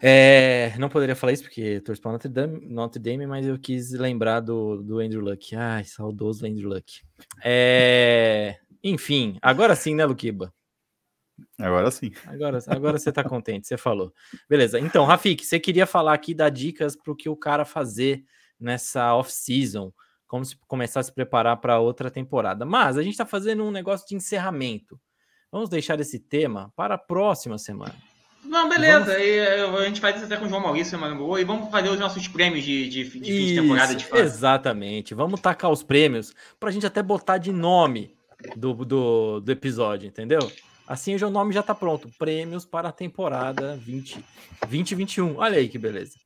É, 0.00 0.74
não 0.78 0.88
poderia 0.88 1.16
falar 1.16 1.32
isso 1.32 1.42
porque 1.42 1.80
torço 1.80 2.02
para 2.02 2.12
Notre 2.12 2.28
Dame, 2.28 2.66
Notre 2.66 3.00
Dame, 3.00 3.26
mas 3.26 3.46
eu 3.46 3.58
quis 3.58 3.92
lembrar 3.92 4.40
do, 4.40 4.82
do 4.82 4.98
Andrew 4.98 5.22
Luck. 5.22 5.54
Ai, 5.56 5.84
saudoso 5.84 6.46
Andrew 6.46 6.68
Luck. 6.68 7.00
É, 7.42 8.58
enfim, 8.82 9.38
agora 9.40 9.74
sim, 9.74 9.94
né, 9.94 10.04
Luquiba? 10.04 10.52
Agora 11.58 11.90
sim. 11.90 12.12
Agora, 12.26 12.58
agora 12.66 12.98
você 12.98 13.12
tá 13.12 13.22
contente, 13.24 13.66
você 13.66 13.76
falou. 13.76 14.12
Beleza. 14.48 14.78
Então, 14.78 15.04
Rafik, 15.04 15.44
você 15.44 15.60
queria 15.60 15.86
falar 15.86 16.14
aqui 16.14 16.34
dar 16.34 16.50
dicas 16.50 16.96
para 16.96 17.12
o 17.12 17.16
que 17.16 17.28
o 17.28 17.36
cara 17.36 17.64
fazer 17.64 18.24
nessa 18.58 19.14
off-season, 19.14 19.92
como 20.26 20.44
se 20.44 20.56
começar 20.66 21.00
a 21.00 21.02
se 21.02 21.12
preparar 21.12 21.56
para 21.58 21.78
outra 21.78 22.10
temporada. 22.10 22.64
Mas 22.64 22.96
a 22.96 23.02
gente 23.02 23.12
está 23.12 23.26
fazendo 23.26 23.64
um 23.64 23.70
negócio 23.70 24.06
de 24.06 24.14
encerramento. 24.14 25.00
Vamos 25.50 25.68
deixar 25.68 25.98
esse 26.00 26.18
tema 26.18 26.72
para 26.76 26.94
a 26.94 26.98
próxima 26.98 27.58
semana. 27.58 27.94
Não, 28.44 28.68
beleza, 28.68 29.18
e, 29.18 29.38
eh, 29.38 29.62
a 29.62 29.84
gente 29.84 30.00
faz 30.00 30.16
isso 30.16 30.26
até 30.26 30.36
com 30.36 30.46
o 30.46 30.48
João 30.48 30.60
Maurício, 30.60 30.96
e 31.38 31.44
vamos 31.44 31.70
fazer 31.70 31.88
os 31.88 31.98
nossos 31.98 32.28
prêmios 32.28 32.64
de, 32.64 32.88
de, 32.88 33.04
de 33.04 33.10
fim 33.10 33.20
de 33.20 33.54
temporada 33.56 33.94
de 33.94 34.04
fase. 34.04 34.22
exatamente. 34.22 35.14
Vamos 35.14 35.40
tacar 35.40 35.70
os 35.70 35.82
prêmios 35.82 36.32
para 36.60 36.68
a 36.68 36.72
gente 36.72 36.86
até 36.86 37.02
botar 37.02 37.38
de 37.38 37.52
nome 37.52 38.16
do, 38.56 38.72
do, 38.72 39.40
do 39.40 39.52
episódio, 39.52 40.06
entendeu? 40.06 40.40
Assim 40.86 41.16
o 41.16 41.30
nome 41.30 41.52
já 41.52 41.62
tá 41.62 41.74
pronto. 41.74 42.08
Prêmios 42.16 42.64
para 42.64 42.90
a 42.90 42.92
temporada 42.92 43.76
20, 43.76 44.24
2021. 44.60 45.36
Olha 45.36 45.58
aí 45.58 45.68
que 45.68 45.78
beleza. 45.78 46.16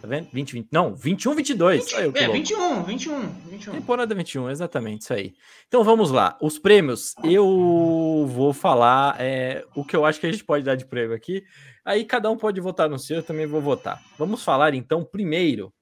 Tá 0.00 0.06
vendo? 0.06 0.28
20, 0.32 0.52
20, 0.52 0.68
não, 0.70 0.94
21, 0.94 1.34
22. 1.34 1.92
Olha 1.94 2.04
eu 2.04 2.12
que 2.12 2.18
É, 2.18 2.22
louco. 2.22 2.38
21, 2.38 2.82
21, 2.84 3.28
21. 3.50 3.72
Temporada 3.72 4.14
21, 4.14 4.50
exatamente, 4.50 5.02
isso 5.02 5.12
aí. 5.12 5.34
Então 5.66 5.82
vamos 5.82 6.10
lá. 6.10 6.38
Os 6.40 6.58
prêmios, 6.58 7.14
eu 7.24 8.26
vou 8.28 8.52
falar 8.52 9.16
é, 9.18 9.64
o 9.74 9.84
que 9.84 9.96
eu 9.96 10.04
acho 10.04 10.20
que 10.20 10.26
a 10.26 10.30
gente 10.30 10.44
pode 10.44 10.64
dar 10.64 10.76
de 10.76 10.86
prêmio 10.86 11.16
aqui. 11.16 11.42
Aí 11.84 12.04
cada 12.04 12.30
um 12.30 12.36
pode 12.36 12.60
votar 12.60 12.88
no 12.88 12.98
seu, 12.98 13.16
eu 13.16 13.22
também 13.22 13.46
vou 13.46 13.60
votar. 13.60 14.00
Vamos 14.16 14.44
falar 14.44 14.74
então 14.74 15.04
primeiro 15.04 15.72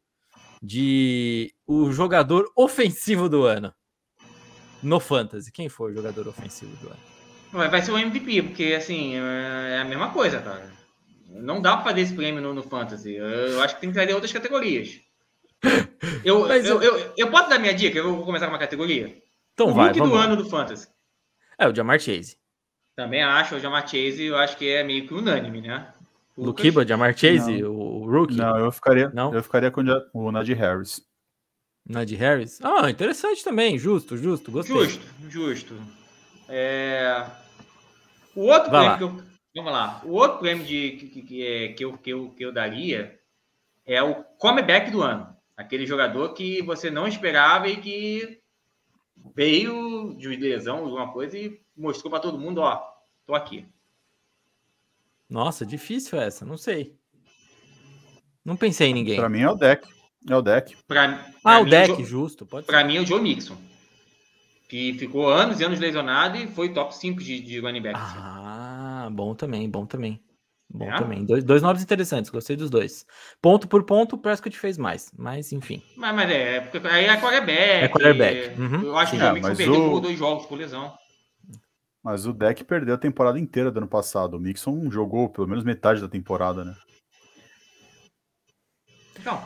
de 0.63 1.53
o 1.67 1.93
jogador 1.93 2.51
ofensivo 2.57 3.29
do 3.29 3.45
ano 3.45 3.73
no 4.83 4.99
Fantasy. 4.99 5.53
Quem 5.53 5.69
foi 5.69 5.93
o 5.93 5.95
jogador 5.95 6.27
ofensivo 6.29 6.75
do 6.77 6.89
ano? 6.89 6.99
Vai 7.53 7.69
vai 7.69 7.83
ser 7.83 7.93
o 7.93 7.99
MVP, 7.99 8.43
porque 8.43 8.75
assim, 8.77 9.15
é 9.17 9.79
a 9.81 9.85
mesma 9.85 10.11
coisa, 10.11 10.41
cara. 10.41 10.86
Não 11.29 11.61
dá 11.61 11.77
pra 11.77 11.91
fazer 11.91 12.03
esse 12.03 12.15
prêmio 12.15 12.41
no, 12.41 12.55
no 12.55 12.63
Fantasy. 12.63 13.15
Eu 13.15 13.63
acho 13.63 13.75
que 13.75 13.81
tem 13.81 13.91
que 13.91 13.95
trazer 13.95 14.15
outras 14.15 14.33
categorias. 14.33 15.01
Eu, 16.25 16.47
eu, 16.49 16.83
eu, 16.83 17.13
eu 17.17 17.31
posso 17.31 17.49
dar 17.49 17.59
minha 17.59 17.73
dica? 17.73 17.99
Eu 17.99 18.17
vou 18.17 18.25
começar 18.25 18.47
com 18.47 18.53
uma 18.53 18.59
categoria. 18.59 19.17
Então 19.55 19.69
o 19.69 19.75
vai, 19.75 19.87
Hulk 19.93 20.01
do 20.01 20.15
lá. 20.15 20.25
ano 20.25 20.37
do 20.37 20.49
Fantasy. 20.49 20.89
É 21.59 21.69
o 21.69 21.75
Jamar 21.75 22.01
Chase. 22.01 22.37
Também 22.97 23.23
acho, 23.23 23.55
o 23.55 23.61
Jamar 23.61 23.83
Chase, 23.89 24.25
eu 24.25 24.37
acho 24.37 24.57
que 24.57 24.69
é 24.69 24.83
meio 24.83 25.07
que 25.07 25.15
unânime, 25.15 25.61
né? 25.61 25.93
Luquiba, 26.37 26.87
Jamar 26.87 27.17
Chase, 27.17 27.63
o, 27.65 27.73
o 27.73 28.11
Rookie. 28.11 28.37
Não, 28.37 28.59
eu 28.59 28.73
ficaria, 28.73 29.09
Não? 29.15 29.33
eu 29.33 29.43
ficaria 29.43 29.71
com 29.71 29.83
o 30.13 30.33
Najee 30.33 30.55
Harris. 30.55 31.01
Najee 31.89 32.17
Harris? 32.17 32.61
Ah, 32.61 32.91
interessante 32.91 33.43
também. 33.45 33.79
Justo, 33.79 34.17
justo. 34.17 34.51
Gostei. 34.51 34.77
Justo, 34.77 35.07
justo. 35.29 35.75
É... 36.49 37.25
O 38.35 38.43
outro 38.43 38.71
prêmio 38.71 38.99
que 38.99 39.05
eu... 39.05 39.23
Vamos 39.57 39.73
lá. 39.73 40.03
O 40.05 40.11
outro 40.13 40.39
prêmio 40.39 40.65
de, 40.67 40.93
que, 40.93 41.09
que, 41.09 41.23
que, 41.23 41.47
é- 41.47 41.73
que 41.73 41.85
eu, 41.85 41.97
que, 41.99 42.11
eu, 42.11 42.29
que 42.31 42.45
eu 42.45 42.53
daria 42.53 43.19
é 43.87 44.03
o 44.03 44.23
comeback 44.39 44.91
do 44.91 45.03
ano. 45.03 45.35
Aquele 45.57 45.87
jogador 45.87 46.35
que 46.35 46.61
você 46.63 46.91
não 46.91 47.09
esperava 47.09 47.67
e 47.67 47.79
que 47.79 48.39
veio 49.35 50.15
de 50.19 50.29
lesão, 50.37 50.79
alguma 50.85 51.11
coisa, 51.11 51.39
e 51.39 51.59
mostrou 51.77 52.11
para 52.11 52.21
todo 52.21 52.39
mundo, 52.39 52.59
ó, 52.61 52.83
tô 53.27 53.35
aqui. 53.35 53.65
Nossa, 55.29 55.65
difícil 55.65 56.21
essa. 56.21 56.45
Não 56.45 56.59
sei. 56.59 56.95
Não 58.45 58.57
pensei 58.57 58.91
em 58.91 58.95
ninguém. 58.95 59.17
Pra 59.17 59.29
mim 59.31 59.41
é 59.41 59.51
o 59.51 59.55
deck. 59.57 59.89
É 60.29 60.37
o 60.37 60.43
deck. 60.43 60.77
Pra, 60.87 61.05
Ah, 61.05 61.33
pra 61.43 61.61
o 61.61 61.65
mim, 61.65 61.71
deck, 61.71 61.97
Jo- 61.97 62.05
justo. 62.05 62.47
Pra 62.47 62.85
mim 62.85 62.97
é 62.97 63.01
o 63.01 63.07
Joe 63.07 63.21
Mixon. 63.23 63.57
Que 64.69 64.93
ficou 64.99 65.29
anos 65.31 65.61
e 65.61 65.65
anos 65.65 65.79
lesionado 65.81 66.37
e 66.37 66.47
foi 66.49 66.73
top 66.75 66.95
5 66.95 67.23
de, 67.23 67.41
de 67.41 67.61
running 67.61 67.81
back. 67.83 67.99
Ah, 67.99 68.66
bom 69.11 69.35
também, 69.35 69.69
bom 69.69 69.87
também. 69.87 70.23
Bom 70.69 70.91
É? 70.91 70.99
também. 70.99 71.25
Dois, 71.25 71.45
dois 71.45 71.63
nomes 71.63 71.83
interessantes, 71.83 72.29
gostei 72.31 72.57
dos 72.57 72.69
dois. 72.69 73.07
Ponto 73.41 73.69
por 73.69 73.85
ponto, 73.85 74.17
o 74.17 74.19
Prescott 74.19 74.59
fez 74.59 74.77
mais. 74.77 75.13
Mas, 75.17 75.53
enfim. 75.53 75.81
Mas, 75.97 76.15
mas 76.15 76.31
é, 76.31 76.61
porque 76.61 76.87
aí 76.89 77.05
é 77.05 77.17
quarterback. 77.21 77.85
É 77.85 77.89
quarterback, 77.89 78.61
uhum, 78.61 78.83
Eu 78.83 78.97
acho 78.99 79.13
que 79.13 79.17
sim. 79.19 79.23
o 79.23 79.27
É, 79.27 79.31
Joe 79.31 79.35
Mixon 79.41 79.57
perdeu 79.57 79.87
o- 79.87 79.91
por 79.91 80.01
dois 80.01 80.19
jogos 80.19 80.47
por 80.47 80.59
lesão. 80.59 80.93
Mas 82.03 82.27
o 82.27 82.33
deck 82.33 82.63
perdeu 82.65 82.95
a 82.95 82.99
temporada 82.99 83.39
inteira 83.39 83.71
do 83.71 83.79
ano 83.79 83.89
passado. 83.89 84.35
O 84.37 84.41
Mixon 84.41 84.91
jogou 84.91 85.29
pelo 85.29 85.47
menos 85.49 85.65
metade 85.65 86.01
da 86.01 86.09
temporada, 86.09 86.65
né? 86.65 86.75
Então, 89.19 89.43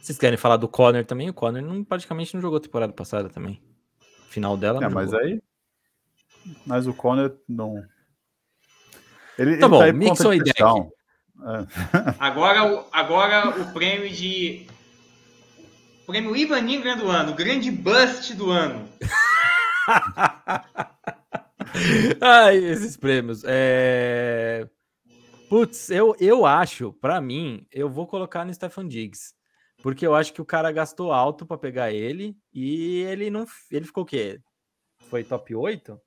Vocês 0.00 0.18
querem 0.18 0.36
falar 0.38 0.56
do 0.56 0.66
Conner 0.68 1.04
também? 1.06 1.28
O 1.28 1.34
Conner 1.34 1.62
não, 1.62 1.84
praticamente 1.84 2.34
não 2.34 2.40
jogou 2.40 2.58
temporada 2.58 2.92
passada 2.92 3.28
também. 3.28 3.62
Final 4.28 4.56
dela 4.56 4.78
É, 4.78 4.82
não 4.82 4.90
mas 4.90 5.10
jogou. 5.10 5.24
aí. 5.26 5.42
Mas 6.66 6.86
o 6.86 6.94
Conner 6.94 7.34
não. 7.48 7.84
Ele, 9.40 9.56
Tá 9.56 9.66
ele 9.66 9.68
bom, 9.68 9.92
deck. 10.14 10.22
touchdown. 10.22 10.90
É. 11.42 11.44
agora, 12.20 12.64
o- 12.64 12.84
agora 12.92 13.48
o 13.60 13.72
prêmio 13.72 14.10
de. 14.10 14.66
O 16.02 16.06
prêmio 16.12 16.36
Ivan 16.36 16.58
Ingram 16.60 16.98
do 16.98 17.08
ano, 17.08 17.34
grande 17.34 17.70
bust 17.70 18.34
do 18.34 18.50
ano. 18.50 18.86
Ai, 22.20 22.56
esses 22.56 22.96
prêmios. 22.96 23.42
É... 23.46 24.66
Putz, 25.48 25.90
eu, 25.90 26.14
eu 26.20 26.46
acho, 26.46 26.92
pra 26.94 27.20
mim, 27.20 27.66
eu 27.72 27.88
vou 27.88 28.06
colocar 28.06 28.44
no 28.44 28.52
Stefan 28.52 28.86
Diggs. 28.86 29.32
Porque 29.82 30.06
eu 30.06 30.14
acho 30.14 30.32
que 30.34 30.42
o 30.42 30.44
cara 30.44 30.70
gastou 30.70 31.10
alto 31.12 31.46
pra 31.46 31.56
pegar 31.56 31.90
ele 31.90 32.36
e 32.52 33.00
ele 33.08 33.30
não. 33.30 33.46
Ele 33.70 33.86
ficou 33.86 34.02
o 34.02 34.06
quê? 34.06 34.38
Foi 35.08 35.24
top 35.24 35.54
8? 35.54 35.98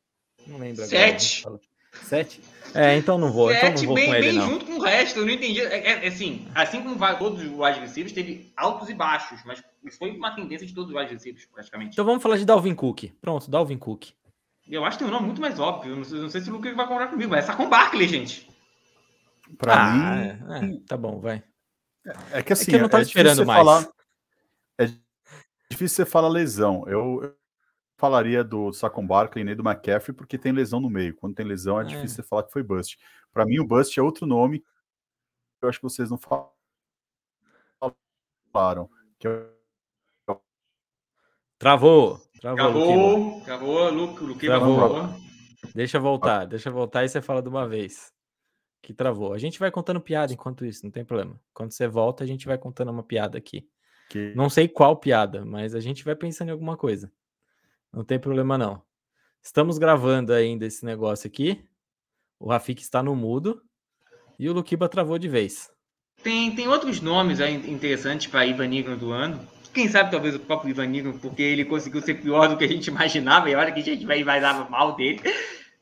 Não 0.45 0.59
lembro 0.59 0.83
agora. 0.83 0.87
Sete. 0.87 1.43
Sete? 2.01 2.41
É, 2.73 2.95
então 2.97 3.17
não 3.17 3.31
vou. 3.31 3.51
então 3.51 3.69
não 3.69 3.77
Sete, 3.77 3.85
vou 3.85 3.95
bem, 3.95 4.07
com 4.07 4.15
ele, 4.15 4.27
bem 4.27 4.37
não. 4.37 4.49
junto 4.49 4.65
com 4.65 4.73
o 4.73 4.81
resto, 4.81 5.19
eu 5.19 5.25
não 5.25 5.33
entendi. 5.33 5.61
É, 5.61 6.05
é, 6.05 6.07
assim, 6.07 6.47
assim 6.55 6.81
como 6.81 6.95
vai- 6.95 7.17
todos 7.17 7.41
os 7.41 7.47
wide 7.47 7.79
receivers, 7.79 8.13
teve 8.13 8.51
altos 8.57 8.89
e 8.89 8.93
baixos, 8.93 9.41
mas 9.45 9.63
foi 9.97 10.11
uma 10.11 10.35
tendência 10.35 10.65
de 10.65 10.73
todos 10.73 10.89
os 10.89 10.99
wide 10.99 11.13
receivers, 11.13 11.45
praticamente. 11.45 11.93
Então 11.93 12.05
vamos 12.05 12.23
falar 12.23 12.37
de 12.37 12.45
Dalvin 12.45 12.73
Cook. 12.73 13.11
Pronto, 13.21 13.49
Dalvin 13.49 13.77
Cook. 13.77 14.07
Eu 14.67 14.83
acho 14.85 14.97
que 14.97 15.03
tem 15.03 15.11
um 15.11 15.15
nome 15.15 15.27
muito 15.27 15.41
mais 15.41 15.59
óbvio. 15.59 15.95
Não 15.95 16.03
sei, 16.03 16.19
não 16.19 16.29
sei 16.29 16.41
se 16.41 16.49
o 16.49 16.53
Lucas 16.53 16.75
vai 16.75 16.87
concordar 16.87 17.09
comigo, 17.09 17.29
mas 17.29 17.47
é 17.47 17.55
com 17.55 17.69
Barkley, 17.69 18.07
gente. 18.07 18.49
Pra 19.57 19.83
ah, 19.83 19.91
mim. 19.91 20.69
é, 20.69 20.75
é, 20.75 20.79
tá 20.87 20.97
bom, 20.97 21.19
vai. 21.19 21.43
É 22.31 22.41
que 22.41 22.53
assim. 22.53 22.71
que 22.71 22.75
eu 22.75 22.81
não 22.81 22.89
tava 22.89 23.03
é 23.03 23.05
difícil 23.05 23.21
esperando 23.21 23.37
você 23.37 23.45
mais. 23.45 23.59
Falar, 23.59 23.87
é 24.79 24.85
difícil 25.69 25.95
você 25.95 26.05
falar 26.05 26.27
lesão. 26.27 26.85
Eu 26.87 27.35
falaria 28.03 28.43
do 28.43 28.73
Saquon 28.73 29.07
Barkley 29.07 29.45
nem 29.45 29.55
do 29.55 29.63
McCaffrey 29.65 30.13
porque 30.13 30.37
tem 30.37 30.51
lesão 30.51 30.81
no 30.81 30.89
meio. 30.89 31.15
Quando 31.15 31.35
tem 31.35 31.45
lesão 31.45 31.79
é, 31.79 31.83
É. 31.83 31.87
difícil 31.87 32.17
você 32.17 32.23
falar 32.23 32.43
que 32.43 32.51
foi 32.51 32.61
bust. 32.61 32.97
Pra 33.31 33.45
mim, 33.45 33.59
o 33.59 33.65
bust 33.65 33.97
é 33.97 34.03
outro 34.03 34.25
nome 34.27 34.59
que 34.59 34.65
eu 35.63 35.69
acho 35.69 35.79
que 35.79 35.83
vocês 35.83 36.09
não 36.11 36.17
falaram. 36.17 36.49
Que 39.17 39.27
é 39.29 39.47
Travou. 41.57 42.19
Travou. 42.41 43.41
Travou, 43.41 43.41
travou, 43.45 44.35
Travou. 44.35 44.75
travou. 44.77 45.09
Deixa 45.73 45.95
eu 45.97 46.01
voltar, 46.01 46.45
deixa 46.45 46.67
eu 46.67 46.73
voltar 46.73 47.05
e 47.05 47.09
você 47.09 47.21
fala 47.21 47.41
de 47.41 47.47
uma 47.47 47.65
vez. 47.65 48.11
Que 48.81 48.93
travou. 48.93 49.31
A 49.31 49.37
gente 49.37 49.57
vai 49.59 49.71
contando 49.71 50.01
piada 50.01 50.33
enquanto 50.33 50.65
isso, 50.65 50.83
não 50.83 50.91
tem 50.91 51.05
problema. 51.05 51.39
Quando 51.53 51.71
você 51.71 51.87
volta, 51.87 52.21
a 52.25 52.27
gente 52.27 52.45
vai 52.45 52.57
contando 52.57 52.91
uma 52.91 53.01
piada 53.03 53.37
aqui. 53.37 53.65
que 54.09 54.33
Não 54.35 54.49
sei 54.49 54.67
qual 54.67 54.97
piada, 54.97 55.45
mas 55.45 55.73
a 55.73 55.79
gente 55.79 56.03
vai 56.03 56.17
pensando 56.17 56.49
em 56.49 56.51
alguma 56.51 56.75
coisa. 56.75 57.09
Não 57.93 58.03
tem 58.03 58.19
problema, 58.19 58.57
não. 58.57 58.81
Estamos 59.41 59.77
gravando 59.77 60.33
ainda 60.33 60.65
esse 60.65 60.83
negócio 60.83 61.27
aqui. 61.27 61.63
O 62.39 62.49
Rafik 62.49 62.81
está 62.81 63.03
no 63.03 63.15
mudo. 63.15 63.61
E 64.39 64.49
o 64.49 64.53
Luquiba 64.53 64.89
travou 64.89 65.19
de 65.19 65.29
vez. 65.29 65.71
Tem, 66.23 66.55
tem 66.55 66.67
outros 66.67 66.99
nomes 67.01 67.39
interessantes 67.39 68.27
para 68.27 68.45
Ivan 68.45 68.73
Ingram 68.73 68.97
do 68.97 69.11
ano. 69.11 69.47
Quem 69.73 69.87
sabe 69.87 70.09
talvez 70.09 70.35
o 70.35 70.39
próprio 70.39 70.71
Ivan 70.71 70.85
Ingram, 70.85 71.19
porque 71.19 71.41
ele 71.41 71.65
conseguiu 71.65 72.01
ser 72.01 72.15
pior 72.15 72.47
do 72.47 72.57
que 72.57 72.63
a 72.63 72.67
gente 72.67 72.87
imaginava, 72.89 73.49
e 73.49 73.55
olha 73.55 73.71
que 73.71 73.79
a 73.79 73.83
gente 73.83 74.05
vai 74.05 74.21
imaginava 74.21 74.69
mal 74.69 74.95
dele. 74.95 75.21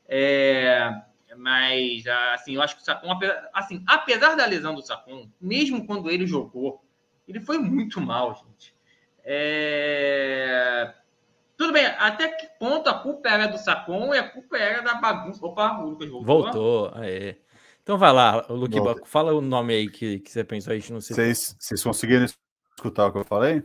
É, 0.06 0.90
mas, 1.36 2.06
assim, 2.34 2.54
eu 2.54 2.62
acho 2.62 2.76
que 2.76 2.82
o 2.82 2.84
Sacon, 2.84 3.08
assim, 3.54 3.82
apesar 3.86 4.34
da 4.34 4.44
lesão 4.44 4.74
do 4.74 4.82
Sacon, 4.82 5.30
mesmo 5.40 5.86
quando 5.86 6.10
ele 6.10 6.26
jogou, 6.26 6.82
ele 7.26 7.40
foi 7.40 7.58
muito 7.58 8.00
mal, 8.00 8.34
gente. 8.34 8.74
É, 9.24 10.92
Tudo 11.62 11.72
bem, 11.74 11.86
até 11.86 12.26
que 12.28 12.46
ponto 12.58 12.88
a 12.90 12.94
culpa 12.98 13.28
era 13.28 13.46
do 13.46 13.56
Sacon 13.56 14.12
e 14.12 14.18
a 14.18 14.28
culpa 14.28 14.56
era 14.56 14.82
da 14.82 14.96
bagunça. 14.96 15.38
Opa, 15.46 15.78
o 15.78 15.90
Lucas 15.90 16.08
voltou. 16.10 16.42
Voltou. 16.42 16.92
Aê. 16.94 17.36
Então 17.84 17.96
vai 17.96 18.12
lá, 18.12 18.44
Luquiba, 18.48 18.86
Volta. 18.86 19.02
fala 19.04 19.32
o 19.32 19.40
nome 19.40 19.72
aí 19.72 19.88
que, 19.88 20.18
que 20.18 20.30
você 20.32 20.42
pensou 20.42 20.72
aí, 20.72 20.82
não 20.90 21.00
sei 21.00 21.14
vocês, 21.14 21.56
vocês 21.60 21.82
conseguiram 21.84 22.24
escutar 22.24 23.06
o 23.06 23.12
que 23.12 23.18
eu 23.18 23.24
falei? 23.24 23.62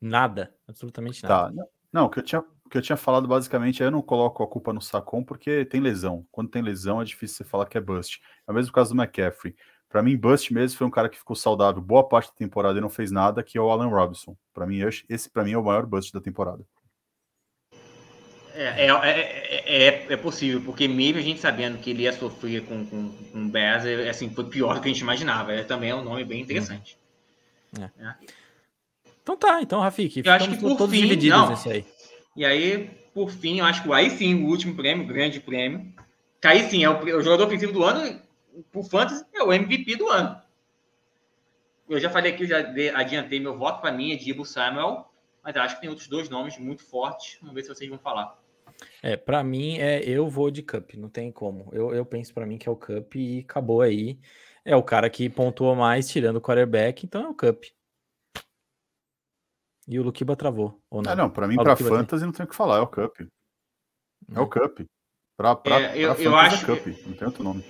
nada, 0.00 0.54
absolutamente 0.66 1.22
nada. 1.22 1.54
Tá. 1.54 1.64
Não, 1.92 2.06
o 2.06 2.10
que 2.10 2.20
eu 2.20 2.22
tinha, 2.22 2.40
o 2.40 2.68
que 2.70 2.78
eu 2.78 2.82
tinha 2.82 2.96
falado 2.96 3.28
basicamente 3.28 3.82
é 3.82 3.86
eu 3.86 3.90
não 3.90 4.00
coloco 4.02 4.42
a 4.42 4.46
culpa 4.48 4.72
no 4.72 4.80
Sacon 4.80 5.22
porque 5.22 5.66
tem 5.66 5.80
lesão. 5.82 6.26
Quando 6.32 6.48
tem 6.50 6.62
lesão 6.62 7.02
é 7.02 7.04
difícil 7.04 7.36
você 7.36 7.44
falar 7.44 7.66
que 7.66 7.76
é 7.76 7.80
bust. 7.82 8.20
É 8.48 8.50
o 8.50 8.54
mesmo 8.54 8.72
caso 8.72 8.94
do 8.94 9.00
McCaffrey. 9.00 9.54
Para 9.90 10.02
mim, 10.02 10.16
bust 10.16 10.52
mesmo 10.52 10.76
foi 10.78 10.86
um 10.86 10.90
cara 10.90 11.08
que 11.10 11.18
ficou 11.18 11.36
saudável 11.36 11.80
boa 11.82 12.06
parte 12.08 12.28
da 12.28 12.34
temporada 12.36 12.78
e 12.78 12.80
não 12.82 12.88
fez 12.90 13.10
nada, 13.10 13.42
que 13.42 13.56
é 13.56 13.60
o 13.60 13.70
Alan 13.70 13.88
Robinson. 13.88 14.34
Para 14.54 14.66
mim, 14.66 14.80
esse- 14.80 15.04
esse 15.08 15.30
para 15.30 15.44
mim 15.44 15.52
é 15.52 15.58
o 15.58 15.62
maior 15.64 15.84
bust 15.86 16.12
da 16.12 16.20
temporada. 16.20 16.64
É, 18.56 18.86
é, 18.86 18.88
é, 18.88 19.86
é, 19.86 20.06
é 20.12 20.16
possível, 20.16 20.60
porque 20.60 20.86
mesmo 20.86 21.18
a 21.18 21.22
gente 21.22 21.40
sabendo 21.40 21.78
que 21.78 21.90
ele 21.90 22.04
ia 22.04 22.12
sofrer 22.12 22.64
com, 22.64 22.86
com, 22.86 23.10
com 23.32 23.48
Bears, 23.48 23.84
é, 23.84 24.08
assim, 24.08 24.30
foi 24.30 24.44
pior 24.44 24.76
do 24.76 24.80
que 24.80 24.88
a 24.88 24.92
gente 24.92 25.00
imaginava. 25.00 25.52
É, 25.52 25.64
também 25.64 25.90
é 25.90 25.94
um 25.94 26.04
nome 26.04 26.24
bem 26.24 26.40
interessante. 26.40 26.96
Então 29.22 29.36
tá, 29.36 29.60
então, 29.60 29.80
Rafik, 29.80 30.22
Eu 30.24 30.32
acho 30.32 30.50
que 30.50 30.56
por 30.56 30.76
todos 30.76 30.94
fim, 30.94 31.02
divididos 31.02 31.36
não. 31.36 31.50
nesse 31.50 31.68
aí. 31.68 31.84
E 32.36 32.44
aí, 32.44 32.90
por 33.12 33.30
fim, 33.30 33.58
eu 33.58 33.64
acho 33.64 33.82
que 33.82 33.92
aí 33.92 34.10
sim, 34.10 34.44
o 34.44 34.46
último 34.46 34.76
prêmio, 34.76 35.04
o 35.04 35.08
grande 35.08 35.40
prêmio, 35.40 35.92
que 36.40 36.46
aí 36.46 36.62
sim 36.70 36.84
é 36.84 36.90
o, 36.90 37.02
o 37.02 37.22
jogador 37.22 37.46
ofensivo 37.46 37.72
do 37.72 37.82
ano, 37.82 38.20
por 38.70 38.84
Fantasy, 38.84 39.24
é 39.34 39.42
o 39.42 39.52
MVP 39.52 39.96
do 39.96 40.08
ano. 40.08 40.40
Eu 41.88 41.98
já 41.98 42.08
falei 42.08 42.32
aqui, 42.32 42.44
eu 42.44 42.48
já 42.48 42.58
adiantei 42.94 43.40
meu 43.40 43.58
voto, 43.58 43.80
para 43.80 43.92
mim 43.92 44.12
é 44.12 44.16
Dibo 44.16 44.44
Samuel, 44.44 45.10
mas 45.42 45.56
acho 45.56 45.74
que 45.74 45.80
tem 45.80 45.90
outros 45.90 46.06
dois 46.06 46.28
nomes 46.28 46.56
muito 46.56 46.84
fortes. 46.84 47.36
Vamos 47.40 47.54
ver 47.54 47.62
se 47.62 47.68
vocês 47.68 47.90
vão 47.90 47.98
falar. 47.98 48.43
É, 49.02 49.16
pra 49.16 49.44
mim, 49.44 49.78
é, 49.78 50.02
eu 50.02 50.28
vou 50.28 50.50
de 50.50 50.62
Cup, 50.62 50.94
não 50.94 51.08
tem 51.08 51.30
como. 51.30 51.68
Eu, 51.72 51.94
eu 51.94 52.04
penso 52.06 52.32
pra 52.32 52.46
mim 52.46 52.56
que 52.58 52.68
é 52.68 52.72
o 52.72 52.76
Cup 52.76 53.14
e 53.16 53.40
acabou 53.40 53.80
aí. 53.82 54.18
É 54.64 54.74
o 54.74 54.82
cara 54.82 55.10
que 55.10 55.28
pontuou 55.28 55.74
mais, 55.76 56.08
tirando 56.08 56.36
o 56.36 56.40
quarterback, 56.40 57.04
então 57.04 57.22
é 57.24 57.28
o 57.28 57.34
Cup. 57.34 57.64
E 59.86 59.98
o 59.98 60.02
Lukiba 60.02 60.34
travou, 60.34 60.80
ou 60.90 61.02
não? 61.02 61.12
Ah, 61.12 61.16
não, 61.16 61.30
para 61.30 61.46
mim, 61.46 61.56
para. 61.56 61.76
Fantasy 61.76 62.24
não 62.24 62.32
tem 62.32 62.46
o 62.46 62.48
que 62.48 62.56
falar, 62.56 62.78
é 62.78 62.80
o 62.80 62.86
Cup. 62.86 63.20
É 63.20 64.40
o 64.40 64.44
Hum. 64.44 64.48
Cup. 64.48 64.80
Pra, 65.36 65.54
pra, 65.54 65.80
É, 65.80 65.96
eu- 65.98 66.12
eu 66.12 66.16
Fantasy 66.32 66.54
acho 66.54 66.70
é 66.72 66.76
Cup, 66.76 66.86
não 67.06 67.12
tem 67.14 67.26
outro 67.26 67.44
nome. 67.44 67.64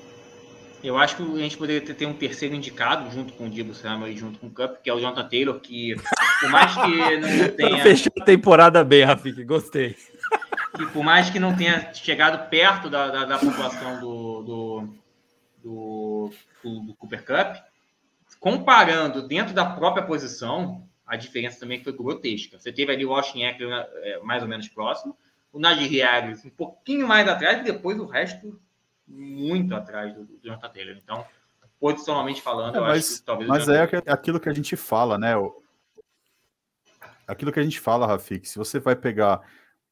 Eu 0.84 0.98
acho 0.98 1.16
que 1.16 1.22
a 1.22 1.38
gente 1.38 1.56
poderia 1.56 1.80
ter, 1.80 1.94
ter 1.94 2.04
um 2.04 2.12
terceiro 2.12 2.54
indicado, 2.54 3.10
junto 3.10 3.32
com 3.32 3.46
o 3.46 3.50
Dibo 3.50 3.74
Samuel 3.74 4.12
e 4.12 4.16
junto 4.16 4.38
com 4.38 4.48
o 4.48 4.50
Cup, 4.50 4.82
que 4.82 4.90
é 4.90 4.92
o 4.94 5.00
Jonathan 5.00 5.26
Taylor, 5.26 5.58
que 5.58 5.96
por 6.40 6.50
mais 6.50 6.74
que 6.74 6.76
não 7.48 7.56
tenha, 7.56 7.82
fechar 7.82 8.12
a 8.20 8.24
temporada 8.24 8.84
bem, 8.84 9.02
Rafik, 9.02 9.42
gostei. 9.44 9.96
Que 10.76 10.86
por 10.86 11.02
mais 11.04 11.30
que 11.30 11.38
não 11.38 11.56
tenha 11.56 11.92
chegado 11.94 12.48
perto 12.48 12.90
da, 12.90 13.08
da, 13.10 13.24
da 13.24 13.38
pontuação 13.38 14.00
do, 14.00 14.42
do, 14.42 14.88
do, 15.62 16.30
do- 16.62 16.94
Cooper 16.94 17.24
Cup, 17.24 17.62
comparando 18.40 19.26
dentro 19.26 19.54
da 19.54 19.64
própria 19.64 20.04
posição, 20.04 20.86
a 21.06 21.16
diferença 21.16 21.60
também 21.60 21.82
foi 21.82 21.92
grotesca. 21.92 22.58
Você 22.58 22.72
teve 22.72 22.92
ali 22.92 23.06
o 23.06 23.14
Austin 23.14 23.42
Eckler 23.44 23.72
é, 24.02 24.18
mais 24.20 24.42
ou 24.42 24.48
menos 24.48 24.68
próximo, 24.68 25.16
o 25.52 25.58
Najee 25.58 26.00
Harris 26.00 26.44
um 26.44 26.50
pouquinho 26.50 27.06
mais 27.06 27.28
atrás, 27.28 27.60
e 27.60 27.64
depois 27.64 27.98
o 27.98 28.06
resto 28.06 28.60
muito 29.06 29.74
atrás 29.74 30.12
do, 30.14 30.24
do 30.24 30.40
Jonathan 30.42 30.68
Taylor. 30.70 30.96
Então, 31.02 31.24
posicionalmente 31.78 32.42
falando, 32.42 32.74
É, 32.76 32.78
eu 32.78 32.82
mas 32.82 33.22
acho 33.26 33.38
que 33.38 33.46
mas 33.46 33.68
é 33.68 33.82
aqu- 33.82 34.02
aquilo 34.10 34.40
que 34.40 34.48
a 34.48 34.52
gente 34.54 34.74
fala, 34.76 35.16
né? 35.18 35.34
Aquilo 37.26 37.52
que 37.52 37.60
a 37.60 37.62
gente 37.62 37.78
fala, 37.80 38.06
Rafik, 38.06 38.48
se 38.48 38.58
você 38.58 38.78
vai 38.80 38.96
pegar 38.96 39.40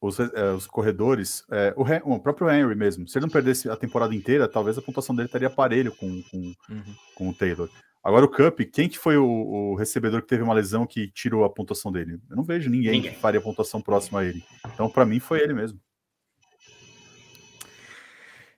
os, 0.07 0.19
é, 0.19 0.51
os 0.51 0.67
corredores, 0.67 1.45
é, 1.49 1.73
o, 1.77 2.13
o, 2.13 2.19
próprio 2.19 2.49
Henry 2.51 2.75
mesmo, 2.75 3.07
se 3.07 3.17
ele 3.17 3.25
não 3.25 3.31
perdesse 3.31 3.69
a 3.69 3.75
temporada 3.75 4.13
inteira, 4.13 4.49
talvez 4.49 4.77
a 4.77 4.81
pontuação 4.81 5.15
dele 5.15 5.27
estaria 5.27 5.49
parelho 5.49 5.95
com, 5.95 6.21
com, 6.23 6.37
uhum. 6.69 6.95
com 7.15 7.29
o 7.29 7.33
Taylor. 7.33 7.69
Agora 8.03 8.25
o 8.25 8.29
Cup, 8.29 8.59
quem 8.71 8.89
que 8.89 8.99
foi 8.99 9.15
o, 9.15 9.25
o, 9.25 9.75
recebedor 9.75 10.21
que 10.21 10.27
teve 10.27 10.43
uma 10.43 10.53
lesão 10.53 10.85
que 10.85 11.09
tirou 11.09 11.45
a 11.45 11.49
pontuação 11.49 11.89
dele? 11.89 12.19
Eu 12.29 12.35
não 12.35 12.43
vejo 12.43 12.69
ninguém, 12.69 12.91
ninguém. 12.91 13.13
que 13.13 13.19
faria 13.19 13.39
pontuação 13.39 13.81
próxima 13.81 14.19
a 14.19 14.25
ele. 14.25 14.43
Então, 14.73 14.89
para 14.89 15.05
mim, 15.05 15.21
foi 15.21 15.39
ele 15.39 15.53
mesmo. 15.53 15.79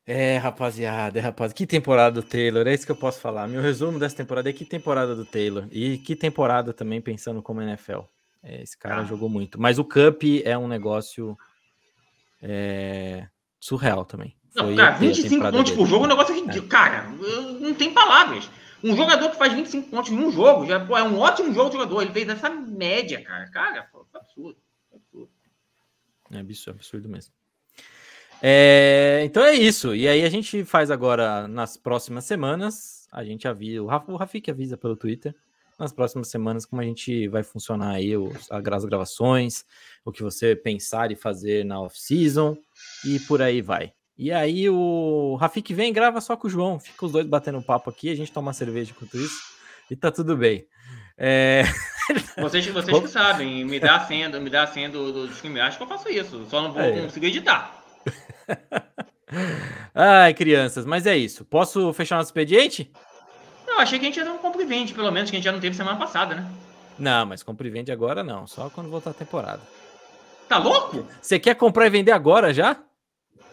É, 0.07 0.37
rapaziada, 0.37 1.19
é, 1.19 1.21
rapaziada. 1.21 1.53
Que 1.53 1.67
temporada 1.67 2.19
do 2.21 2.27
Taylor, 2.27 2.65
é 2.65 2.73
isso 2.73 2.87
que 2.87 2.91
eu 2.91 2.95
posso 2.95 3.19
falar. 3.19 3.47
Meu 3.47 3.61
resumo 3.61 3.99
dessa 3.99 4.15
temporada 4.15 4.49
é 4.49 4.53
que 4.53 4.65
temporada 4.65 5.15
do 5.15 5.25
Taylor. 5.25 5.67
E 5.71 5.99
que 5.99 6.15
temporada 6.15 6.73
também 6.73 6.99
pensando 6.99 7.39
como 7.43 7.61
NFL. 7.61 8.01
É, 8.45 8.61
esse 8.61 8.77
cara 8.77 9.01
ah. 9.01 9.05
jogou 9.05 9.27
muito. 9.27 9.59
Mas 9.59 9.79
o 9.79 9.83
Cup 9.83 10.23
é 10.43 10.55
um 10.55 10.67
negócio 10.67 11.35
é, 12.41 13.27
surreal 13.59 14.05
também. 14.05 14.37
Não, 14.53 14.73
cara, 14.75 14.97
25 14.97 15.51
pontos 15.51 15.71
dele. 15.71 15.75
por 15.75 15.87
jogo 15.87 16.03
é 16.03 16.05
um 16.05 16.09
negócio 16.09 16.35
ridículo. 16.35 16.65
É. 16.65 16.69
Cara, 16.69 17.09
não 17.59 17.73
tem 17.73 17.91
palavras. 17.91 18.49
Um 18.83 18.95
jogador 18.95 19.31
que 19.31 19.37
faz 19.37 19.51
25 19.51 19.89
pontos 19.89 20.11
em 20.11 20.17
um 20.17 20.31
jogo 20.31 20.67
já 20.67 20.79
pô, 20.85 20.95
é 20.95 21.03
um 21.03 21.17
ótimo 21.17 21.51
jogo 21.53 21.71
de 21.71 21.77
jogador. 21.77 22.03
Ele 22.03 22.11
fez 22.11 22.29
essa 22.29 22.49
média, 22.49 23.21
cara. 23.23 23.49
Cara, 23.49 23.89
pô, 23.91 24.05
absurdo. 24.13 24.59
absurdo. 24.93 25.31
É 26.31 26.39
absurdo, 26.39 26.75
absurdo 26.75 27.09
mesmo. 27.09 27.33
É, 28.41 29.21
então 29.25 29.43
é 29.43 29.55
isso. 29.55 29.95
E 29.95 30.07
aí 30.07 30.23
a 30.23 30.29
gente 30.29 30.63
faz 30.63 30.91
agora 30.91 31.47
nas 31.47 31.75
próximas 31.75 32.25
semanas. 32.25 33.07
A 33.11 33.23
gente 33.23 33.47
avisa, 33.47 33.81
o, 33.81 33.87
Rafa, 33.87 34.11
o 34.11 34.15
Rafik 34.15 34.51
avisa 34.51 34.77
pelo 34.77 34.95
Twitter 34.95 35.35
nas 35.77 35.91
próximas 35.91 36.29
semanas 36.29 36.65
como 36.65 36.81
a 36.81 36.85
gente 36.85 37.27
vai 37.27 37.43
funcionar 37.43 37.95
aí 37.95 38.15
os, 38.15 38.49
as 38.51 38.85
gravações, 38.85 39.63
o 40.03 40.11
que 40.11 40.23
você 40.23 40.55
pensar 40.55 41.11
e 41.11 41.15
fazer 41.15 41.65
na 41.65 41.81
off-season 41.81 42.57
e 43.05 43.19
por 43.21 43.41
aí 43.41 43.61
vai. 43.61 43.91
E 44.17 44.31
aí 44.31 44.69
o 44.69 45.35
Rafik 45.35 45.73
vem 45.73 45.91
grava 45.91 46.21
só 46.21 46.37
com 46.37 46.47
o 46.47 46.49
João, 46.49 46.79
fica 46.79 47.05
os 47.05 47.11
dois 47.11 47.25
batendo 47.25 47.61
papo 47.61 47.89
aqui, 47.89 48.09
a 48.09 48.15
gente 48.15 48.31
toma 48.31 48.47
uma 48.47 48.53
cerveja 48.53 48.91
enquanto 48.91 49.17
isso 49.17 49.41
e 49.91 49.95
tá 49.95 50.11
tudo 50.11 50.37
bem. 50.37 50.65
É... 51.17 51.63
Vocês, 52.37 52.67
vocês 52.67 52.99
que 52.99 53.07
sabem, 53.07 53.65
me 53.65 53.79
dá 53.79 53.95
a 53.95 54.05
senha, 54.05 54.29
me 54.29 54.49
dá 54.49 54.63
a 54.63 54.67
senha 54.67 54.89
do, 54.89 55.11
do 55.11 55.23
acho 55.61 55.77
que 55.77 55.83
eu 55.83 55.87
faço 55.87 56.07
isso, 56.09 56.45
só 56.49 56.61
não 56.61 56.71
vou 56.71 56.81
é. 56.81 57.01
conseguir 57.01 57.27
editar. 57.27 57.83
Ai, 59.93 60.33
crianças, 60.33 60.85
mas 60.85 61.07
é 61.07 61.17
isso. 61.17 61.43
Posso 61.45 61.91
fechar 61.93 62.17
nosso 62.17 62.27
expediente? 62.27 62.91
Não, 63.75 63.81
achei 63.81 63.99
que 63.99 64.05
a 64.05 64.07
gente 64.07 64.17
ia 64.17 64.23
dar 64.23 64.31
um 64.31 64.37
compra 64.37 64.61
e 64.61 64.65
vende, 64.65 64.93
pelo 64.93 65.11
menos, 65.11 65.29
que 65.29 65.35
a 65.35 65.37
gente 65.37 65.43
já 65.43 65.51
não 65.51 65.59
teve 65.59 65.75
semana 65.75 65.97
passada, 65.97 66.33
né? 66.33 66.49
Não, 66.97 67.25
mas 67.25 67.43
compra 67.43 67.67
e 67.67 67.69
vende 67.69 67.91
agora 67.91 68.23
não, 68.23 68.47
só 68.47 68.69
quando 68.69 68.89
voltar 68.89 69.09
a 69.09 69.13
temporada. 69.13 69.59
Tá 70.47 70.57
louco? 70.57 71.05
Você 71.21 71.37
quer 71.37 71.55
comprar 71.55 71.85
e 71.85 71.89
vender 71.89 72.13
agora 72.13 72.53
já? 72.53 72.77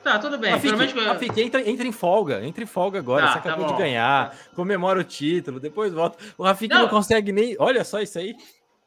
Tá, 0.04 0.20
tudo 0.20 0.38
bem. 0.38 0.52
Rafik, 0.52 0.76
menos... 0.76 1.38
Entra, 1.38 1.68
entra 1.68 1.86
em 1.88 1.90
folga, 1.90 2.44
entra 2.44 2.62
em 2.62 2.66
folga 2.66 3.00
agora. 3.00 3.26
Tá, 3.26 3.32
você 3.32 3.38
acabou 3.38 3.66
tá 3.66 3.72
de 3.72 3.78
ganhar, 3.78 4.30
tá. 4.30 4.36
comemora 4.54 5.00
o 5.00 5.04
título, 5.04 5.58
depois 5.58 5.92
volta. 5.92 6.16
O 6.38 6.44
Rafik 6.44 6.72
não. 6.72 6.82
não 6.82 6.88
consegue 6.88 7.32
nem. 7.32 7.56
Olha 7.58 7.82
só 7.82 8.00
isso 8.00 8.16
aí. 8.16 8.36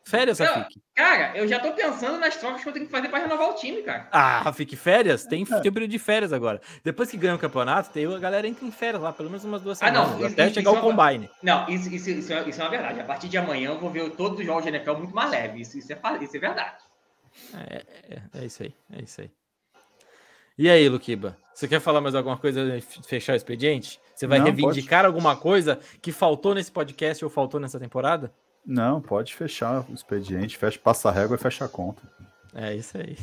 Férias, 0.08 0.40
eu, 0.40 0.46
Rafik. 0.46 0.80
Cara, 0.94 1.36
eu 1.36 1.48
já 1.48 1.60
tô 1.60 1.72
pensando 1.72 2.20
nas 2.20 2.38
trocas 2.38 2.62
que 2.62 2.70
eu 2.70 2.74
tenho 2.74 2.86
que 2.86 2.92
fazer 2.92 3.10
para 3.10 3.24
renovar 3.24 3.50
o 3.50 3.56
time, 3.56 3.82
cara. 3.82 4.08
Ah, 4.12 4.40
Rafik, 4.42 4.76
férias? 4.76 5.26
Tem, 5.26 5.42
é. 5.42 5.60
tem 5.60 5.72
período 5.72 5.90
de 5.90 5.98
férias 5.98 6.32
agora. 6.32 6.62
Depois 6.84 7.10
que 7.10 7.18
ganha 7.18 7.34
o 7.34 7.40
campeonato, 7.40 7.90
tem, 7.90 8.06
a 8.06 8.20
galera 8.20 8.48
entra 8.48 8.64
em 8.64 8.72
férias 8.72 9.02
lá, 9.02 9.12
pelo 9.12 9.30
menos 9.30 9.44
umas 9.44 9.64
duas 9.64 9.80
semanas. 9.80 10.12
Ah, 10.12 10.18
não, 10.20 10.28
até 10.28 10.54
chegar 10.54 10.72
o 10.74 10.78
é 10.78 10.82
combine. 10.82 11.30
Não, 11.42 11.68
isso, 11.68 11.92
isso, 11.92 12.12
isso, 12.12 12.32
é, 12.32 12.48
isso 12.48 12.62
é 12.62 12.64
uma 12.64 12.70
verdade. 12.70 13.00
A 13.00 13.04
partir 13.04 13.28
de 13.28 13.38
amanhã 13.38 13.72
eu 13.72 13.80
vou 13.80 13.90
ver 13.90 14.08
todos 14.12 14.40
os 14.40 14.46
jogos 14.46 14.64
de 14.64 14.70
NFL 14.70 14.94
muito 14.94 15.16
mais 15.16 15.32
leve. 15.32 15.62
Isso, 15.62 15.76
isso, 15.80 15.92
é, 15.92 16.00
isso 16.22 16.38
é 16.38 16.40
verdade. 16.40 16.78
É, 17.56 17.86
é, 18.10 18.22
é 18.42 18.46
isso 18.46 18.62
aí, 18.62 18.76
é 18.94 19.02
isso 19.02 19.22
aí. 19.22 19.32
E 20.56 20.70
aí, 20.70 20.88
Luquiba? 20.88 21.36
Você 21.52 21.68
quer 21.68 21.80
falar 21.80 22.00
mais 22.00 22.14
alguma 22.14 22.38
coisa 22.38 22.80
fechar 23.08 23.34
o 23.34 23.36
expediente? 23.36 24.00
Você 24.14 24.28
vai 24.28 24.38
não, 24.38 24.46
reivindicar 24.46 25.00
pode. 25.00 25.08
alguma 25.08 25.36
coisa 25.36 25.80
que 26.00 26.12
faltou 26.12 26.54
nesse 26.54 26.72
podcast 26.72 27.26
ou 27.26 27.32
faltou 27.32 27.60
nessa 27.60 27.80
temporada? 27.80 28.32
Não, 28.66 29.00
pode 29.00 29.36
fechar 29.36 29.86
o 29.90 29.94
expediente, 29.94 30.58
fecha, 30.58 30.80
passa 30.80 31.10
a 31.10 31.12
régua 31.12 31.36
e 31.36 31.40
fecha 31.40 31.66
a 31.66 31.70
conta. 31.70 32.02
É 32.54 32.74
isso 32.74 32.98
aí. 32.98 33.16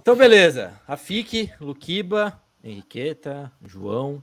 Então, 0.00 0.16
beleza. 0.16 0.72
Rafik, 0.86 1.52
Luquiba, 1.60 2.42
Henriqueta, 2.64 3.52
João, 3.62 4.22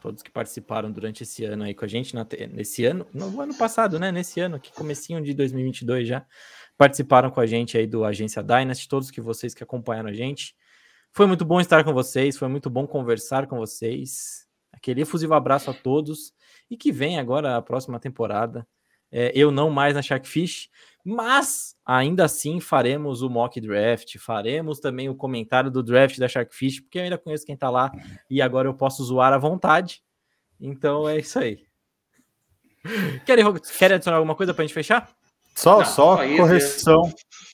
todos 0.00 0.22
que 0.22 0.30
participaram 0.30 0.90
durante 0.90 1.22
esse 1.22 1.44
ano 1.44 1.64
aí 1.64 1.74
com 1.74 1.84
a 1.84 1.88
gente, 1.88 2.14
nesse 2.50 2.84
ano, 2.84 3.06
no 3.12 3.40
ano 3.40 3.54
passado, 3.54 4.00
né? 4.00 4.10
Nesse 4.10 4.40
ano, 4.40 4.58
que 4.58 4.72
comecinho 4.72 5.22
de 5.22 5.34
2022 5.34 6.08
já, 6.08 6.26
participaram 6.76 7.30
com 7.30 7.40
a 7.40 7.46
gente 7.46 7.76
aí 7.76 7.86
do 7.86 8.04
Agência 8.04 8.42
Dynasty, 8.42 8.88
todos 8.88 9.10
que 9.10 9.20
vocês 9.20 9.54
que 9.54 9.62
acompanharam 9.62 10.08
a 10.08 10.14
gente. 10.14 10.56
Foi 11.12 11.26
muito 11.26 11.44
bom 11.44 11.60
estar 11.60 11.84
com 11.84 11.92
vocês, 11.92 12.36
foi 12.38 12.48
muito 12.48 12.70
bom 12.70 12.86
conversar 12.86 13.46
com 13.46 13.58
vocês. 13.58 14.50
Aquele 14.82 15.02
efusivo 15.02 15.32
abraço 15.32 15.70
a 15.70 15.74
todos 15.74 16.34
e 16.68 16.76
que 16.76 16.90
vem 16.90 17.16
agora 17.16 17.56
a 17.56 17.62
próxima 17.62 18.00
temporada. 18.00 18.66
É, 19.12 19.30
eu 19.32 19.52
não 19.52 19.70
mais 19.70 19.94
na 19.94 20.02
Sharkfish, 20.02 20.68
mas 21.04 21.76
ainda 21.86 22.24
assim 22.24 22.58
faremos 22.58 23.22
o 23.22 23.30
mock 23.30 23.60
draft, 23.60 24.18
faremos 24.18 24.80
também 24.80 25.08
o 25.08 25.14
comentário 25.14 25.70
do 25.70 25.84
draft 25.84 26.18
da 26.18 26.26
Sharkfish, 26.26 26.80
porque 26.80 26.98
eu 26.98 27.04
ainda 27.04 27.16
conheço 27.16 27.46
quem 27.46 27.56
tá 27.56 27.70
lá 27.70 27.92
e 28.28 28.42
agora 28.42 28.66
eu 28.66 28.74
posso 28.74 29.04
zoar 29.04 29.32
à 29.32 29.38
vontade. 29.38 30.02
Então 30.60 31.08
é 31.08 31.18
isso 31.18 31.38
aí. 31.38 31.64
Querem, 33.24 33.44
querem 33.78 33.94
adicionar 33.94 34.16
alguma 34.16 34.34
coisa 34.34 34.52
para 34.52 34.64
a 34.64 34.66
gente 34.66 34.74
fechar? 34.74 35.08
Só, 35.54 35.78
não, 35.78 35.86
só, 35.86 36.16
correção. 36.16 37.02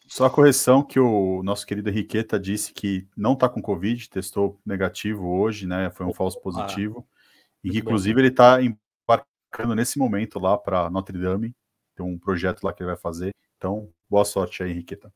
Só 0.08 0.24
a 0.24 0.30
correção 0.30 0.82
que 0.82 0.98
o 0.98 1.42
nosso 1.42 1.66
querido 1.66 1.90
Henriqueta 1.90 2.40
disse 2.40 2.72
que 2.72 3.06
não 3.14 3.34
está 3.34 3.48
com 3.48 3.60
Covid, 3.60 4.08
testou 4.08 4.58
negativo 4.64 5.28
hoje, 5.28 5.66
né? 5.66 5.90
Foi 5.90 6.06
um 6.06 6.14
falso 6.14 6.40
positivo. 6.40 7.06
Ah, 7.06 7.17
e 7.62 7.70
que, 7.70 7.78
inclusive, 7.78 8.14
bom. 8.14 8.20
ele 8.20 8.28
está 8.28 8.58
embarcando 8.62 9.74
nesse 9.74 9.98
momento 9.98 10.38
lá 10.38 10.56
para 10.56 10.88
Notre 10.90 11.18
Dame. 11.18 11.54
Tem 11.94 12.04
um 12.04 12.18
projeto 12.18 12.62
lá 12.62 12.72
que 12.72 12.82
ele 12.82 12.90
vai 12.90 12.96
fazer. 12.96 13.30
Então, 13.56 13.90
boa 14.08 14.24
sorte 14.24 14.62
aí, 14.62 14.70
Henriqueta. 14.70 15.12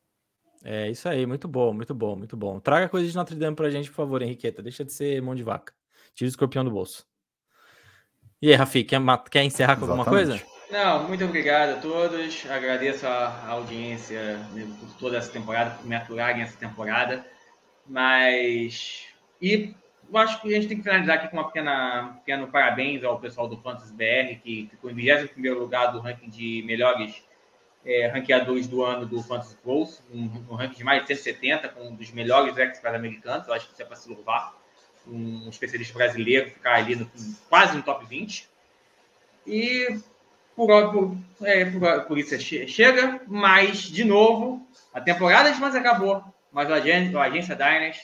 É 0.65 0.91
isso 0.91 1.09
aí, 1.09 1.27
muito 1.27 1.49
bom, 1.49 1.73
muito 1.73 1.95
bom, 1.95 2.17
muito 2.17 2.37
bom. 2.37 2.61
Traga 2.61 2.89
coisa 2.89 3.09
de 3.09 3.17
Notre 3.17 3.37
Dame 3.37 3.57
pra 3.57 3.71
gente, 3.71 3.89
por 3.91 3.97
favor, 3.97 4.23
Henriqueta. 4.23 4.63
Deixa 4.63 4.85
de 4.85 4.93
ser 4.93 5.21
mão 5.21 5.35
de 5.35 5.43
vaca. 5.43 5.73
Tira 6.15 6.29
o 6.29 6.31
escorpião 6.31 6.65
do 6.65 6.71
bolso. 6.71 7.07
E 8.41 8.49
aí, 8.49 8.55
Rafi, 8.55 8.85
quer, 8.85 9.01
quer 9.31 9.45
encerrar 9.45 9.77
com 9.77 9.85
Exatamente. 9.85 9.91
alguma 9.91 10.05
coisa? 10.05 10.43
Não, 10.71 11.07
muito 11.07 11.25
obrigado 11.25 11.77
a 11.77 11.81
todos. 11.81 12.47
Agradeço 12.49 13.07
a 13.07 13.47
audiência 13.49 14.41
por 14.81 14.89
toda 14.99 15.19
essa 15.19 15.31
temporada, 15.31 15.77
por 15.77 15.87
me 15.87 15.95
aturarem 15.95 16.43
essa 16.43 16.57
temporada. 16.57 17.25
Mas. 17.87 19.07
E 19.41 19.75
eu 20.13 20.19
acho 20.19 20.41
que 20.43 20.49
a 20.49 20.51
gente 20.51 20.69
tem 20.69 20.77
que 20.77 20.83
finalizar 20.83 21.17
aqui 21.17 21.29
com 21.29 21.39
uma 21.39 21.47
pequena, 21.47 22.17
pequeno 22.25 22.47
parabéns 22.49 23.03
ao 23.03 23.19
pessoal 23.19 23.49
do 23.49 23.57
Fantasy 23.57 23.95
BR, 23.95 24.39
que 24.43 24.69
ficou 24.71 24.91
em 24.91 24.95
21 24.95 25.55
lugar 25.55 25.87
do 25.87 26.01
ranking 26.01 26.29
de 26.29 26.63
melhores 26.67 27.25
é, 27.85 28.09
ranqueadores 28.09 28.69
do 28.69 28.85
ano 28.85 29.07
do 29.07 29.23
Fantasy 29.23 29.57
Pulse, 29.57 30.03
um, 30.13 30.31
um, 30.51 30.55
ranking 30.55 30.77
de 30.77 30.85
mais 30.85 31.03
de 31.03 31.09
170, 31.09 31.69
com 31.71 31.89
um 31.89 31.95
dos 31.95 32.11
melhores 32.11 32.57
experts 32.59 32.95
americanos. 32.95 33.49
Eu 33.49 33.55
acho 33.55 33.67
que 33.67 33.73
isso 33.73 33.83
é 33.83 33.85
para 33.87 33.97
se 33.97 34.09
louvar. 34.09 34.55
Um 35.07 35.49
especialista 35.49 35.95
brasileiro 35.95 36.51
ficar 36.51 36.77
ali 36.77 36.95
no, 36.95 37.11
quase 37.49 37.77
no 37.77 37.83
top 37.83 38.05
20. 38.05 38.49
E 39.47 39.99
por, 40.55 40.93
por, 40.93 41.17
é, 41.43 41.65
por, 41.65 42.05
por 42.05 42.19
isso 42.19 42.39
chega, 42.39 43.21
mas, 43.27 43.81
de 43.81 44.05
novo, 44.05 44.65
a 44.93 45.01
temporada 45.01 45.51
de 45.51 45.59
mais 45.59 45.75
acabou, 45.75 46.23
mas 46.53 46.71
a 46.71 46.75
agência, 46.75 47.19
a 47.19 47.23
agência 47.23 47.57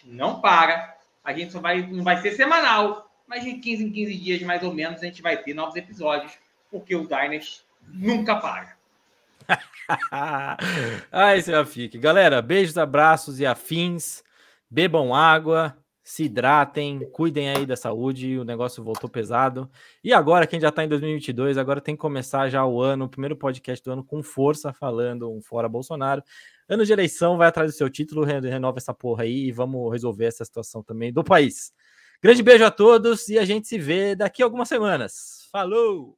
não 0.04 0.40
para. 0.40 0.97
A 1.28 1.34
gente 1.34 1.52
só 1.52 1.60
vai, 1.60 1.86
não 1.86 2.02
vai 2.02 2.22
ser 2.22 2.32
semanal, 2.32 3.12
mas 3.26 3.44
de 3.44 3.52
15 3.52 3.84
em 3.84 3.92
15 3.92 4.14
dias, 4.14 4.42
mais 4.42 4.62
ou 4.62 4.72
menos, 4.72 5.02
a 5.02 5.04
gente 5.04 5.20
vai 5.20 5.36
ter 5.36 5.52
novos 5.52 5.76
episódios, 5.76 6.32
porque 6.70 6.96
o 6.96 7.06
Dynasty 7.06 7.60
nunca 7.86 8.36
para. 8.36 8.78
Ai, 11.12 11.42
seu 11.42 11.60
Afik. 11.60 11.98
Galera, 11.98 12.40
beijos, 12.40 12.78
abraços 12.78 13.40
e 13.40 13.44
afins. 13.44 14.24
Bebam 14.70 15.14
água, 15.14 15.76
se 16.02 16.24
hidratem, 16.24 17.00
cuidem 17.12 17.50
aí 17.50 17.66
da 17.66 17.76
saúde, 17.76 18.38
o 18.38 18.44
negócio 18.44 18.82
voltou 18.82 19.10
pesado. 19.10 19.70
E 20.02 20.14
agora, 20.14 20.46
quem 20.46 20.58
já 20.58 20.70
está 20.70 20.82
em 20.82 20.88
2022, 20.88 21.58
agora 21.58 21.82
tem 21.82 21.94
que 21.94 22.00
começar 22.00 22.48
já 22.48 22.64
o 22.64 22.80
ano, 22.80 23.04
o 23.04 23.08
primeiro 23.10 23.36
podcast 23.36 23.84
do 23.84 23.92
ano 23.92 24.02
com 24.02 24.22
força, 24.22 24.72
falando 24.72 25.30
um 25.30 25.42
fora 25.42 25.68
Bolsonaro. 25.68 26.22
Ano 26.68 26.84
de 26.84 26.92
eleição, 26.92 27.38
vai 27.38 27.48
atrás 27.48 27.72
do 27.72 27.76
seu 27.76 27.88
título, 27.88 28.24
renova 28.24 28.78
essa 28.78 28.92
porra 28.92 29.22
aí 29.24 29.46
e 29.46 29.52
vamos 29.52 29.90
resolver 29.90 30.26
essa 30.26 30.44
situação 30.44 30.82
também 30.82 31.12
do 31.12 31.24
país. 31.24 31.72
Grande 32.22 32.42
beijo 32.42 32.64
a 32.64 32.70
todos 32.70 33.28
e 33.28 33.38
a 33.38 33.44
gente 33.44 33.68
se 33.68 33.78
vê 33.78 34.14
daqui 34.14 34.42
a 34.42 34.46
algumas 34.46 34.68
semanas. 34.68 35.48
Falou! 35.50 36.17